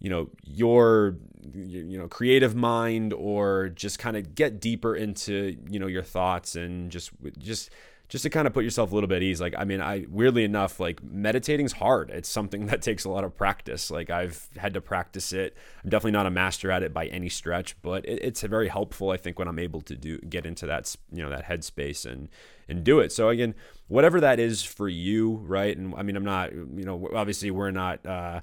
you 0.00 0.10
know 0.10 0.30
your 0.44 1.16
you 1.54 1.98
know 1.98 2.08
creative 2.08 2.54
mind 2.54 3.12
or 3.12 3.68
just 3.70 3.98
kind 3.98 4.16
of 4.16 4.34
get 4.34 4.60
deeper 4.60 4.94
into 4.94 5.56
you 5.68 5.78
know 5.78 5.86
your 5.86 6.02
thoughts 6.02 6.56
and 6.56 6.90
just 6.90 7.10
just 7.38 7.70
just 8.08 8.22
to 8.22 8.30
kind 8.30 8.46
of 8.46 8.54
put 8.54 8.62
yourself 8.62 8.92
a 8.92 8.94
little 8.94 9.08
bit 9.08 9.16
at 9.16 9.22
ease. 9.22 9.40
Like 9.40 9.54
i 9.58 9.64
mean 9.64 9.80
i 9.80 10.06
weirdly 10.08 10.44
enough 10.44 10.78
like 10.78 11.02
meditating's 11.02 11.72
hard. 11.72 12.10
It's 12.10 12.28
something 12.28 12.66
that 12.70 12.82
takes 12.82 13.04
a 13.04 13.10
lot 13.10 13.24
of 13.24 13.36
practice. 13.36 13.90
Like 13.90 14.10
i've 14.10 14.48
had 14.56 14.74
to 14.74 14.80
practice 14.80 15.32
it. 15.32 15.56
I'm 15.82 15.90
definitely 15.90 16.12
not 16.12 16.26
a 16.26 16.30
master 16.30 16.70
at 16.70 16.82
it 16.82 16.92
by 16.92 17.06
any 17.06 17.28
stretch 17.28 17.76
but 17.82 18.04
it, 18.06 18.20
it's 18.22 18.42
very 18.42 18.68
helpful 18.68 19.10
i 19.10 19.16
think 19.16 19.38
when 19.38 19.48
i'm 19.48 19.58
able 19.58 19.80
to 19.82 19.96
do 19.96 20.18
get 20.18 20.46
into 20.46 20.66
that 20.66 20.94
you 21.12 21.22
know 21.22 21.30
that 21.30 21.44
headspace 21.44 22.04
and 22.04 22.28
and 22.68 22.82
do 22.84 23.00
it. 23.00 23.12
So 23.12 23.28
again 23.28 23.54
whatever 23.88 24.20
that 24.20 24.40
is 24.40 24.62
for 24.62 24.88
you 24.88 25.36
right? 25.46 25.76
And 25.76 25.94
i 25.96 26.02
mean 26.02 26.16
i'm 26.16 26.24
not 26.24 26.52
you 26.52 26.84
know 26.84 27.08
obviously 27.14 27.50
we're 27.50 27.70
not 27.70 28.04
uh 28.06 28.40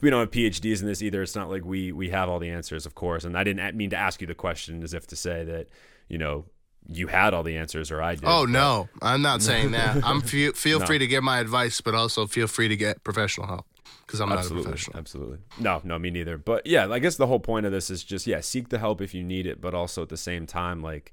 we 0.00 0.10
don't 0.10 0.20
have 0.20 0.30
PhDs 0.30 0.80
in 0.80 0.86
this 0.86 1.02
either. 1.02 1.22
It's 1.22 1.36
not 1.36 1.48
like 1.50 1.64
we 1.64 1.92
we 1.92 2.10
have 2.10 2.28
all 2.28 2.38
the 2.38 2.50
answers, 2.50 2.86
of 2.86 2.94
course. 2.94 3.24
And 3.24 3.36
I 3.38 3.44
didn't 3.44 3.76
mean 3.76 3.90
to 3.90 3.96
ask 3.96 4.20
you 4.20 4.26
the 4.26 4.34
question 4.34 4.82
as 4.82 4.94
if 4.94 5.06
to 5.08 5.16
say 5.16 5.44
that 5.44 5.68
you 6.08 6.18
know 6.18 6.44
you 6.88 7.08
had 7.08 7.34
all 7.34 7.42
the 7.42 7.56
answers 7.56 7.90
or 7.90 8.00
I 8.02 8.14
did. 8.14 8.24
Oh 8.26 8.44
no, 8.44 8.88
I'm 9.02 9.22
not 9.22 9.42
saying 9.42 9.72
that. 9.72 9.96
I'm 10.04 10.20
feel, 10.20 10.52
feel 10.52 10.78
No. 10.80 10.86
free 10.86 10.98
to 10.98 11.06
give 11.06 11.22
my 11.24 11.38
advice, 11.40 11.80
but 11.80 11.94
also 11.94 12.26
feel 12.26 12.46
free 12.46 12.68
to 12.68 12.76
get 12.76 13.02
professional 13.04 13.46
help 13.48 13.66
because 14.06 14.20
I'm 14.20 14.28
not 14.28 14.46
a 14.46 14.48
professional. 14.50 14.96
absolutely. 14.96 15.38
No, 15.58 15.80
no, 15.82 15.98
me 15.98 16.10
neither. 16.10 16.38
But 16.38 16.66
yeah, 16.66 16.88
I 16.90 17.00
guess 17.00 17.16
the 17.16 17.26
whole 17.26 17.40
point 17.40 17.66
of 17.66 17.72
this 17.72 17.90
is 17.90 18.04
just 18.04 18.26
yeah, 18.26 18.40
seek 18.40 18.68
the 18.68 18.78
help 18.78 19.00
if 19.00 19.14
you 19.14 19.24
need 19.24 19.46
it, 19.46 19.60
but 19.60 19.74
also 19.74 20.02
at 20.02 20.08
the 20.10 20.16
same 20.16 20.46
time, 20.46 20.80
like 20.80 21.12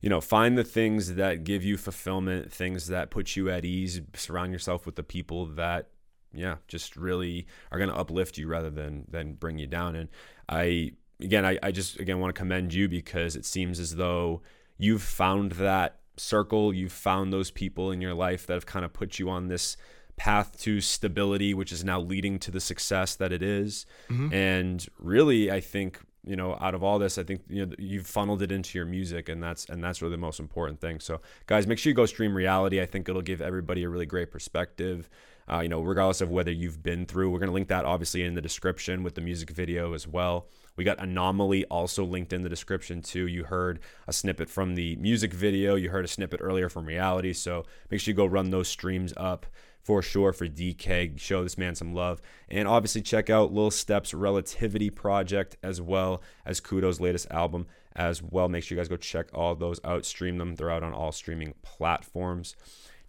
you 0.00 0.08
know, 0.08 0.20
find 0.20 0.56
the 0.56 0.64
things 0.64 1.16
that 1.16 1.44
give 1.44 1.62
you 1.62 1.76
fulfillment, 1.76 2.50
things 2.52 2.86
that 2.86 3.10
put 3.10 3.36
you 3.36 3.50
at 3.50 3.64
ease. 3.64 4.00
Surround 4.14 4.52
yourself 4.52 4.86
with 4.86 4.94
the 4.96 5.02
people 5.02 5.44
that 5.46 5.88
yeah, 6.32 6.56
just 6.68 6.96
really 6.96 7.46
are 7.70 7.78
going 7.78 7.90
to 7.90 7.96
uplift 7.96 8.38
you 8.38 8.46
rather 8.46 8.70
than 8.70 9.04
than 9.08 9.34
bring 9.34 9.58
you 9.58 9.66
down. 9.66 9.96
And 9.96 10.08
I 10.48 10.92
again, 11.20 11.44
I, 11.44 11.58
I 11.62 11.70
just 11.70 11.98
again 11.98 12.20
want 12.20 12.34
to 12.34 12.38
commend 12.38 12.74
you 12.74 12.88
because 12.88 13.36
it 13.36 13.44
seems 13.44 13.78
as 13.78 13.96
though 13.96 14.42
you've 14.78 15.02
found 15.02 15.52
that 15.52 16.00
circle, 16.16 16.72
you've 16.72 16.92
found 16.92 17.32
those 17.32 17.50
people 17.50 17.90
in 17.90 18.00
your 18.00 18.14
life 18.14 18.46
that 18.46 18.54
have 18.54 18.66
kind 18.66 18.84
of 18.84 18.92
put 18.92 19.18
you 19.18 19.30
on 19.30 19.48
this 19.48 19.76
path 20.16 20.58
to 20.60 20.80
stability, 20.80 21.54
which 21.54 21.72
is 21.72 21.82
now 21.82 21.98
leading 21.98 22.38
to 22.38 22.50
the 22.50 22.60
success 22.60 23.16
that 23.16 23.32
it 23.32 23.42
is. 23.42 23.86
Mm-hmm. 24.10 24.34
And 24.34 24.86
really, 24.98 25.50
I 25.50 25.60
think 25.60 26.00
you 26.24 26.36
know 26.36 26.56
out 26.60 26.74
of 26.74 26.82
all 26.82 26.98
this 26.98 27.16
i 27.16 27.22
think 27.22 27.40
you 27.48 27.64
know 27.64 27.74
you've 27.78 28.06
funneled 28.06 28.42
it 28.42 28.52
into 28.52 28.76
your 28.76 28.84
music 28.84 29.28
and 29.28 29.42
that's 29.42 29.64
and 29.70 29.82
that's 29.82 30.02
really 30.02 30.12
the 30.12 30.18
most 30.18 30.38
important 30.38 30.80
thing 30.80 31.00
so 31.00 31.20
guys 31.46 31.66
make 31.66 31.78
sure 31.78 31.90
you 31.90 31.94
go 31.94 32.06
stream 32.06 32.34
reality 32.34 32.80
i 32.80 32.86
think 32.86 33.08
it'll 33.08 33.22
give 33.22 33.40
everybody 33.40 33.84
a 33.84 33.88
really 33.88 34.06
great 34.06 34.30
perspective 34.30 35.08
uh, 35.50 35.60
you 35.60 35.68
know 35.68 35.80
regardless 35.80 36.20
of 36.20 36.30
whether 36.30 36.50
you've 36.50 36.82
been 36.82 37.04
through 37.06 37.30
we're 37.30 37.38
going 37.38 37.48
to 37.48 37.54
link 37.54 37.68
that 37.68 37.84
obviously 37.84 38.22
in 38.22 38.34
the 38.34 38.40
description 38.40 39.02
with 39.02 39.14
the 39.14 39.20
music 39.20 39.50
video 39.50 39.92
as 39.94 40.06
well 40.06 40.48
we 40.76 40.84
got 40.84 40.98
anomaly 41.00 41.64
also 41.66 42.04
linked 42.04 42.32
in 42.32 42.42
the 42.42 42.48
description 42.48 43.02
too 43.02 43.26
you 43.26 43.44
heard 43.44 43.80
a 44.06 44.12
snippet 44.12 44.48
from 44.48 44.74
the 44.74 44.96
music 44.96 45.32
video 45.32 45.74
you 45.74 45.90
heard 45.90 46.04
a 46.04 46.08
snippet 46.08 46.40
earlier 46.42 46.68
from 46.68 46.86
reality 46.86 47.32
so 47.32 47.64
make 47.90 48.00
sure 48.00 48.12
you 48.12 48.16
go 48.16 48.26
run 48.26 48.50
those 48.50 48.68
streams 48.68 49.12
up 49.16 49.46
for 49.82 50.02
sure 50.02 50.32
for 50.32 50.46
DK. 50.46 51.18
Show 51.18 51.42
this 51.42 51.58
man 51.58 51.74
some 51.74 51.94
love. 51.94 52.20
And 52.48 52.68
obviously, 52.68 53.02
check 53.02 53.30
out 53.30 53.52
Lil 53.52 53.70
Steps 53.70 54.12
Relativity 54.12 54.90
Project 54.90 55.56
as 55.62 55.80
well 55.80 56.22
as 56.44 56.60
Kudo's 56.60 57.00
latest 57.00 57.30
album 57.30 57.66
as 57.96 58.22
well. 58.22 58.48
Make 58.48 58.64
sure 58.64 58.76
you 58.76 58.80
guys 58.80 58.88
go 58.88 58.96
check 58.96 59.28
all 59.34 59.54
those 59.54 59.80
out, 59.84 60.04
stream 60.04 60.38
them. 60.38 60.54
They're 60.54 60.70
out 60.70 60.82
on 60.82 60.92
all 60.92 61.12
streaming 61.12 61.54
platforms. 61.62 62.56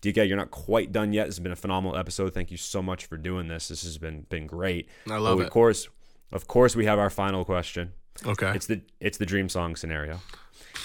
DK, 0.02 0.28
you're 0.28 0.38
not 0.38 0.52
quite 0.52 0.92
done 0.92 1.14
yet. 1.14 1.28
This 1.28 1.36
has 1.36 1.44
been 1.44 1.52
a 1.52 1.56
phenomenal 1.56 1.96
episode. 1.98 2.34
Thank 2.34 2.50
you 2.52 2.58
so 2.58 2.82
much 2.82 3.06
for 3.06 3.18
doing 3.18 3.48
this. 3.48 3.68
This 3.68 3.84
has 3.84 3.98
been 3.98 4.22
been 4.30 4.48
great. 4.48 4.90
I 5.10 5.18
love 5.18 5.38
But 5.38 5.44
it. 5.44 5.46
Of 5.48 5.52
course, 5.52 5.88
of 6.32 6.48
course, 6.48 6.76
we 6.76 6.86
have 6.86 6.98
our 7.00 7.10
final 7.10 7.46
question. 7.46 7.94
Okay. 8.26 8.52
It's 8.56 8.66
the 8.66 8.82
it's 9.00 9.18
the 9.18 9.26
dream 9.26 9.48
song 9.50 9.76
scenario, 9.76 10.20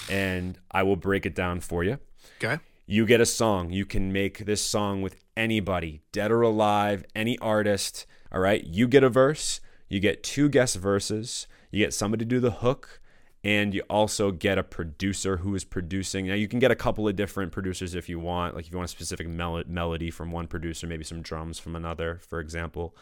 and 0.09 0.57
I 0.71 0.83
will 0.83 0.95
break 0.95 1.25
it 1.25 1.35
down 1.35 1.59
for 1.61 1.83
you. 1.83 1.99
okay. 2.43 2.59
You 2.89 3.05
get 3.05 3.19
a 3.19 3.25
song. 3.25 3.71
You 3.71 3.85
can 3.85 4.13
make 4.13 4.45
this 4.45 4.61
song 4.61 5.01
with 5.01 5.17
anybody, 5.35 6.03
dead 6.13 6.31
or 6.31 6.41
alive, 6.41 7.03
any 7.13 7.37
artist. 7.39 8.05
All 8.31 8.39
right. 8.39 8.63
You 8.63 8.87
get 8.87 9.03
a 9.03 9.09
verse. 9.09 9.59
You 9.89 9.99
get 9.99 10.23
two 10.23 10.47
guest 10.47 10.77
verses. 10.77 11.47
You 11.69 11.83
get 11.83 11.93
somebody 11.93 12.23
to 12.23 12.29
do 12.29 12.39
the 12.39 12.51
hook. 12.51 13.01
And 13.47 13.73
you 13.73 13.81
also 13.89 14.31
get 14.31 14.57
a 14.57 14.63
producer 14.63 15.37
who 15.37 15.55
is 15.55 15.63
producing. 15.63 16.27
Now, 16.27 16.33
you 16.33 16.49
can 16.49 16.59
get 16.59 16.69
a 16.69 16.75
couple 16.75 17.07
of 17.07 17.15
different 17.15 17.53
producers 17.53 17.95
if 17.95 18.09
you 18.09 18.19
want. 18.19 18.55
Like, 18.55 18.65
if 18.65 18.73
you 18.73 18.77
want 18.77 18.89
a 18.89 18.91
specific 18.91 19.25
mel- 19.25 19.63
melody 19.67 20.11
from 20.11 20.31
one 20.31 20.47
producer, 20.47 20.85
maybe 20.85 21.05
some 21.05 21.21
drums 21.21 21.57
from 21.57 21.73
another, 21.73 22.19
for 22.27 22.41
example. 22.41 22.93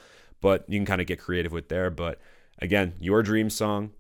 But 0.42 0.64
you 0.68 0.78
can 0.78 0.86
kind 0.86 1.02
of 1.02 1.08
get 1.08 1.20
creative 1.20 1.52
with 1.52 1.70
there. 1.70 1.90
But 1.90 2.22
again, 2.60 2.94
your 3.00 3.24
dream 3.24 3.50
song. 3.50 3.94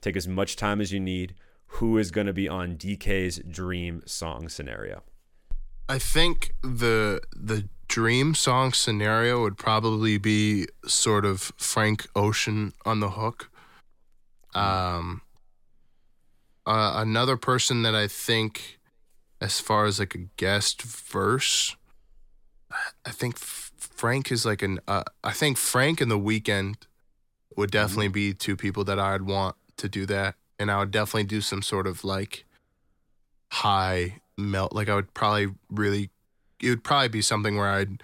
Take 0.00 0.16
as 0.16 0.26
much 0.26 0.56
time 0.56 0.80
as 0.80 0.90
you 0.90 1.00
need. 1.00 1.34
Who 1.74 1.98
is 1.98 2.10
going 2.10 2.26
to 2.26 2.32
be 2.32 2.48
on 2.48 2.76
DK's 2.76 3.38
dream 3.46 4.02
song 4.06 4.48
scenario? 4.48 5.02
I 5.86 5.98
think 5.98 6.54
the 6.62 7.20
the 7.36 7.68
dream 7.88 8.34
song 8.34 8.72
scenario 8.72 9.42
would 9.42 9.58
probably 9.58 10.16
be 10.16 10.66
sort 10.86 11.26
of 11.26 11.52
Frank 11.58 12.06
Ocean 12.16 12.72
on 12.86 13.00
the 13.00 13.10
hook. 13.10 13.50
Um, 14.54 15.20
uh, 16.66 16.94
another 16.96 17.36
person 17.36 17.82
that 17.82 17.94
I 17.94 18.06
think, 18.06 18.78
as 19.40 19.60
far 19.60 19.86
as 19.86 19.98
like 19.98 20.14
a 20.14 20.26
guest 20.36 20.82
verse, 20.82 21.76
I 23.04 23.10
think 23.10 23.36
F- 23.36 23.72
Frank 23.78 24.30
is 24.30 24.44
like 24.44 24.62
an. 24.62 24.80
Uh, 24.86 25.04
I 25.24 25.32
think 25.32 25.56
Frank 25.56 26.00
and 26.00 26.10
the 26.10 26.18
Weeknd 26.18 26.76
would 27.56 27.70
definitely 27.70 28.08
be 28.08 28.32
two 28.32 28.56
people 28.56 28.84
that 28.84 28.98
I'd 28.98 29.22
want 29.22 29.56
to 29.78 29.88
do 29.88 30.06
that, 30.06 30.36
and 30.58 30.70
I 30.70 30.78
would 30.78 30.90
definitely 30.90 31.24
do 31.24 31.40
some 31.40 31.62
sort 31.62 31.86
of 31.86 32.04
like 32.04 32.44
high 33.50 34.20
melt. 34.36 34.74
Like 34.74 34.88
I 34.88 34.94
would 34.94 35.12
probably 35.14 35.48
really, 35.70 36.10
it 36.60 36.68
would 36.68 36.84
probably 36.84 37.08
be 37.08 37.22
something 37.22 37.56
where 37.56 37.70
I'd 37.70 38.02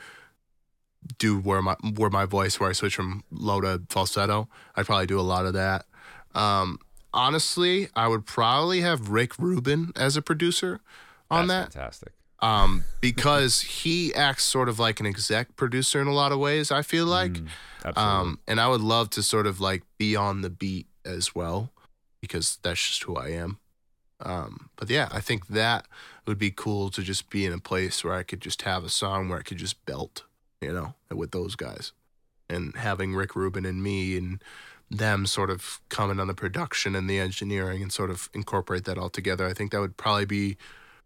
do 1.18 1.38
where 1.38 1.62
my 1.62 1.76
where 1.94 2.10
my 2.10 2.24
voice 2.24 2.58
where 2.58 2.70
I 2.70 2.72
switch 2.72 2.96
from 2.96 3.22
low 3.30 3.60
to 3.60 3.82
falsetto. 3.88 4.48
I'd 4.74 4.86
probably 4.86 5.06
do 5.06 5.20
a 5.20 5.22
lot 5.22 5.46
of 5.46 5.52
that. 5.52 5.86
Um, 6.34 6.78
honestly, 7.16 7.88
I 7.96 8.06
would 8.08 8.26
probably 8.26 8.82
have 8.82 9.08
Rick 9.10 9.38
Rubin 9.38 9.92
as 9.96 10.16
a 10.16 10.22
producer 10.22 10.80
on 11.30 11.48
That's 11.48 11.72
that 11.72 11.72
fantastic. 11.72 12.12
um, 12.40 12.84
because 13.00 13.60
he 13.82 14.14
acts 14.14 14.44
sort 14.44 14.68
of 14.68 14.78
like 14.78 15.00
an 15.00 15.06
exec 15.06 15.56
producer 15.56 16.00
in 16.00 16.06
a 16.06 16.12
lot 16.12 16.30
of 16.32 16.38
ways. 16.38 16.70
I 16.70 16.82
feel 16.82 17.06
like, 17.06 17.32
Mm, 17.32 17.96
um, 17.96 18.38
and 18.46 18.60
I 18.60 18.68
would 18.68 18.80
love 18.80 19.10
to 19.10 19.22
sort 19.22 19.46
of 19.46 19.60
like 19.60 19.82
be 19.98 20.14
on 20.16 20.42
the 20.42 20.50
beat 20.50 20.86
as 21.04 21.34
well, 21.34 21.70
because 22.20 22.58
that's 22.62 22.80
just 22.88 23.02
who 23.04 23.16
I 23.16 23.28
am. 23.30 23.58
Um, 24.20 24.70
but 24.76 24.88
yeah, 24.90 25.08
I 25.12 25.20
think 25.20 25.48
that 25.48 25.86
would 26.26 26.38
be 26.38 26.50
cool 26.50 26.90
to 26.90 27.02
just 27.02 27.28
be 27.30 27.44
in 27.46 27.52
a 27.52 27.58
place 27.58 28.02
where 28.04 28.14
I 28.14 28.22
could 28.22 28.40
just 28.40 28.62
have 28.62 28.82
a 28.84 28.88
song 28.88 29.28
where 29.28 29.38
I 29.38 29.42
could 29.42 29.58
just 29.58 29.84
belt, 29.86 30.24
you 30.60 30.72
know, 30.72 30.94
with 31.14 31.30
those 31.32 31.54
guys, 31.54 31.92
and 32.48 32.74
having 32.76 33.14
Rick 33.14 33.36
Rubin 33.36 33.64
and 33.66 33.82
me 33.82 34.16
and 34.16 34.42
them 34.90 35.26
sort 35.26 35.50
of 35.50 35.80
comment 35.88 36.20
on 36.20 36.28
the 36.28 36.34
production 36.34 36.94
and 36.94 37.10
the 37.10 37.18
engineering 37.18 37.82
and 37.82 37.92
sort 37.92 38.10
of 38.10 38.28
incorporate 38.34 38.84
that 38.84 38.98
all 38.98 39.10
together. 39.10 39.46
I 39.46 39.52
think 39.52 39.72
that 39.72 39.80
would 39.80 39.96
probably 39.96 40.26
be 40.26 40.56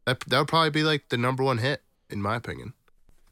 that 0.04 0.20
that 0.20 0.38
would 0.38 0.48
probably 0.48 0.70
be 0.70 0.82
like 0.82 1.08
the 1.08 1.16
number 1.16 1.42
one 1.42 1.58
hit 1.58 1.82
in 2.08 2.20
my 2.20 2.36
opinion. 2.36 2.74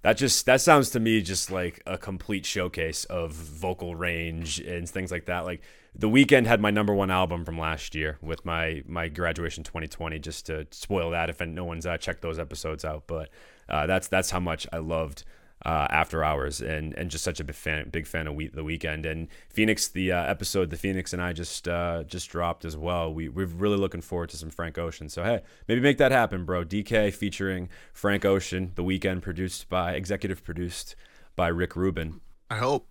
that 0.03 0.17
just 0.17 0.47
that 0.47 0.61
sounds 0.61 0.91
to 0.91 1.01
me 1.01 1.21
just 1.21 1.51
like 1.51 1.83
a 1.87 1.99
complete 1.99 2.47
showcase 2.47 3.05
of 3.07 3.33
vocal 3.33 3.95
range 3.95 4.59
and 4.61 4.89
things 4.89 5.11
like 5.11 5.27
that. 5.27 5.45
Like 5.45 5.63
the 5.95 6.09
Weeknd 6.09 6.47
had 6.47 6.61
my 6.61 6.71
number 6.71 6.95
one 6.95 7.11
album 7.11 7.45
from 7.45 7.59
last 7.59 7.95
year 7.95 8.19
with 8.23 8.45
my 8.45 8.83
my 8.87 9.09
graduation 9.09 9.65
2020. 9.65 10.19
Just 10.19 10.47
to 10.47 10.67
spoil 10.71 11.11
that 11.11 11.29
if 11.29 11.41
no 11.41 11.65
one's 11.65 11.87
uh, 11.87 11.99
checked 11.99 12.23
those 12.23 12.39
episodes 12.39 12.85
out, 12.85 13.05
but 13.07 13.29
uh, 13.69 13.87
that's 13.87 14.09
that's 14.09 14.31
how 14.31 14.41
much 14.41 14.67
I 14.73 14.79
loved. 14.79 15.25
Uh, 15.67 15.89
after 15.91 16.23
hours 16.23 16.61
and 16.61 16.95
and 16.95 17.11
just 17.11 17.25
such 17.25 17.41
a 17.41 17.45
big 17.45 17.57
fan 17.57 17.89
big 17.91 18.07
fan 18.07 18.29
of 18.29 18.35
we- 18.35 18.47
the 18.47 18.63
Weeknd. 18.63 19.05
And 19.05 19.27
Phoenix 19.51 19.89
the 19.89 20.13
uh, 20.13 20.23
episode 20.23 20.71
the 20.71 20.77
Phoenix 20.77 21.13
and 21.13 21.21
I 21.21 21.33
just 21.33 21.67
uh, 21.67 22.05
just 22.05 22.31
dropped 22.31 22.65
as 22.65 22.77
well. 22.77 23.13
We 23.13 23.29
we're 23.29 23.47
really 23.47 23.77
looking 23.77 24.01
forward 24.01 24.29
to 24.31 24.37
some 24.37 24.51
Frank 24.51 24.79
Ocean. 24.79 25.09
So 25.09 25.25
hey 25.25 25.41
maybe 25.67 25.81
make 25.81 25.99
that 25.99 26.13
happen 26.13 26.45
bro. 26.45 26.65
DK 26.65 27.13
featuring 27.13 27.69
Frank 27.93 28.25
Ocean 28.25 28.71
the 28.77 28.85
Weeknd 28.85 29.21
produced 29.21 29.69
by 29.69 29.95
executive 29.95 30.45
produced 30.45 30.95
by 31.35 31.49
Rick 31.49 31.75
Rubin. 31.75 32.21
I 32.49 32.59
hope. 32.59 32.87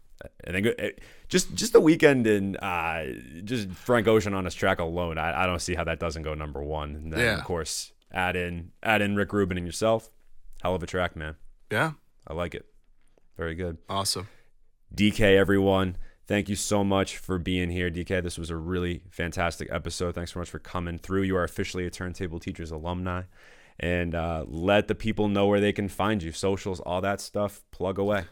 I 0.45 0.51
think 0.51 0.65
it, 0.67 0.99
just 1.29 1.53
just 1.55 1.71
the 1.71 1.81
Weeknd 1.81 2.27
and 2.27 2.57
uh, 2.61 3.41
just 3.45 3.69
Frank 3.71 4.09
Ocean 4.09 4.33
on 4.33 4.43
his 4.43 4.53
track 4.55 4.79
alone 4.81 5.17
I, 5.17 5.43
I 5.43 5.45
don't 5.45 5.61
see 5.61 5.75
how 5.75 5.85
that 5.85 6.01
doesn't 6.01 6.23
go 6.23 6.33
number 6.33 6.61
one. 6.61 6.95
And 6.95 7.13
then 7.13 7.19
Yeah. 7.21 7.37
of 7.37 7.45
course 7.45 7.93
add 8.11 8.35
in 8.35 8.71
add 8.83 9.01
in 9.01 9.15
Rick 9.15 9.31
Rubin 9.31 9.57
and 9.57 9.65
yourself. 9.65 10.11
Hell 10.61 10.75
of 10.75 10.83
a 10.83 10.87
track 10.87 11.15
man. 11.15 11.35
Yeah. 11.71 11.91
I 12.27 12.33
like 12.33 12.53
it 12.53 12.65
very 13.37 13.55
good 13.55 13.77
Awesome. 13.89 14.27
DK, 14.93 15.37
everyone. 15.37 15.97
Thank 16.27 16.49
you 16.49 16.55
so 16.55 16.83
much 16.83 17.17
for 17.17 17.37
being 17.37 17.69
here, 17.69 17.89
DK. 17.89 18.21
This 18.21 18.37
was 18.37 18.49
a 18.49 18.55
really 18.55 19.03
fantastic 19.09 19.69
episode. 19.71 20.15
Thanks 20.15 20.33
so 20.33 20.39
much 20.39 20.49
for 20.49 20.59
coming 20.59 20.97
through. 20.97 21.21
You 21.21 21.37
are 21.37 21.43
officially 21.43 21.85
a 21.85 21.89
Turntable 21.89 22.39
Teachers 22.39 22.71
alumni. 22.71 23.23
And 23.79 24.15
uh, 24.15 24.43
let 24.47 24.87
the 24.87 24.95
people 24.95 25.27
know 25.29 25.47
where 25.47 25.61
they 25.61 25.71
can 25.71 25.87
find 25.87 26.21
you, 26.23 26.31
socials, 26.31 26.79
all 26.79 26.99
that 27.01 27.21
stuff. 27.21 27.63
Plug 27.71 27.99
away. 27.99 28.25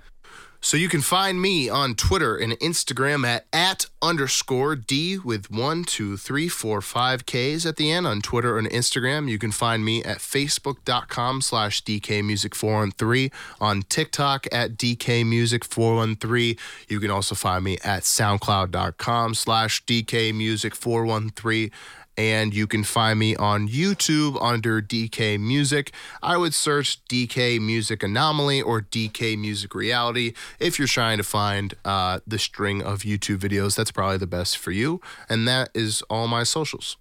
So 0.65 0.77
you 0.77 0.89
can 0.89 1.01
find 1.01 1.39
me 1.39 1.69
on 1.69 1.93
Twitter 1.93 2.35
and 2.35 2.53
Instagram 2.53 3.23
at 3.23 3.45
at 3.53 3.85
underscore 4.01 4.75
D 4.75 5.19
with 5.19 5.51
one, 5.51 5.83
two, 5.83 6.17
three, 6.17 6.49
four, 6.49 6.81
five 6.81 7.27
Ks 7.27 7.67
at 7.67 7.75
the 7.75 7.91
end 7.91 8.07
on 8.07 8.19
Twitter 8.19 8.57
and 8.57 8.67
Instagram. 8.71 9.29
You 9.29 9.37
can 9.37 9.51
find 9.51 9.85
me 9.85 10.03
at 10.03 10.17
facebook.com 10.17 11.41
slash 11.41 11.83
DK 11.83 12.25
Music 12.25 12.55
413 12.55 13.29
on 13.61 13.83
TikTok 13.83 14.47
at 14.51 14.71
DK 14.71 15.23
Music 15.23 15.63
413. 15.63 16.55
You 16.87 16.99
can 16.99 17.11
also 17.11 17.35
find 17.35 17.63
me 17.63 17.77
at 17.83 18.01
soundcloud.com 18.01 19.35
slash 19.35 19.85
DK 19.85 20.33
Music 20.33 20.73
413 20.73 21.69
and 22.17 22.53
you 22.53 22.67
can 22.67 22.83
find 22.83 23.19
me 23.19 23.35
on 23.35 23.67
YouTube 23.67 24.41
under 24.41 24.81
DK 24.81 25.39
Music. 25.39 25.91
I 26.21 26.37
would 26.37 26.53
search 26.53 27.03
DK 27.05 27.59
Music 27.59 28.03
Anomaly 28.03 28.61
or 28.61 28.81
DK 28.81 29.37
Music 29.37 29.75
Reality 29.75 30.33
if 30.59 30.79
you're 30.79 30.87
trying 30.87 31.17
to 31.17 31.23
find 31.23 31.73
uh, 31.83 32.19
the 32.25 32.39
string 32.39 32.81
of 32.81 32.99
YouTube 32.99 33.37
videos. 33.37 33.75
That's 33.75 33.91
probably 33.91 34.17
the 34.17 34.27
best 34.27 34.57
for 34.57 34.71
you. 34.71 35.01
And 35.29 35.47
that 35.47 35.69
is 35.73 36.01
all 36.03 36.27
my 36.27 36.43
socials. 36.43 36.97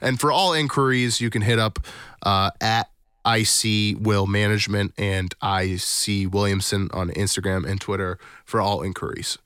And 0.00 0.18
for 0.18 0.32
all 0.32 0.52
inquiries, 0.52 1.20
you 1.20 1.30
can 1.30 1.42
hit 1.42 1.58
up 1.58 1.78
uh, 2.22 2.50
at 2.60 2.90
IC 3.24 3.98
Will 4.00 4.26
Management 4.26 4.92
and 4.98 5.32
IC 5.42 6.32
Williamson 6.32 6.88
on 6.92 7.10
Instagram 7.10 7.64
and 7.64 7.80
Twitter 7.80 8.18
for 8.44 8.60
all 8.60 8.82
inquiries. 8.82 9.38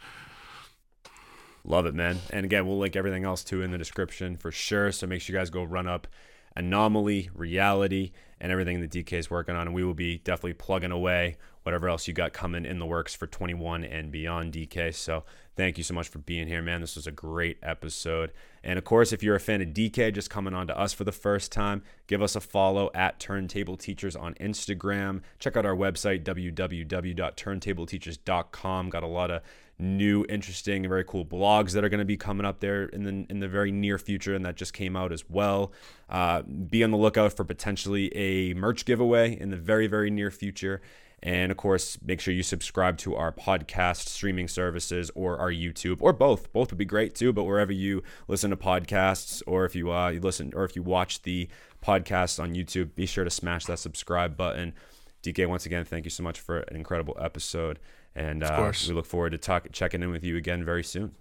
Love 1.69 1.87
it, 1.87 1.95
man. 1.95 2.21
And 2.31 2.47
again, 2.47 2.67
we'll 2.67 2.79
link 2.79 2.95
everything 2.95 3.25
else 3.25 3.43
too 3.43 3.61
in 3.61 3.73
the 3.73 3.79
description 3.79 4.37
for 4.37 4.53
sure. 4.53 4.93
So 4.93 5.05
make 5.07 5.21
sure 5.21 5.35
you 5.35 5.41
guys 5.41 5.51
go 5.51 5.65
run 5.65 5.89
up 5.89 6.07
Anomaly, 6.55 7.29
Reality, 7.35 8.13
and 8.41 8.53
everything 8.53 8.81
that 8.81 8.91
DK 8.91 9.13
is 9.15 9.31
working 9.31 9.57
on. 9.57 9.67
And 9.67 9.75
we 9.75 9.85
will 9.85 9.93
be 9.93 10.19
definitely 10.19 10.55
plugging 10.55 10.93
away 10.93 11.37
whatever 11.65 11.89
else 11.89 12.07
you 12.07 12.15
got 12.15 12.33
coming 12.33 12.65
in 12.65 12.79
the 12.79 12.87
works 12.87 13.13
for 13.13 13.27
21 13.27 13.83
and 13.83 14.13
beyond, 14.13 14.53
DK. 14.53 14.95
So 14.95 15.25
thank 15.57 15.77
you 15.77 15.83
so 15.83 15.95
much 15.95 16.09
for 16.09 16.21
being 16.21 16.47
here, 16.47 16.63
man. 16.63 16.81
This 16.81 16.95
was 16.95 17.09
a 17.09 17.13
great 17.13 17.59
episode. 17.61 18.31
And 18.63 18.79
of 18.79 18.85
course, 18.85 19.13
if 19.13 19.25
you're 19.25 19.35
a 19.35 19.41
fan 19.41 19.61
of 19.61 19.71
DK 19.71 20.15
just 20.15 20.31
coming 20.31 20.55
on 20.55 20.69
to 20.69 20.79
us 20.79 20.93
for 20.93 21.03
the 21.03 21.11
first 21.11 21.51
time, 21.51 21.83
give 22.07 22.23
us 22.23 22.37
a 22.37 22.41
follow 22.41 22.93
at 22.95 23.19
Turntable 23.19 23.77
Teachers 23.77 24.15
on 24.15 24.35
Instagram. 24.35 25.23
Check 25.41 25.57
out 25.57 25.67
our 25.67 25.75
website, 25.75 26.23
www.turntableteachers.com. 26.23 28.91
Got 28.91 29.03
a 29.03 29.09
lot 29.09 29.33
of 29.33 29.43
new, 29.79 30.25
interesting, 30.29 30.85
and 30.85 30.89
very 30.89 31.05
cool 31.05 31.25
blogs 31.25 31.73
that 31.73 31.85
are 31.85 31.89
going 31.89 31.99
to 31.99 32.05
be 32.05 32.17
coming 32.17 32.47
up 32.47 32.61
there 32.61 32.85
in 32.85 33.03
the 33.05 33.27
in 33.31 33.41
the 33.41 33.49
very 33.49 33.71
near 33.71 33.99
future, 33.99 34.35
and 34.35 34.45
that 34.45 34.57
just 34.57 34.73
came 34.73 34.97
out 34.97 35.13
as 35.13 35.29
well. 35.29 35.73
Uh, 36.09 36.43
be 36.43 36.83
on 36.83 36.91
the 36.91 36.97
lookout 36.97 37.33
for 37.33 37.45
potentially 37.45 38.15
a 38.17 38.55
merch 38.55 38.85
giveaway 38.85 39.39
in 39.39 39.51
the 39.51 39.57
very 39.57 39.87
very 39.87 40.11
near 40.11 40.31
future. 40.31 40.81
And 41.23 41.51
of 41.51 41.57
course, 41.57 41.99
make 42.05 42.21
sure 42.21 42.35
you 42.35 42.43
subscribe 42.43 42.99
to 42.99 43.17
our 43.17 43.33
podcast 43.33 44.09
streaming 44.09 44.49
services 44.49 45.11
or 45.15 45.39
our 45.39 45.51
YouTube 45.51 45.97
or 46.01 46.13
both. 46.13 46.53
Both 46.53 46.71
would 46.71 46.79
be 46.79 46.85
great 46.85 47.15
too. 47.15 47.33
But 47.33 47.45
wherever 47.45 47.73
you 47.73 48.03
listen 48.29 48.51
to 48.51 48.57
podcasts, 48.57 49.43
or 49.47 49.65
if 49.65 49.75
you 49.75 49.93
uh, 49.93 50.11
you 50.11 50.21
listen, 50.21 50.53
or 50.55 50.65
if 50.65 50.77
you 50.77 50.83
watch 50.83 51.23
the 51.23 51.49
podcast 51.83 52.41
on 52.41 52.55
YouTube, 52.55 52.95
be 52.95 53.07
sure 53.07 53.25
to 53.25 53.31
smash 53.31 53.65
that 53.65 53.79
subscribe 53.79 54.37
button. 54.37 54.75
DK, 55.23 55.49
once 55.49 55.67
again, 55.67 55.85
thank 55.85 56.05
you 56.05 56.11
so 56.11 56.23
much 56.23 56.39
for 56.39 56.59
an 56.61 56.77
incredible 56.77 57.17
episode, 57.21 57.81
and 58.17 58.43
uh, 58.43 58.73
we 58.89 58.95
look 58.95 59.07
forward 59.07 59.31
to 59.31 59.39
talk, 59.39 59.71
checking 59.73 60.03
in 60.03 60.11
with 60.11 60.25
you 60.25 60.37
again 60.37 60.65
very 60.65 60.83
soon. 60.83 61.13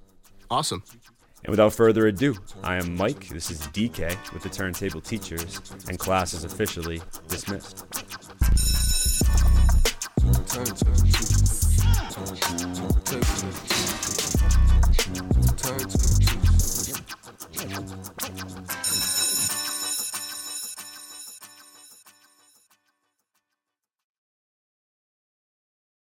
Awesome. 0.50 0.82
And 1.44 1.52
without 1.52 1.74
further 1.74 2.08
ado, 2.08 2.36
I 2.64 2.78
am 2.78 2.96
Mike. 2.96 3.28
This 3.28 3.52
is 3.52 3.60
DK 3.68 4.34
with 4.34 4.42
the 4.42 4.50
Turntable 4.50 5.02
Teachers, 5.02 5.62
and 5.90 6.00
class 6.00 6.34
is 6.34 6.46
officially 6.46 7.02
dismissed. 7.28 7.86
Turn, 10.48 10.66
turn, 10.66 10.66
turn, 13.06 13.56